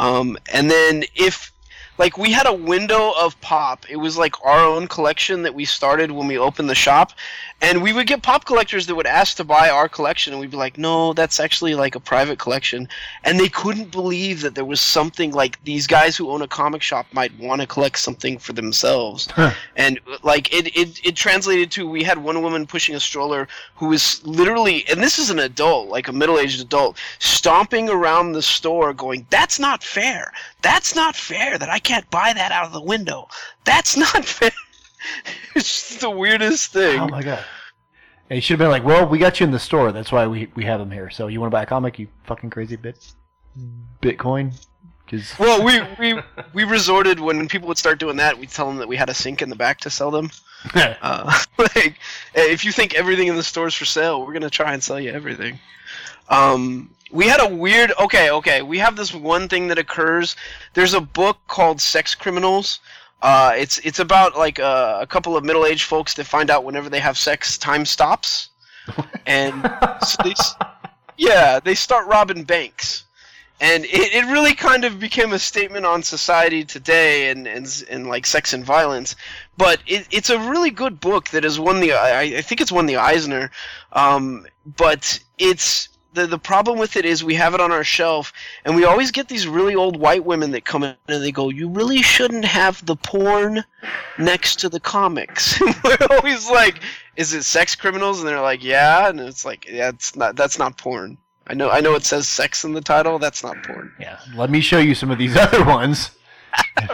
Um, 0.00 0.36
and 0.52 0.68
then 0.68 1.04
if 1.14 1.52
like 2.00 2.16
we 2.16 2.32
had 2.32 2.46
a 2.46 2.54
window 2.54 3.12
of 3.20 3.40
pop, 3.40 3.84
it 3.88 3.96
was 3.96 4.16
like 4.16 4.34
our 4.44 4.64
own 4.64 4.88
collection 4.88 5.42
that 5.42 5.54
we 5.54 5.66
started 5.66 6.10
when 6.10 6.26
we 6.26 6.38
opened 6.38 6.70
the 6.70 6.74
shop, 6.74 7.12
and 7.60 7.82
we 7.82 7.92
would 7.92 8.06
get 8.06 8.22
pop 8.22 8.44
collectors 8.44 8.86
that 8.86 8.94
would 8.94 9.06
ask 9.06 9.36
to 9.36 9.44
buy 9.44 9.68
our 9.68 9.88
collection, 9.88 10.32
and 10.32 10.40
we'd 10.40 10.50
be 10.50 10.56
like, 10.56 10.78
no, 10.78 11.12
that's 11.12 11.38
actually 11.40 11.74
like 11.74 11.94
a 11.94 12.00
private 12.00 12.38
collection, 12.38 12.88
and 13.24 13.38
they 13.38 13.48
couldn't 13.48 13.90
believe 13.90 14.40
that 14.40 14.54
there 14.54 14.64
was 14.64 14.80
something 14.80 15.32
like 15.32 15.62
these 15.64 15.86
guys 15.86 16.16
who 16.16 16.30
own 16.30 16.42
a 16.42 16.48
comic 16.48 16.82
shop 16.82 17.06
might 17.12 17.36
want 17.38 17.60
to 17.60 17.66
collect 17.66 17.98
something 17.98 18.38
for 18.38 18.52
themselves. 18.52 19.28
And 19.76 20.00
like 20.22 20.52
it, 20.52 20.76
it 20.76 21.04
it 21.04 21.16
translated 21.16 21.70
to 21.72 21.88
we 21.88 22.02
had 22.02 22.18
one 22.18 22.42
woman 22.42 22.66
pushing 22.66 22.94
a 22.94 23.00
stroller 23.00 23.48
who 23.76 23.88
was 23.88 24.24
literally 24.26 24.86
and 24.88 25.02
this 25.02 25.18
is 25.18 25.30
an 25.30 25.38
adult 25.38 25.88
like 25.88 26.08
a 26.08 26.12
middle-aged 26.12 26.60
adult 26.60 26.98
stomping 27.18 27.88
around 27.88 28.32
the 28.32 28.42
store 28.42 28.92
going 28.92 29.26
that's 29.30 29.58
not 29.58 29.82
fair. 29.82 30.32
That's 30.62 30.94
not 30.94 31.16
fair 31.16 31.58
that 31.58 31.70
i 31.70 31.78
can't 31.78 32.08
buy 32.10 32.32
that 32.34 32.52
out 32.52 32.66
of 32.66 32.72
the 32.72 32.80
window. 32.80 33.28
That's 33.64 33.96
not 33.96 34.24
fair 34.36 34.50
it's 35.54 35.88
just 35.88 36.00
the 36.00 36.10
weirdest 36.10 36.72
thing 36.72 37.00
Oh 37.00 37.08
my 37.08 37.22
god. 37.22 37.44
And 38.28 38.36
you 38.36 38.40
should 38.40 38.60
have 38.60 38.64
been 38.64 38.70
like, 38.70 38.84
well, 38.84 39.08
we 39.08 39.18
got 39.18 39.40
you 39.40 39.44
in 39.44 39.50
the 39.50 39.58
store. 39.58 39.90
That's 39.90 40.12
why 40.12 40.28
we 40.28 40.48
we 40.54 40.64
have 40.64 40.78
them 40.78 40.92
here. 40.92 41.10
So 41.10 41.26
you 41.26 41.40
want 41.40 41.50
to 41.50 41.54
buy 41.54 41.64
a 41.64 41.66
comic? 41.66 41.98
You 41.98 42.06
fucking 42.24 42.50
crazy 42.50 42.76
bit. 42.76 43.12
Bitcoin. 44.00 44.54
Because 45.04 45.36
well 45.38 45.64
we, 45.64 45.80
we 45.98 46.22
we 46.52 46.64
resorted 46.64 47.18
when 47.18 47.48
people 47.48 47.66
would 47.66 47.78
start 47.78 47.98
doing 47.98 48.16
that 48.18 48.38
we'd 48.38 48.50
tell 48.50 48.66
them 48.66 48.76
that 48.76 48.86
we 48.86 48.96
had 48.96 49.08
a 49.08 49.14
sink 49.14 49.42
in 49.42 49.50
the 49.50 49.56
back 49.56 49.80
to 49.80 49.90
sell 49.90 50.12
them 50.12 50.30
uh, 50.74 51.42
like 51.58 51.96
if 52.34 52.64
you 52.64 52.70
think 52.70 52.94
everything 52.94 53.26
in 53.26 53.34
the 53.34 53.42
store 53.42 53.66
is 53.66 53.74
for 53.74 53.84
sale 53.84 54.20
we're 54.20 54.32
going 54.32 54.42
to 54.42 54.50
try 54.50 54.72
and 54.72 54.82
sell 54.84 55.00
you 55.00 55.10
everything 55.10 55.58
um, 56.28 56.90
we 57.10 57.26
had 57.26 57.40
a 57.40 57.52
weird 57.52 57.92
okay 57.98 58.30
okay 58.30 58.62
we 58.62 58.78
have 58.78 58.94
this 58.94 59.12
one 59.12 59.48
thing 59.48 59.66
that 59.66 59.78
occurs 59.78 60.36
there's 60.74 60.94
a 60.94 61.00
book 61.00 61.38
called 61.48 61.80
sex 61.80 62.14
criminals 62.14 62.78
uh, 63.22 63.52
it's 63.56 63.78
it's 63.78 63.98
about 63.98 64.36
like 64.36 64.58
uh, 64.58 64.98
a 65.00 65.06
couple 65.06 65.36
of 65.36 65.44
middle-aged 65.44 65.84
folks 65.84 66.14
that 66.14 66.24
find 66.24 66.50
out 66.50 66.64
whenever 66.64 66.88
they 66.88 67.00
have 67.00 67.18
sex 67.18 67.58
time 67.58 67.84
stops. 67.84 68.48
And 69.26 69.70
so 70.06 70.16
they, 70.24 70.34
yeah 71.16 71.60
they 71.60 71.74
start 71.74 72.06
robbing 72.06 72.44
banks. 72.44 73.04
And 73.62 73.84
it, 73.84 74.14
it 74.14 74.24
really 74.32 74.54
kind 74.54 74.86
of 74.86 74.98
became 74.98 75.34
a 75.34 75.38
statement 75.38 75.84
on 75.84 76.02
society 76.02 76.64
today 76.64 77.28
and, 77.28 77.46
and, 77.46 77.84
and 77.90 78.06
like 78.06 78.24
sex 78.24 78.54
and 78.54 78.64
violence. 78.64 79.14
But 79.58 79.80
it, 79.86 80.08
it's 80.10 80.30
a 80.30 80.38
really 80.38 80.70
good 80.70 80.98
book 80.98 81.28
that 81.28 81.44
has 81.44 81.60
won 81.60 81.80
the 81.80 81.92
I, 81.92 82.20
I 82.20 82.40
think 82.40 82.62
it's 82.62 82.72
won 82.72 82.86
the 82.86 82.96
Eisner. 82.96 83.50
Um, 83.92 84.46
but 84.64 85.20
it's 85.36 85.89
the, 86.12 86.26
the 86.26 86.38
problem 86.38 86.78
with 86.78 86.96
it 86.96 87.04
is 87.04 87.22
we 87.22 87.34
have 87.34 87.54
it 87.54 87.60
on 87.60 87.72
our 87.72 87.84
shelf 87.84 88.32
and 88.64 88.74
we 88.74 88.84
always 88.84 89.10
get 89.10 89.28
these 89.28 89.46
really 89.46 89.74
old 89.74 89.98
white 89.98 90.24
women 90.24 90.50
that 90.52 90.64
come 90.64 90.82
in 90.82 90.94
and 91.08 91.22
they 91.22 91.32
go 91.32 91.48
you 91.48 91.68
really 91.68 92.02
shouldn't 92.02 92.44
have 92.44 92.84
the 92.86 92.96
porn 92.96 93.64
next 94.18 94.58
to 94.60 94.68
the 94.68 94.80
comics. 94.80 95.60
We're 95.84 95.96
always 96.10 96.50
like 96.50 96.80
is 97.16 97.34
it 97.34 97.44
sex 97.44 97.74
criminals? 97.74 98.20
And 98.20 98.28
they're 98.28 98.40
like 98.40 98.64
yeah. 98.64 99.08
And 99.08 99.20
it's 99.20 99.44
like 99.44 99.66
yeah 99.68 99.90
it's 99.90 100.16
not 100.16 100.36
that's 100.36 100.58
not 100.58 100.76
porn. 100.76 101.18
I 101.46 101.54
know 101.54 101.70
I 101.70 101.80
know 101.80 101.94
it 101.94 102.04
says 102.04 102.28
sex 102.28 102.64
in 102.64 102.72
the 102.72 102.80
title 102.80 103.18
that's 103.18 103.42
not 103.42 103.62
porn. 103.64 103.92
Yeah, 103.98 104.18
let 104.36 104.50
me 104.50 104.60
show 104.60 104.78
you 104.78 104.94
some 104.94 105.10
of 105.10 105.18
these 105.18 105.36
other 105.36 105.64
ones. 105.64 106.10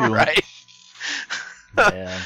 right. 0.00 0.44
Yeah. 1.76 2.18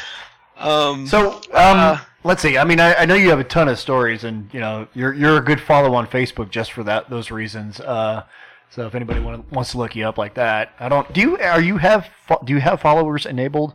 Um, 0.61 1.07
so 1.07 1.41
um, 1.53 1.99
let's 2.23 2.43
see. 2.43 2.59
I 2.59 2.65
mean, 2.65 2.81
I, 2.81 2.95
I 2.95 3.05
know 3.07 3.15
you 3.15 3.31
have 3.31 3.41
a 3.41 3.45
ton 3.45 3.69
of 3.69 3.79
stories, 3.79 4.25
and 4.25 4.53
you 4.53 4.61
know 4.61 4.87
you're 4.95 5.13
you're 5.15 5.39
a 5.39 5.45
good 5.45 5.61
follow 5.61 5.95
on 5.95 6.07
Facebook 6.07 6.51
just 6.51 6.73
for 6.73 6.85
that 6.85 7.11
those 7.11 7.31
reasons. 7.31 7.81
Uh, 7.81 8.25
so 8.71 8.87
if 8.87 8.95
anybody 8.95 9.21
want, 9.21 9.51
wants 9.51 9.73
to 9.73 9.79
look 9.79 9.97
you 9.97 10.07
up 10.07 10.19
like 10.19 10.35
that, 10.35 10.73
I 10.79 10.89
don't. 10.89 11.13
Do 11.13 11.21
you 11.21 11.39
are 11.39 11.61
you 11.61 11.79
have 11.79 12.09
do 12.45 12.53
you 12.53 12.61
have 12.61 12.81
followers 12.81 13.27
enabled 13.27 13.75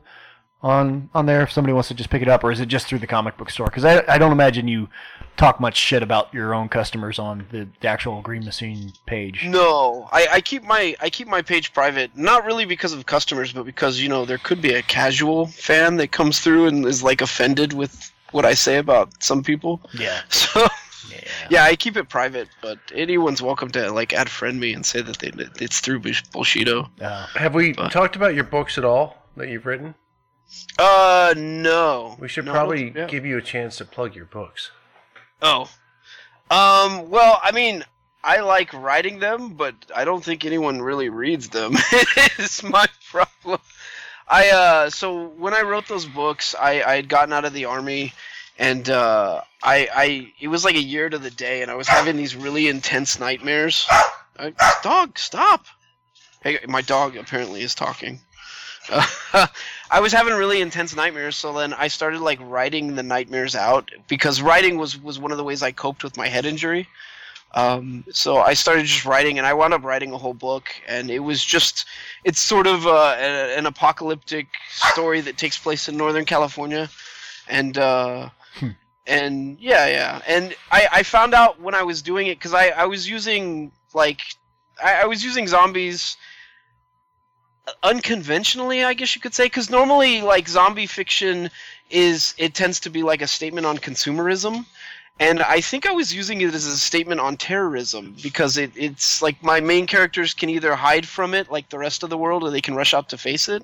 on 0.65 1.09
on 1.13 1.27
there 1.27 1.43
if 1.43 1.51
somebody 1.51 1.73
wants 1.73 1.89
to 1.89 1.93
just 1.93 2.09
pick 2.09 2.23
it 2.23 2.27
up, 2.27 2.43
or 2.43 2.51
is 2.51 2.59
it 2.59 2.65
just 2.65 2.87
through 2.87 2.97
the 2.97 3.07
comic 3.07 3.37
book 3.37 3.51
store? 3.51 3.67
Because 3.67 3.85
I 3.85 4.03
I 4.07 4.17
don't 4.17 4.31
imagine 4.31 4.67
you 4.67 4.89
talk 5.37 5.59
much 5.59 5.77
shit 5.77 6.01
about 6.01 6.33
your 6.33 6.55
own 6.55 6.69
customers 6.69 7.19
on 7.19 7.45
the, 7.51 7.67
the 7.81 7.87
actual 7.87 8.21
Green 8.21 8.43
Machine 8.43 8.91
page. 9.05 9.45
No, 9.45 10.09
I, 10.11 10.27
I 10.33 10.41
keep 10.41 10.63
my 10.63 10.95
I 10.99 11.11
keep 11.11 11.27
my 11.27 11.43
page 11.43 11.71
private. 11.71 12.17
Not 12.17 12.45
really 12.45 12.65
because 12.65 12.93
of 12.93 13.05
customers, 13.05 13.53
but 13.53 13.63
because 13.63 13.99
you 13.99 14.09
know 14.09 14.25
there 14.25 14.39
could 14.39 14.59
be 14.59 14.73
a 14.73 14.81
casual 14.81 15.45
fan 15.47 15.97
that 15.97 16.11
comes 16.11 16.39
through 16.39 16.65
and 16.65 16.83
is 16.85 17.03
like 17.03 17.21
offended 17.21 17.73
with 17.73 18.11
what 18.31 18.43
I 18.43 18.55
say 18.55 18.77
about 18.77 19.23
some 19.23 19.43
people. 19.43 19.79
Yeah. 19.93 20.21
So 20.29 20.67
yeah, 21.11 21.19
yeah, 21.51 21.63
I 21.65 21.75
keep 21.75 21.97
it 21.97 22.09
private, 22.09 22.49
but 22.63 22.79
anyone's 22.91 23.39
welcome 23.39 23.69
to 23.71 23.91
like 23.91 24.11
add 24.13 24.27
friend 24.27 24.59
me 24.59 24.73
and 24.73 24.83
say 24.83 25.01
that 25.03 25.19
they 25.19 25.31
it's 25.63 25.79
through 25.79 25.99
Bush- 25.99 26.23
Bullshido. 26.33 26.89
Uh, 26.99 27.27
Have 27.35 27.53
we 27.53 27.73
talked 27.73 28.15
about 28.15 28.33
your 28.33 28.43
books 28.43 28.79
at 28.79 28.85
all 28.85 29.15
that 29.37 29.49
you've 29.49 29.67
written? 29.67 29.93
Uh, 30.77 31.33
no. 31.37 32.15
We 32.19 32.27
should 32.27 32.45
No, 32.45 32.51
probably 32.51 32.91
yeah. 32.95 33.07
give 33.07 33.25
you 33.25 33.37
a 33.37 33.41
chance 33.41 33.77
to 33.77 33.85
plug 33.85 34.15
your 34.15 34.25
books. 34.25 34.71
Oh. 35.41 35.69
Um, 36.49 37.09
well, 37.09 37.39
I 37.43 37.51
mean, 37.51 37.83
I 38.23 38.39
like 38.41 38.73
writing 38.73 39.19
them, 39.19 39.53
but 39.53 39.75
I 39.95 40.05
don't 40.05 40.23
think 40.23 40.45
anyone 40.45 40.81
really 40.81 41.09
reads 41.09 41.49
them. 41.49 41.73
it's 42.37 42.63
my 42.63 42.87
problem. 43.09 43.59
I 44.27 44.49
uh 44.49 44.89
so 44.89 45.27
when 45.27 45.53
I 45.53 45.61
wrote 45.61 45.87
those 45.87 46.05
books, 46.07 46.55
I 46.59 46.81
I 46.81 46.95
had 46.95 47.09
gotten 47.09 47.31
out 47.31 47.45
of 47.45 47.53
the 47.53 47.65
army 47.65 48.11
and 48.57 48.89
uh 48.89 49.41
I 49.61 49.87
I 49.93 50.33
it 50.39 50.47
was 50.47 50.65
like 50.65 50.73
a 50.75 50.81
year 50.81 51.07
to 51.09 51.19
the 51.19 51.29
day 51.29 51.61
and 51.61 51.69
I 51.69 51.75
was 51.75 51.87
having 51.87 52.17
these 52.17 52.35
really 52.35 52.67
intense 52.67 53.19
nightmares. 53.19 53.87
Uh, 54.37 54.49
dog, 54.81 55.19
stop. 55.19 55.65
Hey, 56.41 56.57
my 56.67 56.81
dog 56.81 57.15
apparently 57.15 57.61
is 57.61 57.75
talking. 57.75 58.19
Uh, 58.89 59.05
I 59.89 59.99
was 59.99 60.11
having 60.11 60.33
really 60.33 60.61
intense 60.61 60.95
nightmares, 60.95 61.35
so 61.35 61.53
then 61.53 61.73
I 61.73 61.87
started 61.87 62.21
like 62.21 62.39
writing 62.41 62.95
the 62.95 63.03
nightmares 63.03 63.55
out 63.55 63.91
because 64.07 64.41
writing 64.41 64.77
was 64.77 64.99
was 65.01 65.19
one 65.19 65.31
of 65.31 65.37
the 65.37 65.43
ways 65.43 65.61
I 65.61 65.71
coped 65.71 66.03
with 66.03 66.17
my 66.17 66.27
head 66.27 66.45
injury. 66.45 66.87
Um, 67.53 68.03
so 68.11 68.37
I 68.37 68.53
started 68.53 68.85
just 68.85 69.05
writing, 69.05 69.37
and 69.37 69.47
I 69.47 69.53
wound 69.53 69.73
up 69.73 69.83
writing 69.83 70.11
a 70.11 70.17
whole 70.17 70.33
book, 70.33 70.69
and 70.87 71.09
it 71.09 71.19
was 71.19 71.43
just 71.43 71.85
it's 72.23 72.41
sort 72.41 72.67
of 72.67 72.85
uh, 72.85 73.15
a, 73.17 73.57
an 73.57 73.65
apocalyptic 73.65 74.47
story 74.71 75.21
that 75.21 75.37
takes 75.37 75.57
place 75.57 75.87
in 75.87 75.95
Northern 75.95 76.25
California, 76.25 76.89
and 77.47 77.77
uh, 77.77 78.29
and 79.07 79.57
yeah, 79.59 79.87
yeah, 79.87 80.21
and 80.27 80.55
I 80.71 80.87
I 80.91 81.03
found 81.03 81.33
out 81.33 81.61
when 81.61 81.75
I 81.75 81.83
was 81.83 82.01
doing 82.01 82.27
it 82.27 82.39
because 82.39 82.53
I 82.53 82.69
I 82.69 82.85
was 82.85 83.07
using 83.07 83.71
like 83.93 84.21
I, 84.83 85.03
I 85.03 85.05
was 85.05 85.23
using 85.23 85.47
zombies 85.47 86.17
unconventionally, 87.83 88.83
I 88.83 88.93
guess 88.93 89.15
you 89.15 89.21
could 89.21 89.33
say, 89.33 89.45
because 89.45 89.69
normally 89.69 90.21
like 90.21 90.47
zombie 90.47 90.87
fiction 90.87 91.49
is 91.89 92.33
it 92.37 92.53
tends 92.53 92.79
to 92.81 92.89
be 92.89 93.03
like 93.03 93.21
a 93.21 93.27
statement 93.27 93.65
on 93.65 93.77
consumerism, 93.77 94.65
and 95.19 95.41
I 95.41 95.61
think 95.61 95.85
I 95.85 95.91
was 95.91 96.13
using 96.13 96.41
it 96.41 96.53
as 96.53 96.65
a 96.65 96.77
statement 96.77 97.21
on 97.21 97.37
terrorism 97.37 98.15
because 98.21 98.57
it, 98.57 98.71
it's 98.75 99.21
like 99.21 99.41
my 99.43 99.59
main 99.61 99.87
characters 99.87 100.33
can 100.33 100.49
either 100.49 100.75
hide 100.75 101.07
from 101.07 101.33
it 101.33 101.51
like 101.51 101.69
the 101.69 101.77
rest 101.79 102.03
of 102.03 102.09
the 102.09 102.17
world, 102.17 102.43
or 102.43 102.49
they 102.51 102.61
can 102.61 102.75
rush 102.75 102.93
out 102.93 103.09
to 103.09 103.17
face 103.17 103.47
it. 103.47 103.63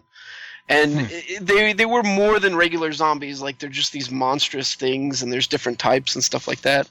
And 0.70 1.00
i- 1.00 1.38
they 1.42 1.74
they 1.74 1.86
were 1.88 2.04
more 2.04 2.40
than 2.40 2.56
regular 2.56 2.92
zombies. 2.94 3.42
Like 3.42 3.60
they're 3.60 3.70
just 3.70 3.92
these 3.92 4.12
monstrous 4.12 4.76
things, 4.76 5.22
and 5.24 5.32
there's 5.34 5.48
different 5.48 5.80
types 5.80 6.16
and 6.16 6.24
stuff 6.24 6.48
like 6.48 6.62
that. 6.62 6.90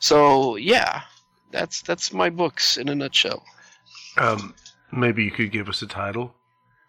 So 0.00 0.56
yeah, 0.56 1.02
that's 1.50 1.80
that's 1.82 2.12
my 2.12 2.28
books 2.30 2.76
in 2.76 2.88
a 2.88 2.94
nutshell. 2.94 3.42
Um, 4.18 4.54
maybe 4.90 5.24
you 5.24 5.30
could 5.30 5.52
give 5.52 5.68
us 5.68 5.80
a 5.82 5.86
title. 5.86 6.34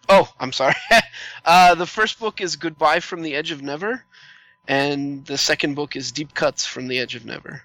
Oh, 0.09 0.31
I'm 0.39 0.51
sorry. 0.51 0.75
uh, 1.45 1.75
the 1.75 1.85
first 1.85 2.19
book 2.19 2.41
is 2.41 2.55
Goodbye 2.55 2.99
from 2.99 3.21
the 3.21 3.35
Edge 3.35 3.51
of 3.51 3.61
Never, 3.61 4.05
and 4.67 5.25
the 5.25 5.37
second 5.37 5.75
book 5.75 5.95
is 5.95 6.11
Deep 6.11 6.33
Cuts 6.33 6.65
from 6.65 6.87
the 6.87 6.99
Edge 6.99 7.15
of 7.15 7.25
Never. 7.25 7.63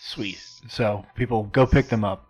Sweet. 0.00 0.40
So 0.68 1.04
people 1.14 1.44
go 1.44 1.66
pick 1.66 1.88
them 1.88 2.04
up. 2.04 2.26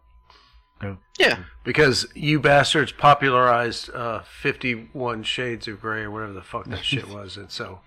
Go. 0.80 0.98
Yeah. 1.18 1.38
Because 1.64 2.06
you 2.14 2.38
bastards 2.40 2.92
popularized 2.92 3.88
uh, 3.90 4.22
51 4.22 5.22
Shades 5.22 5.68
of 5.68 5.80
Grey 5.80 6.02
or 6.02 6.10
whatever 6.10 6.32
the 6.32 6.42
fuck 6.42 6.66
that 6.66 6.84
shit 6.84 7.08
was, 7.14 7.36
and 7.36 7.50
so 7.50 7.80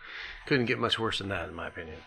couldn't 0.47 0.65
get 0.65 0.79
much 0.79 0.97
worse 0.97 1.19
than 1.19 1.29
that, 1.29 1.49
in 1.49 1.55
my 1.55 1.67
opinion. 1.67 1.97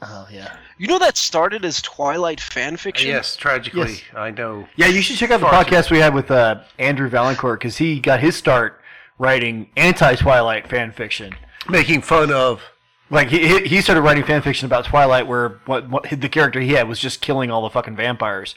Oh 0.00 0.28
yeah. 0.30 0.56
You 0.76 0.86
know 0.86 1.00
that 1.00 1.16
started 1.16 1.64
as 1.64 1.82
Twilight 1.82 2.40
fan 2.40 2.76
fiction? 2.76 3.10
Yes, 3.10 3.34
tragically, 3.34 3.94
Yes. 3.94 4.02
I 4.14 4.30
know. 4.30 4.68
Yeah, 4.76 4.86
you 4.86 5.02
should 5.02 5.16
check 5.16 5.32
out 5.32 5.40
the 5.40 5.46
Far 5.46 5.64
podcast 5.64 5.90
we 5.90 5.98
had 5.98 6.14
with 6.14 6.30
uh, 6.30 6.62
Andrew 6.78 7.08
Valancourt 7.08 7.58
because 7.58 7.76
he 7.78 7.98
got 7.98 8.20
his 8.20 8.36
start 8.36 8.77
writing 9.18 9.68
anti-Twilight 9.76 10.68
fan 10.68 10.92
fiction, 10.92 11.34
making 11.68 12.02
fun 12.02 12.32
of. 12.32 12.62
Like 13.10 13.28
he 13.28 13.46
he- 13.48 13.68
he 13.68 13.80
started 13.80 14.02
writing 14.02 14.24
fan 14.24 14.42
fiction 14.42 14.66
about 14.66 14.84
Twilight, 14.84 15.26
where 15.26 15.60
what, 15.64 15.88
what 15.88 16.04
the 16.10 16.28
character 16.28 16.60
he 16.60 16.72
had 16.72 16.86
was 16.88 16.98
just 16.98 17.20
killing 17.22 17.50
all 17.50 17.62
the 17.62 17.70
fucking 17.70 17.96
vampires, 17.96 18.54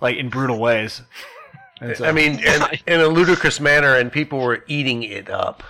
like 0.00 0.16
in 0.16 0.28
brutal 0.28 0.58
ways. 0.58 1.02
And 1.80 1.96
so- 1.96 2.04
I 2.04 2.12
mean, 2.12 2.38
in, 2.38 2.62
in 2.86 3.00
a 3.00 3.08
ludicrous 3.08 3.58
manner, 3.58 3.96
and 3.96 4.12
people 4.12 4.38
were 4.38 4.62
eating 4.68 5.02
it 5.02 5.28
up. 5.28 5.64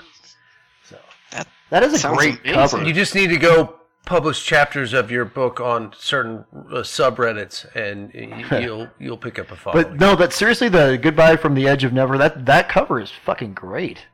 So 0.85 0.99
that 1.31 1.49
that 1.71 1.83
is 1.85 2.05
a 2.05 2.09
great 2.09 2.45
cover. 2.45 2.83
You 2.85 2.93
just 2.93 3.15
need 3.15 3.29
to 3.29 3.39
go 3.39 3.77
publish 4.05 4.45
chapters 4.45 4.93
of 4.93 5.11
your 5.11 5.25
book 5.25 5.59
on 5.59 5.95
certain 5.97 6.45
uh, 6.55 6.83
subreddits, 6.83 7.65
and 7.75 8.11
y- 8.15 8.61
you'll 8.61 8.89
you'll 8.99 9.17
pick 9.17 9.39
up 9.39 9.51
a 9.53 9.57
following. 9.57 9.85
But 9.85 9.97
no, 10.01 10.15
but 10.15 10.35
seriously, 10.35 10.69
the 10.69 10.99
Goodbye 11.01 11.37
from 11.37 11.55
the 11.55 11.67
Edge 11.67 11.83
of 11.83 11.95
Never 11.95 12.19
that 12.19 12.45
that 12.45 12.69
cover 12.69 13.01
is 13.01 13.11
fucking 13.25 13.55
great. 13.55 14.05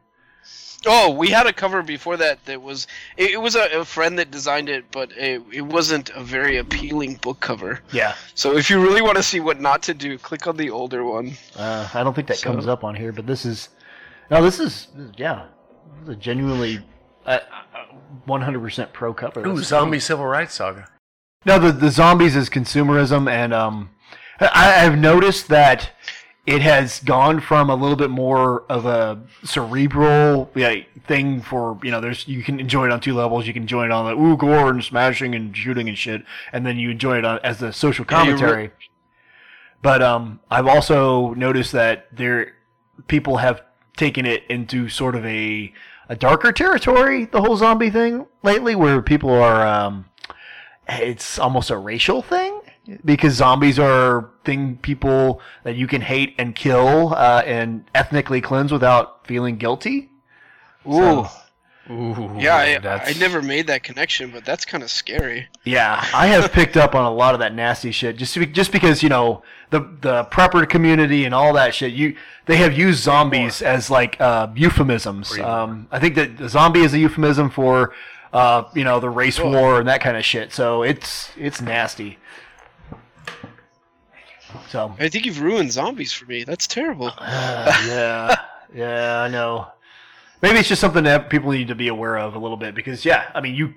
Oh, 0.87 1.11
we 1.11 1.29
had 1.29 1.47
a 1.47 1.53
cover 1.53 1.83
before 1.83 2.16
that 2.18 2.45
that 2.45 2.62
was 2.62 2.87
it, 3.16 3.33
it 3.33 3.37
was 3.41 3.57
a, 3.57 3.81
a 3.81 3.85
friend 3.85 4.18
that 4.18 4.31
designed 4.31 4.68
it, 4.68 4.85
but 4.93 5.11
it, 5.12 5.43
it 5.53 5.62
wasn't 5.62 6.11
a 6.11 6.22
very 6.22 6.57
appealing 6.59 7.16
book 7.16 7.41
cover. 7.41 7.81
Yeah. 7.93 8.14
So 8.35 8.57
if 8.57 8.70
you 8.70 8.81
really 8.81 9.03
want 9.03 9.16
to 9.16 9.22
see 9.22 9.41
what 9.41 9.61
not 9.61 9.83
to 9.85 9.95
do, 9.95 10.18
click 10.18 10.47
on 10.47 10.57
the 10.57 10.70
older 10.70 11.05
one. 11.05 11.33
Uh, 11.57 11.89
I 11.93 12.05
don't 12.05 12.14
think 12.14 12.29
that 12.29 12.39
So- 12.39 12.51
comes 12.53 12.66
up 12.68 12.85
on 12.85 12.95
here, 12.95 13.12
but 13.12 13.26
this 13.26 13.45
is 13.45 13.70
no, 14.31 14.43
this 14.43 14.61
is 14.61 14.89
yeah, 15.16 15.47
this 15.95 16.03
is 16.05 16.09
a 16.11 16.16
genuinely 16.16 16.81
uh, 17.26 17.41
one 18.26 18.41
hundred 18.43 18.61
percent 18.61 18.93
pro 18.93 19.12
cover. 19.12 19.41
Ooh, 19.41 19.55
That's- 19.55 19.66
zombie 19.66 19.99
civil 20.01 20.26
rights 20.26 20.55
saga. 20.55 20.87
No, 21.45 21.59
the 21.59 21.72
the 21.72 21.91
zombies 21.91 22.37
is 22.37 22.49
consumerism, 22.49 23.29
and 23.31 23.53
um, 23.53 23.91
I, 24.41 24.85
I've 24.87 24.99
noticed 24.99 25.49
that 25.49 25.91
it 26.49 26.62
has 26.62 27.01
gone 27.01 27.40
from 27.40 27.68
a 27.68 27.74
little 27.74 27.94
bit 27.94 28.09
more 28.09 28.62
of 28.70 28.86
a 28.86 29.20
cerebral 29.44 30.51
yeah, 30.55 30.76
thing 31.07 31.42
for 31.42 31.78
you 31.82 31.90
know. 31.90 32.01
There's 32.01 32.26
you 32.26 32.42
can 32.42 32.59
enjoy 32.59 32.86
it 32.86 32.90
on 32.90 33.01
two 33.01 33.12
levels. 33.12 33.46
You 33.46 33.53
can 33.53 33.64
enjoy 33.64 33.84
it 33.84 33.90
on 33.90 34.07
the 34.07 34.18
ooh 34.18 34.34
gore 34.34 34.70
and 34.70 34.82
smashing 34.82 35.34
and 35.34 35.55
shooting 35.55 35.90
and 35.90 35.99
shit, 35.99 36.24
and 36.51 36.64
then 36.64 36.78
you 36.78 36.88
enjoy 36.88 37.18
it 37.18 37.26
on, 37.26 37.38
as 37.44 37.61
a 37.61 37.70
social 37.70 38.07
Yeah, 38.09 38.20
re- 38.20 38.24
commentary. 38.24 38.70
but 39.82 40.03
um, 40.03 40.40
I've 40.51 40.66
also 40.66 41.34
noticed 41.34 41.72
that 41.72 42.07
there 42.16 42.55
people 43.09 43.36
have 43.36 43.61
taken 43.99 44.24
it 44.24 44.44
into 44.49 44.88
sort 44.88 45.16
of 45.16 45.26
a 45.26 45.70
a 46.09 46.16
darker 46.16 46.51
territory. 46.51 47.26
The 47.26 47.42
whole 47.42 47.59
zombie 47.59 47.90
thing 47.90 48.24
lately, 48.42 48.74
where 48.74 49.03
people 49.03 49.30
are 49.34 49.66
um, 49.66 50.07
it's 50.88 51.38
almost 51.38 51.68
a 51.68 51.76
racial 51.76 52.22
thing 52.22 52.57
because 53.05 53.34
zombies 53.34 53.78
are 53.78 54.30
thing 54.45 54.78
people 54.78 55.40
that 55.65 55.77
you 55.77 55.86
can 55.86 56.01
hate 56.01 56.35
and 56.39 56.55
kill 56.55 57.15
uh, 57.15 57.43
and 57.44 57.85
ethnically 57.94 58.40
cleanse 58.40 58.73
without 58.73 59.27
feeling 59.27 59.56
guilty. 59.56 60.10
Ooh. 60.86 61.27
Ooh, 61.90 62.36
yeah, 62.39 62.56
I, 62.56 63.10
I 63.10 63.15
never 63.15 63.40
made 63.40 63.69
that 63.69 63.82
connection, 63.82 64.31
but 64.31 64.44
that's 64.44 64.66
kind 64.66 64.82
of 64.82 64.90
scary. 64.90 65.48
Yeah, 65.65 66.06
I 66.12 66.27
have 66.27 66.52
picked 66.52 66.77
up 66.77 66.94
on 66.94 67.06
a 67.06 67.10
lot 67.10 67.32
of 67.32 67.40
that 67.40 67.55
nasty 67.55 67.93
shit 67.93 68.19
just 68.19 68.36
be, 68.36 68.44
just 68.44 68.73
because 68.73 69.02
you 69.02 69.09
know 69.09 69.43
the 69.70 69.81
the 70.02 70.24
prepper 70.24 70.69
community 70.69 71.24
and 71.24 71.35
all 71.35 71.55
that 71.55 71.74
shit. 71.74 71.94
You 71.94 72.15
they 72.44 72.56
have 72.56 72.77
used 72.77 73.02
zombies 73.02 73.62
as 73.62 73.90
like 73.90 74.20
uh, 74.20 74.48
euphemisms. 74.55 75.39
Um, 75.39 75.89
I 75.90 75.98
think 75.98 76.15
that 76.16 76.36
the 76.36 76.51
zombie 76.51 76.81
is 76.81 76.93
a 76.93 76.98
euphemism 76.98 77.48
for 77.48 77.94
uh, 78.35 78.65
you 78.74 78.85
know 78.85 79.01
the 79.01 79.09
race 79.10 79.40
war 79.40 79.78
and 79.78 79.89
that 79.89 80.02
kind 80.02 80.19
of 80.19 80.27
shit. 80.27 80.52
So 80.52 80.82
it's 80.82 81.31
it's 81.39 81.62
nasty. 81.62 82.19
So 84.69 84.95
I 84.99 85.09
think 85.09 85.27
you've 85.27 85.41
ruined 85.41 85.73
zombies 85.73 86.12
for 86.12 86.27
me. 86.27 86.45
That's 86.45 86.66
terrible. 86.66 87.12
yeah, 87.20 88.37
yeah, 88.75 89.23
I 89.23 89.29
know. 89.29 89.69
Maybe 90.41 90.59
it's 90.59 90.69
just 90.69 90.81
something 90.81 91.05
that 91.05 91.31
people 91.31 91.51
need 91.51 91.69
to 91.69 91.75
be 91.75 91.89
aware 91.89 92.16
of 92.16 92.35
a 92.35 92.39
little 92.39 92.57
bit 92.57 92.75
because, 92.75 93.05
yeah, 93.05 93.31
I 93.35 93.41
mean, 93.41 93.55
you 93.55 93.75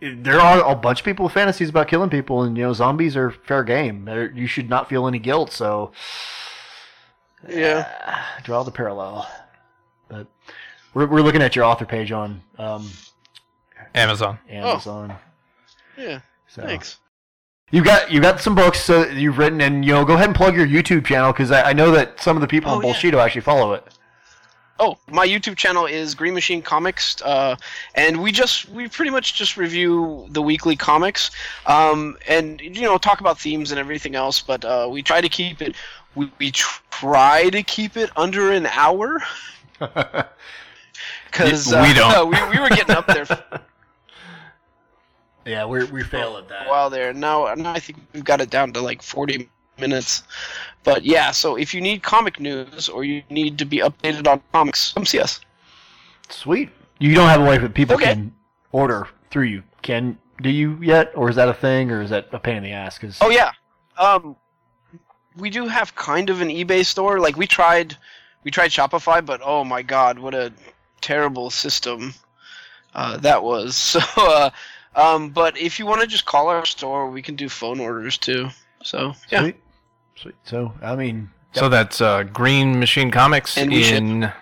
there 0.00 0.40
are 0.40 0.64
a 0.64 0.74
bunch 0.74 1.00
of 1.00 1.04
people 1.04 1.24
with 1.24 1.34
fantasies 1.34 1.68
about 1.68 1.88
killing 1.88 2.10
people, 2.10 2.42
and 2.42 2.56
you 2.56 2.64
know, 2.64 2.72
zombies 2.72 3.16
are 3.16 3.30
fair 3.30 3.62
game. 3.62 4.06
They're, 4.06 4.30
you 4.30 4.46
should 4.46 4.68
not 4.70 4.88
feel 4.88 5.06
any 5.06 5.18
guilt. 5.18 5.52
So, 5.52 5.92
yeah, 7.48 8.24
draw 8.42 8.62
the 8.62 8.70
parallel. 8.70 9.30
But 10.08 10.26
we're 10.94 11.06
we're 11.06 11.20
looking 11.20 11.42
at 11.42 11.54
your 11.54 11.66
author 11.66 11.84
page 11.84 12.12
on 12.12 12.42
um, 12.58 12.90
Amazon. 13.94 14.38
Amazon. 14.48 15.16
Yeah. 15.98 16.20
So. 16.48 16.62
Thanks. 16.62 16.98
You 17.72 17.84
got 17.84 18.10
you 18.10 18.20
got 18.20 18.40
some 18.40 18.54
books 18.54 18.90
uh, 18.90 19.12
you've 19.14 19.38
written, 19.38 19.60
and 19.60 19.84
you 19.84 19.92
know, 19.92 20.04
go 20.04 20.14
ahead 20.14 20.26
and 20.26 20.34
plug 20.34 20.56
your 20.56 20.66
YouTube 20.66 21.06
channel 21.06 21.32
because 21.32 21.50
I, 21.52 21.70
I 21.70 21.72
know 21.72 21.92
that 21.92 22.20
some 22.20 22.36
of 22.36 22.40
the 22.40 22.48
people 22.48 22.70
Oh, 22.72 22.76
on 22.78 22.82
yeah. 22.84 23.22
Actually 23.22 23.40
follow 23.42 23.74
it. 23.74 23.84
oh, 24.80 24.98
my 25.08 25.26
YouTube 25.26 25.56
channel 25.56 25.86
is 25.86 26.14
Green 26.14 26.34
Machine 26.34 26.62
Comics, 26.62 27.20
uh, 27.22 27.54
and 27.94 28.20
we 28.20 28.32
just 28.32 28.68
we 28.70 28.88
pretty 28.88 29.10
much 29.10 29.34
just 29.34 29.56
review 29.56 30.26
the 30.30 30.42
weekly 30.42 30.74
comics, 30.74 31.30
um, 31.66 32.16
and 32.26 32.60
you 32.60 32.82
know 32.82 32.98
talk 32.98 33.20
about 33.20 33.38
themes 33.38 33.70
and 33.70 33.78
everything 33.78 34.16
else. 34.16 34.40
But 34.40 34.64
uh, 34.64 34.88
we 34.90 35.02
try 35.02 35.20
to 35.20 35.28
keep 35.28 35.62
it. 35.62 35.76
We, 36.16 36.32
we 36.38 36.50
try 36.50 37.50
to 37.50 37.62
keep 37.62 37.96
it 37.96 38.10
under 38.16 38.50
an 38.50 38.66
hour. 38.66 39.22
Because 41.30 41.66
We 41.68 41.94
don't. 41.94 42.28
we, 42.30 42.56
we 42.56 42.60
were 42.60 42.68
getting 42.70 42.96
up 42.96 43.06
there 43.06 43.24
Yeah, 45.46 45.64
we 45.66 45.84
we 45.84 46.02
fail 46.02 46.36
at 46.36 46.48
that. 46.48 46.66
a 46.66 46.70
while 46.70 46.90
there. 46.90 47.12
Now, 47.12 47.52
now 47.54 47.72
I 47.72 47.80
think 47.80 47.98
we've 48.12 48.24
got 48.24 48.40
it 48.40 48.50
down 48.50 48.72
to 48.74 48.80
like 48.80 49.02
40 49.02 49.48
minutes. 49.78 50.22
But 50.84 51.02
yeah, 51.04 51.30
so 51.30 51.56
if 51.56 51.72
you 51.74 51.80
need 51.80 52.02
comic 52.02 52.38
news 52.40 52.88
or 52.88 53.04
you 53.04 53.22
need 53.30 53.58
to 53.58 53.64
be 53.64 53.78
updated 53.78 54.26
on 54.26 54.42
comics, 54.52 54.92
come 54.92 55.06
see 55.06 55.18
us. 55.20 55.40
Sweet. 56.28 56.68
You 56.98 57.14
don't 57.14 57.28
have 57.28 57.40
a 57.40 57.44
way 57.44 57.58
that 57.58 57.74
people 57.74 57.96
Okay. 57.96 58.14
can 58.14 58.32
order 58.72 59.08
through 59.30 59.44
you. 59.44 59.62
Can 59.82 60.18
do 60.42 60.50
you 60.50 60.78
yet, 60.82 61.10
or 61.14 61.30
is 61.30 61.36
that 61.36 61.48
a 61.48 61.54
thing, 61.54 61.90
or 61.90 62.02
is 62.02 62.10
that 62.10 62.28
a 62.32 62.38
pain 62.38 62.56
in 62.58 62.62
the 62.62 62.72
ass? 62.72 62.98
Cause 62.98 63.18
Oh 63.20 63.30
yeah, 63.30 63.52
um, 63.98 64.36
we 65.36 65.48
do 65.50 65.66
have 65.66 65.94
kind 65.94 66.28
of 66.30 66.40
an 66.40 66.48
eBay 66.48 66.84
store. 66.84 67.18
Like 67.20 67.36
we 67.36 67.46
tried, 67.46 67.96
we 68.44 68.50
tried 68.50 68.70
Shopify, 68.70 69.24
but 69.24 69.40
oh 69.42 69.64
my 69.64 69.80
god, 69.82 70.18
what 70.18 70.34
a 70.34 70.52
terrible 71.00 71.48
system 71.50 72.14
uh, 72.94 73.16
that 73.18 73.42
was. 73.42 73.76
So, 73.98 74.00
uh, 74.18 74.50
um, 74.96 75.30
but 75.30 75.56
if 75.58 75.78
you 75.78 75.86
want 75.86 76.00
to 76.00 76.06
just 76.06 76.24
call 76.26 76.48
our 76.48 76.64
store, 76.66 77.10
we 77.10 77.22
can 77.22 77.36
do 77.36 77.48
phone 77.48 77.80
orders 77.80 78.18
too. 78.18 78.48
So 78.82 79.12
yeah, 79.30 79.40
Sweet. 79.42 79.56
Sweet. 80.16 80.34
So 80.44 80.72
I 80.82 80.96
mean, 80.96 81.30
So 81.52 81.68
that's 81.68 82.00
uh, 82.00 82.24
Green 82.24 82.78
Machine 82.78 83.10
Comics 83.10 83.56
And 83.58 83.70
we 83.70 83.90
in 83.92 84.32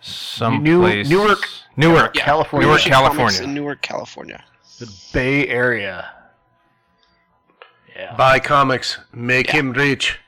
some 0.00 0.62
New- 0.62 0.80
place. 0.80 1.08
Newark, 1.08 1.48
Newark, 1.76 2.16
yeah, 2.16 2.24
California. 2.24 2.66
Newark, 2.66 2.78
Machine 2.80 2.92
Comics 2.92 3.16
California. 3.16 3.42
in 3.48 3.54
Newark, 3.54 3.82
California. 3.82 4.44
the 4.78 4.92
Bay 5.12 5.48
Area. 5.48 6.10
Yeah. 7.96 8.14
Buy 8.16 8.40
comics, 8.40 8.98
make 9.12 9.48
him 9.50 9.72
rich. 9.72 10.18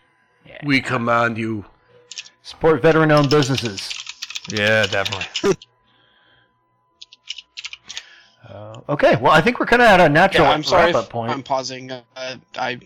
We 0.64 0.80
command 0.80 1.36
you. 1.36 1.64
Support 2.42 2.80
veteran-owned 2.80 3.28
businesses. 3.28 3.92
Yeah, 4.48 4.86
definitely. 4.86 5.56
Uh, 8.88 8.92
okay. 8.92 9.16
Well, 9.16 9.32
I 9.32 9.40
think 9.40 9.60
we're 9.60 9.66
kind 9.66 9.82
of 9.82 9.88
at 9.88 10.00
a 10.00 10.08
natural 10.08 10.46
Yeah, 10.46 10.52
I'm 10.52 10.62
sorry. 10.64 10.86
wrap-up 10.86 11.04
if 11.04 11.10
point. 11.10 11.32
I'm 11.32 11.42
pausing. 11.42 11.90
Uh, 11.90 12.02
I, 12.56 12.78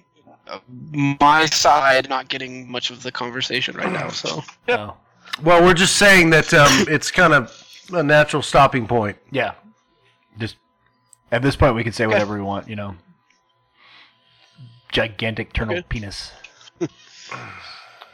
uh, 0.46 0.58
my 0.72 1.46
side 1.46 2.08
not 2.08 2.28
getting 2.28 2.70
much 2.70 2.90
of 2.90 3.02
the 3.02 3.12
conversation 3.12 3.76
right 3.76 3.92
now. 3.92 4.08
So 4.08 4.42
Oh. 4.68 4.94
Well, 5.42 5.62
we're 5.64 5.74
just 5.74 5.96
saying 5.96 6.30
that 6.30 6.52
um, 6.52 6.86
it's 6.88 7.10
kind 7.10 7.32
of 7.32 7.56
a 7.92 8.02
natural 8.02 8.42
stopping 8.42 8.86
point. 8.86 9.16
Yeah. 9.30 9.52
Just 10.38 10.56
at 11.32 11.42
this 11.42 11.56
point, 11.56 11.74
we 11.76 11.84
can 11.84 11.92
say 11.92 12.06
whatever 12.06 12.34
we 12.34 12.42
want. 12.42 12.68
You 12.68 12.76
know. 12.76 12.94
Gigantic 14.92 15.52
turnal 15.52 15.76
Okay. 15.76 15.86
penis. 15.88 16.32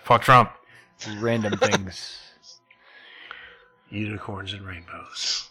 Fuck 0.04 0.22
Trump. 0.22 0.52
Random 1.18 1.56
things. 1.58 2.18
Unicorns 3.90 4.52
and 4.52 4.66
rainbows. 4.66 5.50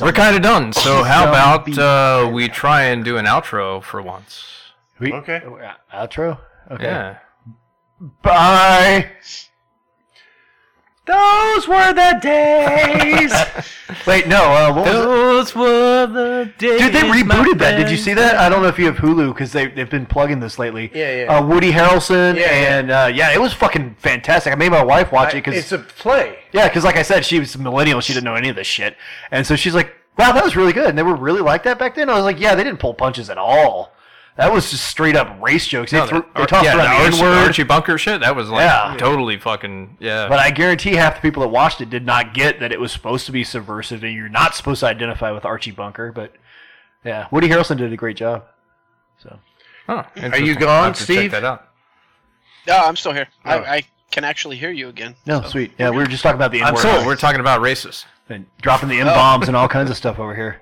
We're 0.00 0.12
kind 0.12 0.36
of 0.36 0.42
done. 0.42 0.72
So 0.72 1.02
how 1.02 1.24
Zombie 1.32 1.72
about 1.72 2.26
uh, 2.26 2.30
we 2.30 2.48
try 2.48 2.82
and 2.84 3.04
do 3.04 3.16
an 3.16 3.26
outro 3.26 3.82
for 3.82 4.00
once? 4.00 4.44
We, 5.00 5.12
Okay. 5.12 5.42
uh, 5.44 5.74
outro. 6.06 6.38
Okay. 6.70 6.84
Yeah. 6.84 7.18
Bye. 8.22 9.10
Those 11.04 11.66
were 11.66 11.92
the 11.92 12.18
days. 12.22 13.32
Wait, 14.06 14.28
no. 14.28 14.36
Uh, 14.44 14.72
what 14.72 14.84
was? 14.84 14.92
Those 14.94 15.54
were 15.56 16.06
the 16.06 16.52
days. 16.58 16.80
Dude, 16.80 16.92
they 16.92 17.00
rebooted 17.00 17.58
that. 17.58 17.76
Did 17.76 17.90
you 17.90 17.96
see 17.96 18.14
that? 18.14 18.36
I 18.36 18.48
don't 18.48 18.62
know 18.62 18.68
if 18.68 18.78
you 18.78 18.86
have 18.86 18.96
Hulu 18.96 19.34
because 19.34 19.50
they 19.50 19.66
they've 19.66 19.90
been 19.90 20.06
plugging 20.06 20.38
this 20.38 20.60
lately. 20.60 20.92
Yeah, 20.94 21.24
yeah. 21.24 21.36
Uh, 21.38 21.44
Woody 21.44 21.72
Harrelson 21.72 22.36
Yeah, 22.36 22.42
yeah. 22.42 22.78
and 22.78 22.90
uh, 22.92 23.10
yeah, 23.12 23.32
it 23.34 23.40
was 23.40 23.52
fucking 23.52 23.96
fantastic. 23.98 24.52
I 24.52 24.56
made 24.56 24.70
my 24.70 24.84
wife 24.84 25.10
watch 25.10 25.34
it 25.34 25.38
because 25.44 25.56
it's 25.56 25.72
a 25.72 25.78
play. 25.78 26.38
yeah, 26.52 26.68
because 26.68 26.84
like 26.84 26.96
I 26.96 27.02
said, 27.02 27.24
she 27.24 27.40
was 27.40 27.52
a 27.56 27.58
millennial. 27.58 28.00
She 28.00 28.12
didn't 28.12 28.24
know 28.24 28.36
any 28.36 28.48
of 28.48 28.54
this 28.56 28.68
shit, 28.68 28.96
and 29.32 29.44
so 29.44 29.56
she's 29.56 29.74
like, 29.74 29.92
"Wow, 30.16 30.30
that 30.32 30.44
was 30.44 30.54
really 30.54 30.72
good." 30.72 30.86
And 30.88 30.96
they 30.96 31.02
were 31.02 31.16
really 31.16 31.40
like 31.42 31.64
that 31.64 31.80
back 31.80 31.96
then. 31.96 32.10
I 32.10 32.14
was 32.14 32.24
like, 32.24 32.38
"Yeah, 32.38 32.54
they 32.54 32.62
didn't 32.62 32.78
pull 32.78 32.94
punches 32.94 33.28
at 33.28 33.38
all. 33.38 33.92
That 34.36 34.50
was 34.52 34.70
just 34.70 34.84
straight 34.86 35.14
up 35.14 35.42
race 35.42 35.66
jokes. 35.66 35.90
They, 35.90 35.98
No, 35.98 36.06
threw, 36.06 36.20
the- 36.20 36.40
they 36.40 36.46
tossed 36.46 36.64
yeah, 36.64 36.76
around 36.76 36.84
the 36.90 36.98
the 36.98 37.04
Archie, 37.04 37.16
N 37.18 37.22
word." 37.22 37.46
Archie 37.48 37.62
Bunker 37.64 37.98
shit. 37.98 38.20
That 38.22 38.34
was 38.34 38.48
like 38.48 38.62
Yeah. 38.62 38.96
totally 38.98 39.36
fucking 39.38 39.98
yeah. 40.00 40.26
But 40.28 40.38
I 40.38 40.50
guarantee 40.50 40.94
half 40.94 41.16
the 41.16 41.20
people 41.20 41.42
that 41.42 41.48
watched 41.48 41.80
it 41.82 41.90
did 41.90 42.06
not 42.06 42.32
get 42.32 42.58
that 42.60 42.72
it 42.72 42.80
was 42.80 42.92
supposed 42.92 43.26
to 43.26 43.32
be 43.32 43.44
subversive 43.44 44.02
and 44.02 44.14
you're 44.14 44.28
not 44.30 44.54
supposed 44.54 44.80
to 44.80 44.86
identify 44.86 45.30
with 45.32 45.44
Archie 45.44 45.70
Bunker. 45.70 46.12
But 46.12 46.32
yeah, 47.04 47.26
Woody 47.30 47.48
Harrelson 47.48 47.76
did 47.76 47.92
a 47.92 47.96
great 47.96 48.16
job. 48.16 48.44
So 49.22 49.38
Huh, 49.86 50.04
are 50.16 50.38
you 50.38 50.54
gone, 50.54 50.68
I'll 50.68 50.84
have 50.84 50.96
to 50.96 51.02
Steve? 51.02 51.30
Check 51.32 51.42
that 51.42 51.44
out. 51.44 51.68
no, 52.66 52.76
I'm 52.78 52.96
still 52.96 53.12
here. 53.12 53.28
Oh. 53.44 53.50
I, 53.50 53.74
I 53.76 53.82
can 54.10 54.24
actually 54.24 54.56
hear 54.56 54.70
you 54.70 54.88
again. 54.88 55.14
no, 55.26 55.42
so. 55.42 55.48
sweet. 55.48 55.72
Yeah, 55.78 55.90
we 55.90 55.96
were 55.96 56.06
just 56.06 56.22
talking 56.22 56.36
about 56.36 56.52
the 56.52 56.60
N 56.62 56.68
I'm 56.68 56.74
word. 56.74 57.06
We're 57.06 57.16
talking 57.16 57.40
about 57.40 57.60
racists 57.60 58.04
and 58.28 58.46
dropping 58.62 58.88
the 58.88 59.00
M 59.00 59.06
bombs 59.08 59.48
and 59.48 59.56
all 59.56 59.68
kinds 59.68 59.90
of 59.90 59.96
stuff 59.96 60.18
over 60.18 60.34
here. 60.34 60.60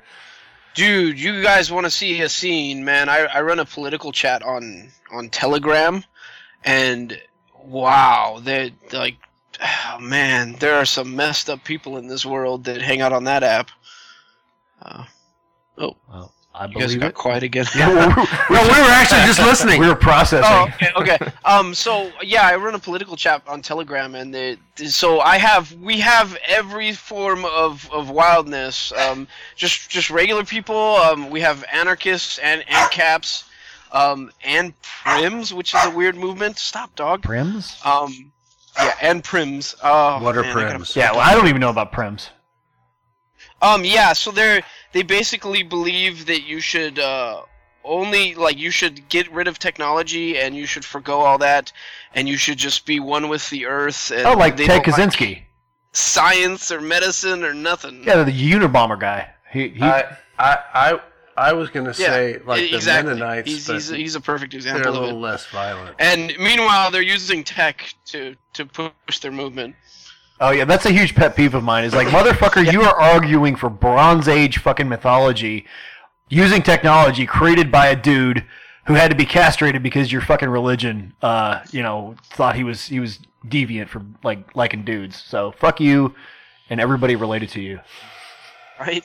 Dude, 0.80 1.20
you 1.20 1.42
guys 1.42 1.70
want 1.70 1.84
to 1.84 1.90
see 1.90 2.22
a 2.22 2.28
scene, 2.30 2.82
man? 2.86 3.10
I, 3.10 3.26
I 3.26 3.42
run 3.42 3.58
a 3.58 3.66
political 3.66 4.12
chat 4.12 4.42
on 4.42 4.88
on 5.12 5.28
Telegram, 5.28 6.02
and 6.64 7.20
wow, 7.62 8.40
they 8.42 8.72
like, 8.90 9.16
oh, 9.62 9.98
man, 10.00 10.56
there 10.58 10.76
are 10.76 10.86
some 10.86 11.14
messed 11.14 11.50
up 11.50 11.62
people 11.64 11.98
in 11.98 12.08
this 12.08 12.24
world 12.24 12.64
that 12.64 12.80
hang 12.80 13.02
out 13.02 13.12
on 13.12 13.24
that 13.24 13.42
app. 13.42 13.70
Uh, 14.80 15.04
oh, 15.76 15.98
Well, 16.08 16.32
I 16.60 16.66
you 16.66 16.74
guys 16.74 16.88
believe 16.88 17.00
got 17.00 17.08
it. 17.08 17.14
quiet 17.14 17.42
again. 17.42 17.64
Yeah, 17.74 17.88
well, 17.88 18.08
we 18.50 18.54
No, 18.54 18.62
we 18.62 18.68
were 18.68 18.90
actually 18.90 19.20
just 19.22 19.38
listening. 19.50 19.80
we 19.80 19.88
were 19.88 19.94
processing. 19.94 20.44
Oh, 20.46 20.68
okay, 20.96 21.14
okay. 21.14 21.32
Um, 21.44 21.74
so 21.74 22.10
yeah, 22.22 22.42
I 22.46 22.54
run 22.56 22.74
a 22.74 22.78
political 22.78 23.16
chat 23.16 23.42
on 23.48 23.62
Telegram, 23.62 24.14
and 24.14 24.34
it, 24.34 24.58
so 24.76 25.20
I 25.20 25.38
have 25.38 25.72
we 25.74 25.98
have 26.00 26.36
every 26.46 26.92
form 26.92 27.44
of, 27.46 27.90
of 27.90 28.10
wildness. 28.10 28.92
Um, 28.92 29.26
just 29.56 29.88
just 29.90 30.10
regular 30.10 30.44
people. 30.44 30.76
Um, 30.96 31.30
we 31.30 31.40
have 31.40 31.64
anarchists 31.72 32.38
and 32.38 32.62
and 32.68 32.90
caps, 32.90 33.44
um, 33.92 34.30
and 34.44 34.74
prims, 34.82 35.52
which 35.52 35.74
is 35.74 35.84
a 35.86 35.90
weird 35.90 36.16
movement. 36.16 36.58
Stop, 36.58 36.94
dog. 36.94 37.22
Prims? 37.22 37.84
Um, 37.86 38.32
yeah, 38.76 38.94
and 39.00 39.24
prims. 39.24 39.74
Oh, 39.82 40.22
What 40.22 40.36
are 40.36 40.42
man, 40.42 40.54
prims? 40.54 40.94
Yeah, 40.94 41.12
well, 41.12 41.20
I 41.20 41.34
don't 41.34 41.48
even 41.48 41.60
know 41.60 41.70
about 41.70 41.90
Prims. 41.90 42.28
Um, 43.62 43.84
yeah, 43.84 44.12
so 44.14 44.30
they're 44.30 44.62
they 44.92 45.02
basically 45.02 45.62
believe 45.62 46.26
that 46.26 46.42
you 46.42 46.60
should 46.60 46.98
uh, 46.98 47.42
only 47.84 48.34
like 48.34 48.58
you 48.58 48.70
should 48.70 49.08
get 49.08 49.30
rid 49.32 49.48
of 49.48 49.58
technology 49.58 50.38
and 50.38 50.54
you 50.56 50.66
should 50.66 50.84
forgo 50.84 51.20
all 51.20 51.38
that, 51.38 51.72
and 52.14 52.28
you 52.28 52.36
should 52.36 52.58
just 52.58 52.86
be 52.86 53.00
one 53.00 53.28
with 53.28 53.48
the 53.50 53.66
earth. 53.66 54.10
And 54.10 54.26
Oh, 54.26 54.34
like 54.34 54.56
they 54.56 54.66
Ted 54.66 54.82
don't 54.84 54.98
like 54.98 55.10
Kaczynski. 55.12 55.42
science 55.92 56.70
or 56.70 56.80
medicine 56.80 57.44
or 57.44 57.54
nothing. 57.54 58.04
Yeah, 58.04 58.22
the 58.24 58.32
Unabomber 58.32 58.98
guy. 58.98 59.30
He, 59.52 59.68
he 59.68 59.82
I, 59.82 60.16
I, 60.38 60.58
I, 60.74 61.00
I 61.36 61.52
was 61.54 61.70
going 61.70 61.86
to 61.90 62.00
Yeah, 62.00 62.08
say 62.08 62.38
like 62.44 62.62
e- 62.62 62.70
the 62.70 62.76
exactly. 62.76 63.14
Mennonites, 63.14 63.48
He's 63.50 63.66
but 63.66 63.74
he's, 63.74 63.88
he's 63.88 64.14
a 64.14 64.20
perfect 64.20 64.54
example. 64.54 64.80
they're 64.82 64.90
example 64.90 65.00
a 65.00 65.08
of 65.10 65.14
little 65.14 65.26
it. 65.26 65.30
less 65.32 65.46
violent. 65.46 65.96
And 65.98 66.32
meanwhile, 66.38 66.90
they're 66.90 67.02
using 67.02 67.42
tech 67.44 67.94
to 68.06 68.36
to 68.54 68.66
push 68.66 69.18
their 69.20 69.32
movement. 69.32 69.74
Oh 70.40 70.50
yeah, 70.50 70.64
that's 70.64 70.86
a 70.86 70.90
huge 70.90 71.14
pet 71.14 71.36
peeve 71.36 71.54
of 71.54 71.62
mine. 71.62 71.84
Is 71.84 71.94
like, 71.94 72.08
motherfucker, 72.08 72.70
you 72.72 72.82
are 72.82 72.98
arguing 73.00 73.56
for 73.56 73.68
Bronze 73.68 74.26
Age 74.28 74.58
fucking 74.58 74.88
mythology, 74.88 75.66
using 76.28 76.62
technology 76.62 77.26
created 77.26 77.70
by 77.70 77.88
a 77.88 77.96
dude 77.96 78.44
who 78.86 78.94
had 78.94 79.10
to 79.10 79.16
be 79.16 79.26
castrated 79.26 79.82
because 79.82 80.10
your 80.10 80.22
fucking 80.22 80.48
religion, 80.48 81.12
uh, 81.22 81.60
you 81.70 81.82
know, 81.82 82.14
thought 82.32 82.56
he 82.56 82.64
was 82.64 82.86
he 82.86 82.98
was 83.00 83.18
deviant 83.46 83.88
for 83.88 84.02
like 84.24 84.56
liking 84.56 84.84
dudes. 84.84 85.20
So 85.22 85.52
fuck 85.52 85.80
you, 85.80 86.14
and 86.70 86.80
everybody 86.80 87.16
related 87.16 87.50
to 87.50 87.60
you. 87.60 87.80
right? 88.80 89.04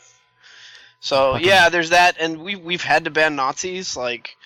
So 1.02 1.34
Fucking- 1.34 1.48
yeah, 1.48 1.70
there's 1.70 1.90
that, 1.92 2.16
and 2.20 2.40
we 2.42 2.56
we've 2.56 2.82
had 2.84 3.04
to 3.04 3.12
ban 3.12 3.36
Nazis. 3.36 3.96
Like, 3.98 4.38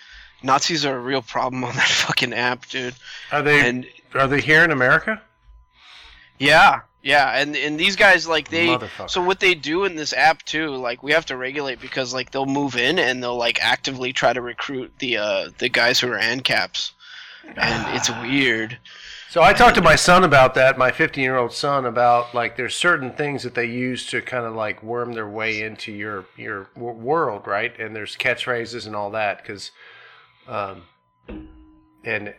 Nazis 0.43 0.85
are 0.85 0.97
a 0.97 0.99
real 0.99 1.21
problem 1.21 1.63
on 1.63 1.75
that 1.75 1.87
fucking 1.87 2.33
app, 2.33 2.65
dude. 2.67 2.95
Are 3.31 3.41
they 3.43 3.67
And 3.69 3.87
are 4.15 4.27
they 4.27 4.41
here 4.41 4.63
in 4.63 4.71
America? 4.71 5.21
Yeah, 6.39 6.81
yeah, 7.01 7.39
and 7.39 7.55
and 7.55 7.79
these 7.79 7.95
guys 7.95 8.27
like 8.27 8.49
they. 8.49 8.77
So 9.07 9.21
what 9.21 9.39
they 9.39 9.53
do 9.53 9.85
in 9.85 9.95
this 9.95 10.13
app 10.13 10.43
too, 10.43 10.75
like 10.75 11.01
we 11.01 11.13
have 11.13 11.25
to 11.27 11.37
regulate 11.37 11.79
because 11.79 12.13
like 12.13 12.31
they'll 12.31 12.45
move 12.45 12.75
in 12.75 12.99
and 12.99 13.23
they'll 13.23 13.37
like 13.37 13.61
actively 13.61 14.11
try 14.11 14.33
to 14.33 14.41
recruit 14.41 14.91
the 14.99 15.17
uh 15.17 15.49
the 15.59 15.69
guys 15.69 15.99
who 15.99 16.11
are 16.11 16.19
ANCAPs, 16.19 16.91
and 17.55 17.95
it's 17.95 18.09
weird. 18.21 18.77
So 19.29 19.43
I 19.43 19.53
talked 19.53 19.75
to 19.75 19.81
my 19.83 19.95
son 19.95 20.23
about 20.23 20.55
that, 20.55 20.75
my 20.79 20.91
15 20.91 21.23
year 21.23 21.37
old 21.37 21.53
son, 21.53 21.85
about 21.85 22.33
like 22.33 22.57
there's 22.57 22.75
certain 22.75 23.13
things 23.13 23.43
that 23.43 23.53
they 23.53 23.67
use 23.67 24.07
to 24.07 24.23
kind 24.23 24.43
of 24.43 24.55
like 24.55 24.81
worm 24.81 25.13
their 25.13 25.29
way 25.29 25.61
into 25.61 25.91
your 25.91 26.25
your 26.35 26.69
w- 26.73 26.95
world, 26.95 27.45
right? 27.45 27.77
And 27.79 27.95
there's 27.95 28.17
catchphrases 28.17 28.87
and 28.87 28.95
all 28.95 29.11
that 29.11 29.37
because, 29.37 29.71
um, 30.47 30.81
and 32.03 32.33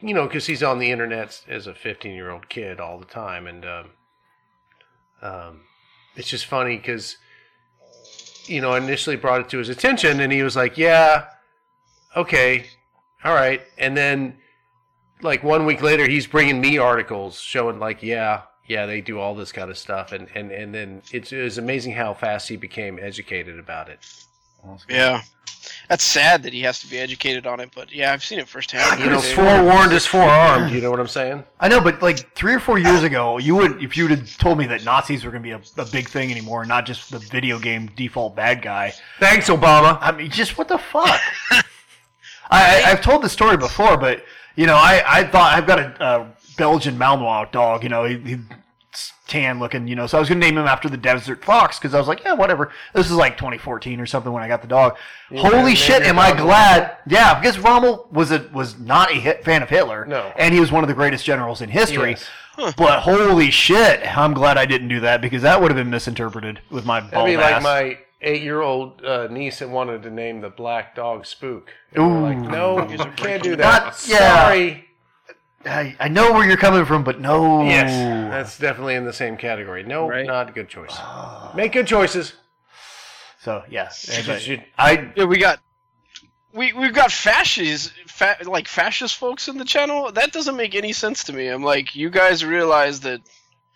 you 0.00 0.14
know, 0.14 0.26
because 0.26 0.46
he's 0.46 0.62
on 0.62 0.78
the 0.78 0.90
internet 0.90 1.44
as 1.48 1.66
a 1.66 1.74
15 1.74 2.12
year 2.12 2.30
old 2.30 2.48
kid 2.48 2.80
all 2.80 2.98
the 2.98 3.04
time, 3.06 3.46
and 3.46 3.64
um, 3.64 3.90
Um, 5.20 5.62
it's 6.16 6.28
just 6.28 6.46
funny 6.46 6.76
because 6.76 7.16
you 8.46 8.60
know 8.60 8.72
I 8.72 8.78
initially 8.78 9.16
brought 9.16 9.40
it 9.40 9.48
to 9.50 9.58
his 9.58 9.68
attention, 9.68 10.20
and 10.20 10.32
he 10.32 10.42
was 10.42 10.56
like, 10.56 10.78
"Yeah, 10.78 11.26
okay, 12.16 12.66
all 13.24 13.34
right," 13.34 13.62
and 13.76 13.96
then 13.96 14.38
like 15.22 15.42
one 15.42 15.66
week 15.66 15.82
later, 15.82 16.06
he's 16.08 16.26
bringing 16.26 16.60
me 16.60 16.78
articles 16.78 17.40
showing 17.40 17.78
like, 17.80 18.02
"Yeah, 18.02 18.42
yeah, 18.66 18.86
they 18.86 19.00
do 19.00 19.18
all 19.18 19.34
this 19.34 19.52
kind 19.52 19.70
of 19.70 19.78
stuff," 19.78 20.12
and 20.12 20.28
and 20.34 20.52
and 20.52 20.74
then 20.74 21.02
it's 21.12 21.32
it 21.32 21.42
was 21.42 21.58
amazing 21.58 21.92
how 21.94 22.14
fast 22.14 22.48
he 22.48 22.56
became 22.56 22.98
educated 23.00 23.58
about 23.58 23.88
it. 23.88 24.00
Yeah. 24.88 25.22
That's 25.88 26.04
sad 26.04 26.42
that 26.42 26.52
he 26.52 26.62
has 26.62 26.80
to 26.80 26.86
be 26.86 26.98
educated 26.98 27.46
on 27.46 27.60
it, 27.60 27.70
but 27.74 27.92
yeah, 27.92 28.12
I've 28.12 28.22
seen 28.22 28.38
it 28.38 28.48
firsthand. 28.48 29.00
You 29.00 29.10
know, 29.10 29.20
forewarned 29.20 29.92
is 29.92 30.06
forearmed. 30.06 30.72
You 30.72 30.80
know 30.80 30.90
what 30.90 31.00
I'm 31.00 31.08
saying? 31.08 31.44
I 31.60 31.68
know, 31.68 31.80
but 31.80 32.02
like 32.02 32.34
three 32.34 32.54
or 32.54 32.60
four 32.60 32.78
years 32.78 33.02
ago, 33.02 33.38
you 33.38 33.56
would 33.56 33.82
if 33.82 33.96
you 33.96 34.04
would 34.04 34.10
have 34.18 34.38
told 34.38 34.58
me 34.58 34.66
that 34.66 34.84
Nazis 34.84 35.24
were 35.24 35.30
going 35.30 35.42
to 35.42 35.46
be 35.46 35.52
a, 35.52 35.82
a 35.82 35.86
big 35.86 36.08
thing 36.08 36.30
anymore, 36.30 36.66
not 36.66 36.84
just 36.84 37.10
the 37.10 37.18
video 37.18 37.58
game 37.58 37.90
default 37.96 38.36
bad 38.36 38.60
guy. 38.60 38.92
Thanks, 39.18 39.48
Obama. 39.48 39.98
I 40.00 40.12
mean, 40.12 40.30
just 40.30 40.58
what 40.58 40.68
the 40.68 40.78
fuck? 40.78 41.20
I, 41.50 41.62
I 42.50 42.82
I've 42.86 43.00
told 43.00 43.22
the 43.22 43.28
story 43.28 43.56
before, 43.56 43.96
but 43.96 44.24
you 44.56 44.66
know, 44.66 44.76
I 44.76 45.02
I 45.06 45.24
thought 45.24 45.54
I've 45.54 45.66
got 45.66 45.78
a, 45.78 46.04
a 46.04 46.34
Belgian 46.56 46.98
Malinois 46.98 47.50
dog. 47.50 47.82
You 47.82 47.88
know, 47.88 48.04
he, 48.04 48.18
he 48.18 48.36
tan 49.26 49.58
looking, 49.58 49.86
you 49.88 49.94
know. 49.96 50.06
So 50.06 50.16
I 50.16 50.20
was 50.20 50.28
gonna 50.28 50.40
name 50.40 50.56
him 50.58 50.66
after 50.66 50.88
the 50.88 50.96
Desert 50.96 51.44
Fox 51.44 51.78
because 51.78 51.94
I 51.94 51.98
was 51.98 52.08
like, 52.08 52.24
yeah, 52.24 52.32
whatever. 52.32 52.72
This 52.94 53.06
is 53.06 53.12
like 53.16 53.36
2014 53.36 54.00
or 54.00 54.06
something 54.06 54.32
when 54.32 54.42
I 54.42 54.48
got 54.48 54.62
the 54.62 54.68
dog. 54.68 54.96
You 55.30 55.38
Holy 55.38 55.74
shit, 55.74 56.02
am 56.02 56.18
I 56.18 56.30
dog 56.30 56.38
glad? 56.38 56.96
Yeah, 57.06 57.38
because 57.38 57.58
Rommel 57.58 58.08
was 58.10 58.30
a 58.30 58.48
was 58.52 58.78
not 58.78 59.10
a 59.10 59.14
hit, 59.14 59.44
fan 59.44 59.62
of 59.62 59.68
Hitler. 59.68 60.06
No. 60.06 60.32
and 60.36 60.54
he 60.54 60.60
was 60.60 60.72
one 60.72 60.84
of 60.84 60.88
the 60.88 60.94
greatest 60.94 61.24
generals 61.24 61.60
in 61.60 61.68
history. 61.68 62.10
Yes. 62.58 62.74
But 62.76 63.00
holy 63.00 63.52
shit, 63.52 64.00
I'm 64.18 64.34
glad 64.34 64.58
I 64.58 64.66
didn't 64.66 64.88
do 64.88 64.98
that 65.00 65.20
because 65.20 65.42
that 65.42 65.60
would 65.62 65.70
have 65.70 65.76
been 65.76 65.90
misinterpreted 65.90 66.60
with 66.70 66.84
my 66.84 66.98
That'd 67.00 67.14
bald 67.14 67.26
be 67.26 67.36
like 67.36 67.62
my 67.62 67.98
eight-year-old 68.20 69.04
uh, 69.04 69.28
niece 69.28 69.60
that 69.60 69.68
wanted 69.70 70.02
to 70.02 70.10
name 70.10 70.40
the 70.40 70.50
black 70.50 70.96
dog 70.96 71.24
Spook. 71.24 71.72
And 71.92 72.04
we're 72.04 72.20
like, 72.20 72.38
Ooh. 72.38 72.50
no, 72.50 72.88
you 72.90 72.98
can't 73.16 73.42
do 73.44 73.54
that. 73.54 73.84
Not- 73.84 74.08
yeah. 74.08 74.44
Sorry. 74.44 74.87
I, 75.64 75.96
I 75.98 76.08
know 76.08 76.32
where 76.32 76.46
you're 76.46 76.56
coming 76.56 76.84
from, 76.84 77.02
but 77.04 77.20
no. 77.20 77.62
Yes, 77.64 77.90
that's 78.30 78.58
definitely 78.58 78.94
in 78.94 79.04
the 79.04 79.12
same 79.12 79.36
category. 79.36 79.82
No, 79.82 80.08
not 80.08 80.50
a 80.50 80.52
good 80.52 80.68
choice. 80.68 80.92
Ah. 80.94 81.52
Make 81.56 81.72
good 81.72 81.86
choices. 81.86 82.34
So 83.40 83.62
yeah, 83.68 83.90
But 84.26 84.46
you- 84.46 84.62
I 84.78 85.12
yeah, 85.16 85.24
we 85.24 85.38
got 85.38 85.60
we 86.52 86.72
we've 86.72 86.94
got 86.94 87.10
fascists, 87.12 87.92
fa- 88.06 88.36
like 88.44 88.68
fascist 88.68 89.16
folks 89.16 89.48
in 89.48 89.58
the 89.58 89.64
channel. 89.64 90.10
That 90.12 90.32
doesn't 90.32 90.56
make 90.56 90.74
any 90.74 90.92
sense 90.92 91.24
to 91.24 91.32
me. 91.32 91.48
I'm 91.48 91.62
like, 91.62 91.94
you 91.94 92.10
guys 92.10 92.44
realize 92.44 93.00
that, 93.00 93.20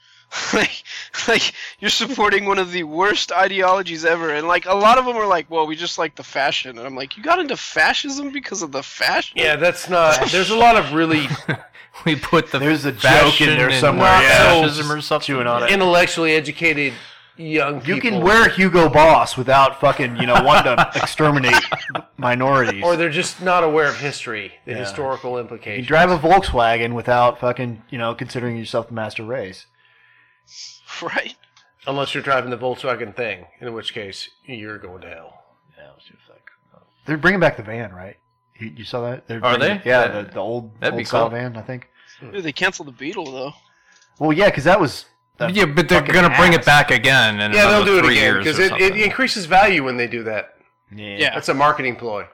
like, 0.53 0.83
like 1.29 1.53
you're 1.79 1.91
supporting 1.91 2.45
one 2.47 2.59
of 2.59 2.73
the 2.73 2.83
worst 2.85 3.31
ideologies 3.33 4.05
ever, 4.05 4.31
and 4.31 4.49
like 4.49 4.67
a 4.67 4.75
lot 4.75 4.99
of 4.99 5.05
them 5.05 5.17
are 5.17 5.27
like, 5.29 5.51
well, 5.51 5.67
we 5.67 5.77
just 5.77 5.97
like 5.99 6.17
the 6.17 6.25
fashion, 6.25 6.77
and 6.79 6.87
I'm 6.87 6.97
like, 6.97 7.17
you 7.17 7.23
got 7.23 7.39
into 7.39 7.57
fascism 7.57 8.31
because 8.31 8.63
of 8.63 8.73
the 8.73 8.83
fashion? 8.83 9.37
Yeah, 9.39 9.57
that's 9.57 9.89
not. 9.89 10.29
There's 10.31 10.51
a 10.51 10.57
lot 10.57 10.77
of 10.77 10.93
really 10.93 11.29
we 12.07 12.17
put 12.17 12.51
the 12.51 12.59
there's 12.59 12.85
a 12.85 12.93
joke 12.93 13.41
in 13.41 13.57
there 13.59 13.71
somewhere. 13.73 14.11
not 14.11 14.23
Yeah, 14.23 14.61
fascism 14.63 14.91
or 14.93 15.01
something. 15.01 15.27
chewing 15.27 15.47
on 15.47 15.65
it. 15.65 15.71
intellectually 15.71 16.33
educated 16.33 16.93
young 17.37 17.81
people. 17.81 17.95
You 17.95 18.01
can 18.01 18.21
wear 18.23 18.49
Hugo 18.49 18.89
Boss 18.89 19.37
without 19.37 19.81
fucking, 19.81 20.17
you 20.17 20.27
know, 20.27 20.43
wanting 20.43 20.77
to 20.77 20.91
exterminate 20.97 21.55
minorities. 22.17 22.83
or 22.85 22.97
they're 22.97 23.09
just 23.11 23.41
not 23.43 23.65
aware 23.65 23.89
of 23.89 23.97
history, 23.99 24.53
the 24.65 24.73
Yeah. 24.73 24.79
historical 24.79 25.39
implications. 25.39 25.89
you 25.89 25.97
implications. 25.97 26.21
drive 26.23 26.51
a 26.51 26.51
Volkswagen 26.51 26.95
without 26.95 27.41
fucking, 27.41 27.83
you 27.91 27.99
know, 27.99 28.15
considering 28.15 28.57
yourself 28.57 28.89
the 28.89 28.95
master 28.95 29.25
race. 29.25 29.67
Right. 31.03 31.37
Unless 31.87 32.15
you're 32.15 32.23
driving 32.23 32.51
the 32.51 32.59
Volkswagen 32.59 33.17
thing, 33.17 33.47
in 33.61 33.73
which 33.73 33.93
case 33.95 34.29
you're 34.45 34.79
going 34.79 35.01
to 35.01 35.09
hell. 35.09 35.43
Yeah, 35.77 35.85
it 35.89 35.95
was 35.97 36.05
just 36.05 36.29
like 36.29 36.43
they're 37.07 37.17
bringing 37.17 37.41
back 37.41 37.57
the 37.57 37.63
van, 37.65 37.93
right? 37.93 38.17
You, 38.63 38.73
you 38.77 38.85
saw 38.85 39.01
that? 39.11 39.27
They're 39.27 39.45
Are 39.45 39.57
bringing- 39.59 39.79
they? 39.79 39.91
Yeah, 39.91 40.07
That- 40.09 40.29
the, 40.29 40.35
the 40.35 40.41
old 40.41 40.79
that'd 40.81 40.95
be 40.95 41.01
old 41.03 41.07
style 41.09 41.29
cool. 41.29 41.39
van, 41.39 41.57
I 41.57 41.63
think. 41.63 41.89
Dude, 42.21 42.45
they 42.45 42.53
canceled 42.53 42.89
the 42.89 42.93
Beetle 42.93 43.31
though. 43.33 43.53
Well, 44.19 44.33
yeah, 44.33 44.47
because 44.47 44.65
that 44.65 44.79
was. 44.79 45.07
a 45.41 45.51
Yeah, 45.51 45.65
but 45.67 45.89
they're 45.89 46.01
fucking 46.01 46.15
gonna 46.15 46.35
bring 46.37 46.53
it 46.53 46.61
ass. 46.61 46.65
back 46.67 46.91
again 46.93 47.41
in 47.41 47.53
yeah, 47.53 47.63
they'll 47.63 47.77
another 47.83 47.85
do 47.87 47.99
it 47.99 48.05
three 48.05 48.19
again 48.19 48.35
years 48.35 48.45
because 48.45 48.59
or 48.59 48.63
it, 48.63 48.67
it 48.67 48.81
something. 48.89 49.01
increases 49.01 49.47
value 49.47 49.83
when 49.85 49.97
they 49.97 50.07
do 50.07 50.23
that. 50.25 50.55
Yeah. 50.95 51.17
Yeah. 51.19 51.35
That's 51.35 51.49
a 51.49 51.55
marketing 51.55 51.97
ploy. 51.97 52.27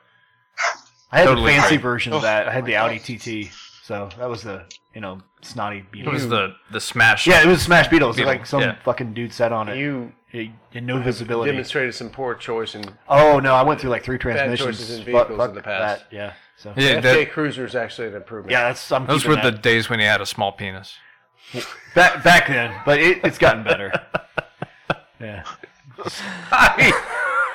I 1.11 1.19
had 1.21 1.25
Totally 1.27 1.53
the 1.55 1.59
fancy 1.61 1.77
right. 1.77 1.83
version 1.83 2.13
of 2.13 2.19
Oh, 2.19 2.23
that. 2.23 2.49
I 2.49 2.53
had 2.53 2.65
my 2.65 2.67
the 2.67 2.73
God. 2.73 2.91
Audi 2.93 2.99
TT, 3.47 3.51
so 3.89 4.11
that 4.19 4.29
was 4.29 4.43
the 4.43 4.65
you 4.95 5.01
know 5.01 5.21
snotty 5.41 5.79
It 5.79 5.91
Beetle. 5.91 6.13
was 6.13 6.29
the 6.29 6.55
the 6.71 6.81
smash. 6.81 7.27
yeah, 7.27 7.43
it 7.43 7.47
was 7.47 7.63
Smash 7.63 7.89
Beetle. 7.89 8.09
It 8.09 8.11
was 8.11 8.17
Beetle, 8.19 8.33
like 8.33 8.45
some 8.47 8.61
yeah. 8.61 8.77
fucking 8.85 9.15
dude 9.15 9.33
sat 9.33 9.51
on 9.51 9.69
it. 9.71 9.79
You 9.79 10.13
You, 10.33 10.51
you 10.73 10.81
no 10.83 11.01
visibility. 11.01 11.51
demonstrated 11.51 11.95
some 11.95 12.11
poor 12.11 12.35
choice 12.35 12.75
and 12.75 12.93
Oh 13.09 13.41
no, 13.41 13.55
I 13.55 13.63
went 13.63 13.81
through 13.81 13.91
like 13.91 14.05
three 14.05 14.19
bad 14.19 14.23
transmissions. 14.37 14.79
choices 14.79 14.99
in 14.99 15.05
vehicles 15.07 15.39
fuck 15.39 15.49
in 15.51 15.55
the 15.57 15.63
past. 15.63 16.05
That, 16.11 16.15
yeah. 16.15 16.33
So 16.59 16.75
Yeah, 16.77 16.97
FJ 17.01 17.03
that- 17.03 17.33
Cruiser 17.33 17.65
is 17.65 17.75
actually 17.75 18.09
an 18.09 18.15
improvement. 18.17 18.51
yeah, 18.53 18.65
that's 18.65 18.93
I'm 18.93 19.07
those 19.07 19.23
keeping 19.23 19.37
were 19.43 19.51
the 19.51 19.57
days 19.57 19.89
when 19.89 20.01
he 20.01 20.05
had 20.05 20.21
a 20.21 20.27
small 20.27 20.53
penis. 20.53 20.95
back 21.95 22.23
back 22.23 22.47
then, 22.49 22.75
but 22.85 22.99
it, 23.01 23.21
it's 23.25 23.39
gotten 23.39 23.65
better. 23.65 23.91
yeah. 25.21 25.45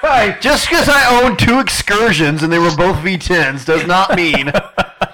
Hey, 0.01 0.35
just 0.41 0.68
because 0.69 0.89
I 0.89 1.22
own 1.23 1.38
two 1.38 1.60
excursions 1.60 2.43
and 2.43 2.51
they 2.51 2.60
were 2.60 2.76
both 2.76 2.97
V10s 2.97 3.65
does 3.65 3.85
not 3.88 4.15
mean 4.15 4.51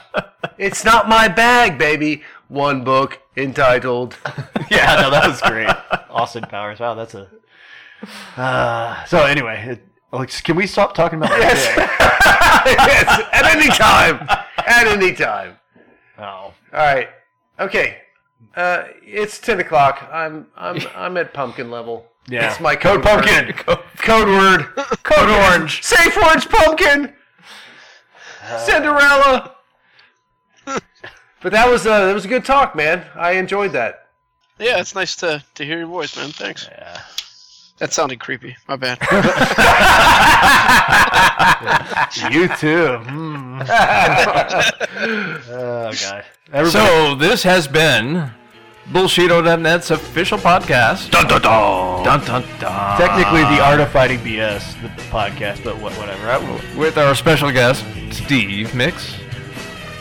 It's 0.59 0.83
not 0.83 1.07
my 1.07 1.29
bag, 1.29 1.77
baby. 1.77 2.21
One 2.49 2.83
book 2.83 3.21
entitled. 3.37 4.17
yeah, 4.69 4.99
no, 5.01 5.09
that 5.09 5.25
was 5.25 5.39
great. 5.41 5.69
Austin 6.09 6.43
Powers. 6.43 6.81
Wow, 6.81 6.95
that's 6.95 7.15
a. 7.15 7.29
Uh, 8.35 9.05
so 9.05 9.23
anyway, 9.25 9.63
it, 9.69 9.87
Alex, 10.11 10.41
can 10.41 10.57
we 10.57 10.67
stop 10.67 10.93
talking 10.93 11.17
about 11.19 11.31
Yes. 11.39 11.77
yes, 11.77 13.21
at 13.31 13.45
any 13.45 13.69
time. 13.69 14.27
At 14.57 14.87
any 14.87 15.13
time. 15.13 15.57
Oh, 16.17 16.23
All 16.23 16.53
right. 16.73 17.07
Okay. 17.57 17.99
Uh, 18.53 18.83
it's 19.01 19.39
ten 19.39 19.61
o'clock. 19.61 20.09
I'm 20.11 20.47
I'm 20.57 20.81
I'm 20.93 21.15
at 21.15 21.33
pumpkin 21.33 21.71
level. 21.71 22.05
Yeah. 22.27 22.51
It's 22.51 22.59
my 22.59 22.75
Code 22.75 23.01
code, 23.01 23.23
pumpkin. 23.23 23.45
Word. 23.65 23.79
Code 23.97 24.27
word. 24.27 24.65
Code 25.03 25.29
orange. 25.29 25.81
Safe 25.83 26.17
orange 26.17 26.49
pumpkin. 26.49 27.13
Cinderella. 28.65 29.55
But 31.41 31.51
that 31.53 31.69
was 31.69 31.85
uh, 31.85 32.05
that 32.05 32.13
was 32.13 32.25
a 32.25 32.27
good 32.27 32.43
talk, 32.45 32.75
man. 32.75 33.05
I 33.15 33.31
enjoyed 33.33 33.71
that. 33.73 34.07
Yeah, 34.59 34.79
it's 34.79 34.95
nice 34.95 35.15
to 35.17 35.43
to 35.55 35.65
hear 35.65 35.77
your 35.77 35.87
voice, 35.87 36.15
man. 36.17 36.29
Thanks. 36.31 36.67
Yeah. 36.69 37.01
That 37.77 37.93
sounded 37.93 38.19
creepy. 38.19 38.57
My 38.67 38.75
bad. 38.75 38.97
you 42.33 42.47
too. 42.57 42.97
Hmm. 42.97 43.61
oh 45.51 45.93
god. 46.01 46.25
Everybody, 46.51 46.69
So 46.71 47.15
this 47.15 47.43
has 47.43 47.67
been 47.69 48.31
Bullshido.net's 48.91 49.91
official 49.91 50.37
podcast. 50.37 51.09
Dun 51.11 51.27
dun 51.27 51.41
dun. 51.41 52.03
Dun 52.03 52.19
dun 52.25 52.43
dun. 52.59 52.97
technically 52.97 53.41
the 53.43 53.61
art 53.63 53.79
of 53.79 53.89
fighting 53.91 54.19
BS, 54.19 54.81
the 54.81 54.89
podcast, 55.03 55.63
but 55.63 55.77
what, 55.79 55.93
whatever. 55.93 56.77
with 56.77 56.97
our 56.97 57.15
special 57.15 57.49
guest 57.51 57.85
Steve 58.11 58.73
Mix. 58.75 59.15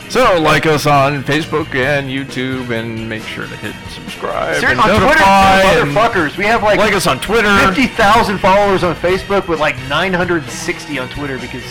So 0.09 0.39
like 0.41 0.65
us 0.65 0.87
on 0.87 1.23
Facebook 1.23 1.75
and 1.75 2.09
YouTube, 2.09 2.71
and 2.71 3.07
make 3.07 3.21
sure 3.23 3.45
to 3.45 3.55
hit 3.57 3.75
subscribe 3.89 4.55
Seriously, 4.59 4.71
and 4.71 4.79
on 4.79 4.87
Twitter, 4.87 5.19
notify. 5.19 5.61
too, 5.61 5.79
and 5.81 5.91
motherfuckers. 5.91 6.37
We 6.37 6.45
have 6.45 6.63
like 6.63 6.79
like 6.79 6.93
us 6.93 7.05
on 7.05 7.19
Twitter. 7.19 7.55
fifty 7.67 7.87
thousand 7.87 8.39
followers 8.39 8.83
on 8.83 8.95
Facebook, 8.95 9.47
with 9.47 9.59
like 9.59 9.77
nine 9.87 10.11
hundred 10.11 10.43
and 10.43 10.51
sixty 10.51 10.97
on 10.97 11.09
Twitter 11.09 11.37
because 11.37 11.63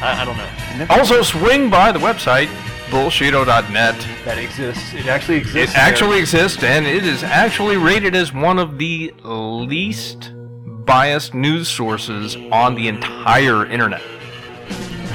I, 0.00 0.22
I 0.22 0.24
don't 0.24 0.36
know. 0.38 0.86
Also, 0.88 1.22
swing 1.22 1.68
by 1.68 1.92
the 1.92 1.98
website 1.98 2.48
bullshido.net. 2.92 4.06
that 4.24 4.36
exists. 4.38 4.92
It 4.92 5.06
actually 5.06 5.38
exists. 5.38 5.74
It 5.74 5.78
actually 5.78 6.18
exists, 6.18 6.62
and 6.62 6.86
it 6.86 7.06
is 7.06 7.22
actually 7.22 7.78
rated 7.78 8.14
as 8.14 8.32
one 8.32 8.58
of 8.58 8.78
the 8.78 9.12
least 9.22 10.32
biased 10.84 11.32
news 11.32 11.68
sources 11.68 12.36
on 12.50 12.74
the 12.74 12.88
entire 12.88 13.64
internet. 13.66 14.02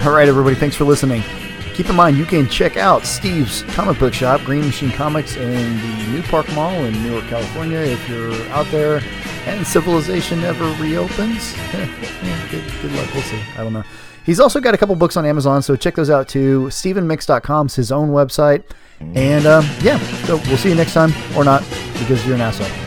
All 0.04 0.12
right, 0.12 0.28
everybody, 0.28 0.56
thanks 0.56 0.76
for 0.76 0.86
listening. 0.86 1.24
Keep 1.78 1.92
in 1.92 1.96
mind, 1.96 2.18
you 2.18 2.26
can 2.26 2.50
check 2.50 2.76
out 2.76 3.06
Steve's 3.06 3.62
comic 3.76 4.00
book 4.00 4.12
shop, 4.12 4.42
Green 4.42 4.66
Machine 4.66 4.90
Comics, 4.90 5.36
in 5.36 5.52
the 5.52 6.22
NewPark 6.22 6.52
Mall 6.56 6.74
in 6.74 7.04
Newark, 7.04 7.26
California. 7.26 7.78
If 7.78 8.10
you're 8.10 8.34
out 8.50 8.66
there 8.72 9.00
and 9.46 9.66
civilization 9.66 10.42
never 10.42 10.66
reopens, 10.82 11.54
good, 11.72 12.64
good 12.82 12.92
luck. 12.94 13.14
We'll 13.14 13.22
see. 13.22 13.40
I 13.56 13.58
don't 13.58 13.74
know. 13.74 13.84
He's 14.26 14.40
also 14.40 14.60
got 14.60 14.74
a 14.74 14.78
couple 14.80 14.96
books 14.96 15.18
on 15.18 15.26
Amazon, 15.28 15.62
so 15.62 15.76
check 15.76 15.94
those 15.94 16.10
out 16.10 16.28
too. 16.28 16.66
StephenMix.com 16.70 17.68
is 17.68 17.76
his 17.76 17.92
own 17.92 18.10
website. 18.10 18.64
And 19.14 19.46
um, 19.46 19.64
yeah, 19.82 20.00
so 20.24 20.38
we'll 20.48 20.58
see 20.58 20.70
you 20.70 20.76
next 20.76 20.96
time, 20.96 21.14
or 21.38 21.44
not, 21.44 21.62
because 22.00 22.26
you're 22.26 22.34
an 22.34 22.42
asshole. 22.42 22.87